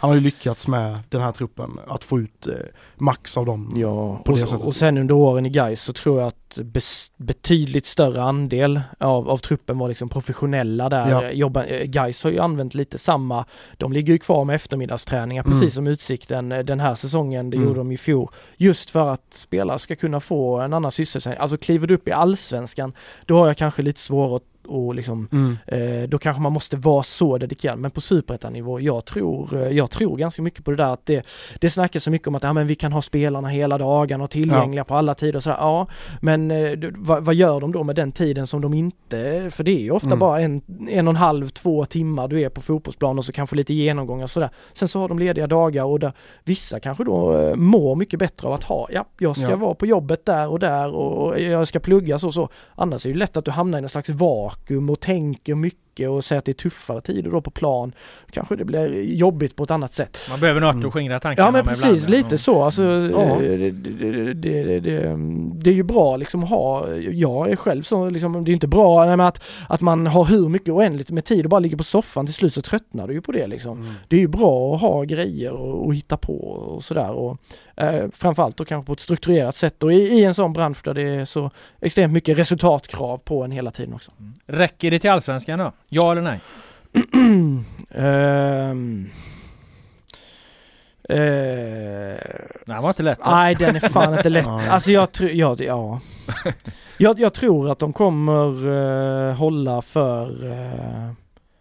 han 0.01 0.11
har 0.11 0.15
ju 0.15 0.21
lyckats 0.21 0.69
med 0.69 0.99
den 1.09 1.21
här 1.21 1.33
truppen 1.33 1.71
att 1.89 2.05
få 2.05 2.19
ut 2.21 2.47
eh, 2.47 2.53
max 2.97 3.37
av 3.37 3.47
dem. 3.47 3.73
Ja, 3.77 4.21
på 4.25 4.33
och, 4.33 4.39
det 4.39 4.41
så- 4.41 4.47
sättet. 4.47 4.67
och 4.67 4.75
sen 4.75 4.99
under 4.99 5.15
åren 5.15 5.47
i 5.47 5.51
Gais 5.51 5.83
så 5.83 5.93
tror 5.93 6.21
jag 6.21 6.29
att 6.29 6.59
betydligt 7.17 7.87
större 7.87 8.23
andel 8.23 8.81
av, 8.99 9.29
av 9.31 9.39
truppen 9.39 9.79
var 9.79 9.89
liksom 9.89 10.09
professionella 10.09 10.89
där. 10.89 11.11
Ja. 11.11 11.31
Jobba, 11.31 11.65
eh, 11.65 11.87
Gais 11.87 12.25
har 12.25 12.31
ju 12.31 12.39
använt 12.39 12.75
lite 12.75 12.99
samma, 12.99 13.45
de 13.77 13.93
ligger 13.93 14.13
ju 14.13 14.19
kvar 14.19 14.45
med 14.45 14.55
eftermiddagsträningar 14.57 15.43
precis 15.43 15.61
Mm. 15.63 15.71
som 15.71 15.87
Utsikten 15.87 16.53
eh, 16.53 16.59
den 16.59 16.81
här 16.81 16.95
säsongen, 16.95 17.51
det 17.51 17.57
Mm. 17.57 17.69
gjorde 17.69 17.81
de 17.81 17.93
i 17.93 17.97
fjol. 17.97 18.29
Just 18.57 18.91
för 18.91 19.09
att 19.13 19.35
spelare 19.35 19.79
ska 19.79 19.97
kunna 19.97 20.21
få 20.21 20.59
en 20.61 20.73
annan 20.73 20.93
sysselsättning. 20.93 21.41
Alltså 21.41 21.57
kliver 21.57 21.87
du 21.87 21.95
upp 21.95 22.09
i 22.09 22.13
allsvenskan, 22.13 22.93
då 23.27 23.37
har 23.39 23.47
jag 23.47 23.57
kanske 23.57 23.83
lite 23.83 24.01
svårare 24.01 24.37
att 24.37 24.43
och 24.67 24.95
liksom, 24.95 25.29
Mm. 25.33 25.57
eh, 25.67 26.09
då 26.09 26.19
kanske 26.19 26.43
man 26.43 26.53
måste 26.53 26.77
vara 26.77 27.03
så 27.03 27.39
dedikerad. 27.39 27.79
Men 27.79 27.91
på 27.91 28.01
superettanivå, 28.01 28.81
jag 28.81 29.05
tror, 29.05 29.57
eh, 29.63 29.69
jag 29.69 29.91
tror 29.91 30.17
ganska 30.17 30.43
mycket 30.43 30.65
på 30.65 30.71
det 30.71 30.77
där 30.77 30.93
att 30.93 31.07
det, 31.07 31.27
det 31.61 31.71
snackas 31.71 32.05
så 32.05 32.11
mycket 32.11 32.29
om 32.29 32.35
att 32.35 32.43
ja, 32.43 32.53
men 32.53 32.67
vi 32.67 32.75
kan 32.75 32.93
ha 32.93 33.03
spelarna 33.03 33.49
hela 33.49 33.79
dagen 33.79 34.21
och 34.21 34.31
tillgängliga 34.31 34.85
på 34.85 34.95
alla 34.95 35.15
tider 35.15 35.37
och 35.37 35.43
sådär. 35.43 35.57
Ja, 35.61 35.87
men 36.21 36.51
eh, 36.51 36.73
vad, 36.97 37.25
vad 37.25 37.35
gör 37.35 37.61
de 37.61 37.73
då 37.73 37.83
med 37.85 37.97
den 37.97 38.13
tiden 38.13 38.47
som 38.47 38.61
de 38.61 38.75
inte, 38.75 39.51
för 39.51 39.65
det 39.65 39.71
är 39.71 39.81
ju 39.83 39.91
ofta 39.91 40.07
Mm. 40.07 40.19
bara 40.19 40.41
en, 40.41 40.63
en 40.89 41.09
och 41.09 41.13
en 41.13 41.17
halv, 41.17 41.49
två 41.49 41.85
timmar 41.85 42.29
du 42.29 42.41
är 42.43 42.49
på 42.49 42.61
fotbollsplan 42.61 43.19
och 43.19 43.25
så 43.25 43.33
kanske 43.33 43.57
lite 43.57 43.75
genomgångar 43.75 44.23
och 44.25 44.31
sådär. 44.31 44.51
Sen 44.73 44.89
så 44.89 45.01
har 45.01 45.09
de 45.09 45.19
lediga 45.19 45.47
dagar 45.47 45.85
och 45.85 46.01
där, 46.01 46.13
vissa 46.45 46.81
kanske 46.81 47.05
då 47.05 47.37
eh, 47.37 47.55
mår 47.57 47.97
mycket 47.97 48.19
bättre 48.19 48.49
av 48.49 48.55
att 48.55 48.65
ha, 48.65 48.87
ja, 48.93 49.05
jag 49.19 49.37
ska 49.37 49.51
Ja. 49.51 49.57
vara 49.57 49.75
på 49.75 49.87
jobbet 49.87 50.27
där 50.27 50.49
och 50.49 50.59
där 50.59 50.91
och 50.95 51.41
jag 51.41 51.69
ska 51.69 51.81
plugga 51.81 52.19
så 52.19 52.27
och 52.27 52.35
så. 52.35 52.49
Annars 52.75 53.07
är 53.07 53.09
det 53.09 53.13
ju 53.13 53.19
lätt 53.19 53.37
att 53.37 53.45
du 53.45 53.51
hamnar 53.51 53.79
i 53.79 53.81
någon 53.81 53.89
slags 53.91 54.09
vakuum 54.61 54.91
och 54.91 55.01
tänker 55.01 55.55
mycket 55.55 55.90
mycket 55.91 56.09
och 56.11 56.25
säger 56.25 56.39
att 56.39 56.45
det 56.45 56.53
är 56.53 56.55
tuffare 56.55 57.01
tider 57.01 57.31
då 57.31 57.41
på 57.41 57.51
plan. 57.51 57.93
Kanske 58.33 58.57
det 58.57 58.65
blir 58.65 59.03
jobbigt 59.03 59.57
på 59.57 59.65
ett 59.65 59.71
annat 59.71 59.95
sätt. 59.95 60.19
Man 60.31 60.41
behöver 60.41 60.61
något 60.61 60.75
Mm. 60.75 60.87
att 60.89 60.93
skingra 60.95 61.19
tankarna 61.19 61.49
Ja 61.49 61.53
men 61.53 61.65
precis, 61.65 61.85
ibland. 61.85 62.11
lite 62.11 62.39
så. 62.39 62.63
Alltså, 62.65 62.83
Ja. 62.83 63.21
eh, 63.23 63.39
det, 63.39 63.71
det, 63.71 64.35
det, 64.35 64.81
det, 64.81 65.17
det 65.55 65.71
är 65.71 65.75
ju 65.75 65.83
bra 65.83 66.17
liksom 66.17 66.45
att 66.45 66.51
ha, 66.51 66.95
jag 66.95 67.51
är 67.51 67.57
själv 67.57 67.83
så 67.83 68.11
liksom, 68.11 68.45
det 68.45 68.51
är 68.51 68.53
inte 68.53 68.67
bra 68.69 69.17
nej, 69.17 69.27
att, 69.27 69.43
att 69.69 69.81
man 69.81 70.07
har 70.07 70.25
hur 70.25 70.49
mycket 70.49 70.69
oändligt 70.69 71.11
med 71.11 71.25
tid 71.25 71.45
och 71.47 71.51
bara 71.51 71.61
ligger 71.61 71.77
på 71.77 71.85
soffan 71.85 72.27
till 72.27 72.35
slut 72.35 72.55
så 72.55 72.63
tröttnar 72.63 73.09
du 73.09 73.15
ju 73.15 73.21
på 73.21 73.33
det 73.33 73.47
liksom. 73.47 73.79
Mm. 73.81 73.93
Det 74.09 74.17
är 74.17 74.21
ju 74.21 74.29
bra 74.29 74.75
att 74.75 74.81
ha 74.81 75.03
grejer 75.05 75.53
och, 75.53 75.87
och 75.87 75.95
hitta 75.95 76.17
på 76.17 76.35
och 76.41 76.85
sådär 76.85 77.11
och 77.11 77.37
eh, 77.77 78.05
framförallt 78.13 78.57
då 78.57 78.65
kanske 78.65 78.87
på 78.87 78.93
ett 78.93 79.01
strukturerat 79.01 79.57
sätt 79.57 79.83
och 79.83 79.93
i, 79.93 79.97
i 79.97 80.25
en 80.25 80.35
sån 80.35 80.53
bransch 80.53 80.79
där 80.85 80.95
det 80.95 81.03
är 81.03 81.25
så 81.25 81.51
extremt 81.81 82.13
mycket 82.13 82.39
resultatkrav 82.39 83.19
på 83.19 83.43
en 83.45 83.51
hela 83.51 83.71
tiden 83.71 83.95
också. 83.95 84.11
Räcker 84.47 84.91
det 84.91 84.99
till 84.99 85.11
Allsvenskan 85.11 85.59
då? 85.59 85.73
Ja 85.93 86.13
eller 86.13 86.23
nej? 86.23 86.41
Ehm. 87.95 89.11
Eh, 91.09 91.17
Nej, 92.67 92.77
det 92.77 92.81
var 92.83 92.89
inte 92.89 93.03
lätt. 93.03 93.19
Nej 93.27 93.55
den 93.55 93.77
är 93.77 93.81
fan 93.89 94.15
inte 94.17 94.29
lätt. 94.29 94.47
Alltså 94.71 94.93
jag 94.93 95.13
tror, 95.13 95.31
ja, 95.31 95.57
ja. 95.59 96.01
Jag, 96.99 97.21
jag 97.21 97.35
tror 97.35 97.71
att 97.71 97.79
de 97.79 97.93
kommer 97.93 98.69
eh, 99.29 99.35
hålla 99.35 99.83
för... 99.83 100.27
För 100.39 101.15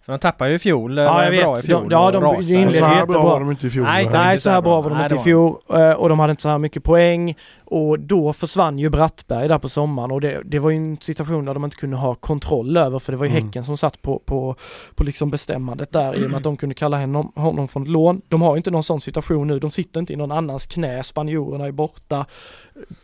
de 0.09 0.19
tappade 0.19 0.49
ju 0.49 0.55
i 0.55 0.59
fjol. 0.59 0.97
eh, 0.97 1.03
Ja, 1.03 1.23
jag 1.25 1.43
bra 1.43 1.53
vet. 1.53 1.63
i 1.63 1.67
fjol 1.67 1.89
De- 1.89 1.91
ja, 1.95 2.11
de- 2.11 2.41
det 2.41 2.53
inledde 2.53 2.73
Så 2.77 2.85
här 2.85 3.05
bra 3.05 3.23
var 3.23 3.39
de 3.39 3.51
inte 3.51 3.67
i 3.67 3.69
fjol. 3.69 3.85
Nej, 3.85 4.09
nej. 4.11 4.39
så 4.39 4.49
här 4.49 4.61
bra 4.61 4.81
var 4.81 4.89
de 4.89 4.95
Nej, 4.95 5.03
inte 5.05 5.15
i 5.15 5.19
fjol 5.19 5.55
eh, 5.73 5.91
och 5.91 6.09
de 6.09 6.19
hade 6.19 6.31
inte 6.31 6.41
så 6.43 6.49
här 6.49 6.57
mycket 6.57 6.83
poäng 6.83 7.35
och 7.65 7.99
då 7.99 8.33
försvann 8.33 8.79
ju 8.79 8.89
Brattberg 8.89 9.47
där 9.47 9.57
på 9.59 9.69
sommaren 9.69 10.11
och 10.11 10.21
det, 10.21 10.41
det 10.45 10.59
var 10.59 10.69
ju 10.69 10.77
en 10.77 10.97
situation 11.01 11.45
där 11.45 11.53
de 11.53 11.63
inte 11.63 11.77
kunde 11.77 11.97
ha 11.97 12.15
kontroll 12.15 12.77
över 12.77 12.99
för 12.99 13.11
det 13.11 13.17
var 13.17 13.25
ju 13.25 13.31
Mm. 13.31 13.43
Häcken 13.45 13.63
som 13.63 13.77
satt 13.77 14.01
på, 14.01 14.19
på, 14.25 14.55
på 14.95 15.03
liksom 15.03 15.29
bestämmandet 15.29 15.91
där 15.91 16.15
i 16.15 16.25
och 16.25 16.29
med 16.29 16.37
att 16.37 16.43
de 16.43 16.57
kunde 16.57 16.75
kalla 16.75 16.99
honom, 16.99 17.31
honom 17.35 17.67
från 17.67 17.83
lån. 17.85 18.21
De 18.27 18.41
har 18.41 18.53
ju 18.55 18.57
inte 18.57 18.71
någon 18.71 18.83
sån 18.83 19.01
situation 19.01 19.47
nu, 19.47 19.59
de 19.59 19.71
sitter 19.71 19.99
inte 19.99 20.13
i 20.13 20.15
någon 20.15 20.31
annans 20.31 20.67
knä, 20.67 21.03
spanjorerna 21.03 21.65
är 21.67 21.71
borta. 21.71 22.25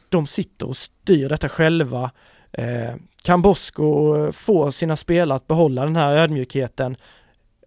De 0.10 0.28
sitter 0.28 0.68
och 0.68 0.78
styr 0.78 1.30
detta 1.30 1.49
själva. 1.49 2.12
Eh, 2.51 2.95
kan 3.26 3.41
Bosko 3.41 4.15
eh, 4.15 4.32
få 4.32 4.71
sina 4.71 4.95
spelare 4.95 5.36
att 5.36 5.47
behålla 5.47 5.86
den 5.86 5.95
här 5.95 6.15
ödmjukheten 6.15 6.95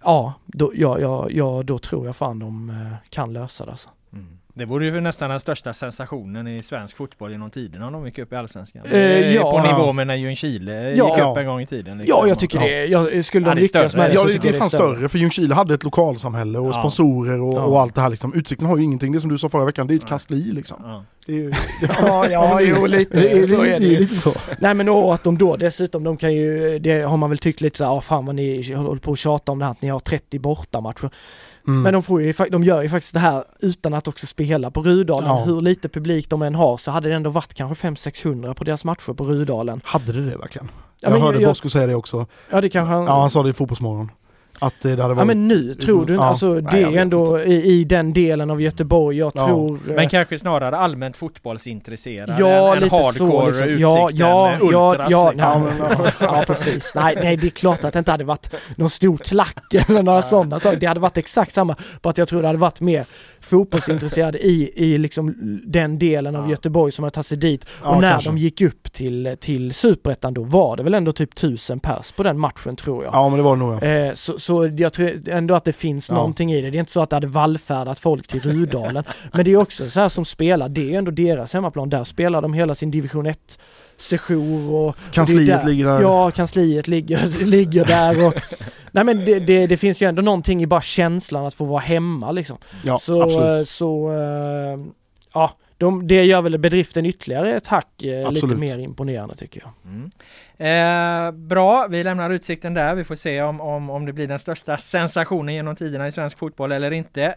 Ja, 0.05 0.33
då, 0.47 0.73
ja, 0.75 0.99
ja, 1.01 1.31
ja, 1.31 1.63
då 1.65 1.79
tror 1.79 2.07
jag 2.07 2.17
fan 2.17 2.39
de 2.39 2.71
eh, 2.71 3.11
kan 3.11 3.33
lösa 3.33 3.65
det 3.65 3.71
alltså. 3.71 3.89
Det 4.59 4.65
vore 4.65 4.85
ju 4.85 5.01
nästan 5.01 5.31
den 5.31 5.41
största 5.41 5.73
sensationen 5.73 6.49
i 6.49 6.63
svensk 6.63 6.97
fotboll 6.97 7.31
genom 7.31 7.51
tiden 7.51 7.83
om 7.83 7.93
de 7.93 8.07
gick 8.07 8.19
upp 8.19 8.33
i 8.33 8.37
Allsvenskan. 8.37 8.83
Eh, 8.91 9.01
ja. 9.35 9.51
På 9.51 9.73
nivå 9.73 9.93
med 9.93 10.07
när 10.07 10.15
Ljungskile 10.15 10.73
Ja. 10.97 11.09
gick 11.17 11.25
upp 11.25 11.37
en 11.37 11.47
gång 11.47 11.61
i 11.61 11.67
tiden. 11.67 11.99
liksom. 11.99 12.17
Ja, 12.23 12.29
jag 12.29 12.39
tycker 12.39 12.59
det. 12.61 12.85
Jag, 12.87 13.25
skulle 13.25 13.49
Ja, 13.49 13.55
de 13.55 13.61
lyckas 13.61 13.97
med 13.97 14.11
det 14.11 14.15
Ja 14.15 14.21
så 14.21 14.27
det, 14.27 14.33
det 14.39 14.47
jag 14.47 14.55
är 14.55 14.59
fan 14.59 14.69
större 14.71 15.09
för 15.09 15.19
Ljungskile 15.19 15.55
hade 15.55 15.75
ett 15.75 15.85
lokalsamhälle 15.85 16.59
och 16.59 16.69
Ja. 16.69 16.73
sponsorer 16.73 17.41
och, 17.41 17.55
Ja. 17.55 17.63
och 17.65 17.81
allt 17.81 17.95
det 17.95 18.01
här 18.01 18.09
liksom. 18.11 18.35
Utsikten 18.35 18.67
har 18.69 18.77
ju 18.77 18.85
ingenting, 18.85 19.13
det 19.13 19.21
som 19.21 19.31
du 19.31 19.39
sa 19.39 19.49
förra 19.49 19.65
veckan, 19.65 19.87
det 19.87 19.95
är 19.95 19.97
ett 19.97 20.03
Nej. 20.03 20.09
kansli 20.09 20.53
liksom. 20.53 20.77
Ja. 20.85 21.05
Ju, 21.27 21.53
Ja, 22.01 22.29
ja, 22.31 22.61
jo 22.61 22.87
lite 22.87 23.21
det 23.21 23.43
så 23.49 23.63
är 23.65 23.81
det 23.81 23.87
ju. 23.87 24.07
så. 24.07 24.33
Nej 24.59 24.75
men 24.75 24.89
och 24.89 25.15
att 25.15 25.25
de 25.25 25.39
då 25.39 25.57
dessutom, 25.57 26.05
de 26.05 26.17
kan 26.17 26.35
ju, 26.35 26.79
det 26.79 27.01
har 27.03 27.17
man 27.17 27.31
väl 27.31 27.39
tyckt 27.39 27.61
lite 27.61 27.79
såhär, 27.79 27.97
ah, 27.97 28.01
fan 28.01 28.27
vad 28.27 28.35
ni 28.35 28.73
håller 28.75 29.01
på 29.01 29.13
att 29.13 29.19
tjata 29.19 29.53
om 29.53 29.59
det 29.59 29.65
här 29.65 29.73
att 29.73 29.83
ni 29.83 29.89
har 29.89 29.99
30 30.01 30.39
bortamatcher. 30.39 31.11
Mm. 31.69 31.83
Men 31.83 31.93
de 31.93 32.03
får 32.03 32.23
ju, 32.23 32.33
de 32.51 32.65
gör 32.65 32.83
ju 32.83 32.89
faktiskt 32.89 33.15
det 33.15 33.21
här 33.21 33.45
utan 33.61 33.95
att 33.95 34.09
också 34.09 34.27
spela 34.27 34.71
på 34.71 34.83
Rudalen. 34.83 35.29
Ja. 35.29 35.45
Hur 35.45 35.61
lite 35.61 35.89
publik 35.89 36.31
de 36.31 36.43
än 36.43 36.55
har 36.55 36.77
så 36.77 36.91
hade 36.91 37.09
det 37.09 37.15
ändå 37.15 37.31
varit 37.31 37.55
kanske 37.55 37.89
500-600 37.89 38.55
på 38.55 38.65
deras 38.65 38.85
matcher 38.85 39.13
på 39.13 39.25
Rudalen. 39.25 39.81
Hade 39.85 40.13
det 40.13 40.31
det 40.31 40.37
verkligen? 40.37 40.69
Ja, 41.01 41.11
jag 41.11 41.19
hörde 41.21 41.41
jag- 41.41 41.51
Bosko 41.51 41.71
säga 41.71 41.87
det 41.87 41.95
också. 41.95 42.27
Ja 42.51 42.61
det 42.61 42.69
kanske 42.69 42.93
han... 42.95 43.05
Ja 43.05 43.21
han 43.21 43.31
sa 43.31 43.43
det 43.43 43.49
i 43.51 43.53
Fotbollsmorgon. 43.53 44.11
Att 44.59 44.85
eh, 44.85 44.93
det 44.97 45.03
hade 45.03 45.15
varit... 45.15 45.19
Ja 45.19 45.25
men 45.25 45.49
nu 45.49 45.75
tror 45.75 46.07
du, 46.07 46.15
Ja. 46.15 46.25
alltså 46.25 46.49
Nej, 46.49 46.63
det 46.71 46.81
jag 46.81 46.95
är 46.95 47.01
ändå 47.01 47.41
i, 47.41 47.63
i 47.65 47.85
den 47.85 48.13
delen 48.13 48.51
av 48.51 48.61
Göteborg 48.63 49.17
jag 49.19 49.33
Ja. 49.35 49.47
tror... 49.47 49.75
eh, 49.89 49.95
Men 49.95 50.09
kanske 50.09 50.39
snarare 50.39 50.77
allmänt 50.77 51.17
fotbollsintresserad 51.17 52.37
Ja, 52.39 52.75
än, 52.77 52.83
lite 52.83 52.97
hardcore 52.97 53.55
så 53.55 53.65
liksom. 53.65 53.81
Ja, 53.81 54.09
ja, 54.13 54.53
eh, 54.53 54.59
ja, 54.73 54.89
ultras 54.91 55.11
ja, 55.11 55.31
liksom. 55.31 55.51
Ja, 55.51 55.59
men, 55.59 55.97
ja. 56.01 56.11
Ja 56.39 56.45
precis. 56.47 56.93
Nej, 56.95 57.19
nej 57.23 57.37
det 57.37 57.47
är 57.47 57.51
klart 57.51 57.85
att 57.85 57.93
det 57.93 57.99
inte 57.99 58.11
hade 58.11 58.25
varit 58.25 58.55
någon 58.77 58.91
stor 58.91 59.17
klack 59.17 59.75
eller 59.89 60.03
några 60.03 60.23
sådana 60.23 60.59
saker. 60.59 60.77
Det 60.81 60.87
hade 60.87 61.01
varit 61.01 61.19
exakt 61.19 61.55
samma. 61.55 61.77
Bara 62.03 62.11
att 62.11 62.19
jag 62.19 62.29
tror 62.29 62.41
det 62.43 62.47
hade 62.49 62.59
varit 62.59 62.81
mer 62.81 63.05
fotbollsintresserad 63.49 64.37
i, 64.37 64.71
i 64.75 64.99
liksom 64.99 65.35
den 65.67 65.99
delen 65.99 66.37
av 66.37 66.45
Ja. 66.45 66.51
Göteborg 66.51 66.93
som 66.93 67.03
har 67.03 67.11
tagit 67.11 67.27
sig 67.27 67.39
dit. 67.39 67.67
Ja, 67.83 67.89
och 67.95 68.01
när 68.01 68.11
kanske. 68.13 68.29
de 68.31 68.39
gick 68.39 68.61
upp 68.61 68.93
till, 68.93 69.37
till 69.41 69.75
superettan 69.75 70.35
då 70.35 70.43
var 70.43 70.77
det 70.77 70.83
väl 70.83 70.95
ändå 70.95 71.13
typ 71.13 71.35
tusen 71.35 71.81
pers 71.81 72.13
på 72.13 72.23
den 72.23 72.39
matchen 72.39 72.77
tror 72.77 73.05
jag. 73.05 73.15
Ja 73.15 73.29
men 73.29 73.37
det 73.37 73.43
var 73.43 73.57
det 73.57 73.63
nog 73.63 73.75
ja. 73.83 73.87
Eh, 73.87 74.13
så, 74.15 74.39
så 74.39 74.71
jag 74.79 74.93
tror 74.93 75.11
ändå 75.29 75.55
att 75.55 75.65
det 75.65 75.73
finns 75.73 76.09
Ja. 76.09 76.15
någonting 76.15 76.53
i 76.53 76.63
det. 76.63 76.71
Det 76.71 76.77
är 76.77 76.81
inte 76.81 76.93
så 76.93 77.01
att 77.03 77.11
det 77.11 77.17
hade 77.17 77.27
vallfärdat 77.27 77.99
folk 77.99 78.29
till 78.29 78.41
Rudalen. 78.41 79.05
Men 79.33 79.45
det 79.45 79.51
är 79.53 79.57
också 79.57 79.91
så 79.91 80.01
här 80.01 80.09
som 80.09 80.25
spelar, 80.25 80.69
det 80.69 80.95
är 80.95 80.99
ändå 80.99 81.11
deras 81.11 81.53
hemmaplan. 81.53 81.91
Där 81.91 82.05
spelar 82.05 82.43
de 82.43 82.53
hela 82.53 82.75
sin 82.75 82.91
division 82.91 83.27
1 83.27 83.59
session 84.01 84.69
och 84.75 84.97
Kansliet 85.13 85.49
är 85.49 85.59
där- 85.59 85.67
ligger 85.69 85.85
där. 85.85 86.01
Ja, 86.01 86.31
kansliet 86.31 86.89
ligger, 86.89 87.45
ligger 87.45 87.85
där 87.85 88.27
och 88.27 88.35
Nej 88.93 89.05
men 89.05 89.25
det, 89.25 89.39
det, 89.39 89.67
det 89.67 89.77
finns 89.77 90.03
ju 90.03 90.09
ändå 90.09 90.23
någonting 90.23 90.63
i 90.63 90.67
bara 90.67 90.81
känslan 90.81 91.47
att 91.47 91.55
få 91.55 91.65
vara 91.65 91.81
hemma 91.81 92.33
liksom. 92.33 92.59
Ja, 92.85 92.99
så, 92.99 93.23
absolut. 93.23 93.69
så 93.69 94.13
eh, 94.13 94.79
ja, 95.35 95.51
de, 95.79 96.07
det 96.07 96.25
gör 96.25 96.43
väl 96.43 96.59
bedriften 96.59 97.07
ytterligare 97.07 97.55
ett 97.55 97.67
hack 97.67 98.03
eh, 98.03 98.33
lite 98.33 98.55
mer 98.55 98.79
imponerande 98.79 99.35
tycker 99.35 99.63
jag. 99.63 99.73
Mm. 99.93 100.11
Eh, 100.59 101.33
bra, 101.33 101.87
vi 101.91 102.05
lämnar 102.05 102.31
utsikten 102.31 102.75
där. 102.75 102.95
Vi 102.95 103.05
får 103.05 103.15
se 103.15 103.43
om, 103.43 103.61
om, 103.61 103.91
om 103.91 104.07
det 104.07 104.13
blir 104.13 104.27
den 104.29 104.39
största 104.39 104.77
sensationen 104.77 105.55
genom 105.55 105.77
tiderna 105.77 106.09
i 106.09 106.13
svensk 106.13 106.39
fotboll 106.39 106.73
eller 106.73 106.91
inte. 106.91 107.35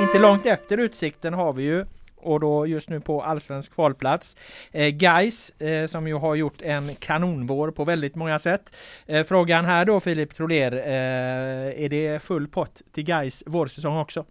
Inte 0.00 0.18
långt 0.18 0.46
efter 0.46 0.78
utsikten 0.78 1.34
har 1.34 1.52
vi 1.52 1.62
ju 1.62 1.84
och 2.20 2.40
då 2.40 2.66
just 2.66 2.88
nu 2.88 3.00
på 3.00 3.22
allsvensk 3.22 3.74
kvalplats. 3.74 4.36
Eh, 4.72 5.02
Geis 5.02 5.50
eh, 5.50 5.86
som 5.86 6.08
ju 6.08 6.14
har 6.14 6.34
gjort 6.34 6.62
en 6.62 6.94
kanonvår 6.94 7.70
på 7.70 7.84
väldigt 7.84 8.14
många 8.14 8.38
sätt. 8.38 8.72
Eh, 9.06 9.24
frågan 9.24 9.64
här 9.64 9.84
då 9.84 10.00
Filip 10.00 10.34
Troler, 10.34 10.72
eh, 10.72 11.84
är 11.84 11.88
det 11.88 12.22
full 12.22 12.48
pott 12.48 12.82
till 12.92 13.08
Geis 13.08 13.42
vårsäsong 13.46 13.98
också? 13.98 14.24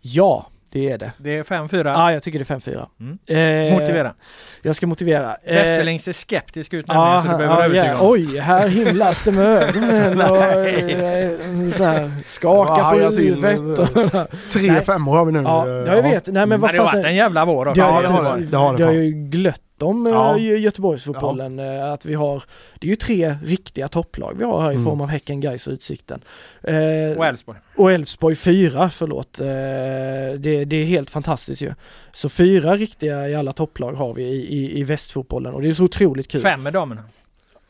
Ja, 0.00 0.46
det 0.72 0.90
är 0.90 0.98
det. 0.98 1.12
Det 1.18 1.38
är 1.38 1.42
5-4. 1.42 1.82
Ja, 1.88 2.12
jag 2.12 2.22
tycker 2.22 2.38
det 2.38 2.50
är 2.50 2.58
5-4. 2.58 2.86
Mm. 3.00 3.70
Eh, 3.70 3.80
Motivera. 3.80 4.14
Jag 4.62 4.76
ska 4.76 4.86
motivera. 4.86 5.36
Eh, 5.44 5.56
ser 6.00 6.12
skeptisk 6.12 6.72
ut 6.74 6.88
nämligen 6.88 7.22
så 7.22 7.28
du 7.28 7.36
behöver 7.36 7.56
ja, 7.56 7.64
övertyga. 7.64 7.98
Oj, 8.00 8.38
här 8.38 8.68
himlas 8.68 9.22
det 9.22 9.32
med 9.32 9.46
ögonen 9.46 10.20
och 10.30 10.36
eh, 10.36 11.70
så 11.72 11.84
här, 11.84 12.10
skaka 12.24 12.90
på 12.90 12.96
huvudet. 12.96 13.60
Tre 14.52 14.80
femmor 14.80 15.16
har 15.16 15.24
vi 15.24 15.32
nu. 15.32 15.42
Ja, 15.42 15.66
Eh, 15.66 15.72
ja, 15.72 15.96
jag 15.96 16.02
vet. 16.02 16.26
Nej 16.26 16.32
men 16.34 16.48
Men 16.48 16.60
vad 16.60 16.70
det 16.74 16.78
har 16.78 16.86
fan. 16.86 16.96
varit 16.96 17.06
en 17.06 17.16
jävla 17.16 17.44
vår 17.44 17.68
också. 17.68 17.80
Det 17.80 17.86
det 18.02 18.08
det, 18.08 18.12
har 18.12 18.36
det. 18.38 18.44
Det 18.44 18.56
det 18.78 18.84
har 18.84 18.92
fan. 18.92 18.94
ju 18.94 19.10
glött 19.10 19.60
om 19.82 20.06
eh, 20.06 20.12
Ja. 20.12 20.36
Gö- 20.36 20.56
Göteborgsfotbollen 20.56 21.58
eh, 21.58 21.92
att 21.92 22.04
vi 22.04 22.14
har, 22.14 22.42
det 22.78 22.86
är 22.86 22.90
ju 22.90 22.96
tre 22.96 23.34
riktiga 23.44 23.88
topplag 23.88 24.34
vi 24.38 24.44
har 24.44 24.60
här 24.62 24.70
i 24.70 24.74
Mm. 24.74 24.84
form 24.86 25.00
av 25.00 25.08
Häcken, 25.08 25.40
Gais 25.40 25.66
och 25.66 25.72
Utsikten. 25.72 26.20
Eh, 26.62 26.74
Och 27.18 27.26
Elfsborg. 27.26 27.58
och 27.76 27.92
Elfsborg 27.92 28.36
fyra, 28.36 28.90
förlåt. 28.90 29.40
Eh, 29.40 29.46
det, 30.38 30.64
det 30.64 30.76
är 30.76 30.84
helt 30.84 31.10
fantastiskt 31.10 31.62
ju. 31.62 31.72
Så 32.12 32.28
fyra 32.28 32.76
riktiga 32.76 33.28
i 33.28 33.34
alla 33.34 33.52
topplag 33.52 33.92
har 33.92 34.14
vi 34.14 34.22
i, 34.22 34.56
i, 34.56 34.78
i 34.80 34.84
västfotbollen 34.84 35.54
och 35.54 35.62
det 35.62 35.68
är 35.68 35.72
så 35.72 35.84
otroligt 35.84 36.28
kul. 36.28 36.40
Fem 36.40 36.62
med 36.62 36.72
damerna. 36.72 37.02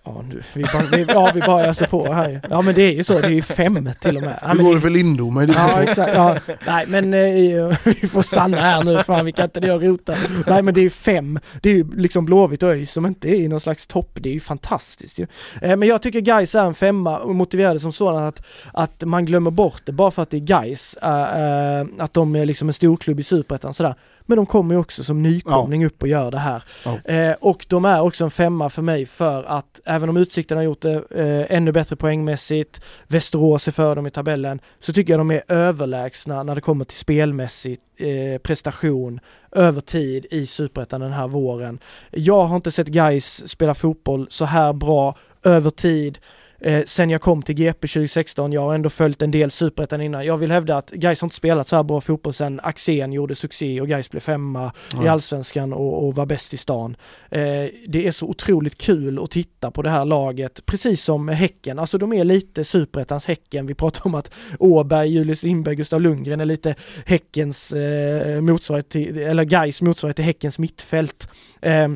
Ja, 0.05 0.25
nu, 0.29 0.43
vi, 0.55 0.63
bara, 0.63 0.83
vi, 0.93 1.05
ja, 1.09 1.31
vi 1.35 1.41
bara 1.41 1.65
öser 1.67 1.87
på 1.87 2.13
här 2.13 2.29
ju. 2.29 2.41
Ja 2.51 2.63
men 2.63 2.75
det 2.75 2.83
är 2.83 2.93
ju 2.93 3.05
så, 3.05 3.21
det 3.21 3.27
är 3.27 3.31
ju 3.31 3.43
fem 3.43 3.91
till 4.01 4.17
och 4.17 4.23
med. 4.23 4.39
Ja, 4.43 4.49
Hur 4.49 4.63
går 4.65 4.75
det- 4.75 4.81
för 4.81 4.91
division 4.91 5.55
Ja 5.57 5.83
exakt, 5.83 6.15
ja. 6.15 6.37
Nej 6.67 6.85
men 6.89 7.15
eh, 7.15 7.77
vi 8.01 8.09
får 8.09 8.23
stanna 8.23 8.57
här 8.61 8.83
nu, 8.83 9.03
fan 9.03 9.25
vi 9.25 9.33
kan 9.33 9.45
inte 9.45 9.61
det 9.61 9.73
och 9.73 9.83
rota. 9.83 10.15
Nej 10.47 10.63
men 10.63 10.75
det 10.75 10.81
är 10.81 10.83
ju 10.83 10.91
fem, 10.91 11.39
det 11.63 11.71
är 11.71 11.75
ju 11.75 11.87
liksom 11.97 12.25
Blåvitt 12.25 12.63
och 12.63 12.69
ÖIS 12.69 12.93
som 12.93 13.07
inte 13.07 13.29
är 13.29 13.35
i 13.35 13.49
någon 13.49 13.61
slags 13.61 13.87
topp, 13.87 14.11
det 14.21 14.29
är 14.29 14.33
ju 14.35 14.41
fantastiskt 14.41 15.19
ju. 15.19 15.27
Eh, 15.63 15.77
men 15.77 15.89
jag 15.89 16.03
tycker 16.03 16.21
Gais 16.21 16.55
är 16.55 16.65
en 16.65 16.75
femma 16.75 17.19
och 17.19 17.35
motiverade 17.35 17.81
som 17.81 17.93
sådan 17.93 18.25
att, 18.25 18.47
att 18.73 19.03
man 19.05 19.25
glömmer 19.25 19.51
bort 19.51 19.83
det 19.85 19.93
bara 19.93 20.11
för 20.11 20.23
att 20.23 20.31
det 20.31 20.37
är 20.37 20.41
Gais 20.41 20.95
eh, 21.03 21.87
att 22.05 22.15
de 22.15 22.37
är 22.37 22.45
liksom 22.47 22.69
en 22.69 22.75
storklubb 22.75 23.21
i 23.21 23.23
Superettan 23.23 23.75
sådär. 23.75 23.95
Men 24.31 24.37
de 24.37 24.47
kommer 24.47 24.75
ju 24.75 24.81
också 24.81 25.05
som 25.05 25.23
nykomling 25.23 25.87
upp 25.87 26.03
och 26.03 26.09
gör 26.09 26.31
det 26.31 26.39
här. 26.39 26.63
Ja. 26.85 27.13
Eh, 27.13 27.37
och 27.41 27.67
de 27.69 27.85
är 27.85 28.01
också 28.01 28.25
en 28.25 28.31
femma 28.31 28.71
för 28.71 28.83
mig 28.83 29.07
för 29.07 29.45
att 29.45 29.81
även 29.85 30.09
om 30.09 30.17
Utsikten 30.17 30.57
har 30.57 30.65
gjort 30.65 30.83
det 30.83 30.95
eh, 31.11 31.57
ännu 31.57 31.73
bättre 31.73 31.97
poängmässigt, 31.97 32.81
Västerås 33.07 33.69
är 33.69 33.73
för 33.73 33.97
dem 33.97 34.07
i 34.07 34.11
tabellen, 34.11 34.61
så 34.81 34.93
tycker 34.93 35.13
jag 35.13 35.21
de 35.21 35.31
är 35.31 35.43
överlägsna 35.49 36.43
när 36.43 36.55
det 36.55 36.61
kommer 36.61 36.85
till 36.85 36.97
spelmässigt 36.97 37.83
eh, 37.97 38.39
prestation 38.39 39.21
över 39.53 39.81
tid 39.81 40.27
i 40.31 40.47
Superettan 40.47 41.01
den 41.01 41.13
här 41.13 41.29
våren. 41.29 41.79
Jag 42.11 42.45
har 42.45 42.57
inte 42.57 42.71
sett 42.71 42.89
guys 42.89 43.49
spela 43.49 43.75
fotboll 43.75 44.27
så 44.31 44.45
här 44.45 44.73
bra 44.73 45.17
över 45.45 45.71
tid. 45.71 46.19
Eh, 46.61 46.83
sen 46.87 47.11
jag 47.11 47.21
kom 47.21 47.43
till 47.43 47.55
GP 47.55 47.89
2016, 47.89 48.53
jag 48.53 48.61
har 48.61 48.75
ändå 48.75 48.91
följt 48.91 49.23
en 49.23 49.31
del 49.31 49.51
superettan 49.51 50.01
innan. 50.01 50.25
Jag 50.27 50.37
vill 50.37 50.51
hävda 50.51 50.77
att 50.77 50.91
Gais 50.91 51.21
har 51.21 51.27
inte 51.27 51.37
spelat 51.37 51.69
så 51.69 51.77
här 51.77 51.83
bra 51.83 52.01
fotboll 52.01 52.33
sen 52.33 52.61
Axén 52.63 53.13
gjorde 53.13 53.35
succé 53.35 53.81
och 53.81 53.89
Gais 53.89 54.11
blev 54.11 54.21
femma 54.21 54.73
Ja. 54.97 55.05
i 55.05 55.09
allsvenskan 55.09 55.73
och, 55.73 56.07
och 56.07 56.15
var 56.15 56.27
bäst 56.27 56.55
i 56.55 56.57
stan. 56.57 56.97
Eh, 57.31 57.41
det 57.87 58.07
är 58.07 58.11
så 58.13 58.27
otroligt 58.27 58.79
kul 58.79 59.19
att 59.23 59.31
titta 59.31 59.71
på 59.71 59.83
det 59.83 59.91
här 59.91 60.05
laget, 60.05 60.67
precis 60.67 61.05
som 61.05 61.29
Häcken. 61.29 61.79
Alltså 61.79 61.99
de 61.99 62.13
är 62.13 62.25
lite 62.25 62.65
superettans 62.65 63.27
Häcken. 63.27 63.67
Vi 63.67 63.75
pratar 63.75 64.07
om 64.07 64.15
att 64.15 64.31
Åberg, 64.59 65.09
Julius 65.09 65.43
Lindberg, 65.43 65.75
Gustav 65.75 66.01
Lundgren 66.01 66.41
är 66.41 66.45
lite 66.45 66.75
Häckens 67.07 67.73
eh, 67.73 68.41
motsvarighet 68.41 68.89
till, 68.89 69.19
eller 69.19 69.45
Gais 69.45 69.83
motsvarighet 69.83 70.17
till 70.17 70.25
Häckens 70.25 70.59
mittfält. 70.59 71.29
Eh, 71.63 71.89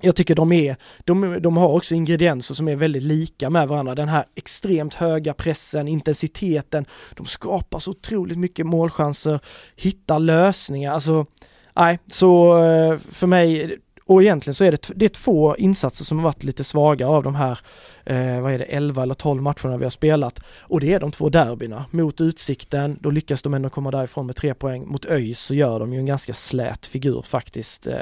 jag 0.00 0.16
tycker 0.16 0.34
de 0.34 0.52
är, 0.52 0.76
de, 1.04 1.42
de 1.42 1.56
har 1.56 1.68
också 1.68 1.94
ingredienser 1.94 2.54
som 2.54 2.68
är 2.68 2.76
väldigt 2.76 3.02
lika 3.02 3.50
med 3.50 3.68
varandra. 3.68 3.94
Den 3.94 4.08
här 4.08 4.24
extremt 4.34 4.94
höga 4.94 5.34
pressen, 5.34 5.88
intensiteten, 5.88 6.84
de 7.16 7.26
skapar 7.26 7.78
så 7.78 7.90
otroligt 7.90 8.38
mycket 8.38 8.66
målchanser, 8.66 9.40
hittar 9.76 10.18
lösningar, 10.18 10.92
alltså 10.92 11.26
nej, 11.74 11.98
så 12.06 12.62
eh, 12.64 12.98
för 12.98 13.26
mig, 13.26 13.78
och 14.08 14.22
egentligen 14.22 14.54
så 14.54 14.64
är 14.64 14.70
det, 14.70 14.90
det 14.94 15.04
är 15.04 15.08
två 15.08 15.56
insatser 15.56 16.04
som 16.04 16.18
har 16.18 16.24
varit 16.24 16.44
lite 16.44 16.64
svaga 16.64 17.08
av 17.08 17.22
de 17.22 17.34
här, 17.34 17.58
eh, 18.04 18.40
vad 18.40 18.52
är 18.52 18.58
det, 18.58 18.64
11 18.64 19.02
eller 19.02 19.14
12 19.14 19.42
matcherna 19.42 19.76
vi 19.76 19.84
har 19.84 19.90
spelat. 19.90 20.40
Och 20.60 20.80
det 20.80 20.92
är 20.94 21.00
de 21.00 21.10
två 21.10 21.28
derbyna. 21.28 21.84
Mot 21.90 22.20
Utsikten, 22.20 22.98
då 23.00 23.10
lyckas 23.10 23.42
de 23.42 23.54
ändå 23.54 23.70
komma 23.70 23.90
därifrån 23.90 24.26
med 24.26 24.36
tre 24.36 24.54
poäng. 24.54 24.86
Mot 24.86 25.06
ÖIS 25.06 25.40
så 25.40 25.54
gör 25.54 25.80
de 25.80 25.92
ju 25.92 25.98
en 25.98 26.06
ganska 26.06 26.34
slät 26.34 26.86
figur 26.86 27.22
faktiskt. 27.22 27.86
Eh, 27.86 27.94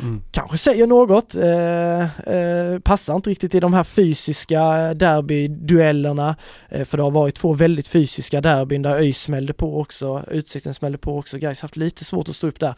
Mm. 0.00 0.22
kanske 0.30 0.58
säger 0.58 0.86
något, 0.86 1.34
eh, 1.34 2.34
eh, 2.34 2.78
passar 2.78 3.14
inte 3.16 3.30
riktigt 3.30 3.54
i 3.54 3.60
de 3.60 3.74
här 3.74 3.84
fysiska 3.84 4.60
derbyduellerna, 4.94 6.36
eh, 6.68 6.84
för 6.84 6.96
det 6.96 7.02
har 7.02 7.10
varit 7.10 7.34
två 7.34 7.52
väldigt 7.52 7.88
fysiska 7.88 8.40
derbyn 8.40 8.82
där 8.82 8.90
ÖIS 8.96 9.20
smällde 9.22 9.52
på 9.52 9.80
också, 9.80 10.24
Utsikten 10.30 10.74
smällde 10.74 10.98
på 10.98 11.18
också, 11.18 11.38
Gais 11.38 11.60
haft 11.60 11.76
lite 11.76 12.04
svårt 12.04 12.28
att 12.28 12.36
stå 12.36 12.46
upp 12.46 12.60
där. 12.60 12.74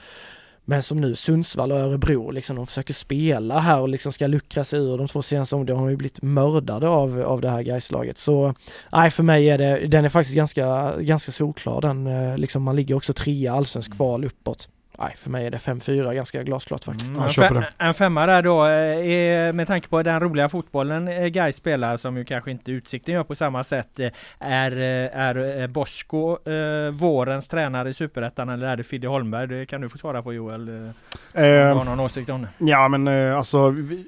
Men 0.71 0.83
som 0.83 1.01
nu 1.01 1.15
Sundsvall 1.15 1.73
och 1.73 1.79
Örebro, 1.79 2.31
liksom 2.31 2.57
de 2.57 2.67
försöker 2.67 2.95
spela 2.95 3.59
här 3.59 3.81
och 3.81 3.89
liksom 3.89 4.13
ska 4.13 4.27
luckra 4.27 4.65
sig 4.65 4.81
ur 4.81 4.99
de 4.99 5.09
två 5.09 5.23
senaste 5.23 5.55
omgångarna, 5.55 5.79
de 5.79 5.83
har 5.83 5.91
ju 5.91 5.97
blivit 5.97 6.23
mördade 6.23 6.89
av, 6.89 7.23
av 7.23 7.41
det 7.41 7.51
här 7.51 7.63
Gais-laget. 7.63 8.19
Så 8.19 8.55
nej, 8.93 9.11
för 9.11 9.23
mig 9.23 9.51
är 9.51 9.59
det, 9.59 9.87
den 9.87 10.05
är 10.05 10.09
faktiskt 10.09 10.37
ganska, 10.37 10.95
ganska 11.01 11.33
solklar 11.33 11.81
den, 11.81 12.07
eh, 12.07 12.39
liksom 12.39 12.63
man 12.63 12.77
ligger 12.77 12.95
också 12.95 13.13
trea 13.13 13.53
allsvensk 13.53 13.97
kval 13.97 14.25
uppåt. 14.25 14.69
Nej, 15.01 15.15
för 15.19 15.31
mig 15.31 15.47
är 15.47 15.51
det 15.51 15.59
5-4 15.59 16.15
ganska 16.15 16.43
glasklart 16.43 16.85
faktiskt. 16.85 17.17
jag 17.37 17.57
en, 17.57 17.65
en 17.79 17.95
femma 17.95 18.27
där 18.27 18.43
då, 18.43 18.65
eh, 18.67 18.71
är, 19.11 19.53
med 19.53 19.67
tanke 19.67 19.89
på 19.89 20.03
den 20.03 20.21
roliga 20.21 20.49
fotbollen 20.49 21.09
eh, 21.09 21.27
Gais 21.27 21.57
spelar 21.57 21.97
som 21.97 22.17
ju 22.17 22.25
kanske 22.25 22.51
inte 22.51 22.73
Utsikten 22.73 23.15
gör 23.15 23.25
på 23.25 23.35
samma 23.35 23.65
sätt. 23.65 24.01
eh, 24.01 24.09
Är, 24.39 24.73
är 24.73 25.67
Bosko 25.69 26.51
eh, 26.51 26.91
vårens 26.93 27.49
tränare 27.49 27.89
i 27.89 27.95
Superettan 27.95 28.49
eller 28.49 28.67
är 28.67 28.77
det 28.77 28.83
Fidde 28.85 29.09
Holmberg? 29.09 29.47
Det 29.47 29.67
kan 29.67 29.81
du 29.81 29.89
få 29.89 29.99
svara 29.99 30.23
på 30.23 30.33
Joel. 30.33 30.69
eh, 30.69 30.75
om 30.75 30.93
du 31.35 31.45
har 31.45 31.85
någon 31.85 32.01
åsikt 32.01 32.31
om 32.31 32.43
det. 32.43 32.49
Ja 32.67 32.89
men 32.89 33.09
eh, 33.09 33.37
alltså, 33.39 33.71
vi, 33.71 34.07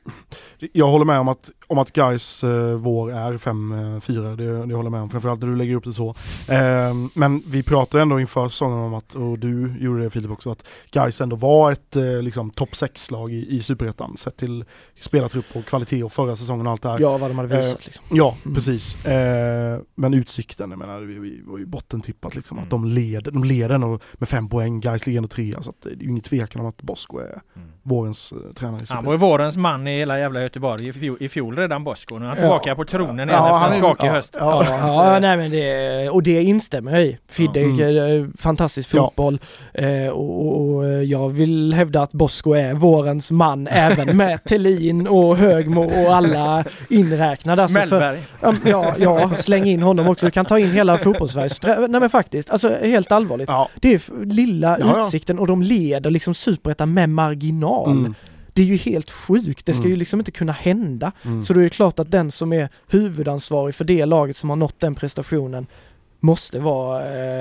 jag 0.72 0.86
håller 0.86 1.04
med 1.04 1.18
om 1.18 1.28
att, 1.28 1.50
om 1.66 1.78
att 1.78 1.92
guys 1.92 2.44
eh, 2.44 2.74
vår 2.74 3.12
är 3.12 3.32
5-4, 3.32 4.36
det, 4.36 4.44
det 4.44 4.74
håller 4.74 4.74
jag 4.74 4.90
med 4.92 5.00
om, 5.00 5.10
framförallt 5.10 5.40
när 5.40 5.48
du 5.48 5.56
lägger 5.56 5.74
upp 5.74 5.84
det 5.84 5.92
så. 5.92 6.14
Eh, 6.48 6.94
men 7.14 7.42
vi 7.46 7.62
pratade 7.62 8.02
ändå 8.02 8.20
inför 8.20 8.48
säsongen 8.48 8.78
om 8.78 8.94
att, 8.94 9.14
och 9.14 9.38
du 9.38 9.74
gjorde 9.80 10.02
det 10.02 10.10
Filip 10.10 10.30
också, 10.30 10.50
att 10.50 10.64
guys 10.90 11.20
ändå 11.20 11.36
var 11.36 11.72
ett 11.72 11.96
eh, 11.96 12.22
liksom, 12.22 12.50
topp 12.50 12.70
6-lag 12.70 13.32
i, 13.32 13.56
i 13.56 13.62
Superettan, 13.62 14.16
sett 14.16 14.36
till 14.36 14.64
spelartrupp 15.00 15.44
och 15.54 15.64
kvalitet 15.64 16.02
och 16.04 16.12
förra 16.12 16.36
säsongen 16.36 16.66
och 16.66 16.72
allt 16.72 16.82
det 16.82 16.88
här. 16.88 16.98
Ja, 17.00 17.18
vad 17.18 17.30
de 17.30 17.38
hade 17.38 17.56
visat 17.56 17.80
Eh, 17.80 17.84
liksom. 17.84 18.04
Ja, 18.16 18.36
Mm. 18.44 18.54
precis. 18.54 19.04
Eh, 19.06 19.80
men 19.94 20.14
utsikten, 20.14 20.70
jag 20.70 20.78
menar, 20.78 21.00
vi, 21.00 21.18
vi 21.18 21.42
var 21.44 21.58
ju 21.58 21.66
bottentippat 21.66 22.36
liksom. 22.36 22.56
Mm. 22.58 22.64
Att 22.64 22.70
de 22.70 22.84
leder, 22.84 23.30
de 23.30 23.44
leder 23.44 23.74
ändå 23.74 23.98
med 24.14 24.28
fem 24.28 24.48
poäng, 24.48 24.80
guys 24.80 25.06
ligger 25.06 25.18
ändå 25.18 25.28
trea. 25.28 25.62
Så 25.62 25.70
att 25.70 25.76
det 25.82 25.88
är 25.90 25.94
ju 25.96 26.08
ingen 26.08 26.22
tvekan 26.22 26.60
om 26.60 26.66
att 26.68 26.82
Bosko 26.82 27.18
är 27.18 27.40
vårens 27.82 28.32
eh, 28.32 28.38
tränare 28.54 28.76
i 28.76 28.78
Han 28.78 28.86
Superettan. 28.86 29.04
var 29.04 29.12
ju 29.12 29.18
vårens 29.18 29.56
man 29.56 29.86
i 29.86 29.98
hela 29.98 30.18
jävla 30.18 30.42
Göteborg 30.42 30.88
i 30.88 30.92
fjol, 30.92 31.16
i 31.20 31.28
fjol 31.28 31.56
redan 31.56 31.84
Bosko. 31.84 32.18
Nu 32.18 32.24
är 32.24 32.28
han 32.28 32.36
Ja. 32.36 32.42
tillbaka 32.42 32.74
på 32.74 32.84
tronen 32.84 33.28
igen 33.28 33.28
Ja, 33.28 33.46
efter 33.46 33.58
han 33.58 33.70
en 33.70 33.76
är- 33.76 33.78
skakig 33.78 34.06
ja, 34.06 34.12
höst. 34.12 34.36
ja. 34.38 34.64
Ja, 34.68 35.18
nej 35.20 35.36
men 35.36 35.50
det, 35.50 36.10
och 36.10 36.22
det 36.22 36.42
instämmer 36.42 36.92
jag 36.92 37.02
i. 37.06 37.18
Fidde, 37.28 37.60
Mm. 37.60 38.22
eh, 38.24 38.28
fantastisk 38.38 38.94
Ja. 38.94 39.06
fotboll 39.06 39.38
eh, 39.74 40.08
och, 40.08 40.46
och, 40.46 40.69
och 40.76 41.04
jag 41.04 41.28
vill 41.28 41.72
hävda 41.72 42.02
att 42.02 42.12
Bosko 42.12 42.52
är 42.52 42.74
vårens 42.74 43.30
man 43.30 43.68
även 43.70 44.16
med 44.16 44.44
Tellin 44.44 45.06
och 45.06 45.36
Högmo 45.36 45.84
och 45.84 46.14
alla 46.14 46.64
inräknade. 46.88 47.62
Alltså 47.62 47.80
för. 47.80 48.18
Ja, 48.64 48.94
ja, 48.98 49.30
släng 49.36 49.64
in 49.64 49.82
honom 49.82 50.08
också. 50.08 50.26
Du 50.26 50.32
kan 50.32 50.44
ta 50.44 50.58
in 50.58 50.70
hela 50.70 50.98
fotbollssveriges... 50.98 51.62
Nej 51.62 51.88
men 51.88 52.10
faktiskt, 52.10 52.50
alltså 52.50 52.68
helt 52.68 53.12
allvarligt. 53.12 53.48
Ja. 53.48 53.68
Det 53.80 53.94
är 53.94 54.24
lilla 54.24 54.78
ja. 54.80 55.00
utsikten 55.00 55.38
och 55.38 55.46
de 55.46 55.62
leder 55.62 56.10
liksom 56.10 56.34
superettan 56.34 56.94
med 56.94 57.08
marginal. 57.08 57.90
Mm. 57.90 58.14
Det 58.52 58.62
är 58.62 58.66
ju 58.66 58.76
helt 58.76 59.10
sjukt, 59.10 59.66
det 59.66 59.72
ska 59.72 59.82
Mm. 59.82 59.90
ju 59.90 59.96
liksom 59.96 60.20
inte 60.20 60.30
kunna 60.30 60.52
hända. 60.52 61.12
Mm. 61.22 61.42
Så 61.42 61.54
då 61.54 61.60
är 61.60 61.64
det 61.64 61.70
klart 61.70 61.98
att 61.98 62.10
den 62.10 62.30
som 62.30 62.52
är 62.52 62.68
huvudansvarig 62.88 63.74
för 63.74 63.84
det 63.84 64.06
laget 64.06 64.36
som 64.36 64.48
har 64.48 64.56
nått 64.56 64.80
den 64.80 64.94
prestationen 64.94 65.66
måste 66.20 66.58
vara 66.58 67.00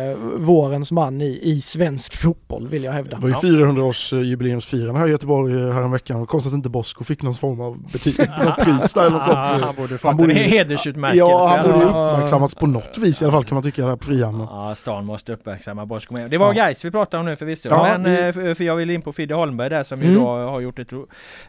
eh, 0.09 0.17
vårens 0.38 0.91
man 0.91 1.21
i, 1.21 1.39
i 1.43 1.61
svensk 1.61 2.15
fotboll 2.17 2.67
vill 2.67 2.84
jag 2.84 2.91
hävda. 2.91 3.17
Det 3.17 3.21
var 3.21 3.30
ju 3.30 3.36
400 3.57 3.84
års 3.84 4.13
eh, 4.13 4.19
jubileumsfirande 4.21 4.99
här 4.99 5.07
i 5.07 5.11
Göteborg 5.11 5.53
eh, 5.61 5.71
häromveckan 5.73 6.21
och 6.21 6.30
konstigt 6.30 6.53
att 6.53 6.57
inte 6.57 6.69
Bosko 6.69 7.03
fick 7.03 7.21
någon 7.21 7.34
form 7.36 7.61
av 7.61 7.91
betyg, 7.91 8.19
något 8.45 8.57
pris 8.57 8.93
där 8.93 9.01
eller 9.01 9.15
något 9.17 9.25
sånt. 9.25 9.38
han 9.38 9.75
borde 9.75 9.89
Han 9.89 9.97
fått 9.99 10.17
borde 10.17 10.34
en 10.34 10.38
ju- 10.38 10.43
hedersutmärkelse. 10.57 11.19
Ja, 11.32 11.47
han 11.57 11.71
borde 11.71 11.84
ju 11.84 11.89
uppmärksammats 11.89 12.55
på 12.55 12.67
något 12.67 12.97
vis 12.97 13.21
i 13.21 13.25
alla 13.25 13.32
fall 13.32 13.45
kan 13.45 13.55
man 13.55 13.63
tycka 13.63 13.86
där 13.86 13.95
på 13.95 14.05
Frihamnen. 14.05 14.47
Ja, 14.51 14.75
stan 14.75 15.05
måste 15.05 15.34
uppmärksamma 15.34 15.86
Bosko 15.86 16.13
med. 16.13 16.32
Det 16.32 16.38
var 16.38 16.47
Ja. 16.47 16.53
Gais 16.53 16.86
vi 16.86 16.91
pratade 16.91 17.19
om 17.21 17.25
nu 17.25 17.36
förvisso. 17.36 17.69
Ja, 17.71 17.97
men 17.97 18.03
vi- 18.03 18.49
eh, 18.49 18.55
för, 18.55 18.63
jag 18.63 18.75
vill 18.75 18.89
in 18.89 19.01
på 19.01 19.11
Fidde 19.11 19.36
Holmberg 19.36 19.69
där 19.69 19.84
som 19.84 20.01
ju 20.01 20.07
Mm. 20.09 20.19
då 20.21 20.27
har 20.30 20.59
gjort 20.59 20.80
ett 20.80 20.91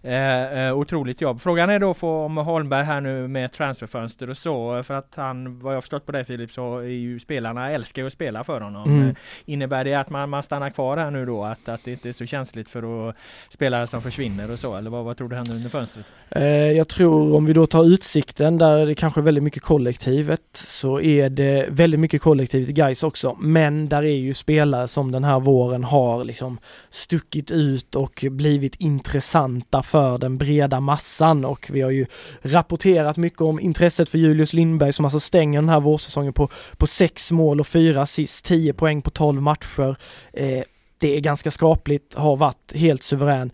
eh, 0.02 0.66
eh, 0.66 0.76
otroligt 0.78 1.20
jobb. 1.20 1.40
Frågan 1.40 1.70
är 1.70 1.78
då 1.78 1.94
om 2.08 2.36
Holmberg 2.36 2.84
här 2.84 3.00
nu 3.00 3.28
med 3.28 3.52
transferfönster 3.52 4.30
och 4.30 4.36
så. 4.36 4.82
För 4.82 4.94
att 4.94 5.12
han, 5.16 5.58
vad 5.60 5.74
jag 5.74 5.82
förstått 5.82 6.06
på 6.06 6.12
dig 6.12 6.24
Filip, 6.24 6.52
så 6.52 6.78
är 6.78 6.82
ju 6.84 7.19
spelarna 7.20 7.70
älskar 7.70 8.02
ju 8.02 8.06
att 8.06 8.12
spela 8.12 8.44
för 8.44 8.60
honom. 8.60 8.84
Mm. 8.84 9.08
Eh, 9.08 9.14
Innebär 9.44 9.84
det 9.84 9.94
att 9.94 10.10
man, 10.10 10.30
man 10.30 10.42
stannar 10.42 10.70
kvar 10.70 10.96
här 10.96 11.10
nu 11.10 11.26
då? 11.26 11.44
Att, 11.44 11.68
att 11.68 11.84
det 11.84 11.92
inte 11.92 12.08
är 12.08 12.12
så 12.12 12.26
känsligt 12.26 12.68
för 12.68 13.08
att 13.08 13.16
spelare 13.48 13.86
som 13.86 14.02
försvinner 14.02 14.50
och 14.50 14.58
så? 14.58 14.76
Eller 14.76 14.90
vad, 14.90 15.04
vad 15.04 15.16
tror 15.16 15.28
du 15.28 15.36
händer 15.36 15.54
under 15.54 15.68
fönstret? 15.68 16.06
Eh, 16.30 16.44
jag 16.46 16.88
tror 16.88 17.34
om 17.36 17.46
vi 17.46 17.52
då 17.52 17.66
tar 17.66 17.84
utsikten 17.84 18.58
där 18.58 18.86
det 18.86 18.94
kanske 18.94 19.20
är 19.20 19.22
väldigt 19.22 19.44
mycket 19.44 19.62
kollektivet 19.62 20.42
så 20.52 21.00
är 21.00 21.30
det 21.30 21.66
väldigt 21.68 22.00
mycket 22.00 22.22
kollektivet 22.22 22.68
i 22.68 22.72
guys 22.72 23.02
också. 23.02 23.36
Men 23.40 23.88
där 23.88 24.02
är 24.02 24.16
ju 24.16 24.34
spelare 24.34 24.88
som 24.88 25.12
den 25.12 25.24
här 25.24 25.40
våren 25.40 25.84
har 25.84 26.24
liksom 26.24 26.58
stuckit 26.90 27.50
ut 27.50 27.94
och 27.94 28.24
blivit 28.30 28.74
intressanta 28.74 29.82
för 29.82 30.18
den 30.18 30.38
breda 30.38 30.80
massan 30.80 31.44
och 31.44 31.70
vi 31.72 31.80
har 31.80 31.90
ju 31.90 32.06
rapporterat 32.42 33.16
mycket 33.16 33.40
om 33.40 33.60
intresset 33.60 34.08
för 34.08 34.18
Julius 34.18 34.52
Lindberg 34.52 34.92
som 34.92 35.04
alltså 35.04 35.20
stänger 35.20 35.60
den 35.60 35.68
här 35.68 35.80
vårsäsongen 35.80 36.32
på, 36.32 36.48
på 36.76 36.86
sex 36.86 37.09
mål 37.30 37.60
och 37.60 37.66
fyra 37.66 38.02
assist, 38.02 38.44
10 38.44 38.72
poäng 38.72 39.02
på 39.02 39.10
12 39.10 39.42
matcher. 39.42 39.96
Eh, 40.32 40.62
det 40.98 41.16
är 41.16 41.20
ganska 41.20 41.50
skapligt, 41.50 42.14
har 42.14 42.36
varit 42.36 42.72
helt 42.74 43.02
suverän. 43.02 43.52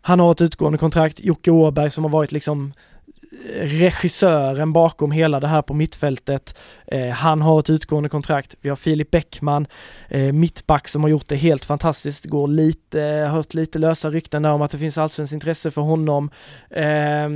Han 0.00 0.20
har 0.20 0.32
ett 0.32 0.40
utgående 0.40 0.78
kontrakt, 0.78 1.20
Jocke 1.20 1.50
Åberg 1.50 1.90
som 1.90 2.04
har 2.04 2.10
varit 2.10 2.32
liksom 2.32 2.72
eh, 3.54 3.66
regissören 3.66 4.72
bakom 4.72 5.10
hela 5.10 5.40
det 5.40 5.48
här 5.48 5.62
på 5.62 5.74
mittfältet. 5.74 6.58
Eh, 6.86 7.08
han 7.08 7.42
har 7.42 7.60
ett 7.60 7.70
utgående 7.70 8.08
kontrakt. 8.08 8.56
Vi 8.60 8.68
har 8.68 8.76
Filip 8.76 9.10
Bäckman, 9.10 9.66
eh, 10.08 10.32
mittback 10.32 10.88
som 10.88 11.02
har 11.02 11.10
gjort 11.10 11.28
det 11.28 11.36
helt 11.36 11.64
fantastiskt. 11.64 12.24
Går 12.24 12.48
lite, 12.48 13.02
eh, 13.02 13.28
hört 13.28 13.54
lite 13.54 13.78
lösa 13.78 14.10
rykten 14.10 14.42
där 14.42 14.52
om 14.52 14.62
att 14.62 14.70
det 14.70 14.78
finns 14.78 14.98
allsvenskt 14.98 15.34
intresse 15.34 15.70
för 15.70 15.82
honom. 15.82 16.30
Eh, 16.70 17.28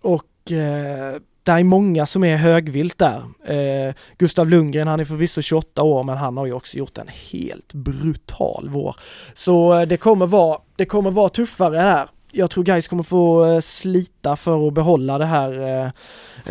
och 0.00 0.52
eh, 0.52 1.20
det 1.46 1.52
är 1.52 1.64
många 1.64 2.06
som 2.06 2.24
är 2.24 2.36
högvilt 2.36 2.98
där. 2.98 3.22
Eh, 3.44 3.94
Gustav 4.18 4.48
Lundgren, 4.48 4.88
han 4.88 5.00
är 5.00 5.04
förvisso 5.04 5.42
28 5.42 5.82
år, 5.82 6.04
men 6.04 6.16
han 6.16 6.36
har 6.36 6.46
ju 6.46 6.52
också 6.52 6.78
gjort 6.78 6.98
en 6.98 7.08
helt 7.32 7.72
brutal 7.72 8.68
vår. 8.72 8.96
Så 9.34 9.74
eh, 9.74 9.88
det 9.88 9.96
kommer 9.96 10.26
vara, 10.26 10.58
det 10.76 10.84
kommer 10.84 11.10
vara 11.10 11.28
tuffare 11.28 11.78
här. 11.78 12.08
Jag 12.32 12.50
tror 12.50 12.64
guys 12.64 12.88
kommer 12.88 13.02
få 13.02 13.44
eh, 13.44 13.60
slita 13.60 14.36
för 14.36 14.68
att 14.68 14.74
behålla 14.74 15.18
det 15.18 15.26
här. 15.26 15.52
Eh, 15.60 15.90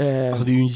eh 0.06 0.30
Alltså 0.30 0.46
det 0.46 0.52
är 0.52 0.56
ju 0.56 0.62
en 0.62 0.68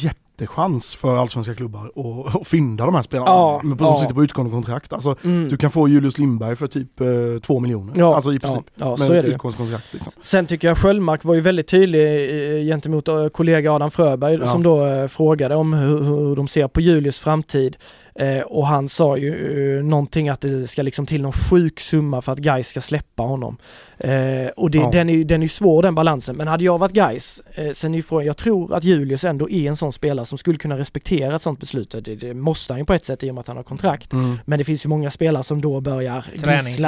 jättechans 0.42 0.96
för 0.96 1.18
allsvenska 1.18 1.56
klubbar 1.56 1.92
att, 1.96 2.36
att 2.42 2.48
fynda 2.48 2.86
de 2.86 2.96
här 2.96 3.04
spelarna. 3.04 3.32
Ja, 3.32 3.62
men 3.64 3.78
ja. 3.80 4.00
sitter 4.02 4.14
på 4.14 4.24
utgående 4.24 4.52
kontrakt. 4.52 4.94
Alltså, 4.94 5.16
mm. 5.24 5.50
Du 5.50 5.58
kan 5.58 5.72
få 5.72 5.88
Julius 5.88 6.18
Lindberg 6.18 6.56
för 6.56 6.68
typ 6.68 7.02
eh, 7.02 7.08
två 7.42 7.60
miljoner. 7.60 7.94
Ja, 7.98 8.16
alltså 8.16 8.34
i 8.34 8.40
princip. 8.40 8.64
ja, 8.76 8.86
ja, 8.86 8.90
med 8.90 9.00
så 9.00 9.14
är 9.14 9.22
det 9.22 9.28
ju. 9.28 9.34
utgående 9.34 9.58
kontrakt. 9.58 9.94
Liksom. 9.94 10.12
Sen 10.22 10.48
tycker 10.48 10.68
jag 10.68 10.78
Sköldmark 10.78 11.24
var 11.24 11.36
ju 11.36 11.42
väldigt 11.42 11.68
tydlig 11.68 12.58
eh, 12.58 12.66
gentemot 12.66 13.08
eh, 13.08 13.28
kollega 13.28 13.72
Adam 13.72 13.92
Fröberg 13.92 14.48
som 14.48 14.64
då 14.64 14.86
eh, 14.86 15.08
frågade 15.08 15.56
om 15.56 15.74
hur, 15.74 16.04
hur 16.04 16.36
de 16.36 16.48
ser 16.48 16.68
på 16.68 16.82
Julius 16.82 17.20
framtid. 17.20 17.78
Eh, 18.16 18.42
och 18.42 18.68
han 18.68 18.90
sa 18.90 19.18
ju 19.18 19.78
eh, 19.78 19.84
någonting 19.84 20.30
att 20.30 20.42
det 20.42 20.68
ska 20.68 20.82
liksom 20.82 21.06
till 21.06 21.22
någon 21.22 21.34
sjuk 21.34 21.80
summa 21.80 22.22
för 22.22 22.32
att 22.32 22.38
Gais 22.40 22.68
ska 22.68 22.82
släppa 22.82 23.24
honom. 23.24 23.58
Eh, 23.98 24.48
och 24.56 24.72
det, 24.72 24.78
Ja. 24.78 24.90
den 24.92 25.10
är 25.10 25.14
ju 25.14 25.24
den 25.24 25.44
är 25.44 25.48
svår 25.48 25.82
den 25.84 25.96
balansen. 25.96 26.36
Men 26.36 26.48
hade 26.48 26.64
jag 26.64 26.78
varit 26.78 26.92
Gais, 26.94 27.42
eh, 27.56 27.72
sen 27.72 27.96
är 27.96 28.02
frågan, 28.02 28.26
jag 28.28 28.38
tror 28.38 28.74
att 28.74 28.84
Julius 28.84 29.24
ändå 29.24 29.50
är 29.50 29.68
en 29.70 29.76
sån 29.76 29.92
spelare 29.92 30.26
som 30.26 30.38
skulle 30.38 30.58
kunna 30.58 30.78
respektera 30.78 31.36
ett 31.36 31.42
sånt 31.42 31.60
beslut. 31.60 31.96
Det, 32.04 32.16
det 32.16 32.34
måste 32.34 32.74
han 32.74 32.80
ju 32.80 32.86
på 32.86 32.94
ett 32.94 33.06
sätt 33.06 33.24
i 33.24 33.30
och 33.32 33.36
med 33.36 33.40
att 33.40 33.48
han 33.48 33.58
har 33.58 33.64
kontrakt. 33.64 34.14
Mm. 34.14 34.40
Men 34.46 34.60
det 34.60 34.66
finns 34.66 34.86
ju 34.86 34.90
många 34.90 35.10
spelare 35.10 35.44
som 35.44 35.62
då 35.62 35.80
börjar 35.82 36.26
låtsas 36.58 36.80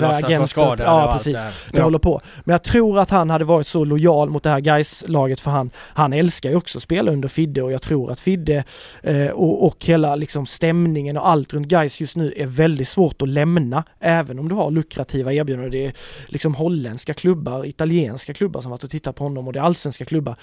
vara 0.00 0.10
agenter. 0.16 0.84
Ja, 0.84 1.12
precis. 1.12 1.34
det. 1.34 1.40
Det 1.72 1.78
Ja. 1.78 1.84
håller 1.84 1.98
på. 1.98 2.20
Men 2.44 2.52
jag 2.52 2.62
tror 2.62 2.98
att 2.98 3.10
han 3.10 3.30
hade 3.30 3.44
varit 3.44 3.66
så 3.66 3.84
lojal 3.84 4.30
mot 4.30 4.42
det 4.42 4.50
här 4.50 4.60
guys 4.60 5.04
laget 5.06 5.40
för 5.40 5.50
han, 5.50 5.70
han 5.76 6.12
älskar 6.12 6.50
ju 6.50 6.56
också 6.56 6.78
att 6.78 6.82
spela 6.82 7.12
under 7.12 7.28
Fidde 7.28 7.62
och 7.62 7.72
jag 7.72 7.82
tror 7.82 8.10
att 8.10 8.20
Fidde 8.20 8.64
eh, 9.02 9.26
och, 9.26 9.66
och 9.66 9.84
hela 9.84 10.16
liksom 10.16 10.31
Liksom 10.32 10.46
stämningen 10.46 11.16
och 11.16 11.28
allt 11.28 11.54
runt 11.54 11.66
guys 11.66 12.00
just 12.00 12.16
nu 12.16 12.32
är 12.36 12.46
väldigt 12.46 12.88
svårt 12.88 13.22
att 13.22 13.28
lämna 13.28 13.84
även 14.00 14.38
om 14.38 14.48
du 14.48 14.54
har 14.54 14.70
lukrativa 14.70 15.32
erbjudanden. 15.32 15.70
Det 15.70 15.86
är 15.86 15.92
liksom 16.26 16.54
holländska 16.54 17.14
klubbar, 17.14 17.66
italienska 17.66 18.34
klubbar 18.34 18.60
som 18.60 18.70
varit 18.70 18.84
och 18.84 18.90
tittat 18.90 19.16
på 19.16 19.24
honom 19.24 19.46
och 19.46 19.52
det 19.52 19.58
är 19.58 19.62
allsvenska 19.62 20.04
klubbar. 20.04 20.36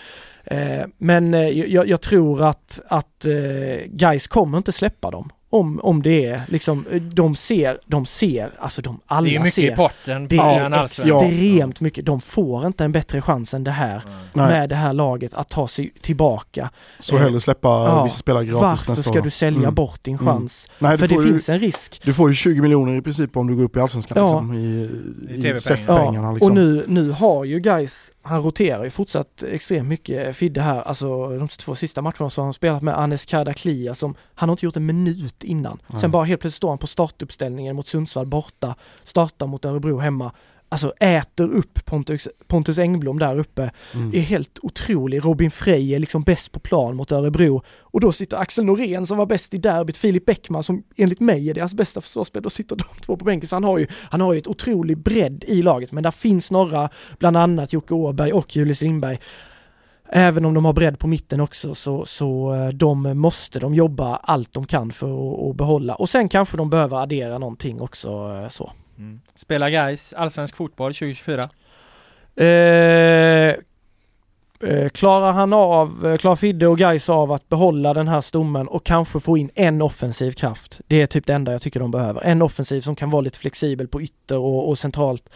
Eh, 0.44 0.86
men 0.98 1.34
eh, 1.34 1.50
jag, 1.50 1.88
jag 1.88 2.02
tror 2.02 2.42
att, 2.42 2.82
att 2.88 3.26
eh, 3.26 3.86
guys 3.88 4.28
kommer 4.28 4.58
inte 4.58 4.72
släppa 4.72 5.12
dem. 5.12 5.30
Om, 5.52 5.80
om 5.84 6.02
det 6.02 6.26
är 6.26 6.42
liksom, 6.48 6.86
de 7.14 7.36
ser, 7.36 7.78
de 7.86 8.06
ser, 8.06 8.52
alltså 8.60 8.82
de 8.82 9.00
alla 9.06 9.28
Det 9.28 9.36
är 9.36 9.40
mycket 9.40 9.54
ser. 9.54 9.72
i 9.74 9.76
potten 9.76 10.28
Det 10.28 10.38
är 10.38 10.70
allsvensk. 10.72 11.14
extremt 11.14 11.82
mycket. 11.82 12.06
De 12.06 12.22
får 12.22 12.68
inte 12.68 12.84
en 12.84 12.92
bättre 12.92 13.22
chans 13.22 13.54
än 13.54 13.64
det 13.64 13.72
här 13.72 14.02
Nej. 14.34 14.48
med 14.48 14.70
det 14.70 14.76
här 14.76 14.94
laget 14.94 15.34
att 15.34 15.50
ta 15.50 15.68
sig 15.68 15.92
tillbaka. 16.02 16.70
Så 17.00 17.16
Eh, 17.16 17.22
hellre 17.22 17.40
släppa 17.40 17.68
ja. 17.68 18.04
vissa 18.04 18.18
spelare 18.18 18.46
gratis 18.46 18.62
Varför 18.62 18.92
nästa 18.92 19.04
ska 19.10 19.20
år. 19.20 19.24
du 19.24 19.30
sälja 19.30 19.60
Mm. 19.60 19.74
bort 19.76 20.04
din 20.04 20.16
Mm. 20.18 20.26
chans? 20.26 20.68
Nej, 20.80 20.98
För 20.98 21.08
det 21.08 21.16
ju, 21.16 21.24
finns 21.24 21.50
en 21.50 21.60
risk. 21.60 22.02
du 22.06 22.14
får 22.14 22.30
ju 22.30 22.36
20 22.36 22.62
miljoner 22.62 22.96
i 22.98 23.02
princip 23.02 23.38
om 23.38 23.48
du 23.48 23.56
går 23.56 23.64
upp 23.64 23.76
i 23.78 23.80
Allsvenskan 23.80 24.18
Ja. 24.18 24.26
liksom, 24.26 24.54
i, 24.54 24.90
I 25.30 25.48
i. 25.56 25.60
SEF-pengarna. 25.62 26.28
Ja, 26.28 26.32
liksom. 26.34 26.50
och 26.52 26.56
nu, 26.56 26.84
nu 26.88 27.12
har 27.12 27.44
ju 27.46 27.60
guys 27.60 28.12
han 28.22 28.44
roterar 28.44 28.84
ju 28.84 28.90
fortsatt 28.90 29.44
extremt 29.52 29.88
mycket 29.88 30.36
Fidde 30.36 30.62
här, 30.62 30.82
alltså 30.82 31.28
de 31.38 31.48
två 31.48 31.76
sista 31.76 32.02
matcherna 32.02 32.30
så 32.30 32.42
har 32.42 32.46
han 32.46 32.54
spelat 32.54 32.82
med 32.82 32.98
Anes 33.00 33.26
Kardaklia 33.26 33.94
som 33.94 34.16
han 34.36 34.50
har 34.50 34.54
inte 34.54 34.66
gjort 34.66 34.76
en 34.76 34.86
minut 34.86 35.39
innan. 35.44 35.82
Nej. 35.88 36.02
Sen 36.02 36.12
bara 36.12 36.24
helt 36.24 36.42
plötsligt 36.42 36.58
står 36.58 36.70
han 36.70 36.78
på 36.78 36.88
startuppställningen 36.88 37.76
mot 37.76 37.88
Sundsvall 37.88 38.26
borta, 38.28 38.76
startar 39.04 39.48
mot 39.48 39.66
Örebro 39.66 39.98
hemma. 39.98 40.32
Alltså 40.72 40.92
äter 41.00 41.52
upp 41.52 41.86
Pontus, 41.86 42.28
Pontus 42.48 42.78
Engblom 42.78 43.20
där 43.20 43.40
uppe, 43.40 43.72
Mm. 43.94 44.16
är 44.16 44.20
helt 44.20 44.60
otrolig. 44.62 45.26
Robin 45.26 45.52
Frey 45.52 45.94
är 45.96 46.00
liksom 46.00 46.22
bäst 46.24 46.52
på 46.52 46.60
plan 46.60 46.96
mot 46.96 47.12
Örebro 47.12 47.62
och 47.82 48.00
då 48.02 48.12
sitter 48.12 48.38
Axel 48.38 48.66
Norén 48.66 49.08
som 49.08 49.18
var 49.18 49.26
bäst 49.26 49.54
i 49.54 49.58
derbyt, 49.58 49.98
Filip 49.98 50.26
Bäckman 50.26 50.64
som 50.64 50.84
enligt 50.98 51.20
mig 51.20 51.50
är 51.50 51.54
deras 51.54 51.74
bästa 51.74 52.02
försvarsspelare, 52.02 52.44
då 52.44 52.50
sitter 52.50 52.76
de 52.76 52.84
två 53.06 53.18
på 53.18 53.26
bänken. 53.26 53.48
Så 53.48 53.56
han 53.56 53.64
har 53.64 53.78
ju, 53.78 53.88
han 53.92 54.22
har 54.22 54.34
ju 54.34 54.40
ett 54.40 54.48
otrolig 54.48 54.98
bredd 54.98 55.44
i 55.48 55.62
laget, 55.62 55.92
men 55.92 56.04
där 56.04 56.12
finns 56.12 56.52
några, 56.52 56.90
bland 57.20 57.38
annat 57.38 57.74
Jocke 57.74 57.94
Åberg 57.94 58.32
och 58.34 58.56
Julius 58.56 58.82
Lindberg. 58.82 59.20
Även 60.12 60.46
om 60.46 60.54
de 60.54 60.66
har 60.66 60.74
bredd 60.74 61.00
på 61.00 61.08
mitten 61.08 61.40
också 61.40 61.76
så, 61.76 62.06
så 62.06 62.54
eh, 62.54 62.68
de 62.68 63.20
måste 63.20 63.60
de 63.60 63.74
jobba 63.74 64.16
allt 64.16 64.54
de 64.54 64.66
kan 64.66 64.92
för 64.92 65.08
att, 65.08 65.50
att 65.50 65.56
behålla 65.56 65.96
och 65.96 66.10
sen 66.10 66.30
kanske 66.30 66.58
de 66.58 66.70
behöver 66.70 66.98
addera 66.98 67.38
någonting 67.38 67.82
också 67.82 68.10
eh, 68.44 68.50
så. 68.50 68.72
Mm. 68.98 69.22
Spelar 69.36 69.70
guys 69.70 70.14
allsvensk 70.14 70.56
fotboll 70.56 70.94
2024? 70.94 71.50
Eh, 72.36 73.56
eh, 74.70 74.90
klarar 74.90 75.32
han 75.32 75.54
av, 75.54 76.18
klarar 76.18 76.36
Fidde 76.36 76.68
och 76.68 76.78
Gais 76.78 77.10
av 77.10 77.32
att 77.32 77.50
behålla 77.50 77.94
den 77.94 78.08
här 78.08 78.22
stommen 78.22 78.68
och 78.68 78.86
kanske 78.86 79.20
få 79.20 79.38
in 79.38 79.50
en 79.56 79.82
offensiv 79.82 80.32
kraft. 80.32 80.82
Det 80.88 81.02
är 81.02 81.06
typ 81.06 81.26
det 81.26 81.34
enda 81.34 81.52
jag 81.52 81.62
tycker 81.62 81.80
de 81.80 81.92
behöver. 81.92 82.22
En 82.22 82.42
offensiv 82.42 82.82
som 82.82 82.96
kan 82.96 83.10
vara 83.10 83.22
lite 83.22 83.40
flexibel 83.40 83.88
på 83.88 84.02
ytter 84.02 84.38
och, 84.38 84.70
och 84.70 84.78
centralt. 84.78 85.30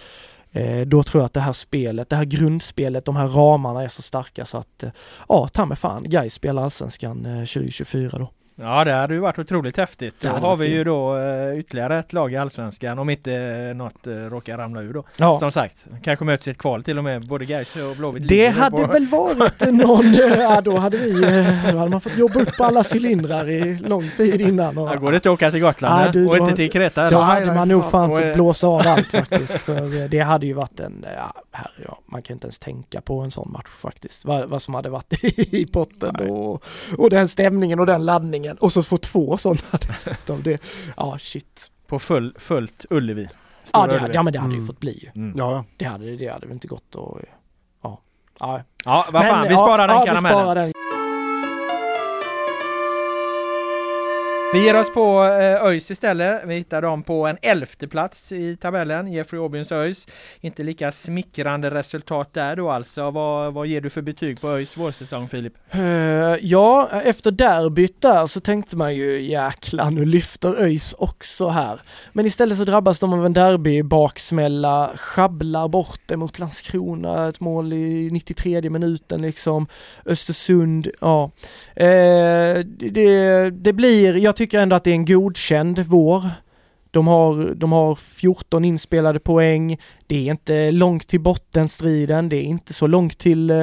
Eh, 0.53 0.81
då 0.81 1.03
tror 1.03 1.21
jag 1.21 1.25
att 1.25 1.33
det 1.33 1.39
här 1.39 1.53
spelet, 1.53 2.09
det 2.09 2.15
här 2.15 2.25
grundspelet, 2.25 3.05
de 3.05 3.15
här 3.15 3.27
ramarna 3.27 3.83
är 3.83 3.87
så 3.87 4.01
starka 4.01 4.45
så 4.45 4.57
att 4.57 4.83
eh, 4.83 4.89
ja, 5.29 5.47
ta 5.47 5.65
mig 5.65 5.77
fan, 5.77 6.03
Gais 6.03 6.33
spelar 6.33 6.63
allsvenskan 6.63 7.25
eh, 7.25 7.31
2024 7.31 8.17
då. 8.17 8.31
Ja 8.55 8.83
det 8.83 8.91
hade 8.91 9.13
ju 9.13 9.19
varit 9.19 9.39
otroligt 9.39 9.77
häftigt. 9.77 10.15
Då 10.21 10.29
har 10.29 10.57
vi 10.57 10.67
ju 10.67 10.83
då 10.83 11.17
eh, 11.17 11.59
ytterligare 11.59 11.99
ett 11.99 12.13
lag 12.13 12.33
i 12.33 12.37
Allsvenskan 12.37 12.99
om 12.99 13.09
inte 13.09 13.33
eh, 13.33 13.75
något 13.75 14.07
eh, 14.07 14.11
råkar 14.13 14.57
ramla 14.57 14.81
ur 14.81 14.93
då. 14.93 15.03
Ja. 15.17 15.37
Som 15.39 15.51
sagt, 15.51 15.85
kanske 16.03 16.25
möts 16.25 16.47
i 16.47 16.51
ett 16.51 16.57
kval 16.57 16.83
till 16.83 16.97
och 16.97 17.03
med. 17.03 17.27
Både 17.27 17.45
Gais 17.45 17.75
och 17.75 17.95
Blåvitt 17.95 18.27
Det 18.27 18.47
hade 18.47 18.77
på- 18.77 18.87
väl 18.93 19.07
varit 19.07 19.61
någon, 19.71 20.13
ja 20.13 20.61
då 20.61 20.77
hade 20.77 20.97
vi, 20.97 21.23
eh, 21.23 21.71
då 21.71 21.77
hade 21.77 21.89
man 21.91 22.01
fått 22.01 22.17
jobba 22.17 22.39
upp 22.41 22.61
alla 22.61 22.83
cylindrar 22.93 23.49
i 23.49 23.77
lång 23.79 24.09
tid 24.09 24.41
innan. 24.41 24.77
Och, 24.77 24.87
Ja, 24.89 24.95
går 24.95 25.11
det 25.11 25.15
inte 25.15 25.29
att 25.29 25.33
åka 25.33 25.51
till 25.51 25.59
Gotland 25.61 26.01
Ja, 26.01 26.05
eh? 26.05 26.11
du, 26.11 26.27
och 26.27 26.37
då- 26.37 26.43
inte 26.43 26.55
till 26.55 26.71
Kreta 26.71 27.01
Då 27.01 27.07
eller? 27.07 27.19
hade 27.25 27.45
man 27.53 27.67
nog 27.67 27.89
fan 27.91 28.09
fått 28.09 28.23
eh, 28.23 28.33
blåsa 28.33 28.67
av 28.67 28.81
allt 28.87 29.07
faktiskt. 29.11 29.61
För 29.61 30.01
eh, 30.01 30.09
det 30.09 30.19
hade 30.19 30.45
ju 30.45 30.53
varit 30.53 30.79
en, 30.79 31.05
ja, 31.17 31.33
herre, 31.51 31.71
ja, 31.85 31.99
man 32.05 32.21
kan 32.21 32.33
inte 32.35 32.45
ens 32.45 32.59
tänka 32.59 33.01
på 33.01 33.19
en 33.19 33.31
sån 33.31 33.51
match 33.51 33.69
faktiskt. 33.69 34.25
Vad, 34.25 34.49
vad 34.49 34.61
som 34.61 34.73
hade 34.73 34.89
varit 34.89 35.13
i 35.53 35.65
potten 35.73 36.15
och, 36.15 36.63
och 36.97 37.09
den 37.09 37.27
stämningen 37.27 37.79
och 37.79 37.85
den 37.85 38.05
laddningen. 38.05 38.42
Och 38.59 38.73
så 38.73 38.83
få 38.83 38.97
två 38.97 39.37
sådana 39.37 39.61
dessutom. 39.87 40.41
Det, 40.43 40.61
ja 40.97 41.17
shit. 41.19 41.71
På 41.87 41.99
full, 41.99 42.35
fullt 42.39 42.85
Ullevi. 42.89 43.27
Ja, 43.73 43.87
det, 43.87 43.95
Ullevi. 43.97 44.13
ja 44.15 44.23
men 44.23 44.33
det 44.33 44.39
hade 44.39 44.53
ju 44.53 44.57
Mm. 44.57 44.67
fått 44.67 44.79
bli 44.79 44.99
ju. 45.15 45.21
Mm. 45.21 45.37
Ja, 45.37 45.51
ja. 45.51 45.65
Det 45.77 45.85
hade, 45.85 46.15
det 46.15 46.27
hade 46.27 46.45
väl 46.47 46.53
inte 46.53 46.67
gått 46.67 46.95
att, 46.95 47.21
ja. 47.83 48.01
ja. 48.39 48.61
Ja, 48.85 49.05
vad 49.11 49.25
fan, 49.25 49.39
Men, 49.39 49.47
vi 49.47 49.53
ja, 49.53 49.57
sparar 49.59 49.87
den 49.87 49.95
ja, 49.95 50.01
vi 50.01 50.07
karamellen. 50.07 50.73
Vi 54.53 54.65
ger 54.65 54.75
oss 54.75 54.93
på 54.93 55.23
eh, 55.23 55.65
ÖIS 55.65 55.91
istället. 55.91 56.41
Vi 56.45 56.55
hittar 56.55 56.81
dem 56.81 57.03
på 57.03 57.27
en 57.27 57.37
elfte 57.41 57.87
plats 57.87 58.31
i 58.31 58.55
tabellen. 58.55 59.13
Jeffrey 59.13 59.39
Åbjörns 59.39 59.71
ÖIS. 59.71 60.07
Inte 60.41 60.63
lika 60.63 60.91
smickrande 60.91 61.71
resultat 61.71 62.33
där 62.33 62.55
då 62.55 62.69
alltså. 62.69 63.11
Vad, 63.11 63.53
vad 63.53 63.67
ger 63.67 63.81
du 63.81 63.89
för 63.89 64.01
betyg 64.01 64.41
på 64.41 64.49
ÖIS 64.49 64.77
vårsäsong 64.77 65.29
Filip? 65.29 65.53
Eh, 65.71 65.81
ja, 66.41 66.89
efter 67.03 67.31
derbyt 67.31 68.01
där 68.01 68.27
så 68.27 68.39
tänkte 68.39 68.77
man 68.77 68.95
ju 68.95 69.21
jäklar 69.21 69.91
nu 69.91 70.05
lyfter 70.05 70.63
ÖIS 70.63 70.95
också 70.97 71.49
här. 71.49 71.81
Men 72.11 72.25
istället 72.25 72.57
så 72.57 72.63
drabbas 72.63 72.99
de 72.99 73.13
av 73.13 73.25
en 73.25 73.33
derbybaksmälla, 73.33 74.91
sjabblar 74.95 75.67
bort 75.67 76.01
det 76.05 76.17
mot 76.17 76.39
Landskrona, 76.39 77.29
ett 77.29 77.39
mål 77.39 77.73
i 77.73 78.09
93 78.11 78.69
minuten 78.69 79.21
liksom. 79.21 79.67
Östersund, 80.05 80.87
ja. 81.01 81.31
Eh, 81.75 82.59
det, 82.65 83.49
det 83.49 83.73
blir, 83.73 84.17
jag 84.17 84.35
tycker 84.35 84.42
ändå 84.53 84.75
att 84.75 84.83
det 84.83 84.89
är 84.89 84.95
en 84.95 85.05
godkänd 85.05 85.79
vår. 85.79 86.29
De 86.91 87.07
har, 87.07 87.55
de 87.55 87.71
har 87.71 87.95
14 87.95 88.65
inspelade 88.65 89.19
poäng. 89.19 89.77
Det 90.07 90.15
är 90.15 90.31
inte 90.31 90.71
långt 90.71 91.07
till 91.07 91.19
bottenstriden, 91.19 92.29
det 92.29 92.35
är 92.35 92.43
inte 92.43 92.73
så 92.73 92.87
långt 92.87 93.17
till 93.17 93.49
eh, 93.49 93.57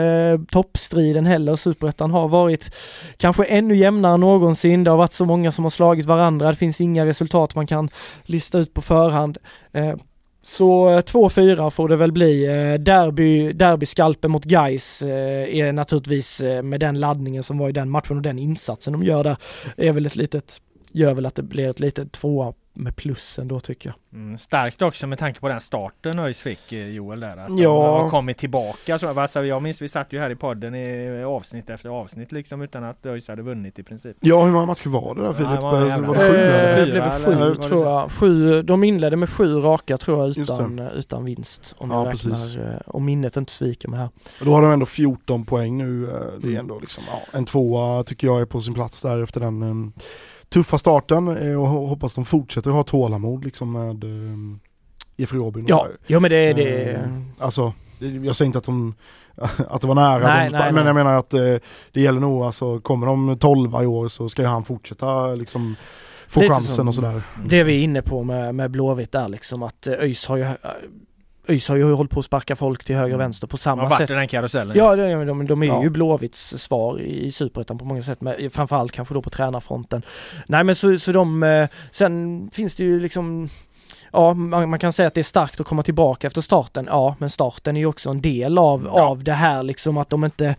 toppstriden 0.51 1.27
heller. 1.27 1.57
Superettan 1.57 2.11
har 2.11 2.29
varit 2.29 2.75
kanske 3.17 3.45
ännu 3.45 3.77
jämnare 3.77 4.15
än 4.15 4.21
någonsin. 4.21 4.85
Det 4.85 4.91
har 4.91 4.99
varit 4.99 5.13
så 5.13 5.25
många 5.25 5.53
som 5.53 5.65
har 5.65 5.71
slagit 5.71 6.07
varandra. 6.07 6.49
Det 6.49 6.57
finns 6.57 6.81
inga 6.81 7.07
resultat 7.07 7.55
man 7.55 7.67
kan 7.67 7.91
lista 8.23 8.59
ut 8.59 8.75
på 8.75 8.83
förhand. 8.83 9.39
Eh, 9.73 9.95
så 10.43 10.89
eh, 10.89 10.99
2-4 10.99 11.71
får 11.71 11.89
det 11.89 11.97
väl 11.97 12.13
bli. 12.13 12.47
Eh, 12.47 12.81
derby, 12.81 13.53
derbyskalpen 13.53 14.31
mot 14.31 14.45
Gais 14.45 15.03
eh, 15.03 15.57
är 15.57 15.73
naturligtvis 15.73 16.43
med 16.63 16.81
den 16.81 17.01
laddningen 17.01 17.43
som 17.43 17.59
var 17.59 17.69
i 17.69 17.73
den 17.73 17.91
matchen 17.91 18.17
och 18.17 18.23
den 18.23 18.39
insatsen 18.39 18.93
de 18.93 19.03
gör 19.03 19.25
där 19.25 19.37
är 19.77 19.93
väl 19.93 20.07
ett 20.07 20.17
litet, 20.17 20.61
gör 20.93 21.15
väl 21.15 21.27
att 21.27 21.35
det 21.35 21.43
blir 21.43 21.69
ett 21.71 21.81
litet 21.81 22.13
tvåa 22.13 22.53
med 22.73 22.97
plus 22.97 23.39
ändå 23.39 23.61
tycker 23.61 23.89
jag. 23.89 24.21
Mm, 24.21 24.39
starkt 24.39 24.83
också 24.83 25.07
med 25.07 25.19
tanke 25.19 25.41
på 25.41 25.49
den 25.49 25.61
starten 25.61 26.19
ÖIS 26.19 26.41
fick 26.41 26.73
eh, 26.73 26.89
Joel 26.91 27.21
där. 27.21 27.37
Att 27.37 27.59
Ja. 27.61 27.69
de 27.97 28.03
har 28.03 28.11
kommit 28.11 28.39
tillbaka. 28.39 28.99
Så, 28.99 29.21
alltså, 29.21 29.45
jag 29.45 29.63
minns 29.63 29.83
vi 29.83 29.89
satt 29.89 30.13
ju 30.13 30.19
här 30.19 30.31
i 30.31 30.35
podden 30.37 30.75
i 30.75 31.23
avsnitt 31.25 31.71
efter 31.71 31.89
avsnitt 31.89 32.33
liksom 32.33 32.63
utan 32.63 32.85
att 32.85 33.07
ÖIS 33.07 33.29
hade 33.29 33.43
vunnit 33.43 33.79
i 33.79 33.83
princip. 33.83 34.17
ja, 34.21 34.45
hur 34.45 34.53
många 34.53 34.67
matcher 34.67 34.89
var 34.89 35.15
det 35.15 35.23
där 35.23 35.33
Filip? 35.33 35.51
det 35.51 35.59
var 35.61 35.75
en 35.77 35.81
var, 35.83 35.89
jävla- 35.89 36.13
det 36.13 36.29
sju 36.29 36.37
Eh, 36.37 36.75
eller 36.79 36.87
det 36.87 36.93
fyra? 36.93 37.11
fyra, 37.11 37.37
blev 37.37 37.55
sju 37.55 37.55
det 37.63 37.69
tror 37.69 37.85
jag. 37.85 38.11
Sju, 38.11 38.63
de 38.63 38.85
inledde 38.85 39.17
med 39.17 39.31
sju 39.31 39.55
raka 39.55 39.97
tror 39.97 40.19
jag 40.27 40.39
utan, 40.39 40.79
utan 40.79 41.25
vinst. 41.25 41.75
Om 41.79 41.91
Ja, 41.91 41.97
räknar, 42.13 42.71
eh, 42.75 42.81
om 42.87 43.05
minnet 43.05 43.37
inte 43.37 43.53
sviker 43.53 43.89
mig 43.89 43.99
här. 44.01 44.09
Och 44.41 44.47
Då 44.47 44.53
har 44.53 44.63
de 44.63 44.71
ändå 44.73 44.87
14 44.87 45.45
poäng 45.45 45.79
nu. 45.79 46.05
eh, 46.05 46.11
Det 46.11 46.17
är 46.17 46.51
Mm. 46.51 46.57
ändå 46.57 46.79
liksom, 46.81 47.05
ja, 47.07 47.39
en 47.39 47.45
tvåa 47.47 48.05
tycker 48.05 48.27
jag 48.27 48.41
är 48.41 48.45
på 48.47 48.61
sin 48.61 48.75
plats 48.75 49.03
där 49.03 49.23
efter 49.23 49.41
den 49.41 49.63
eh, 49.63 50.03
tuffa 50.53 50.79
starten 50.79 51.29
eh, 51.29 51.61
och 51.61 51.67
ho- 51.69 51.89
hoppas 51.89 52.15
de 52.15 52.25
fortsätter 52.25 52.71
ha 52.71 52.83
tålamod 52.85 53.45
liksom 53.45 53.73
med 53.73 54.05
eh, 54.05 54.59
Jeffrey 55.17 55.41
Robin. 55.41 55.65
och 55.65 55.71
Ja, 55.71 55.89
ja 56.07 56.21
men 56.21 56.31
det, 56.31 56.53
det 56.53 56.93
Eh, 56.93 57.01
Alltså, 57.39 57.73
jag 58.25 58.37
säger 58.37 58.47
inte 58.47 58.59
att, 58.59 58.65
de, 58.65 58.95
att 59.69 59.81
det 59.81 59.87
var 59.87 59.95
nära, 59.95 60.19
Nej, 60.27 60.51
de, 60.51 60.59
nej, 60.59 60.73
men 60.73 60.87
jag 60.87 60.95
menar 60.95 61.13
att 61.19 61.35
eh, 61.35 61.41
det 61.93 62.01
gäller 62.01 62.21
nog, 62.21 62.43
alltså 62.43 62.81
kommer 62.81 63.07
de 63.07 63.39
12 63.39 63.71
i 63.83 63.87
år 63.87 64.09
så 64.09 64.29
ska 64.29 64.47
han 64.49 64.65
fortsätta 64.65 65.27
liksom 65.35 65.77
få 66.29 66.41
Lite 66.41 66.55
chansen 66.55 66.89
och 66.89 66.95
sådär. 66.95 67.23
det 67.47 67.65
vi 67.65 67.79
är 67.81 67.83
inne 67.85 68.03
på 68.03 68.23
med, 68.25 68.55
med 68.55 68.71
Blåvitt 68.71 69.15
är 69.15 69.29
liksom 69.29 69.63
att 69.63 69.87
eh, 69.87 69.93
ÖIS 69.95 70.27
har 70.27 70.37
ju, 70.37 70.43
eh, 70.43 70.55
ÖIS 71.49 71.69
har 71.69 71.77
ju 71.77 71.93
hållit 71.93 72.11
på 72.13 72.21
att 72.21 72.27
sparka 72.27 72.57
folk 72.57 72.85
till 72.85 72.97
höger 72.97 73.07
och 73.15 73.15
Mm. 73.15 73.19
vänster 73.27 73.47
på 73.47 73.57
De 73.57 73.61
samma 73.63 73.83
har 73.83 73.91
varit 73.91 73.99
sätt. 73.99 74.11
i 74.11 74.13
den 74.13 74.29
karusellen. 74.29 74.77
Ja, 74.77 74.97
de, 74.97 75.27
de, 75.27 75.47
de 75.47 75.63
är 75.63 75.67
Ja. 75.67 75.83
ju 75.83 75.91
Blåvitts 75.91 76.59
svar 76.59 77.01
i, 77.01 77.27
i 77.27 77.31
Superettan 77.33 77.79
på 77.79 77.85
många 77.85 78.03
sätt, 78.03 78.21
men 78.21 78.51
framförallt 78.51 78.93
kanske 78.93 79.15
då 79.15 79.23
på 79.23 79.31
tränarfronten. 79.31 80.03
Nej 80.47 80.65
men 80.65 80.75
så, 80.75 80.99
så 80.99 81.13
de, 81.13 81.43
eh, 81.43 81.69
sen 81.91 82.51
finns 82.53 82.75
det 82.75 82.85
ju 82.85 83.01
liksom 83.01 83.49
Ja, 84.13 84.35
man, 84.35 84.71
man 84.71 84.79
kan 84.79 84.93
säga 84.93 85.07
att 85.07 85.15
det 85.15 85.21
är 85.21 85.25
starkt 85.25 85.61
att 85.61 85.67
komma 85.67 85.83
tillbaka 85.83 86.27
efter 86.27 86.41
starten. 86.41 86.87
Ja, 86.91 87.17
men 87.19 87.31
starten 87.31 87.77
är 87.77 87.81
ju 87.81 87.87
också 87.87 88.11
en 88.11 88.21
del 88.21 88.59
av, 88.59 88.85
Ja. 88.95 89.03
av 89.03 89.25
det 89.25 89.33
här 89.33 89.63
liksom 89.63 89.97
att 89.99 90.11
de 90.11 90.25
inte 90.25 90.57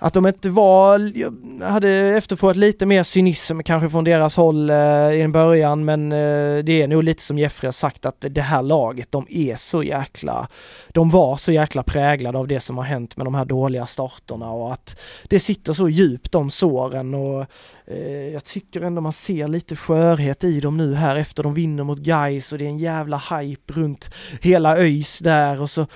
att 0.00 0.14
de 0.14 0.26
inte 0.26 0.50
var, 0.50 1.12
jag 1.14 1.34
hade 1.60 1.88
efterfrågat 1.88 2.56
lite 2.56 2.86
mer 2.86 3.02
cynism 3.02 3.60
kanske 3.60 3.90
från 3.90 4.04
deras 4.04 4.36
håll 4.36 4.70
eh, 4.70 5.12
i 5.12 5.28
början 5.28 5.84
men 5.84 6.12
eh, 6.12 6.64
det 6.64 6.82
är 6.82 6.88
nog 6.88 7.02
lite 7.04 7.22
som 7.22 7.38
Jeffrey 7.38 7.66
har 7.66 7.72
sagt 7.72 8.06
att 8.06 8.24
det 8.30 8.40
här 8.40 8.62
laget 8.62 9.12
de 9.12 9.26
är 9.30 9.56
så 9.56 9.82
jäkla, 9.82 10.48
de 10.88 11.10
var 11.10 11.36
så 11.36 11.52
jäkla 11.52 11.82
präglade 11.82 12.38
av 12.38 12.48
det 12.48 12.60
som 12.60 12.76
har 12.76 12.84
hänt 12.84 13.16
med 13.16 13.26
de 13.26 13.34
här 13.34 13.44
dåliga 13.44 13.86
starterna 13.86 14.50
och 14.50 14.72
att 14.72 15.00
det 15.24 15.40
sitter 15.40 15.72
så 15.72 15.88
djupt 15.88 16.32
de 16.32 16.50
såren 16.50 17.14
och 17.14 17.46
eh, 17.86 18.28
jag 18.32 18.44
tycker 18.44 18.80
ändå 18.80 19.00
man 19.00 19.12
ser 19.12 19.48
lite 19.48 19.76
skörhet 19.76 20.44
i 20.44 20.60
dem 20.60 20.76
nu 20.76 20.94
här 20.94 21.16
efter 21.16 21.42
de 21.42 21.54
vinner 21.54 21.84
mot 21.84 21.98
Gais 21.98 22.52
och 22.52 22.58
det 22.58 22.64
är 22.64 22.68
en 22.68 22.78
jävla 22.78 23.22
hype 23.30 23.72
runt 23.72 24.10
hela 24.40 24.76
ÖIS 24.76 25.18
där 25.18 25.60
och 25.60 25.70
så 25.70 25.86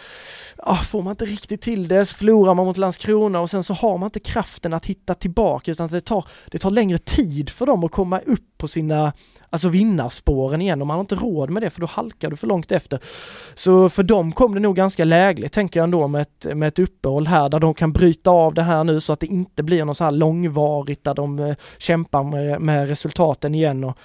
ah, 0.56 0.76
får 0.76 1.02
man 1.02 1.10
inte 1.10 1.24
riktigt 1.24 1.60
till 1.60 1.88
det 1.88 2.06
så 2.06 2.14
förlorar 2.14 2.54
man 2.54 2.66
mot 2.66 2.76
Landskrona 2.76 3.40
och 3.40 3.50
sen 3.50 3.64
så 3.64 3.74
har 3.74 3.91
har 3.92 3.98
man 3.98 4.06
inte 4.06 4.20
kraften 4.20 4.74
att 4.74 4.86
hitta 4.86 5.14
tillbaka 5.14 5.70
utan 5.70 5.88
det 5.88 6.00
tar, 6.00 6.24
det 6.50 6.58
tar 6.58 6.70
längre 6.70 6.98
tid 6.98 7.50
för 7.50 7.66
dem 7.66 7.84
att 7.84 7.90
komma 7.90 8.18
upp 8.18 8.58
på 8.58 8.68
sina 8.68 9.12
Alltså 9.52 9.68
vinnarspåren 9.68 10.60
igen 10.62 10.80
och 10.80 10.86
man 10.86 10.94
har 10.94 11.00
inte 11.00 11.14
råd 11.14 11.50
med 11.50 11.62
det 11.62 11.70
för 11.70 11.80
då 11.80 11.86
halkar 11.86 12.30
du 12.30 12.36
för 12.36 12.46
långt 12.46 12.72
efter. 12.72 12.98
Så 13.54 13.88
för 13.88 14.02
dem 14.02 14.32
kom 14.32 14.54
det 14.54 14.60
nog 14.60 14.76
ganska 14.76 15.04
lägligt 15.04 15.52
tänker 15.52 15.80
jag 15.80 15.84
ändå 15.84 16.08
med 16.08 16.22
ett, 16.22 16.56
med 16.56 16.68
ett 16.68 16.78
uppehåll 16.78 17.26
här 17.26 17.48
där 17.48 17.60
de 17.60 17.74
kan 17.74 17.92
bryta 17.92 18.30
av 18.30 18.54
det 18.54 18.62
här 18.62 18.84
nu 18.84 19.00
så 19.00 19.12
att 19.12 19.20
det 19.20 19.26
inte 19.26 19.62
blir 19.62 19.84
något 19.84 19.96
så 19.96 20.04
här 20.04 20.10
långvarigt 20.10 21.04
där 21.04 21.14
de 21.14 21.38
eh, 21.38 21.54
kämpar 21.78 22.24
med, 22.24 22.60
med 22.60 22.88
resultaten 22.88 23.54
igen 23.54 23.84
och 23.84 23.98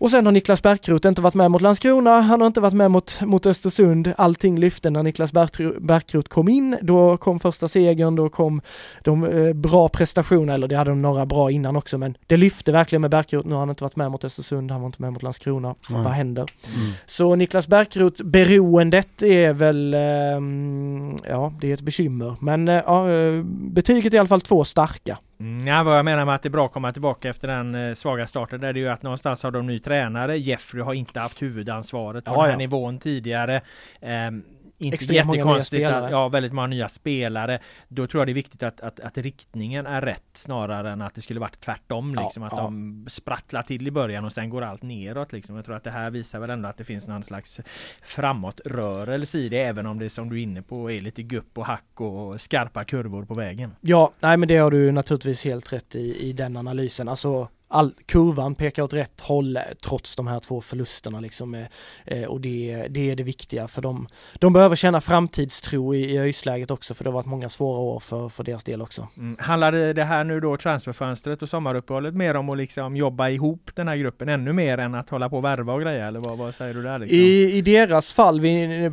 och 0.00 0.10
sen 0.10 0.26
har 0.26 0.32
Niklas 0.32 0.62
Bärkroth 0.62 1.08
inte 1.08 1.22
varit 1.22 1.34
med 1.34 1.50
mot 1.50 1.62
Landskrona, 1.62 2.20
han 2.20 2.40
har 2.40 2.46
inte 2.46 2.60
varit 2.60 2.74
med 2.74 2.90
mot, 2.90 3.20
mot 3.20 3.46
Östersund. 3.46 4.12
Allting 4.18 4.58
lyfte 4.58 4.90
när 4.90 5.02
Niklas 5.02 5.32
Bärkroth 5.80 6.28
kom 6.28 6.48
in, 6.48 6.76
då 6.82 7.16
kom 7.16 7.40
första 7.40 7.68
segern, 7.68 8.16
då 8.16 8.28
kom 8.28 8.60
de 9.04 9.24
eh, 9.24 9.52
bra 9.52 9.88
prestationer, 9.88 10.54
eller 10.54 10.68
det 10.68 10.76
hade 10.76 10.90
de 10.90 11.02
några 11.02 11.26
bra 11.26 11.50
innan 11.50 11.76
också, 11.76 11.98
men 11.98 12.16
det 12.26 12.36
lyfte 12.36 12.72
verkligen 12.72 13.00
med 13.00 13.10
Bärkroth. 13.10 13.48
Nu 13.48 13.54
har 13.54 13.60
han 13.60 13.70
inte 13.70 13.84
varit 13.84 13.96
med 13.96 14.10
mot 14.10 14.24
Östersund, 14.24 14.70
han 14.70 14.80
var 14.80 14.86
inte 14.86 15.02
med 15.02 15.12
mot 15.12 15.22
Landskrona. 15.22 15.74
Nej. 15.90 16.02
Vad 16.02 16.12
händer? 16.12 16.46
Mm. 16.76 16.92
Så 17.06 17.34
Niklas 17.34 17.68
Bärkroth, 17.68 18.22
beroendet 18.22 19.22
är 19.22 19.52
väl, 19.52 19.94
ehm, 19.94 21.16
ja 21.28 21.52
det 21.60 21.70
är 21.70 21.74
ett 21.74 21.80
bekymmer. 21.80 22.36
Men 22.40 22.68
eh, 22.68 22.76
eh, 22.76 23.44
betyget 23.44 24.12
är 24.12 24.16
i 24.16 24.18
alla 24.18 24.28
fall 24.28 24.40
två 24.40 24.64
starka. 24.64 25.18
Ja, 25.66 25.82
vad 25.82 25.98
jag 25.98 26.04
menar 26.04 26.24
med 26.24 26.34
att 26.34 26.42
det 26.42 26.48
är 26.48 26.50
bra 26.50 26.66
att 26.66 26.72
komma 26.72 26.92
tillbaka 26.92 27.28
efter 27.28 27.48
den 27.48 27.74
eh, 27.74 27.94
svaga 27.94 28.26
starten, 28.26 28.60
där 28.60 28.68
är 28.68 28.72
det 28.72 28.80
ju 28.80 28.88
att 28.88 29.02
någonstans 29.02 29.42
har 29.42 29.50
de 29.50 29.66
ny 29.66 29.78
tränare. 29.78 30.38
Jeffrey 30.38 30.82
har 30.82 30.94
inte 30.94 31.20
haft 31.20 31.42
huvudansvaret 31.42 32.24
på 32.24 32.30
Ja, 32.30 32.34
den 32.34 32.44
här 32.44 32.50
ja. 32.50 32.56
nivån 32.56 32.98
tidigare. 32.98 33.60
Ehm, 34.00 34.42
inte 34.80 34.94
Extremt 34.94 35.34
jättekonstigt 35.34 35.86
att, 35.86 36.10
ja 36.10 36.28
väldigt 36.28 36.52
många 36.52 36.66
nya 36.66 36.88
spelare. 36.88 37.58
Då 37.88 38.06
tror 38.06 38.20
jag 38.20 38.28
det 38.28 38.32
är 38.32 38.34
viktigt 38.34 38.62
att, 38.62 38.80
att, 38.80 39.00
att 39.00 39.18
riktningen 39.18 39.86
är 39.86 40.02
rätt 40.02 40.22
snarare 40.32 40.90
än 40.90 41.02
att 41.02 41.14
det 41.14 41.20
skulle 41.20 41.40
varit 41.40 41.60
tvärtom 41.60 42.14
Ja, 42.14 42.22
liksom. 42.22 42.42
att 42.42 42.52
ja. 42.52 42.62
de 42.62 43.06
sprattlar 43.08 43.62
till 43.62 43.88
i 43.88 43.90
början 43.90 44.24
och 44.24 44.32
sen 44.32 44.50
går 44.50 44.62
allt 44.62 44.82
neråt 44.82 45.32
liksom. 45.32 45.56
Jag 45.56 45.64
tror 45.64 45.76
att 45.76 45.84
det 45.84 45.90
här 45.90 46.10
visar 46.10 46.40
väl 46.40 46.50
ändå 46.50 46.68
att 46.68 46.76
det 46.76 46.84
finns 46.84 47.08
någon 47.08 47.22
slags 47.22 47.60
framåtrörelse 48.02 49.38
i 49.38 49.48
det 49.48 49.62
även 49.62 49.86
om 49.86 49.98
det 49.98 50.10
som 50.10 50.28
du 50.30 50.38
är 50.38 50.42
inne 50.42 50.62
på 50.62 50.90
är 50.90 51.00
lite 51.00 51.22
gupp 51.22 51.58
och 51.58 51.66
hack 51.66 52.00
och 52.00 52.40
skarpa 52.40 52.84
kurvor 52.84 53.24
på 53.24 53.34
vägen. 53.34 53.72
Ja, 53.80 54.12
nej 54.20 54.36
men 54.36 54.48
det 54.48 54.56
har 54.56 54.70
du 54.70 54.92
naturligtvis 54.92 55.44
helt 55.44 55.72
rätt 55.72 55.94
i, 55.94 56.28
i 56.28 56.32
den 56.32 56.56
analysen. 56.56 57.08
Alltså 57.08 57.48
all, 57.70 57.92
kurvan 58.06 58.54
pekar 58.54 58.82
åt 58.82 58.92
rätt 58.92 59.20
håll 59.20 59.56
eh, 59.56 59.62
trots 59.84 60.16
de 60.16 60.26
här 60.26 60.40
två 60.40 60.60
förlusterna 60.60 61.20
liksom. 61.20 61.54
eh, 61.54 61.60
Eh, 62.06 62.24
och 62.24 62.40
det, 62.40 62.86
det 62.90 63.10
är 63.10 63.16
det 63.16 63.22
viktiga 63.22 63.68
för 63.68 63.82
dem. 63.82 64.06
De 64.38 64.52
behöver 64.52 64.76
känna 64.76 65.00
framtidstro 65.00 65.94
i, 65.94 66.04
i 66.14 66.18
ÖIS-läget 66.18 66.70
också 66.70 66.94
för 66.94 67.04
det 67.04 67.10
har 67.10 67.14
varit 67.14 67.26
många 67.26 67.48
svåra 67.48 67.78
år 67.78 68.00
för, 68.00 68.28
för 68.28 68.44
deras 68.44 68.64
del 68.64 68.82
också. 68.82 69.08
Mm. 69.16 69.36
Handlar 69.40 69.72
det- 69.72 70.04
här 70.04 70.24
nu 70.24 70.40
då 70.40 70.56
transferfönstret 70.56 71.42
och 71.42 71.48
sommaruppehållet 71.48 72.14
mer 72.14 72.34
om 72.36 72.48
att 72.50 72.56
liksom 72.56 72.96
jobba 72.96 73.28
ihop 73.28 73.70
den 73.74 73.88
här 73.88 73.96
gruppen 73.96 74.28
ännu 74.28 74.52
mer 74.52 74.78
än 74.78 74.94
att 74.94 75.10
hålla 75.10 75.28
på 75.28 75.36
och 75.36 75.44
värva 75.44 75.72
och 75.72 75.80
greja 75.80 76.06
eller 76.06 76.20
vad, 76.20 76.38
vad 76.38 76.54
säger 76.54 76.74
du 76.74 76.82
där 76.82 76.98
liksom? 76.98 77.18
I, 77.18 77.52
I 77.52 77.62
deras 77.62 78.12
fall, 78.12 78.40
vi, 78.40 78.90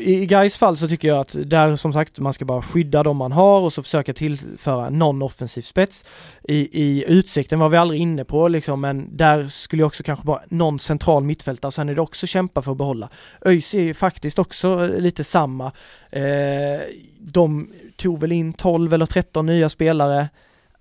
i 0.00 0.26
Gais 0.26 0.58
fall 0.58 0.76
så 0.76 0.88
tycker 0.88 1.08
jag 1.08 1.18
att 1.18 1.36
där 1.44 1.76
som 1.76 1.92
sagt 1.92 2.18
man 2.18 2.32
ska 2.32 2.44
bara 2.44 2.62
skydda 2.62 3.02
de 3.02 3.16
man 3.16 3.32
har 3.32 3.60
och 3.60 3.72
så 3.72 3.82
försöka 3.82 4.12
tillföra 4.12 4.90
någon 4.90 5.22
offensiv 5.22 5.62
spets. 5.62 6.04
I, 6.48 6.82
I 6.82 7.04
utsikten 7.08 7.58
var 7.58 7.68
vi 7.68 7.76
aldrig 7.76 8.00
inne 8.00 8.13
på 8.22 8.48
liksom, 8.48 8.80
men 8.80 9.16
där 9.16 9.48
skulle 9.48 9.82
jag 9.82 9.86
också 9.86 10.02
kanske 10.02 10.24
bara 10.24 10.42
någon 10.48 10.78
central 10.78 11.24
mittfältare, 11.24 11.72
sen 11.72 11.88
är 11.88 11.94
det 11.94 12.00
också 12.00 12.26
kämpa 12.26 12.62
för 12.62 12.72
att 12.72 12.78
behålla. 12.78 13.08
ÖIS 13.44 13.74
är 13.74 13.82
ju 13.82 13.94
faktiskt 13.94 14.38
också 14.38 14.84
eh, 14.84 15.00
lite 15.00 15.24
samma. 15.24 15.72
Eh, 16.10 16.80
de 17.18 17.68
tog 17.96 18.20
väl 18.20 18.32
in 18.32 18.52
12 18.52 18.94
eller 18.94 19.06
13 19.06 19.46
nya 19.46 19.68
spelare. 19.68 20.28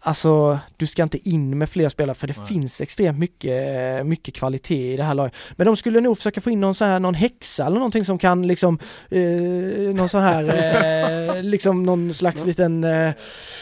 Alltså, 0.05 0.59
du 0.77 0.87
ska 0.87 1.03
inte 1.03 1.29
in 1.29 1.57
med 1.57 1.69
fler 1.69 1.89
spelare 1.89 2.15
för 2.15 2.27
det 2.27 2.37
Nej. 2.37 2.47
finns 2.47 2.81
extremt 2.81 3.19
mycket, 3.19 4.05
mycket 4.05 4.35
kvalitet 4.35 4.93
i 4.93 4.97
det 4.97 5.03
här 5.03 5.13
laget. 5.13 5.33
Men 5.55 5.65
de 5.67 5.75
skulle 5.75 6.01
nog 6.01 6.17
försöka 6.17 6.41
få 6.41 6.49
in 6.49 6.61
någon 6.61 6.75
så 6.75 6.85
här, 6.85 6.99
någon 6.99 7.13
häxa 7.13 7.65
eller 7.65 7.75
någonting 7.75 8.05
som 8.05 8.17
kan 8.17 8.47
liksom, 8.47 8.79
eh, 9.09 9.21
någon 9.95 10.09
sån 10.09 10.21
här, 10.21 10.43
eh, 11.37 11.43
liksom 11.43 11.83
någon 11.83 12.13
slags 12.13 12.45
liten... 12.45 12.83
Eh, 12.83 12.89
Är 12.89 13.15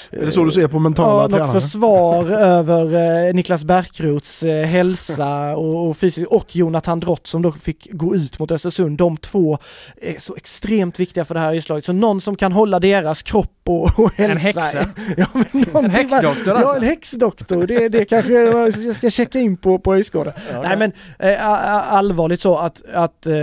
det 0.10 0.32
så 0.32 0.44
du 0.44 0.52
ser 0.52 0.68
på 0.68 0.80
mentala 0.80 1.38
Ja, 1.38 1.46
något 1.46 1.64
försvar 1.64 2.32
över 2.32 2.86
eh, 3.28 3.34
Niklas 3.34 3.64
Bärkroths 3.64 4.44
eh, 4.44 4.66
hälsa 4.66 5.56
och, 5.56 5.90
och 5.90 5.98
fysik 5.98 6.28
och 6.28 6.56
Jonathan 6.56 7.00
Drott 7.00 7.28
som 7.28 7.42
då 7.42 7.52
fick 7.52 7.88
gå 7.92 8.16
ut 8.16 8.40
mot 8.40 8.52
Östersund. 8.52 8.98
De 8.98 9.18
två 9.18 9.58
är 10.02 10.20
så 10.20 10.36
extremt 10.36 11.00
viktiga 11.00 11.26
för 11.26 11.34
det 11.34 11.40
här 11.40 11.54
islaget. 11.54 11.86
Så 11.86 11.94
någon 11.94 12.22
som 12.22 12.36
kan 12.36 12.52
hålla 12.52 12.80
deras 12.80 13.22
kropp 13.24 13.58
och, 13.66 14.00
och 14.00 14.14
hälsa. 14.14 14.62
häxa? 14.62 14.86
Ja, 15.18 15.26
men 15.34 15.86
En 15.86 15.92
häxdoktor 16.32 16.54
Ja, 16.54 16.60
alltså? 16.62 16.78
en 16.78 16.84
häxdoktor. 16.84 17.68
Det, 17.68 17.90
det 17.90 18.06
kanske 18.06 18.34
jag 18.34 18.96
ska 18.96 19.10
checka 19.10 19.40
in 19.40 19.58
på, 19.58 19.80
på 19.80 19.94
Öjsgården. 19.94 20.34
Nej 20.64 20.78
men 20.78 20.92
eh, 21.20 21.48
allvarligt 21.94 22.42
så 22.42 22.58
att, 22.58 22.82
att 22.94 23.26
eh, 23.26 23.34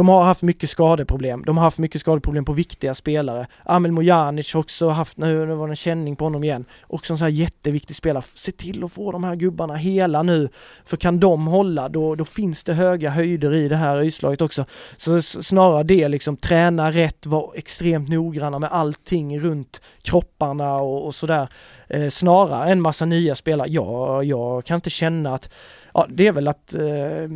de 0.00 0.08
har 0.08 0.24
haft 0.24 0.42
mycket 0.42 0.70
skadeproblem. 0.70 1.42
De 1.46 1.56
har 1.56 1.64
haft 1.64 1.78
mycket 1.78 2.00
skadeproblem 2.00 2.44
på 2.44 2.52
viktiga 2.52 2.94
spelare. 2.94 3.46
Amel 3.64 3.92
Mojanic 3.92 4.54
har 4.54 4.60
också 4.60 4.88
haft, 4.88 5.16
nu, 5.16 5.46
nu 5.46 5.54
var 5.54 5.66
det 5.66 5.72
en 5.72 5.76
känning 5.76 6.16
på 6.16 6.24
honom 6.24 6.44
igen, 6.44 6.64
också 6.86 7.12
en 7.12 7.18
sån 7.18 7.24
här 7.24 7.32
jätteviktig 7.32 7.96
spelare. 7.96 8.24
Se 8.34 8.52
till 8.52 8.84
att 8.84 8.92
få 8.92 9.12
de 9.12 9.24
här 9.24 9.36
gubbarna 9.36 9.74
hela 9.74 10.22
nu. 10.22 10.48
För 10.84 10.96
kan 10.96 11.20
de 11.20 11.46
hålla, 11.46 11.88
då, 11.88 12.14
då 12.14 12.24
finns 12.24 12.64
det 12.64 12.74
höga 12.74 13.10
höjder 13.10 13.54
i 13.54 13.68
det 13.68 13.76
här 13.76 14.02
islaget 14.02 14.40
också. 14.40 14.64
Så 14.96 15.22
snarare 15.22 15.82
det 15.82 16.08
liksom, 16.08 16.36
träna 16.36 16.90
rätt, 16.90 17.26
vara 17.26 17.54
extremt 17.54 18.08
noggranna 18.08 18.58
med 18.58 18.70
allting 18.72 19.40
runt 19.40 19.80
kropparna 20.02 20.76
och, 20.76 21.06
och 21.06 21.14
sådär. 21.14 21.48
Eh, 21.88 22.08
snarare 22.08 22.70
en 22.70 22.80
massa 22.80 23.04
nya 23.04 23.34
spelare. 23.34 23.68
Ja, 23.70 24.22
jag 24.22 24.64
kan 24.64 24.74
inte 24.74 24.90
känna 24.90 25.34
att, 25.34 25.50
ja 25.94 26.06
det 26.08 26.26
är 26.26 26.32
väl 26.32 26.48
att 26.48 26.74
eh, 26.74 27.28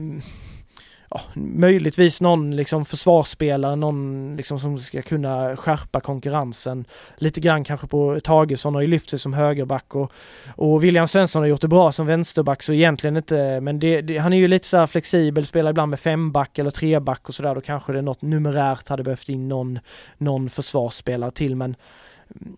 ja, 1.14 1.20
möjligtvis 1.34 2.20
någon 2.20 2.56
liksom 2.56 2.84
försvarsspelare, 2.84 3.76
någon 3.76 4.34
liksom 4.36 4.58
som 4.58 4.78
ska 4.78 5.02
kunna 5.02 5.56
skärpa 5.56 6.00
konkurrensen. 6.00 6.84
Lite 7.16 7.40
grann 7.40 7.64
kanske 7.64 7.86
på 7.86 8.20
Tagesson 8.24 8.74
har 8.74 8.82
ju 8.82 8.88
lyft 8.88 9.10
sig 9.10 9.18
som 9.18 9.32
högerback 9.32 9.94
och, 9.94 10.12
och 10.56 10.84
William 10.84 11.08
Svensson 11.08 11.42
har 11.42 11.46
gjort 11.46 11.60
det 11.60 11.68
bra 11.68 11.92
som 11.92 12.06
vänsterback 12.06 12.62
så 12.62 12.72
egentligen 12.72 13.16
inte, 13.16 13.60
men 13.60 13.78
det, 13.78 14.00
det, 14.00 14.18
han 14.18 14.32
är 14.32 14.36
ju 14.36 14.48
lite 14.48 14.66
sådär 14.68 14.86
flexibel, 14.86 15.46
spelar 15.46 15.70
ibland 15.70 15.90
med 15.90 16.00
femback 16.00 16.58
eller 16.58 16.70
treback 16.70 17.28
och 17.28 17.34
sådär, 17.34 17.54
då 17.54 17.60
kanske 17.60 17.92
det 17.92 17.98
är 17.98 18.02
något 18.02 18.22
numerärt 18.22 18.88
hade 18.88 19.02
behövt 19.02 19.28
in 19.28 19.48
någon, 19.48 19.78
någon 20.18 20.50
försvarsspelare 20.50 21.30
till 21.30 21.56
men 21.56 21.76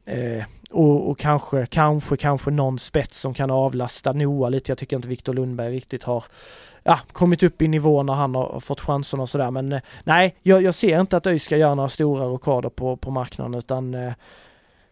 Eh, 0.07 0.45
och, 0.71 1.11
och 1.11 1.19
kanske, 1.19 1.67
kanske, 1.67 2.17
kanske 2.17 2.51
någon 2.51 2.79
spets 2.79 3.21
som 3.21 3.35
kan 3.35 3.51
avlasta 3.51 4.13
Noah 4.13 4.51
lite. 4.51 4.71
Jag 4.71 4.79
tycker 4.79 4.97
inte 4.97 5.09
Viktor 5.09 5.35
Lundberg 5.35 5.73
riktigt 5.77 6.03
har 6.03 6.25
ja, 6.83 7.01
kommit 7.13 7.43
upp 7.43 7.63
i 7.63 7.69
nivå 7.69 8.03
när 8.03 8.13
han 8.13 8.35
har 8.35 8.61
fått 8.61 8.81
chanserna 8.81 9.23
och 9.23 9.29
sådär. 9.29 9.51
Men 9.51 9.73
eh, 9.73 9.81
nej, 10.05 10.37
jag, 10.43 10.63
jag 10.63 10.75
ser 10.75 11.01
inte 11.01 11.17
att 11.17 11.27
ÖIS 11.27 11.45
ska 11.45 11.57
göra 11.57 11.75
några 11.75 11.89
stora 11.89 12.25
rockader 12.25 12.69
på, 12.69 12.97
på 12.97 13.11
marknaden 13.11 13.55
utan 13.55 13.95
eh, 13.95 14.13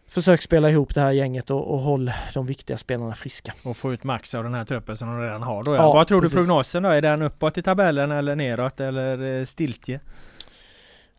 försök 0.07 0.41
spela 0.41 0.69
ihop 0.69 0.95
det 0.95 1.01
här 1.01 1.11
gänget 1.11 1.51
och, 1.51 1.73
och 1.73 1.79
håll 1.79 2.11
de 2.33 2.45
viktiga 2.45 2.77
spelarna 2.77 3.15
friska. 3.15 3.53
Och 3.63 3.77
få 3.77 3.93
ut 3.93 4.03
max 4.03 4.35
av 4.35 4.43
den 4.43 4.53
här 4.53 4.65
truppen 4.65 4.97
som 4.97 5.07
de 5.07 5.21
redan 5.21 5.43
har 5.43 5.63
då. 5.63 5.71
Ja. 5.71 5.75
Ja, 5.75 5.93
Vad 5.93 6.07
tror 6.07 6.19
precis. 6.19 6.33
du 6.33 6.37
prognosen 6.37 6.83
då? 6.83 6.89
Är 6.89 7.01
den 7.01 7.21
uppåt 7.21 7.57
i 7.57 7.61
tabellen 7.61 8.11
eller 8.11 8.35
neråt 8.35 8.79
eller 8.79 9.39
eh, 9.39 9.45
stiltje? 9.45 9.99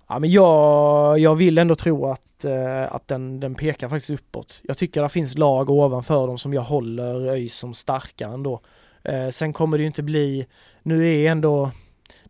Ja 0.09 0.19
men 0.19 0.31
jag, 0.31 1.19
jag 1.19 1.35
vill 1.35 1.59
ändå 1.59 1.75
tro 1.75 2.07
att, 2.07 2.45
eh, 2.45 2.95
att 2.95 3.09
den, 3.09 3.41
den 3.41 3.55
pekar 3.55 3.89
faktiskt 3.89 4.21
uppåt. 4.21 4.61
Jag 4.63 4.79
tycker 4.79 5.03
det 5.03 5.09
finns 5.09 5.39
lag 5.39 5.71
ovanför 5.71 6.27
dem 6.27 6.39
som 6.39 6.55
jag 6.55 6.63
håller 6.63 7.29
ÖIS 7.31 7.57
som 7.57 7.75
starkare 7.75 8.35
ändå. 8.35 8.61
Eh, 9.03 9.29
sen 9.29 9.53
kommer 9.53 9.79
det 9.79 9.83
ju 9.83 9.87
inte 9.87 10.03
bli, 10.03 10.47
nu 10.83 11.09
är 11.09 11.31
ändå 11.31 11.71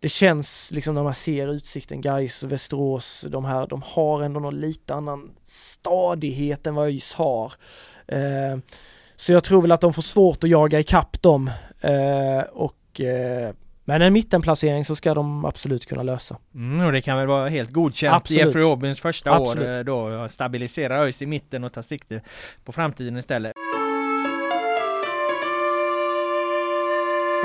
det 0.00 0.08
känns 0.08 0.70
liksom 0.72 0.94
när 0.94 1.02
man 1.02 1.14
ser 1.14 1.48
utsikten, 1.48 2.00
Gais 2.00 2.42
Västerås, 2.42 3.24
de 3.28 3.44
här, 3.44 3.66
de 3.66 3.82
har 3.84 4.22
ändå 4.22 4.40
någon 4.40 4.60
lite 4.60 4.94
annan 4.94 5.30
stadighet 5.44 6.66
än 6.66 6.74
vad 6.74 6.86
ÖIS 6.86 7.14
har. 7.14 7.52
Eh, 8.06 8.58
så 9.16 9.32
jag 9.32 9.44
tror 9.44 9.62
väl 9.62 9.72
att 9.72 9.80
de 9.80 9.92
får 9.92 10.02
svårt 10.02 10.44
att 10.44 10.50
jaga 10.50 10.80
ikapp 10.80 11.22
dem 11.22 11.50
eh, 11.80 12.40
och 12.52 13.00
eh, 13.00 13.54
men 13.88 14.02
en 14.02 14.12
mittenplacering 14.12 14.84
så 14.84 14.96
ska 14.96 15.14
de 15.14 15.44
absolut 15.44 15.86
kunna 15.86 16.02
lösa. 16.02 16.36
Mm, 16.54 16.86
och 16.86 16.92
det 16.92 17.02
kan 17.02 17.18
väl 17.18 17.26
vara 17.26 17.48
helt 17.48 17.70
godkänt 17.70 18.14
Absolut. 18.14 18.46
Jeffrey 18.46 18.64
Robins 18.64 19.00
första 19.00 19.30
Absolut. 19.30 19.68
år 19.68 19.72
eh, 19.72 19.80
då 19.80 20.28
stabilisera 20.28 21.02
ÖIS 21.02 21.22
i 21.22 21.26
mitten 21.26 21.64
och 21.64 21.72
ta 21.72 21.82
sikte 21.82 22.20
på 22.64 22.72
framtiden 22.72 23.16
istället. 23.16 23.52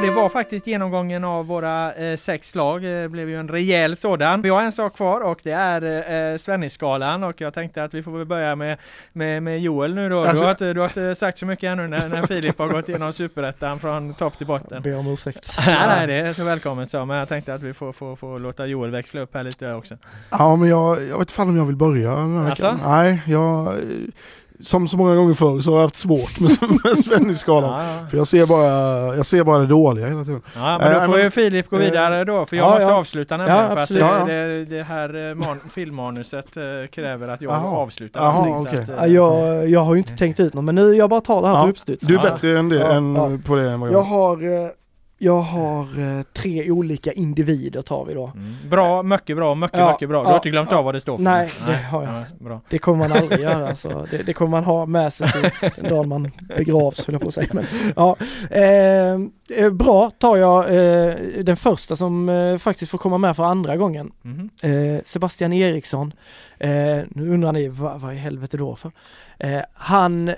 Det 0.02 0.12
var 0.12 0.30
faktiskt 0.30 0.68
genomgången 0.68 1.24
av 1.24 1.46
våra 1.48 1.94
eh, 1.94 2.18
sex 2.18 2.56
lag. 2.56 2.82
Det 2.82 3.10
blev 3.12 3.30
ju 3.30 3.40
en 3.40 3.48
rejäl 3.50 3.96
sådan. 3.98 4.42
Vi 4.42 4.50
har 4.50 4.62
en 4.62 4.72
sak 4.72 4.96
kvar 4.96 5.22
och 5.22 5.40
det 5.44 5.52
är 5.52 6.32
eh, 6.32 6.38
Svennisskalan 6.38 7.24
och 7.24 7.42
jag 7.42 7.54
tänkte 7.54 7.84
att 7.84 7.94
vi 7.94 8.04
får 8.04 8.12
väl 8.12 8.26
börja 8.26 8.56
med, 8.56 8.78
med, 9.14 9.44
med 9.44 9.60
Joel 9.60 9.94
nu 9.96 10.10
då. 10.10 10.24
Du, 10.24 10.30
Alltså- 10.30 10.44
har 10.44 10.52
inte, 10.52 10.74
du 10.74 10.80
har 10.80 10.88
inte 10.88 11.16
sagt 11.16 11.38
så 11.38 11.46
mycket 11.46 11.64
ännu 11.68 11.88
när, 11.88 12.10
när 12.10 12.28
Filip 12.28 12.60
har 12.60 12.68
gått 12.68 12.90
igenom 12.90 13.14
superettan 13.14 13.80
från 13.80 14.14
topp 14.14 14.38
till 14.38 14.48
botten. 14.48 14.82
Ber 14.82 14.98
om 14.98 15.08
ursäkt. 15.08 15.54
nej, 15.66 15.78
nej, 15.88 16.08
det 16.08 16.14
är 16.14 16.34
så 16.34 16.44
välkommet 16.44 16.92
så, 16.92 17.06
men 17.06 17.18
jag 17.18 17.30
tänkte 17.30 17.54
att 17.54 17.62
vi 17.64 17.74
får, 17.74 17.92
får, 17.92 18.16
får 18.16 18.40
låta 18.40 18.66
Joel 18.66 18.92
växla 18.92 19.22
upp 19.22 19.34
här 19.34 19.44
lite 19.44 19.74
också. 19.74 19.98
Ja 20.30 20.56
men 20.56 20.70
jag, 20.70 21.04
jag 21.08 21.18
vet 21.20 21.32
fan 21.32 21.50
om 21.50 21.58
jag 21.58 21.66
vill 21.66 21.76
börja 21.76 22.16
den 22.16 22.38
här 22.38 22.50
Alltså? 22.50 22.66
veckan. 22.66 22.80
Nej, 22.86 23.22
jag, 23.28 23.74
som 24.64 24.88
så 24.88 24.98
många 24.98 25.16
gånger 25.16 25.34
förr 25.34 25.60
så 25.60 25.72
har 25.72 25.78
jag 25.78 25.84
haft 25.84 25.96
svårt 25.96 26.40
med, 26.40 26.52
med 26.84 26.98
Svennisskalan. 26.98 27.86
Ja, 27.86 27.94
ja. 28.02 28.08
För 28.08 28.18
jag 28.18 28.28
ser, 28.28 28.46
bara, 28.46 29.16
jag 29.16 29.26
ser 29.26 29.44
bara 29.44 29.58
det 29.60 29.66
dåliga 29.68 30.08
hela 30.08 30.24
tiden. 30.24 30.42
Ja 30.56 30.78
men 30.78 30.92
då 30.94 30.98
Eh, 31.00 31.06
får 31.06 31.12
men- 31.14 31.22
ju 31.22 31.30
Filip 31.30 31.70
gå 31.70 31.76
eh, 31.76 31.82
vidare 31.82 32.24
då 32.24 32.46
för 32.46 32.56
jag 32.56 32.66
ja, 32.66 32.70
måste 32.70 32.84
ja. 32.84 32.94
avsluta 32.94 33.38
nämligen 33.38 33.60
Ja, 33.62 33.66
för 33.68 33.74
att 33.74 33.80
absolut. 33.82 34.02
det, 34.04 34.08
Ja, 34.08 34.20
ja. 34.20 34.26
det, 34.48 34.66
det 34.66 34.84
här 34.84 35.30
eh, 35.30 35.36
man, 35.36 35.60
filmmanuset 35.72 36.48
kräver 36.92 37.28
att 37.28 37.42
jag 37.42 37.52
Jaha. 37.54 37.68
avslutar 37.78 38.32
så 38.32 38.62
okej. 38.68 38.80
att, 38.80 38.90
Ja, 38.98 39.08
jag, 39.08 39.70
jag 39.70 39.80
har 39.80 39.94
ju 39.94 39.98
inte 39.98 40.16
tänkt 40.18 40.40
ut 40.40 40.54
något 40.54 40.64
men 40.64 40.76
nu 40.76 40.94
jag 40.96 41.10
bara 41.10 41.22
tar 41.22 41.42
det 41.42 41.48
här 41.48 41.56
Ja, 41.56 41.64
på 41.64 41.70
uppstuds. 41.70 42.06
Du 42.08 42.14
är 42.16 42.20
Ja. 42.24 42.32
bättre 42.32 42.60
än 42.60 42.70
det, 42.70 42.76
Ja, 42.76 42.86
än 42.92 43.16
ja. 43.16 43.30
på 43.48 43.56
det 43.56 43.70
än 43.70 43.80
vad 43.80 43.90
jag 43.90 43.96
Jag 43.98 44.02
har, 44.04 44.44
eh, 44.64 44.70
jag 45.24 45.42
har 45.42 45.82
eh, 46.00 46.22
tre 46.34 46.72
olika 46.72 47.12
individer 47.12 47.82
tar 47.82 48.06
vi 48.06 48.14
då. 48.14 48.32
Mm. 48.36 48.56
Bra, 48.70 49.04
mycket 49.04 49.38
bra, 49.38 49.56
mycket, 49.56 49.80
Ja, 49.80 49.92
mycket 49.92 50.10
bra. 50.10 50.20
Du 50.20 50.26
ja, 50.26 50.30
har 50.30 50.36
inte 50.36 50.50
glömt 50.50 50.72
ja. 50.72 50.78
av 50.78 50.86
vad 50.86 50.96
det 50.96 51.02
står 51.02 51.18
för? 51.18 51.24
Nej, 51.24 51.52
det 51.68 51.74
har 51.74 52.04
jag. 52.04 52.14
Ja, 52.14 52.24
bra. 52.40 52.62
Det 52.70 52.80
kommer 52.80 52.98
man 52.98 53.18
aldrig 53.18 53.40
göra 53.40 53.76
så 53.76 54.08
det, 54.12 54.24
det 54.24 54.34
kommer 54.34 54.52
man 54.52 54.64
ha 54.64 54.86
med 54.86 55.14
sig 55.14 55.32
till 55.32 55.70
den 55.76 55.90
dagen 55.90 56.10
man 56.10 56.32
begravs 56.58 57.06
höll 57.06 57.14
jag 57.14 57.22
på 57.22 57.28
att 57.28 57.34
säga. 57.34 57.48
Men, 57.52 57.66
ja. 57.96 58.16
eh, 58.50 59.64
eh, 59.64 59.72
bra 59.72 60.12
tar 60.12 60.38
jag 60.38 60.64
eh, 60.64 61.16
den 61.44 61.58
första 61.58 61.96
som 61.96 62.30
eh, 62.30 62.58
faktiskt 62.58 62.92
får 62.92 62.98
komma 62.98 63.18
med 63.18 63.36
för 63.36 63.44
andra 63.44 63.78
gången. 63.78 64.12
Eh, 64.62 65.04
Sebastian 65.06 65.54
Eriksson. 65.54 66.14
Nu 67.08 67.30
undrar 67.34 67.52
ni 67.52 67.68
vad, 67.68 68.02
vad 68.02 68.14
i 68.14 68.18
helvete 68.18 68.58
då 68.58 68.76
för? 68.76 68.92
Han 69.74 70.32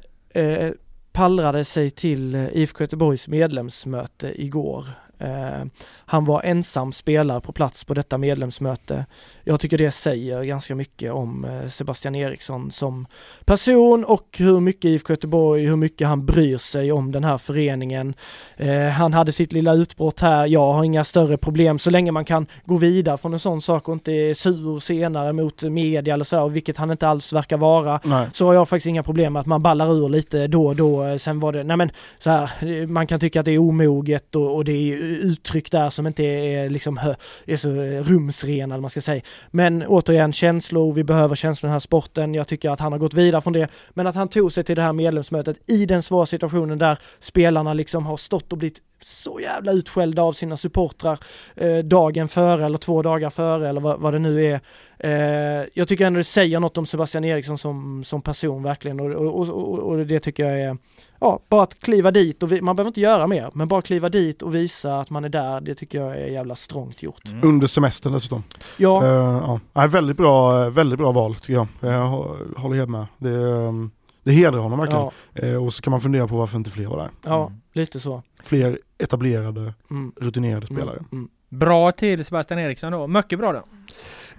pallrade 1.13 1.65
sig 1.65 1.89
till 1.89 2.35
eh, 2.35 2.47
IFK 2.53 2.83
Göteborgs 2.83 3.27
medlemsmöte 3.27 4.41
igår. 4.41 4.85
Eh, 5.19 5.65
han 6.05 6.25
var 6.25 6.41
ensam 6.43 6.91
spelare 6.91 7.41
på 7.41 7.51
plats 7.51 7.83
på 7.83 7.93
detta 7.93 8.17
medlemsmöte. 8.17 9.05
Jag 9.43 9.59
tycker 9.59 9.77
det 9.77 9.91
säger 9.91 10.43
ganska 10.43 10.75
mycket 10.75 11.11
om 11.11 11.45
eh, 11.45 11.67
Sebastian 11.67 12.15
Eriksson 12.15 12.71
som 12.71 13.07
person 13.45 14.05
och 14.05 14.35
hur 14.37 14.59
mycket 14.59 14.85
IFK 14.85 15.13
Göteborg, 15.13 15.65
hur 15.65 15.75
mycket 15.75 16.07
han 16.07 16.25
bryr 16.25 16.57
sig 16.57 16.91
om 16.91 17.11
den 17.11 17.23
här 17.23 17.37
föreningen. 17.37 18.13
Eh, 18.57 18.87
han 18.87 19.13
hade 19.13 19.31
sitt 19.31 19.51
lilla 19.51 19.73
utbrott 19.73 20.19
här, 20.19 20.47
jag 20.47 20.73
har 20.73 20.83
inga 20.83 21.03
större 21.03 21.37
problem 21.37 21.79
så 21.79 21.89
länge 21.89 22.11
man 22.11 22.25
kan 22.25 22.47
gå 22.65 22.77
vidare 22.77 23.17
från 23.17 23.33
en 23.33 23.39
sån 23.39 23.61
sak 23.61 23.87
och 23.87 23.93
inte 23.93 24.11
är 24.11 24.33
sur 24.33 24.79
senare 24.79 25.33
mot 25.33 25.63
media 25.63 26.13
eller 26.13 26.25
så, 26.25 26.47
vilket 26.47 26.77
han 26.77 26.91
inte 26.91 27.07
alls 27.07 27.33
verkar 27.33 27.57
vara 27.57 27.99
Nej. 28.03 28.27
så 28.33 28.45
har 28.45 28.53
jag 28.53 28.69
faktiskt 28.69 28.87
inga 28.87 29.03
problem 29.03 29.33
med 29.33 29.39
att 29.39 29.45
man 29.45 29.61
ballar 29.61 29.93
ur 29.93 30.09
lite 30.09 30.47
då 30.47 30.67
och 30.67 30.75
då. 30.75 31.19
Sen 31.19 31.39
var 31.39 31.51
det, 31.51 31.63
nej 31.63 31.77
men 31.77 31.91
så 32.19 32.29
här, 32.29 32.87
man 32.87 33.07
kan 33.07 33.19
tycka 33.19 33.39
att 33.39 33.45
det 33.45 33.51
är 33.51 33.59
omoget 33.59 34.35
och, 34.35 34.55
och 34.55 34.65
det 34.65 34.71
är 34.71 35.02
uttryck 35.03 35.71
där 35.71 35.89
som 35.89 36.07
inte 36.07 36.23
är 36.23 36.69
liksom 36.69 36.99
är 37.45 37.55
så 37.55 37.69
eh, 37.69 38.03
rumsrena 38.03 38.75
eller 38.75 38.81
man 38.81 38.89
ska 38.89 39.01
säga. 39.01 39.21
Men 39.51 39.83
återigen 39.87 40.33
känslor, 40.33 40.93
vi 40.93 41.03
behöver 41.03 41.35
känslor 41.35 41.67
i 41.67 41.69
den 41.69 41.73
här 41.73 41.79
sporten. 41.79 42.33
Jag 42.33 42.47
tycker 42.47 42.69
att 42.69 42.79
han 42.79 42.91
har 42.91 42.99
gått 42.99 43.13
vidare 43.13 43.41
från 43.41 43.53
det. 43.53 43.67
Men 43.89 44.07
att 44.07 44.15
han 44.15 44.27
tog 44.27 44.53
sig 44.53 44.63
till 44.63 44.75
det 44.75 44.81
här 44.81 44.93
medlemsmötet 44.93 45.57
i 45.67 45.85
den 45.85 46.03
svåra 46.03 46.25
situationen 46.25 46.77
där 46.77 46.97
spelarna 47.19 47.73
liksom 47.73 48.05
har 48.05 48.17
stått 48.17 48.51
och 48.51 48.57
blivit 48.57 48.81
så 49.05 49.39
jävla 49.39 49.71
utskällda 49.71 50.21
av 50.23 50.33
sina 50.33 50.57
supportrar 50.57 51.19
eh, 51.55 51.77
dagen 51.77 52.27
före 52.27 52.65
eller 52.65 52.77
två 52.77 53.01
dagar 53.01 53.29
före 53.29 53.69
eller 53.69 53.81
vad, 53.81 53.99
vad 53.99 54.13
det 54.13 54.19
nu 54.19 54.45
är. 54.45 54.59
Eh, 54.99 55.67
jag 55.73 55.87
tycker 55.87 56.05
ändå 56.05 56.17
det 56.17 56.23
säger 56.23 56.59
något 56.59 56.77
om 56.77 56.85
Sebastian 56.85 57.23
Eriksson 57.23 57.57
som, 57.57 58.03
som 58.03 58.21
person 58.21 58.63
verkligen 58.63 58.99
och, 58.99 59.11
och, 59.11 59.49
och, 59.49 59.79
och 59.79 60.05
det 60.05 60.19
tycker 60.19 60.49
jag 60.49 60.61
är, 60.61 60.77
ja, 61.19 61.39
bara 61.49 61.63
att 61.63 61.79
kliva 61.79 62.11
dit 62.11 62.43
och 62.43 62.51
vi, 62.51 62.61
man 62.61 62.75
behöver 62.75 62.87
inte 62.89 63.01
göra 63.01 63.27
mer, 63.27 63.49
men 63.53 63.67
bara 63.67 63.81
kliva 63.81 64.09
dit 64.09 64.41
och 64.41 64.55
visa 64.55 64.99
att 64.99 65.09
man 65.09 65.25
är 65.25 65.29
där, 65.29 65.61
det 65.61 65.75
tycker 65.75 66.01
jag 66.01 66.11
är 66.17 66.25
jävla 66.27 66.55
strångt 66.55 67.03
gjort. 67.03 67.29
Mm. 67.31 67.47
Under 67.49 67.67
semestern 67.67 68.13
dessutom. 68.13 68.43
Ja, 68.77 69.05
Eh, 69.05 69.59
ja. 69.73 69.87
Väldigt, 69.87 70.17
bra, 70.17 70.69
väldigt 70.69 70.99
bra 70.99 71.11
val 71.11 71.35
tycker 71.35 71.53
jag. 71.53 71.67
Jag 71.79 71.89
hå- 72.07 72.57
håller 72.57 72.75
helt 72.75 72.89
med. 72.89 73.05
Det, 73.17 73.29
ehm, 73.51 73.91
det 74.23 74.31
hedrar 74.31 74.59
honom 74.59 74.79
verkligen. 74.79 75.03
ja, 75.33 75.41
Eh, 75.47 75.65
och 75.65 75.73
så 75.73 75.81
kan 75.81 75.91
man 75.91 76.01
fundera 76.01 76.27
på 76.27 76.35
varför 76.37 76.57
inte 76.57 76.69
fler 76.71 76.85
var 76.87 76.97
där. 76.97 77.09
ja, 77.23 77.45
Mm. 77.47 77.59
lite 77.73 77.99
så. 77.99 78.23
Fler 78.43 78.79
etablerade, 78.97 79.73
Mm. 79.89 80.11
rutinerade 80.21 80.67
Mm, 80.69 80.75
spelare. 80.81 81.03
mm. 81.11 81.29
Bra 81.49 81.91
till 81.91 82.25
Sebastian 82.25 82.59
Eriksson 82.59 82.91
då. 82.91 83.07
Mycket 83.07 83.39
bra 83.39 83.51
då. 83.53 83.63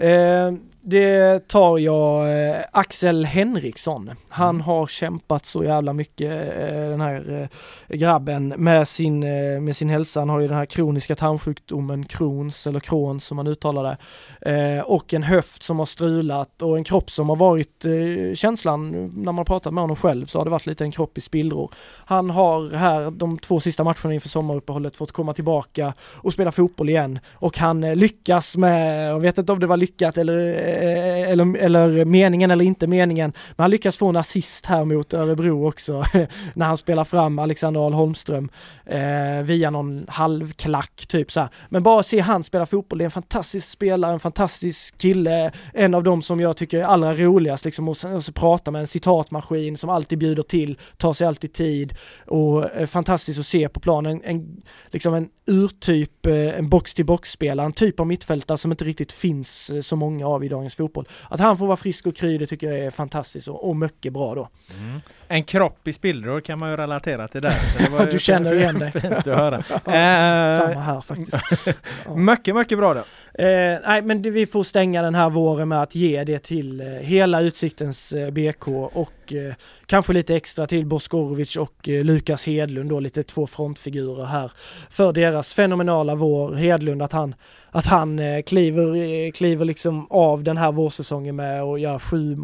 Eh, 0.04 0.52
det 0.86 1.48
tar 1.48 1.78
jag 1.78 2.32
eh, 2.48 2.56
Axel 2.72 3.24
Henriksson. 3.24 4.10
Han 4.28 4.54
Mm. 4.54 4.60
har 4.60 4.86
kämpat 4.86 5.46
så 5.46 5.64
jävla 5.64 5.92
mycket 5.92 6.30
eh, 6.30 6.88
den 6.90 7.00
här 7.00 7.48
eh, 7.88 7.96
grabben 7.96 8.48
med 8.48 8.88
sin, 8.88 9.20
med 9.64 9.76
sin 9.76 9.88
hälsa. 9.90 10.20
Han 10.20 10.28
har 10.28 10.40
ju 10.40 10.46
den 10.46 10.56
här 10.56 10.66
kroniska 10.66 11.14
tarmsjukdomen 11.14 12.04
Crohns 12.04 12.66
eller 12.66 12.80
Crohns 12.80 13.24
som 13.24 13.36
man 13.36 13.46
uttalar 13.46 13.84
det. 13.84 13.96
Och 14.82 15.14
en 15.14 15.22
höft 15.22 15.62
som 15.62 15.78
har 15.78 15.86
strulat 15.86 16.62
och 16.62 16.76
en 16.76 16.84
kropp 16.84 17.10
som 17.10 17.28
har 17.28 17.36
varit 17.36 17.84
känslan 18.34 19.10
när 19.16 19.32
man 19.32 19.44
pratat 19.44 19.74
med 19.74 19.82
honom 19.82 19.96
själv 19.96 20.26
så 20.26 20.38
har 20.38 20.44
det 20.44 20.50
varit 20.50 20.66
lite 20.66 20.84
en 20.84 20.90
kropp 20.92 21.18
i 21.18 21.20
spillror. 21.20 21.70
Han 22.06 22.30
har 22.30 22.76
här 22.76 23.10
de 23.10 23.38
två 23.38 23.60
sista 23.60 23.84
matcherna 23.84 24.14
inför 24.14 24.28
sommaruppehållet 24.28 24.96
fått 24.96 25.12
komma 25.12 25.34
tillbaka 25.34 25.94
och 26.00 26.32
spela 26.32 26.52
fotboll 26.52 26.88
igen 26.88 27.18
och 27.32 27.58
han 27.58 27.80
lyckas 27.80 28.56
med, 28.56 29.10
jag 29.10 29.20
vet 29.20 29.38
inte 29.38 29.52
om 29.52 29.60
det 29.60 29.66
var 29.66 29.76
lyckat 29.76 30.18
eller, 30.18 30.73
Eh, 30.74 31.30
eller, 31.30 31.56
eller 31.56 32.04
meningen 32.04 32.50
eller 32.50 32.64
inte 32.64 32.86
meningen, 32.86 33.32
men 33.56 33.64
han 33.64 33.70
lyckas 33.70 33.96
få 33.96 34.08
en 34.08 34.16
assist 34.16 34.66
här 34.66 34.84
mot 34.84 35.14
Örebro 35.14 35.68
också 35.68 36.04
när 36.54 36.66
han 36.66 36.76
spelar 36.76 37.04
fram 37.04 37.38
Alexander 37.38 37.80
Ahl 37.80 37.92
Holmström 37.92 38.48
eh, 38.86 39.42
via 39.42 39.70
någon 39.70 40.06
halvklack 40.08 41.06
typ 41.08 41.32
så 41.32 41.40
här. 41.40 41.48
Men 41.68 41.82
bara 41.82 42.02
se 42.02 42.20
han 42.20 42.44
spela 42.44 42.66
fotboll, 42.66 42.98
det 42.98 43.02
är 43.02 43.06
en 43.06 43.10
fantastisk 43.10 43.68
spelare, 43.68 44.12
en 44.12 44.20
fantastisk 44.20 44.98
kille, 44.98 45.52
en 45.72 45.94
av 45.94 46.02
dem 46.02 46.22
som 46.22 46.40
jag 46.40 46.56
tycker 46.56 46.78
är 46.78 46.84
allra 46.84 47.14
roligast 47.14 47.64
liksom 47.64 47.88
och 47.88 47.94
och 48.14 48.24
så 48.24 48.32
prata 48.32 48.70
med 48.70 48.80
en 48.80 48.86
citatmaskin 48.86 49.76
som 49.76 49.90
alltid 49.90 50.18
bjuder 50.18 50.42
till, 50.42 50.78
tar 50.96 51.12
sig 51.12 51.26
alltid 51.26 51.52
tid 51.52 51.94
och 52.26 52.70
eh, 52.70 52.86
fantastiskt 52.86 53.40
att 53.40 53.46
se 53.46 53.68
på 53.68 53.80
planen. 53.80 54.20
En, 54.24 54.62
liksom 54.90 55.14
en 55.14 55.28
urtyp, 55.46 56.26
eh, 56.26 56.58
en 56.58 56.68
box-till-box-spelare, 56.68 57.66
en 57.66 57.72
typ 57.72 58.00
av 58.00 58.06
mittfältare 58.06 58.58
som 58.58 58.70
inte 58.70 58.84
riktigt 58.84 59.12
finns 59.12 59.70
eh, 59.70 59.80
så 59.80 59.96
många 59.96 60.26
av 60.26 60.44
idag 60.44 60.63
dagens 60.64 60.74
fotboll. 60.74 61.08
Att 61.30 61.40
han 61.40 61.58
får 61.58 61.66
vara 61.66 61.76
frisk 61.76 62.06
och 62.06 62.16
kry, 62.16 62.38
det 62.38 62.46
tycker 62.46 62.70
jag 62.70 62.78
är 62.78 62.90
fantastiskt 62.90 63.48
och, 63.48 63.68
och 63.68 63.76
mycket 63.76 64.12
bra 64.12 64.34
då. 64.34 64.48
Mm. 64.78 65.00
En 65.34 65.44
kropp 65.44 65.88
i 65.88 65.92
spillror 65.92 66.40
kan 66.40 66.58
man 66.58 66.70
ju 66.70 66.76
relatera 66.76 67.28
till 67.28 67.42
där. 67.42 67.54
Så 67.88 68.04
Du 68.10 68.18
känner 68.18 68.54
igen 68.54 68.78
dig. 68.78 68.92
Fint 68.92 69.04
att 69.04 69.26
höra. 69.26 69.62
Samma 69.84 70.72
Eh, 70.72 70.80
här 70.80 71.00
faktiskt. 71.00 71.36
Ja. 72.06 72.14
mycket, 72.16 72.56
mycket 72.56 72.78
bra 72.78 72.94
då. 72.94 73.00
Eh, 73.38 73.78
nej 73.86 74.02
men 74.02 74.22
det, 74.22 74.30
vi 74.30 74.46
får 74.46 74.62
stänga 74.62 75.02
den 75.02 75.14
här 75.14 75.30
våren 75.30 75.68
med 75.68 75.82
att 75.82 75.94
ge 75.94 76.24
det 76.24 76.38
till 76.38 76.80
eh, 76.80 76.86
hela 76.86 77.40
Utsiktens 77.40 78.12
eh, 78.12 78.30
BK 78.30 78.68
och 78.68 79.10
kanske 79.86 80.12
lite 80.12 80.36
extra 80.36 80.66
till 80.66 80.86
Boskorovic 80.86 81.56
och 81.56 81.88
Lukas 81.88 82.46
Hedlund 82.46 82.90
då, 82.90 83.00
lite 83.00 83.22
två 83.22 83.46
frontfigurer 83.46 84.24
här 84.24 84.52
för 84.90 85.12
deras 85.12 85.54
fenomenala 85.54 86.14
vår. 86.14 86.54
Hedlund 86.54 87.02
att 87.02 87.12
han, 87.12 87.34
att 87.70 87.86
han 87.86 88.20
kliver, 88.42 89.30
kliver 89.30 89.64
liksom 89.64 90.06
av 90.10 90.42
den 90.42 90.56
här 90.56 90.72
vårsäsongen 90.72 91.36
med 91.36 91.64
och 91.64 91.78
gör 91.78 91.98
sju 91.98 92.36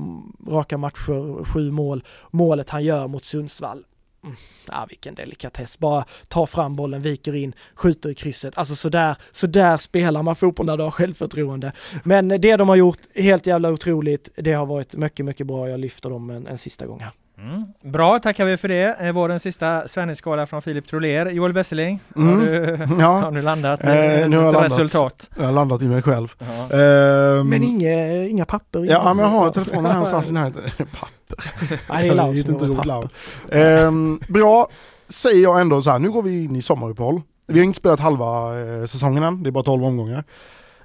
raka 0.49 0.79
matcher, 0.79 1.45
sju 1.45 1.71
mål. 1.71 2.05
Målet 2.31 2.71
han 2.71 2.80
gör 2.83 3.09
mot 3.09 3.25
Sundsvall. 3.25 3.85
Mm, 4.25 4.37
ja, 4.69 4.87
vilken 4.89 5.15
delikatess. 5.15 5.79
Bara 5.79 6.05
ta 6.29 6.47
fram 6.47 6.77
bollen, 6.77 7.03
viker 7.03 7.35
in, 7.35 7.55
skjuter 7.75 8.11
i 8.11 8.15
krysset. 8.15 8.59
Alltså 8.59 8.75
sådär, 8.75 9.17
sådär 9.33 9.77
spelar 9.77 10.23
man 10.23 10.37
fotboll 10.37 10.67
när 10.67 10.77
du 10.77 10.83
har 10.83 10.91
självförtroende. 10.91 11.73
Men 12.05 12.29
det 12.29 12.57
de 12.57 12.69
har 12.69 12.77
gjort, 12.77 12.99
helt 13.15 13.47
jävla 13.47 13.71
otroligt. 13.71 14.29
Det 14.37 14.53
har 14.53 14.67
varit 14.67 14.95
mycket, 14.95 15.27
mycket 15.27 15.47
bra. 15.47 15.69
Jag 15.69 15.81
lyfter 15.81 16.11
dem 16.11 16.31
en, 16.31 16.47
en 16.47 16.59
sista 16.59 16.87
gång 16.87 17.01
här. 17.01 17.13
Mm. 17.43 17.65
Bra, 17.93 18.19
tackar 18.19 18.45
vi 18.45 18.57
för 18.57 18.69
det. 18.69 18.97
Eh, 19.01 19.13
Vårens 19.13 19.43
sista 19.43 19.89
Svennisskala 19.89 20.47
från 20.47 20.63
Filip 20.63 20.87
Troler. 20.87 21.31
Joel 21.31 21.53
Besseling, 21.53 22.01
Mm. 22.17 22.29
har, 22.39 22.47
du, 22.47 22.79
Ja. 23.03 23.07
har 23.21 23.31
du 23.33 23.43
landat 23.43 23.81
Eh, 23.81 23.89
nu 23.89 24.37
har 24.37 24.45
jag 24.45 24.53
landat. 24.55 24.65
resultat? 24.73 25.31
Jag 25.39 25.45
har 25.45 25.53
landat 25.53 25.83
i 25.83 25.89
mig 25.89 26.03
själv. 26.03 26.35
Ja. 26.39 26.77
Ehm, 26.79 27.49
Men 27.49 27.63
inga, 27.63 28.25
inga 28.27 28.45
papper? 28.45 28.79
inga- 28.85 28.93
Ja 28.93 29.15
men 29.15 29.25
jag 29.25 29.31
har 29.33 29.51
telefonen 29.51 29.87
här 29.87 29.93
någonstans 29.95 30.31
i 30.31 30.33
närheten. 30.33 30.63
Papper. 31.01 31.51
Nej, 31.89 32.09
det 32.09 32.15
är 32.23 32.33
vet 32.33 32.49
inte 32.49 32.65
roligt. 32.65 33.11
Ehm, 33.53 34.21
Bra, 34.29 34.69
säger 35.09 35.43
jag 35.43 35.61
ändå 35.61 35.83
så 35.83 35.91
här. 35.91 35.99
nu 35.99 36.11
går 36.11 36.23
vi 36.23 36.45
in 36.45 36.57
i 36.57 36.63
sommaruppehåll. 36.63 37.23
Vi 37.47 37.59
har 37.59 37.65
inte 37.65 37.77
spelat 37.79 38.01
halva 38.01 38.59
eh, 38.61 38.85
säsongen 38.87 39.23
än, 39.23 39.43
det 39.43 39.49
är 39.49 39.53
bara 39.53 39.65
12 39.65 39.85
omgångar 39.85 40.25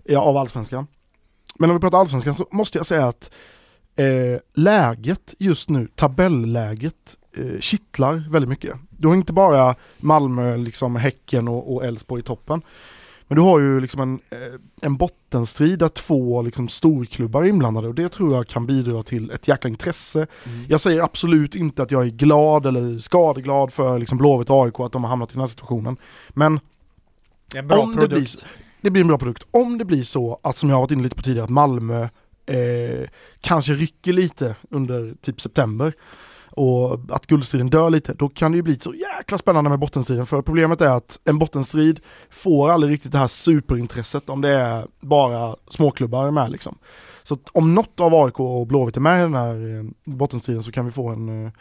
ja, 0.03 0.19
av 0.19 0.37
Allsvenskan. 0.37 0.87
Men 1.59 1.69
om 1.69 1.75
vi 1.75 1.79
pratar 1.81 1.97
Allsvenskan 1.97 2.33
så 2.35 2.47
måste 2.51 2.77
jag 2.77 2.85
säga 2.85 3.07
att 3.07 3.31
eh, 3.95 4.39
läget 4.53 5.35
just 5.39 5.69
nu, 5.69 5.87
tabelläget, 5.95 7.17
eh, 7.37 7.59
kittlar 7.59 8.23
väldigt 8.29 8.49
mycket. 8.49 8.73
Du 8.89 9.07
har 9.07 9.15
inte 9.15 9.33
bara 9.33 9.75
Malmö, 9.97 10.57
liksom 10.57 10.95
Häcken 10.95 11.47
och 11.47 11.85
Elfsborg 11.85 12.19
i 12.19 12.23
toppen. 12.23 12.61
Men 13.27 13.35
du 13.35 13.41
har 13.41 13.59
ju 13.59 13.79
liksom 13.79 14.01
en, 14.01 14.19
eh, 14.29 14.59
en 14.81 14.97
bottenstrid 14.97 15.79
där 15.79 15.89
två 15.89 16.41
liksom 16.41 16.67
storklubbar 16.67 17.43
är 17.43 17.47
inblandade 17.47 17.87
och 17.87 17.95
det 17.95 18.09
tror 18.09 18.33
jag 18.33 18.47
kan 18.47 18.65
bidra 18.65 19.03
till 19.03 19.31
ett 19.31 19.47
jäkla 19.47 19.69
intresse. 19.69 20.27
Jag 20.67 20.81
säger 20.81 21.01
absolut 21.01 21.55
inte 21.55 21.83
att 21.83 21.91
jag 21.91 22.05
är 22.05 22.09
glad 22.09 22.65
eller 22.65 22.99
skadeglad 22.99 23.73
för 23.73 23.99
liksom 23.99 24.17
Blåvitt 24.17 24.49
och 24.49 24.65
AIK 24.65 24.79
att 24.79 24.91
de 24.91 25.03
har 25.03 25.09
hamnat 25.09 25.29
i 25.29 25.33
den 25.33 25.39
här 25.39 25.47
situationen. 25.47 25.97
Men 26.29 26.59
Det 27.51 27.59
om 27.59 27.95
det 27.95 28.07
blir, 28.07 28.27
det 28.81 28.89
blir 28.89 29.01
en 29.01 29.07
bra 29.07 29.17
produkt. 29.17 29.47
Om 29.51 29.77
det 29.77 29.85
blir 29.85 30.03
så 30.03 30.39
att, 30.43 30.57
som 30.57 30.69
jag 30.69 30.75
har 30.75 30.81
varit 30.81 30.91
inne 30.91 31.03
lite 31.03 31.15
på 31.15 31.21
tidigare, 31.21 31.43
att 31.43 31.49
Malmö 31.49 32.07
eh, 32.45 33.07
kanske 33.41 33.73
rycker 33.73 34.13
lite 34.13 34.55
under 34.69 35.13
typ 35.21 35.41
september 35.41 35.93
och 36.57 36.99
att 37.09 37.27
guldstriden 37.27 37.69
dör 37.69 37.89
lite, 37.89 38.13
då 38.13 38.29
kan 38.29 38.51
det 38.51 38.55
ju 38.55 38.61
bli 38.61 38.79
så 38.79 38.93
jäkla 38.93 39.37
spännande 39.37 39.69
med 39.69 39.79
bottenstriden. 39.79 40.25
För 40.25 40.41
problemet 40.41 40.81
är 40.81 40.89
att 40.89 41.19
en 41.25 41.39
bottenstrid 41.39 41.99
får 42.29 42.69
aldrig 42.71 42.93
riktigt 42.93 43.11
det 43.11 43.17
här 43.17 43.27
superintresset 43.27 44.29
om 44.29 44.41
det 44.41 44.49
är 44.49 44.87
bara 44.99 45.55
småklubbar 45.69 46.31
med 46.31 46.51
liksom. 46.51 46.77
Så 47.23 47.37
om 47.53 47.75
något 47.75 47.99
av 47.99 48.13
AIK 48.13 48.39
och 48.39 48.67
Blåvitt 48.67 48.97
är 48.97 49.01
med 49.01 49.19
i 49.19 49.21
den 49.23 49.33
här 49.35 49.77
eh, 49.79 49.83
bottenstriden 50.13 50.63
så 50.63 50.71
kan 50.71 50.85
vi 50.85 50.91
få 50.91 51.09
en 51.09 51.45
eh, 51.45 51.51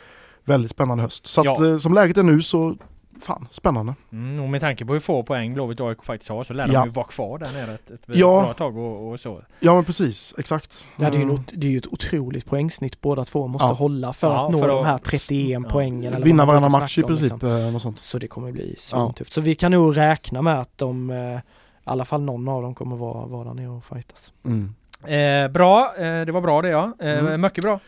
väldigt 0.44 0.70
spännande 0.70 1.02
höst. 1.02 1.26
Så 1.26 1.40
att 1.40 1.58
Ja. 1.60 1.66
eh, 1.68 1.78
som 1.78 1.94
läget 1.94 2.18
är 2.18 2.22
nu 2.22 2.40
så, 2.42 2.76
fan, 3.22 3.48
spännande. 3.50 3.94
Mm, 4.12 4.44
och 4.44 4.48
med 4.50 4.60
tanke 4.60 4.84
på 4.84 4.92
hur 4.92 5.00
få 5.00 5.22
poäng 5.22 5.54
Blåvitt 5.54 5.80
och 5.80 5.88
AIK 5.88 6.04
faktiskt 6.04 6.30
har 6.30 6.44
så 6.44 6.52
lär 6.52 6.66
Ja. 6.72 6.80
de 6.80 6.84
ju 6.88 6.92
vara 6.92 7.06
kvar 7.06 7.38
där 7.38 7.52
nere 7.52 7.74
ett, 7.74 7.90
ett 7.90 8.00
Ja. 8.06 8.40
bra 8.42 8.52
tag 8.54 8.76
och, 8.76 9.10
och 9.12 9.20
så. 9.20 9.42
Ja 9.60 9.74
men 9.74 9.84
precis, 9.84 10.34
exakt. 10.38 10.84
Ja, 10.96 11.10
det, 11.10 11.16
är 11.16 11.18
ju 11.18 11.22
Mm. 11.22 11.28
något, 11.36 11.52
det 11.54 11.66
är 11.66 11.70
ju 11.70 11.78
ett 11.78 11.86
otroligt 11.92 12.46
poängsnitt 12.46 13.00
båda 13.00 13.24
två 13.24 13.46
måste 13.46 13.66
Ja. 13.66 13.72
hålla 13.72 14.12
för 14.12 14.26
Ja, 14.26 14.46
att 14.46 14.52
nå 14.52 14.58
för 14.60 14.68
de 14.68 14.84
här 14.84 14.98
31 14.98 15.62
ja. 15.64 15.68
poängen. 15.70 16.14
Eller 16.14 16.24
Vinna 16.26 16.44
varannan 16.44 16.72
match 16.72 16.98
i 16.98 17.02
snacka 17.02 17.06
om, 17.12 17.18
princip, 17.18 17.32
liksom. 17.42 17.48
eh, 17.58 17.72
något 17.72 17.82
sånt. 17.82 18.00
Så 18.00 18.18
det 18.18 18.28
kommer 18.28 18.52
bli 18.52 18.74
svintufft. 18.78 19.32
Så 19.32 19.40
vi 19.40 19.54
kan 19.54 19.72
nog 19.72 19.96
räkna 19.96 20.42
med 20.42 20.60
att 20.60 20.78
de, 20.78 21.10
eh, 21.10 21.16
i 21.36 21.40
alla 21.84 22.04
fall 22.04 22.22
någon 22.22 22.48
av 22.48 22.62
dem 22.62 22.74
kommer 22.74 22.96
vara, 22.96 23.26
vara 23.26 23.44
där 23.44 23.54
nere 23.54 23.68
och 23.68 23.84
fightas. 23.84 24.32
Mm. 24.44 24.74
Eh, 25.04 25.52
bra, 25.52 25.94
eh, 25.98 26.24
det 26.24 26.32
var 26.32 26.40
bra 26.40 26.62
det 26.62 26.68
ja. 26.68 26.92
Eh, 27.00 27.18
Mm. 27.18 27.40
Mycket 27.40 27.64
bra. 27.64 27.80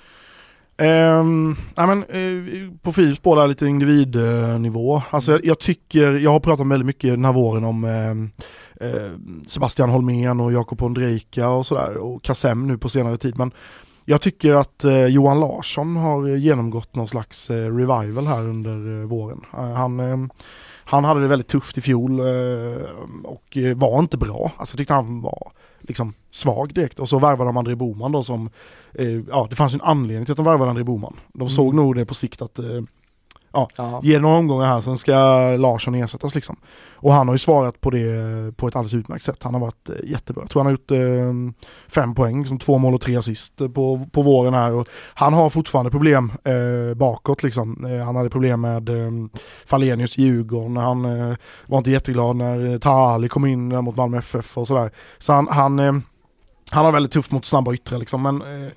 Um, 0.79 1.57
ja, 1.75 1.87
men, 1.87 2.03
eh, 2.03 2.71
på 2.83 2.93
Philips 2.93 3.23
båda 3.23 3.47
lite 3.47 3.67
individnivå. 3.67 5.03
Alltså 5.11 5.33
jag, 5.33 5.45
jag 5.45 5.59
tycker, 5.59 6.13
jag 6.13 6.31
har 6.31 6.41
pratat 6.41 6.67
väldigt 6.67 6.87
mycket 6.87 7.11
den 7.11 7.25
här 7.25 7.33
våren 7.33 7.65
om 7.65 7.85
eh, 7.85 9.11
Sebastian 9.47 9.91
Holmén 9.91 10.41
och 10.41 10.53
Jakob 10.53 10.83
Ondrejka 10.83 11.49
och 11.49 11.67
sådär 11.67 11.97
och 11.97 12.23
Kassem 12.23 12.67
nu 12.67 12.79
på 12.79 12.89
senare 12.89 13.17
tid. 13.17 13.39
Men 13.39 13.51
jag 14.05 14.21
tycker 14.21 14.55
att 14.55 14.85
Johan 15.09 15.41
Larsson 15.41 15.97
har 15.97 16.29
genomgått 16.29 16.95
någon 16.95 17.09
slags 17.09 17.51
revival 17.51 18.27
här 18.27 18.49
under 18.49 19.05
våren. 19.05 19.41
Han, 19.51 20.01
ehm, 20.01 20.31
han 20.87 21.05
hade 21.05 21.21
det 21.21 21.29
väldigt 21.29 21.49
tufft 21.49 21.79
i 21.79 21.81
fjol 21.81 22.21
eh, 22.21 22.83
och 23.25 23.57
eh, 23.57 23.77
var 23.77 23.99
inte 23.99 24.17
bra. 24.19 24.53
Alltså 24.57 24.75
jag 24.75 24.79
tyckte 24.79 24.95
han 24.95 25.21
var 25.23 25.53
liksom 25.81 26.15
svag 26.31 26.75
direkt 26.75 26.99
och 26.99 27.09
så 27.09 27.19
värvade 27.19 27.49
de 27.49 27.57
André 27.57 27.75
Boman 27.75 28.13
då 28.13 28.23
som 28.23 28.51
eh, 28.95 29.09
ja 29.29 29.47
det 29.51 29.57
fanns 29.57 29.73
ju 29.73 29.75
en 29.75 29.81
anledning 29.83 30.25
till 30.25 30.33
att 30.33 30.37
de 30.37 30.45
värvade 30.47 30.71
André 30.71 30.85
Boman. 30.85 31.17
De 31.33 31.49
såg 31.51 31.67
Mm. 31.75 31.77
nog 31.85 31.95
det 31.95 32.05
på 32.07 32.15
sikt 32.15 32.43
att 32.43 32.59
eh, 33.63 33.67
Ja. 33.77 34.01
ge 34.03 34.19
några 34.19 34.37
omgångar 34.37 34.67
här 34.67 34.81
sen 34.81 34.99
ska 34.99 35.13
Larsson 35.57 35.95
ersättas 35.95 36.35
liksom. 36.35 36.57
Och 36.99 37.13
han 37.13 37.29
har 37.29 37.35
ju 37.35 37.39
svarat 37.39 37.81
på 37.81 37.91
det 37.91 38.57
på 38.57 38.69
ett 38.69 38.77
alldeles 38.77 38.95
utmärkt 38.95 39.25
sätt. 39.25 39.43
Han 39.43 39.55
har 39.55 39.61
varit 39.61 39.91
eh, 39.91 40.11
jättebra. 40.11 40.43
Jag 40.43 40.51
tror 40.51 40.61
han 40.61 40.67
har 40.67 40.73
gjort 40.73 40.91
eh, 40.91 41.63
fem 41.89 42.15
poäng, 42.15 42.39
liksom 42.41 42.59
två 42.59 42.79
mål 42.79 42.95
och 42.95 43.01
tre 43.01 43.17
assist 43.17 43.61
eh, 43.61 43.69
på, 43.69 44.07
på 44.13 44.23
våren 44.23 44.55
här. 44.55 44.73
Och 44.73 44.89
han 45.15 45.33
har 45.33 45.51
fortfarande 45.51 45.91
problem 45.91 46.33
eh, 46.45 46.95
bakåt 46.97 47.43
liksom. 47.43 47.85
Eh, 47.85 48.05
han 48.05 48.17
hade 48.17 48.31
problem 48.31 48.61
med 48.61 48.89
eh, 48.89 49.11
Falenius 49.67 50.19
i 50.19 50.23
Djurgården. 50.23 50.77
Han 50.77 51.05
eh, 51.05 51.37
var 51.67 51.79
inte 51.79 51.91
jätteglad 51.91 52.37
när 52.37 52.79
Tahali 52.79 53.29
kom 53.29 53.47
in 53.47 53.69
mot 53.69 53.97
Malmö 53.97 54.19
FF 54.19 54.59
och 54.59 54.69
sådär. 54.69 54.91
Så 55.19 55.33
han, 55.33 55.49
han, 55.51 55.79
han 56.71 56.85
har 56.85 56.93
väldigt 56.93 57.13
tufft 57.13 57.31
mot 57.31 57.45
snabba 57.47 57.75
yttrar 57.75 57.99
liksom. 57.99 58.23
Men 58.23 58.43
eh, 58.43 58.71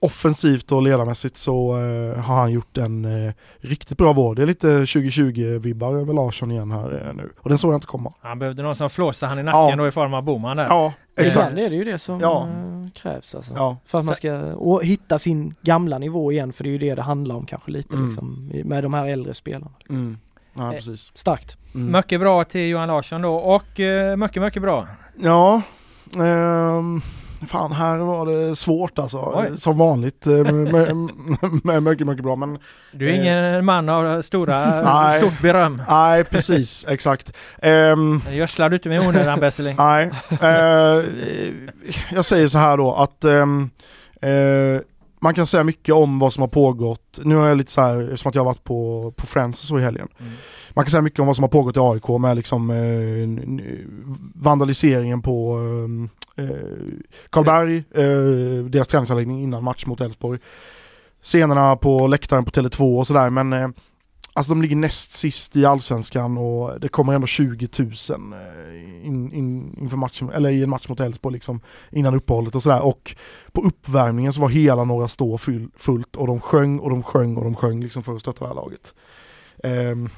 offensivt 0.00 0.72
och 0.72 0.82
ledarmässigt 0.82 1.36
så 1.36 1.76
eh, 1.78 2.20
har 2.22 2.36
han 2.36 2.52
gjort 2.52 2.78
en 2.78 3.04
eh, 3.26 3.32
riktigt 3.60 3.98
bra 3.98 4.12
vår. 4.12 4.34
Det 4.34 4.42
är 4.42 4.46
lite 4.46 4.66
2020-vibbar 4.84 5.94
över 6.00 6.12
Larsson 6.14 6.50
igen 6.50 6.70
här 6.70 7.06
eh, 7.08 7.14
nu. 7.14 7.32
Och 7.40 7.48
den 7.48 7.58
såg 7.58 7.72
jag 7.72 7.76
inte 7.76 7.86
komma. 7.86 8.12
Han 8.20 8.38
behövde 8.38 8.62
någon 8.62 8.76
som 8.76 8.90
flåsade 8.90 9.28
han 9.30 9.38
i 9.38 9.42
nacken 9.42 9.60
Ja. 9.70 9.76
då 9.76 9.86
i 9.88 9.90
form 9.90 10.14
av 10.14 10.22
Boman 10.22 10.56
där. 10.56 10.66
Ja, 10.66 10.92
exakt. 11.16 11.36
Ibland 11.52 11.58
är 11.66 11.70
det 11.70 11.76
ju 11.76 11.84
det 11.84 11.98
som 11.98 12.20
Ja. 12.20 12.48
eh, 12.48 12.90
krävs 13.02 13.34
alltså. 13.34 13.52
Ja. 13.54 13.76
För 13.86 13.98
att 13.98 14.04
man 14.04 14.14
ska 14.14 14.54
hitta 14.82 15.18
sin 15.18 15.54
gamla 15.62 15.98
nivå 15.98 16.32
igen, 16.32 16.52
för 16.52 16.64
det 16.64 16.70
är 16.70 16.72
ju 16.72 16.78
det 16.78 16.94
det 16.94 17.02
handlar 17.02 17.34
om 17.34 17.46
kanske 17.46 17.70
lite 17.70 17.94
Mm. 17.96 18.06
liksom, 18.08 18.50
med 18.64 18.82
de 18.84 18.94
här 18.94 19.06
äldre 19.08 19.34
spelarna. 19.34 19.70
Mm. 19.90 20.18
Ja, 20.56 20.66
Eh, 20.66 20.70
precis. 20.72 21.10
Starkt. 21.14 21.56
Mm. 21.74 21.92
Mycket 21.92 22.20
bra 22.20 22.44
till 22.44 22.68
Johan 22.68 22.88
Larsson 22.88 23.22
då 23.22 23.34
och 23.36 23.80
eh, 23.80 24.16
mycket, 24.16 24.42
mycket 24.42 24.62
bra. 24.62 24.88
Ja, 25.22 25.62
ehm, 26.18 27.00
fan 27.46 27.72
här 27.72 27.98
var 27.98 28.26
det 28.26 28.56
svårt 28.56 28.98
alltså. 28.98 29.32
Oj. 29.36 29.56
Som 29.58 29.78
vanligt 29.78 30.26
eh, 30.26 30.32
med, 30.52 30.96
med, 31.64 31.82
mycket, 31.82 32.06
mycket 32.06 32.24
bra. 32.24 32.36
Men 32.36 32.58
Du 32.92 33.08
är 33.08 33.12
Eh. 33.12 33.20
ingen 33.20 33.64
man 33.64 33.88
av 33.88 34.22
stora, 34.22 34.82
Nej. 34.82 35.20
stort 35.20 35.40
beröm. 35.42 35.82
nej, 35.88 36.24
precis, 36.24 36.86
exakt. 36.88 37.36
Ehm, 37.62 38.20
Gödslar 38.30 38.68
du 38.70 38.76
inte 38.76 38.88
med 38.88 39.08
onödan 39.08 39.40
Besseling? 39.40 39.76
Nej, 39.78 40.10
eh, 40.40 41.04
jag 42.12 42.24
säger 42.24 42.48
så 42.48 42.58
här 42.58 42.76
då 42.76 42.94
att 42.94 43.24
ehm, 43.24 43.70
eh, 44.22 44.80
man 45.22 45.34
kan 45.34 45.46
säga 45.46 45.64
mycket 45.64 45.94
om 45.94 46.18
vad 46.18 46.32
som 46.32 46.40
har 46.40 46.48
pågått. 46.48 47.20
Nu 47.24 47.34
har 47.36 47.48
jag 47.48 47.56
lite 47.58 47.72
så 47.72 47.80
här, 47.80 48.02
eftersom 48.02 48.28
att 48.28 48.34
jag 48.34 48.42
har 48.42 48.46
varit 48.50 48.64
på, 48.64 49.12
på 49.16 49.26
Friends 49.26 49.60
och 49.62 49.66
så 49.68 49.78
i 49.78 49.82
helgen. 49.82 50.08
Mm. 50.20 50.32
Man 50.70 50.84
kan 50.84 50.90
säga 50.90 51.02
mycket 51.02 51.20
om 51.20 51.26
vad 51.26 51.36
som 51.36 51.42
har 51.42 51.48
pågått 51.48 51.76
i 51.76 51.80
AIK 51.80 52.08
med 52.20 52.36
liksom 52.36 52.70
eh, 52.70 52.76
vandaliseringen 54.34 55.22
på 55.22 55.56
eh, 55.58 55.64
eh, 56.04 56.08
Eh, 56.36 56.48
Karlberg, 57.30 57.76
eh, 57.76 58.64
deras 58.64 58.88
träningsanläggning 58.88 59.42
innan 59.42 59.64
match 59.64 59.86
mot 59.86 60.00
Elfsborg. 60.00 60.40
Scenerna 61.22 61.76
på 61.76 62.06
läktaren 62.06 62.44
på 62.44 62.50
Tele2 62.50 62.98
och 62.98 63.06
sådär 63.06 63.30
men 63.30 63.52
eh, 63.52 63.68
Alltså 64.32 64.52
de 64.52 64.62
ligger 64.62 64.76
näst 64.76 65.12
sist 65.12 65.56
i 65.56 65.64
Allsvenskan 65.64 66.38
och 66.38 66.80
det 66.80 66.88
kommer 66.88 67.12
ändå 67.12 67.26
20 67.26 67.68
000 67.78 67.90
eh, 68.32 69.06
in, 69.06 69.32
in, 69.32 69.78
inför 69.80 69.96
matchen, 69.96 70.30
eller 70.30 70.50
i 70.50 70.62
en 70.62 70.70
match 70.70 70.88
mot 70.88 71.00
Elfsborg 71.00 71.32
liksom 71.32 71.60
innan 71.90 72.14
uppehållet 72.14 72.54
och 72.54 72.62
sådär. 72.62 72.82
Och 72.82 73.16
på 73.52 73.60
uppvärmningen 73.60 74.32
så 74.32 74.40
var 74.40 74.48
hela 74.48 74.84
Norra 74.84 75.08
Stå 75.08 75.38
full, 75.38 75.68
fullt 75.76 76.16
och 76.16 76.26
de 76.26 76.40
sjöng 76.40 76.78
och 76.78 76.90
de 76.90 77.02
sjöng 77.02 77.36
och 77.36 77.44
de 77.44 77.54
sjöng 77.54 77.82
liksom 77.82 78.02
för 78.02 78.14
att 78.14 78.20
stötta 78.20 78.44
det 78.44 78.48
här 78.48 78.54
laget. 78.54 78.94
Ehm, 79.64 80.08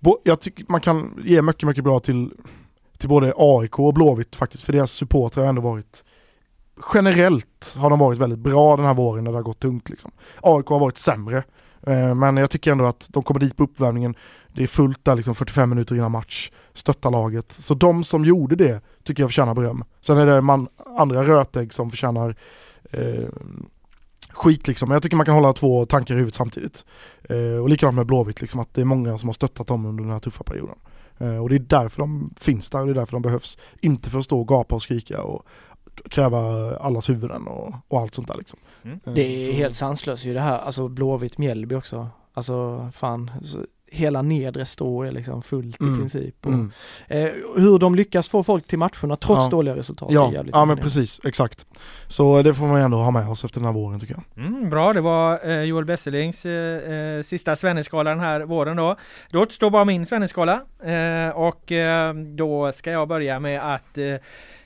bo, 0.00 0.18
jag 0.24 0.40
tycker 0.40 0.64
man 0.68 0.80
kan 0.80 1.22
ge 1.24 1.42
mycket, 1.42 1.68
mycket 1.68 1.84
bra 1.84 2.00
till, 2.00 2.32
till 3.02 3.08
både 3.08 3.32
AIK 3.36 3.78
och 3.78 3.94
Blåvitt 3.94 4.36
faktiskt, 4.36 4.64
för 4.64 4.72
deras 4.72 4.92
supportrar 4.92 5.42
har 5.42 5.48
ändå 5.48 5.62
varit 5.62 6.04
Generellt 6.94 7.74
har 7.76 7.90
de 7.90 7.98
varit 7.98 8.18
väldigt 8.18 8.38
bra 8.38 8.76
den 8.76 8.86
här 8.86 8.94
våren 8.94 9.24
när 9.24 9.30
det 9.30 9.38
har 9.38 9.42
gått 9.42 9.60
tungt 9.60 9.88
liksom. 9.88 10.10
AIK 10.42 10.66
har 10.66 10.78
varit 10.78 10.98
sämre. 10.98 11.44
Eh, 11.86 12.14
men 12.14 12.36
jag 12.36 12.50
tycker 12.50 12.72
ändå 12.72 12.84
att 12.84 13.06
de 13.10 13.22
kommer 13.22 13.40
dit 13.40 13.56
på 13.56 13.64
uppvärmningen, 13.64 14.14
det 14.54 14.62
är 14.62 14.66
fullt 14.66 15.04
där 15.04 15.16
liksom 15.16 15.34
45 15.34 15.70
minuter 15.70 15.94
innan 15.94 16.10
match, 16.10 16.50
stöttar 16.74 17.10
laget. 17.10 17.52
Så 17.52 17.74
de 17.74 18.04
som 18.04 18.24
gjorde 18.24 18.56
det 18.56 18.80
tycker 19.04 19.22
jag 19.22 19.30
förtjänar 19.30 19.54
beröm. 19.54 19.84
Sen 20.00 20.18
är 20.18 20.26
det 20.26 20.40
man, 20.40 20.68
andra 20.98 21.24
rötägg 21.24 21.74
som 21.74 21.90
förtjänar 21.90 22.36
eh, 22.90 23.28
skit 24.30 24.68
liksom. 24.68 24.88
Men 24.88 24.94
jag 24.94 25.02
tycker 25.02 25.16
man 25.16 25.26
kan 25.26 25.34
hålla 25.34 25.52
två 25.52 25.86
tankar 25.86 26.14
i 26.14 26.18
huvudet 26.18 26.34
samtidigt. 26.34 26.84
Eh, 27.22 27.62
och 27.62 27.68
likadant 27.68 27.96
med 27.96 28.06
Blåvitt, 28.06 28.40
liksom, 28.40 28.60
att 28.60 28.74
det 28.74 28.80
är 28.80 28.84
många 28.84 29.18
som 29.18 29.28
har 29.28 29.34
stöttat 29.34 29.66
dem 29.66 29.86
under 29.86 30.02
den 30.02 30.12
här 30.12 30.20
tuffa 30.20 30.44
perioden. 30.44 30.76
Eh, 31.22 31.36
och 31.42 31.48
det 31.48 31.54
är 31.54 31.58
därför 31.58 31.98
de 31.98 32.34
finns 32.36 32.70
där 32.70 32.80
och 32.80 32.86
det 32.86 32.92
är 32.92 32.94
därför 32.94 33.12
de 33.12 33.22
behövs. 33.22 33.58
Inte 33.80 34.10
för 34.10 34.18
att 34.18 34.24
stå 34.24 34.40
och 34.40 34.48
gapa 34.48 34.74
och 34.74 34.82
skrika 34.82 35.22
och 35.22 35.46
kräva 36.10 36.76
allas 36.76 37.08
huvuden 37.08 37.46
och, 37.46 37.74
och 37.88 38.00
allt 38.00 38.14
sånt 38.14 38.28
där 38.28 38.34
liksom. 38.38 38.58
Mm. 38.82 39.00
Eh, 39.06 39.12
Det 39.12 39.22
är 39.22 39.46
så- 39.52 39.56
helt 39.56 39.76
sanslöst 39.76 40.24
ju 40.24 40.34
det 40.34 40.40
här, 40.40 40.58
alltså 40.58 40.88
Blåvitt 40.88 41.38
Mjällby 41.38 41.74
också. 41.74 42.08
Alltså 42.34 42.88
fan, 42.94 43.30
så 43.42 43.58
hela 43.92 44.22
nedre 44.22 44.64
stå 44.64 45.02
är 45.02 45.12
liksom 45.12 45.42
fullt 45.42 45.80
Mm. 45.80 45.94
i 45.94 45.96
princip. 45.98 46.46
Och, 46.46 46.52
Mm. 46.52 46.72
eh, 47.08 47.28
hur 47.56 47.78
de 47.78 47.94
lyckas 47.94 48.28
få 48.28 48.42
folk 48.42 48.66
till 48.66 48.78
matcherna 48.78 49.16
trots 49.16 49.44
Ja. 49.44 49.50
dåliga 49.50 49.76
resultat 49.76 50.10
är 50.10 50.14
Ja, 50.14 50.32
jävligt 50.32 50.54
ja 50.54 50.64
men 50.64 50.76
precis, 50.78 51.20
exakt. 51.24 51.66
Så 52.08 52.42
det 52.42 52.54
får 52.54 52.66
man 52.66 52.80
ändå 52.80 52.96
ha 52.96 53.10
med 53.10 53.28
oss 53.28 53.44
efter 53.44 53.60
den 53.60 53.66
här 53.66 53.72
våren 53.74 54.00
tycker 54.00 54.14
jag. 54.34 54.44
Mm, 54.46 54.70
bra, 54.70 54.92
det 54.92 55.00
var 55.00 55.48
eh, 55.50 55.62
Joel 55.62 55.84
Besselings 55.84 56.46
eh, 56.46 56.92
eh, 57.18 57.22
sista 57.22 57.56
Svenneskala 57.56 58.10
den 58.10 58.20
här 58.20 58.40
våren 58.40 58.76
då. 58.76 58.96
Då 59.30 59.40
återstår 59.42 59.70
bara 59.70 59.84
min 59.84 60.06
Svenneskala 60.06 60.60
eh, 60.84 61.36
och 61.36 61.72
eh, 61.72 62.14
då 62.14 62.72
ska 62.72 62.90
jag 62.90 63.08
börja 63.08 63.40
med 63.40 63.74
att 63.74 63.98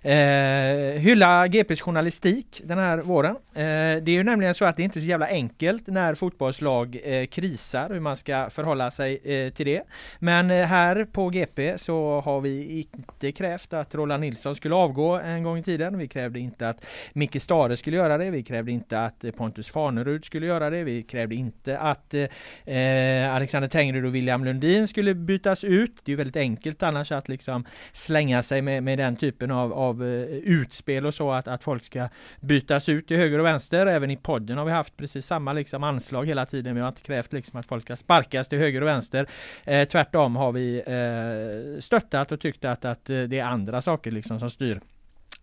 eh, 0.06 1.00
hylla 1.00 1.48
GPs 1.48 1.80
journalistik 1.80 2.62
den 2.64 2.78
här 2.78 2.98
våren. 2.98 3.36
Eh, 3.54 4.02
det 4.02 4.08
är 4.08 4.10
ju 4.10 4.22
nämligen 4.22 4.54
så 4.54 4.64
att 4.64 4.76
det 4.76 4.82
inte 4.82 4.98
är 4.98 5.00
så 5.00 5.06
jävla 5.06 5.26
enkelt 5.26 5.86
när 5.86 6.14
fotbollslag 6.14 6.98
eh, 7.04 7.26
krisar 7.26 7.88
hur 7.88 8.00
man 8.00 8.16
ska 8.16 8.50
förhålla 8.50 8.90
sig 8.90 9.20
eh, 9.24 9.52
till 9.52 9.66
det. 9.66 9.82
Men 10.18 10.50
eh, 10.50 10.66
här 10.66 11.04
på 11.04 11.30
GP 11.30 11.78
så 11.78 12.20
har 12.20 12.40
vi 12.40 12.80
inte 12.80 13.32
krävt 13.32 13.72
att 13.72 13.94
Roland 13.94 14.20
Nilsson 14.20 14.56
skulle 14.56 14.74
avgå 14.74 15.14
en 15.14 15.42
gång 15.42 15.58
i 15.58 15.62
tiden. 15.62 15.98
Vi 15.98 16.08
krävde 16.08 16.38
inte 16.38 16.68
att 16.68 16.84
Micke 17.12 17.42
Stare 17.42 17.76
skulle 17.76 17.96
göra 17.96 18.18
det. 18.18 18.30
Vi 18.30 18.42
krävde 18.42 18.72
inte 18.72 19.00
att 19.00 19.24
eh, 19.24 19.30
Pontus 19.30 19.68
Farnerud 19.68 20.24
skulle 20.24 20.46
göra 20.46 20.70
det. 20.70 20.84
Vi 20.84 21.02
krävde 21.02 21.34
inte 21.34 21.78
att 21.78 22.14
eh, 22.14 23.34
Alexander 23.34 23.68
Tengryd 23.68 24.04
och 24.04 24.14
William 24.14 24.44
Lundin 24.44 24.88
skulle 24.88 25.14
bytas 25.14 25.64
ut. 25.64 25.92
Det 26.04 26.10
är 26.10 26.12
ju 26.12 26.16
väldigt 26.16 26.36
enkelt 26.36 26.82
annars 26.82 27.12
att 27.12 27.28
liksom 27.28 27.64
slänga 27.92 28.42
sig 28.42 28.62
med, 28.62 28.82
med 28.82 28.98
den 28.98 29.16
typen 29.16 29.50
av, 29.50 29.72
av 29.72 29.95
eh, 30.02 30.08
utspel 30.36 31.06
och 31.06 31.14
så 31.14 31.30
att, 31.30 31.48
att 31.48 31.62
folk 31.62 31.84
ska 31.84 32.08
bytas 32.40 32.88
ut 32.88 33.08
till 33.08 33.16
höger 33.16 33.38
och 33.38 33.44
vänster. 33.44 33.86
Även 33.86 34.10
i 34.10 34.16
podden 34.16 34.58
har 34.58 34.64
vi 34.64 34.70
haft 34.70 34.96
precis 34.96 35.26
samma 35.26 35.52
liksom 35.52 35.84
anslag 35.84 36.26
hela 36.26 36.46
tiden. 36.46 36.74
Vi 36.74 36.80
har 36.80 36.88
inte 36.88 37.02
krävt 37.02 37.32
liksom 37.32 37.60
att 37.60 37.66
folk 37.66 37.84
ska 37.84 37.96
sparkas 37.96 38.48
till 38.48 38.58
höger 38.58 38.80
och 38.80 38.88
vänster. 38.88 39.26
Eh, 39.64 39.88
tvärtom 39.88 40.36
har 40.36 40.52
vi 40.52 40.78
eh, 40.86 41.80
stöttat 41.80 42.32
och 42.32 42.40
tyckt 42.40 42.64
att, 42.64 42.84
att 42.84 43.10
eh, 43.10 43.22
det 43.22 43.38
är 43.38 43.44
andra 43.44 43.80
saker 43.80 44.10
liksom 44.10 44.38
som 44.38 44.50
styr 44.50 44.80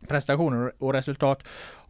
prestationer 0.08 0.72
och 0.78 0.94
resultat. 0.94 1.44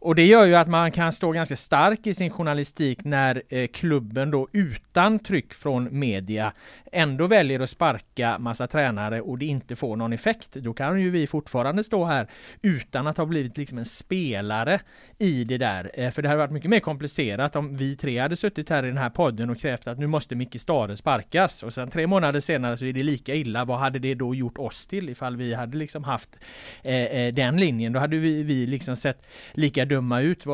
Och 0.04 0.14
det 0.14 0.26
gör 0.26 0.46
ju 0.46 0.54
att 0.54 0.68
man 0.68 0.92
kan 0.92 1.12
stå 1.12 1.32
ganska 1.32 1.56
stark 1.56 2.06
i 2.06 2.14
sin 2.14 2.30
journalistik 2.30 3.04
när 3.04 3.42
eh, 3.48 3.66
klubben 3.66 4.30
då 4.30 4.48
utan 4.52 5.18
tryck 5.18 5.54
från 5.54 5.98
media 5.98 6.52
ändå 6.94 7.26
väljer 7.26 7.60
att 7.60 7.70
sparka 7.70 8.38
massa 8.38 8.66
tränare 8.66 9.20
och 9.20 9.38
det 9.38 9.46
inte 9.46 9.76
får 9.76 9.96
någon 9.96 10.12
effekt. 10.12 10.52
Då 10.52 10.72
kan 10.72 11.00
ju 11.00 11.10
vi 11.10 11.26
fortfarande 11.26 11.84
stå 11.84 12.04
här 12.04 12.28
utan 12.62 13.06
att 13.06 13.16
ha 13.16 13.26
blivit 13.26 13.56
liksom 13.56 13.78
en 13.78 13.84
spelare 13.84 14.80
i 15.18 15.44
det 15.44 15.58
där. 15.58 15.90
Eh, 15.94 16.10
för 16.10 16.22
det 16.22 16.28
hade 16.28 16.38
varit 16.38 16.50
mycket 16.50 16.70
mer 16.70 16.80
komplicerat 16.80 17.56
om 17.56 17.76
vi 17.76 17.96
tre 17.96 18.18
hade 18.18 18.36
suttit 18.36 18.68
här 18.70 18.84
i 18.84 18.86
den 18.86 18.98
här 18.98 19.10
podden 19.10 19.50
och 19.50 19.58
krävt 19.58 19.86
att 19.86 19.98
nu 19.98 20.06
måste 20.06 20.34
Micke 20.34 20.60
Stare 20.60 20.96
sparkas 20.96 21.62
och 21.62 21.72
sen 21.72 21.90
tre 21.90 22.06
månader 22.06 22.40
senare 22.40 22.76
så 22.76 22.84
är 22.84 22.92
det 22.92 23.02
lika 23.02 23.34
illa. 23.34 23.64
Vad 23.64 23.78
hade 23.78 23.98
det 23.98 24.14
då 24.14 24.34
gjort 24.34 24.58
oss 24.58 24.86
till 24.86 25.08
ifall 25.08 25.36
vi 25.36 25.54
hade 25.54 25.76
liksom 25.76 26.04
haft 26.04 26.38
eh, 26.82 26.94
eh 26.94 27.34
den 27.34 27.56
linjen? 27.56 27.92
Då 27.92 28.00
hade 28.00 28.16
vi, 28.16 28.42
vi 28.42 28.66
liksom 28.66 28.96
sett 28.96 29.26
lika 29.52 29.84
döma 29.94 30.20
ut 30.20 30.46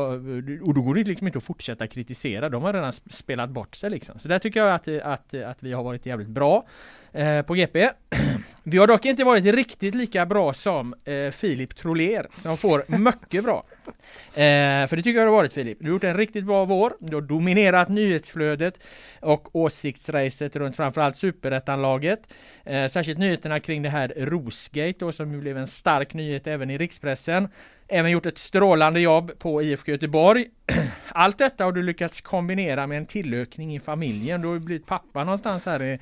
och 0.61 0.73
då 0.73 0.81
går 0.81 0.95
det 0.95 1.03
liksom 1.03 1.27
inte 1.27 1.37
att 1.37 1.43
fortsätta 1.43 1.87
kritisera. 1.87 2.49
De 2.49 2.63
har 2.63 2.73
redan 2.73 2.91
spelat 2.93 3.49
bort 3.49 3.75
sig 3.75 3.89
liksom. 3.89 4.19
Så 4.19 4.27
där 4.27 4.39
tycker 4.39 4.59
jag 4.59 4.75
att, 4.75 4.87
att, 4.87 5.33
att 5.33 5.63
vi 5.63 5.73
har 5.73 5.83
varit 5.83 6.05
jävligt 6.05 6.27
bra 6.27 6.65
eh, 7.11 7.41
på 7.41 7.53
GP. 7.53 7.89
Vi 8.63 8.77
har 8.77 8.87
dock 8.87 9.05
inte 9.05 9.23
varit 9.23 9.45
riktigt 9.45 9.95
lika 9.95 10.25
bra 10.25 10.53
som 10.53 10.95
eh, 11.05 11.31
Filip 11.31 11.75
Troler 11.75 12.27
som 12.33 12.57
får 12.57 12.83
mycket 12.97 13.43
bra. 13.43 13.63
Eh, 14.33 14.87
för 14.87 14.95
det 14.95 15.03
tycker 15.03 15.19
jag 15.19 15.27
det 15.27 15.31
har 15.31 15.37
varit 15.37 15.53
Filip. 15.53 15.77
Du 15.79 15.85
har 15.85 15.91
gjort 15.91 16.03
en 16.03 16.17
riktigt 16.17 16.45
bra 16.45 16.65
vår. 16.65 16.93
Du 16.99 17.15
har 17.15 17.21
dominerat 17.21 17.89
nyhetsflödet 17.89 18.79
och 19.19 19.55
åsiktsracet 19.55 20.55
runt 20.55 20.75
framförallt 20.75 21.15
superettanlaget. 21.15 22.19
Eh, 22.63 22.87
särskilt 22.87 23.19
nyheterna 23.19 23.59
kring 23.59 23.81
det 23.81 23.89
här 23.89 24.13
Rosgate 24.17 24.95
då 24.99 25.11
som 25.11 25.33
ju 25.33 25.39
blev 25.39 25.57
en 25.57 25.67
stark 25.67 26.13
nyhet 26.13 26.47
även 26.47 26.69
i 26.69 26.77
rikspressen. 26.77 27.47
Även 27.87 28.11
gjort 28.11 28.25
ett 28.25 28.37
strålande 28.37 28.99
jobb 28.99 29.31
på 29.39 29.61
IFK 29.61 29.91
Göteborg. 29.91 30.45
Allt 31.07 31.37
detta 31.37 31.65
har 31.65 31.71
du 31.71 31.83
lyckats 31.83 32.21
kombinera 32.21 32.87
med 32.87 32.97
en 32.97 33.05
tillökning 33.05 33.75
i 33.75 33.79
familjen. 33.79 34.41
Du 34.41 34.47
har 34.47 34.53
ju 34.53 34.59
blivit 34.59 34.85
pappa 34.85 35.23
någonstans 35.23 35.65
här 35.65 35.83
i, 35.83 35.99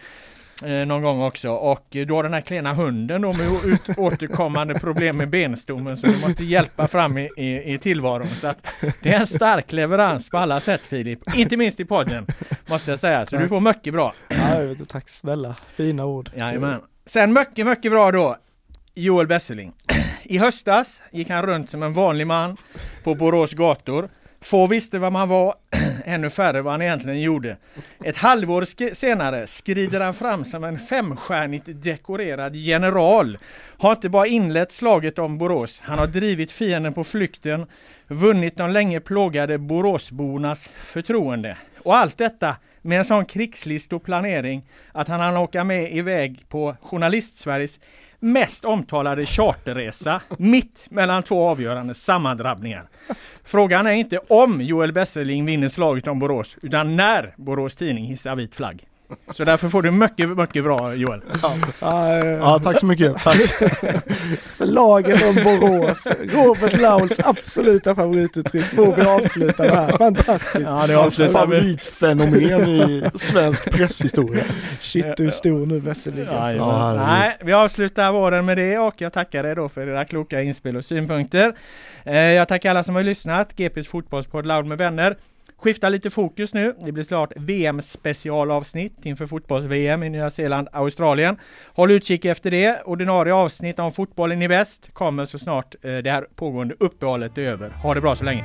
eh, 0.63 0.85
någon 0.85 1.01
gång 1.01 1.21
också 1.21 1.49
och 1.49 1.85
du 1.89 2.13
har 2.13 2.23
den 2.23 2.33
här 2.33 2.41
klena 2.41 2.73
hunden 2.73 3.21
då 3.21 3.33
med 3.33 3.47
ut, 3.65 3.81
återkommande 3.97 4.79
problem 4.79 5.17
med 5.17 5.29
benstommen 5.29 5.97
som 5.97 6.11
du 6.11 6.27
måste 6.27 6.43
hjälpa 6.43 6.87
fram 6.87 7.17
i, 7.17 7.29
i, 7.37 7.73
i 7.73 7.77
tillvaron. 7.77 8.27
Så 8.27 8.47
att 8.47 8.67
det 9.03 9.09
är 9.09 9.19
en 9.19 9.27
stark 9.27 9.71
leverans 9.71 10.29
på 10.29 10.37
alla 10.37 10.59
sätt 10.59 10.81
Filip, 10.81 11.35
inte 11.35 11.57
minst 11.57 11.79
i 11.79 11.85
podden 11.85 12.25
måste 12.69 12.91
jag 12.91 12.99
säga. 12.99 13.25
Så 13.25 13.37
du 13.37 13.47
får 13.47 13.59
mycket 13.61 13.93
bra. 13.93 14.13
Ja, 14.27 14.75
tack 14.87 15.09
snälla, 15.09 15.55
fina 15.75 16.05
ord. 16.05 16.31
Jajamän. 16.35 16.81
Sen 17.05 17.33
mycket, 17.33 17.67
mycket 17.67 17.91
bra 17.91 18.11
då. 18.11 18.37
Joel 18.93 19.27
Besseling. 19.27 19.73
I 20.23 20.37
höstas 20.37 21.03
gick 21.11 21.29
han 21.29 21.45
runt 21.45 21.71
som 21.71 21.83
en 21.83 21.93
vanlig 21.93 22.27
man 22.27 22.57
på 23.03 23.15
Borås 23.15 23.53
gator. 23.53 24.09
Få 24.41 24.67
visste 24.67 24.99
vad 24.99 25.11
man 25.11 25.29
var, 25.29 25.55
ännu 26.05 26.29
färre 26.29 26.61
vad 26.61 26.73
han 26.73 26.81
egentligen 26.81 27.21
gjorde. 27.21 27.57
Ett 28.03 28.17
halvår 28.17 28.61
sk- 28.61 28.93
senare 28.93 29.47
skrider 29.47 29.99
han 30.01 30.13
fram 30.13 30.45
som 30.45 30.63
en 30.63 30.79
femstjärnigt 30.79 31.65
dekorerad 31.67 32.55
general. 32.55 33.37
Har 33.77 33.91
inte 33.91 34.09
bara 34.09 34.27
inlett 34.27 34.71
slaget 34.71 35.19
om 35.19 35.37
Borås, 35.37 35.81
han 35.83 35.99
har 35.99 36.07
drivit 36.07 36.51
fienden 36.51 36.93
på 36.93 37.03
flykten, 37.03 37.65
vunnit 38.07 38.57
de 38.57 38.71
länge 38.71 38.99
plågade 38.99 39.57
Boråsbornas 39.57 40.69
förtroende. 40.77 41.57
Och 41.83 41.95
allt 41.97 42.17
detta 42.17 42.55
med 42.81 42.99
en 42.99 43.05
sån 43.05 43.25
krigslist 43.25 43.93
och 43.93 44.03
planering 44.03 44.61
att 44.91 45.07
han 45.07 45.19
hann 45.19 45.37
åka 45.37 45.63
med 45.63 45.95
iväg 45.97 46.45
på 46.49 46.75
Journalistsveriges 46.81 47.79
mest 48.19 48.65
omtalade 48.65 49.25
charterresa 49.25 50.21
mitt 50.37 50.87
mellan 50.89 51.23
två 51.23 51.47
avgörande 51.47 51.93
sammandrabbningar. 51.93 52.89
Frågan 53.43 53.87
är 53.87 53.91
inte 53.91 54.17
om 54.17 54.61
Joel 54.61 54.93
Besseling 54.93 55.45
vinner 55.45 55.67
slaget 55.67 56.07
om 56.07 56.19
Borås, 56.19 56.57
utan 56.61 56.95
när 56.95 57.33
Borås 57.37 57.75
Tidning 57.75 58.05
hissar 58.05 58.35
vit 58.35 58.55
flagg. 58.55 58.85
Så 59.31 59.43
därför 59.43 59.69
får 59.69 59.81
du 59.81 59.91
mycket, 59.91 60.37
mycket 60.37 60.63
bra 60.63 60.93
Joel. 60.93 61.21
Ja, 61.81 62.59
tack 62.63 62.79
så 62.79 62.85
mycket. 62.85 63.23
Tack. 63.23 63.37
Slaget 64.41 65.23
om 65.23 65.35
Borås, 65.35 66.07
Robert 66.33 66.77
Lauls 66.81 67.19
absoluta 67.19 67.95
favorituttryck 67.95 68.65
får 68.65 68.95
vi 68.95 69.01
avsluta 69.01 69.63
med 69.63 69.71
här. 69.71 69.97
Fantastiskt. 69.97 70.65
Ja, 70.67 70.87
det 70.87 71.25
vi. 71.27 71.33
favoritfenomen 71.33 72.69
i 72.69 73.03
svensk 73.15 73.71
presshistoria. 73.71 74.43
Shit 74.79 75.17
du 75.17 75.25
är 75.25 75.29
stor 75.29 75.65
nu 75.65 75.79
Vesselin. 75.79 76.27
Ja, 76.31 76.51
Ja, 76.51 76.77
herregud. 76.77 77.07
Nej, 77.07 77.37
vi 77.41 77.53
avslutar 77.53 78.11
våren 78.11 78.45
med 78.45 78.57
det 78.57 78.77
och 78.77 78.95
jag 78.97 79.13
tackar 79.13 79.43
er 79.43 79.55
då 79.55 79.69
för 79.69 79.87
era 79.87 80.05
kloka 80.05 80.41
inspel 80.41 80.77
och 80.77 80.85
synpunkter. 80.85 81.53
Eh, 82.03 82.17
jag 82.17 82.47
tackar 82.47 82.69
alla 82.69 82.83
som 82.83 82.95
har 82.95 83.03
lyssnat. 83.03 83.55
GPs 83.55 83.87
fotbollspodd 83.87 84.45
Loud 84.45 84.65
med 84.65 84.77
vänner. 84.77 85.17
Skifta 85.61 85.89
lite 85.89 86.09
fokus 86.09 86.53
nu. 86.53 86.75
Det 86.79 86.91
blir 86.91 87.03
snart 87.03 87.31
VM 87.35 87.81
specialavsnitt 87.81 89.05
inför 89.05 89.27
fotbolls-VM 89.27 90.03
i 90.03 90.09
Nya 90.09 90.29
Zeeland, 90.29 90.67
Australien. 90.71 91.37
Håll 91.73 91.91
utkik 91.91 92.25
efter 92.25 92.51
det. 92.51 92.81
Ordinarie 92.85 93.33
avsnitt 93.33 93.79
om 93.79 93.91
fotbollen 93.91 94.41
i 94.41 94.47
väst 94.47 94.93
kommer 94.93 95.25
så 95.25 95.39
snart 95.39 95.75
eh, 95.81 95.97
det 95.97 96.11
här 96.11 96.27
pågående 96.35 96.75
uppehållet 96.79 97.37
är 97.37 97.41
över. 97.41 97.69
Ha 97.69 97.93
det 97.93 98.01
bra 98.01 98.15
så 98.15 98.23
länge. 98.23 98.43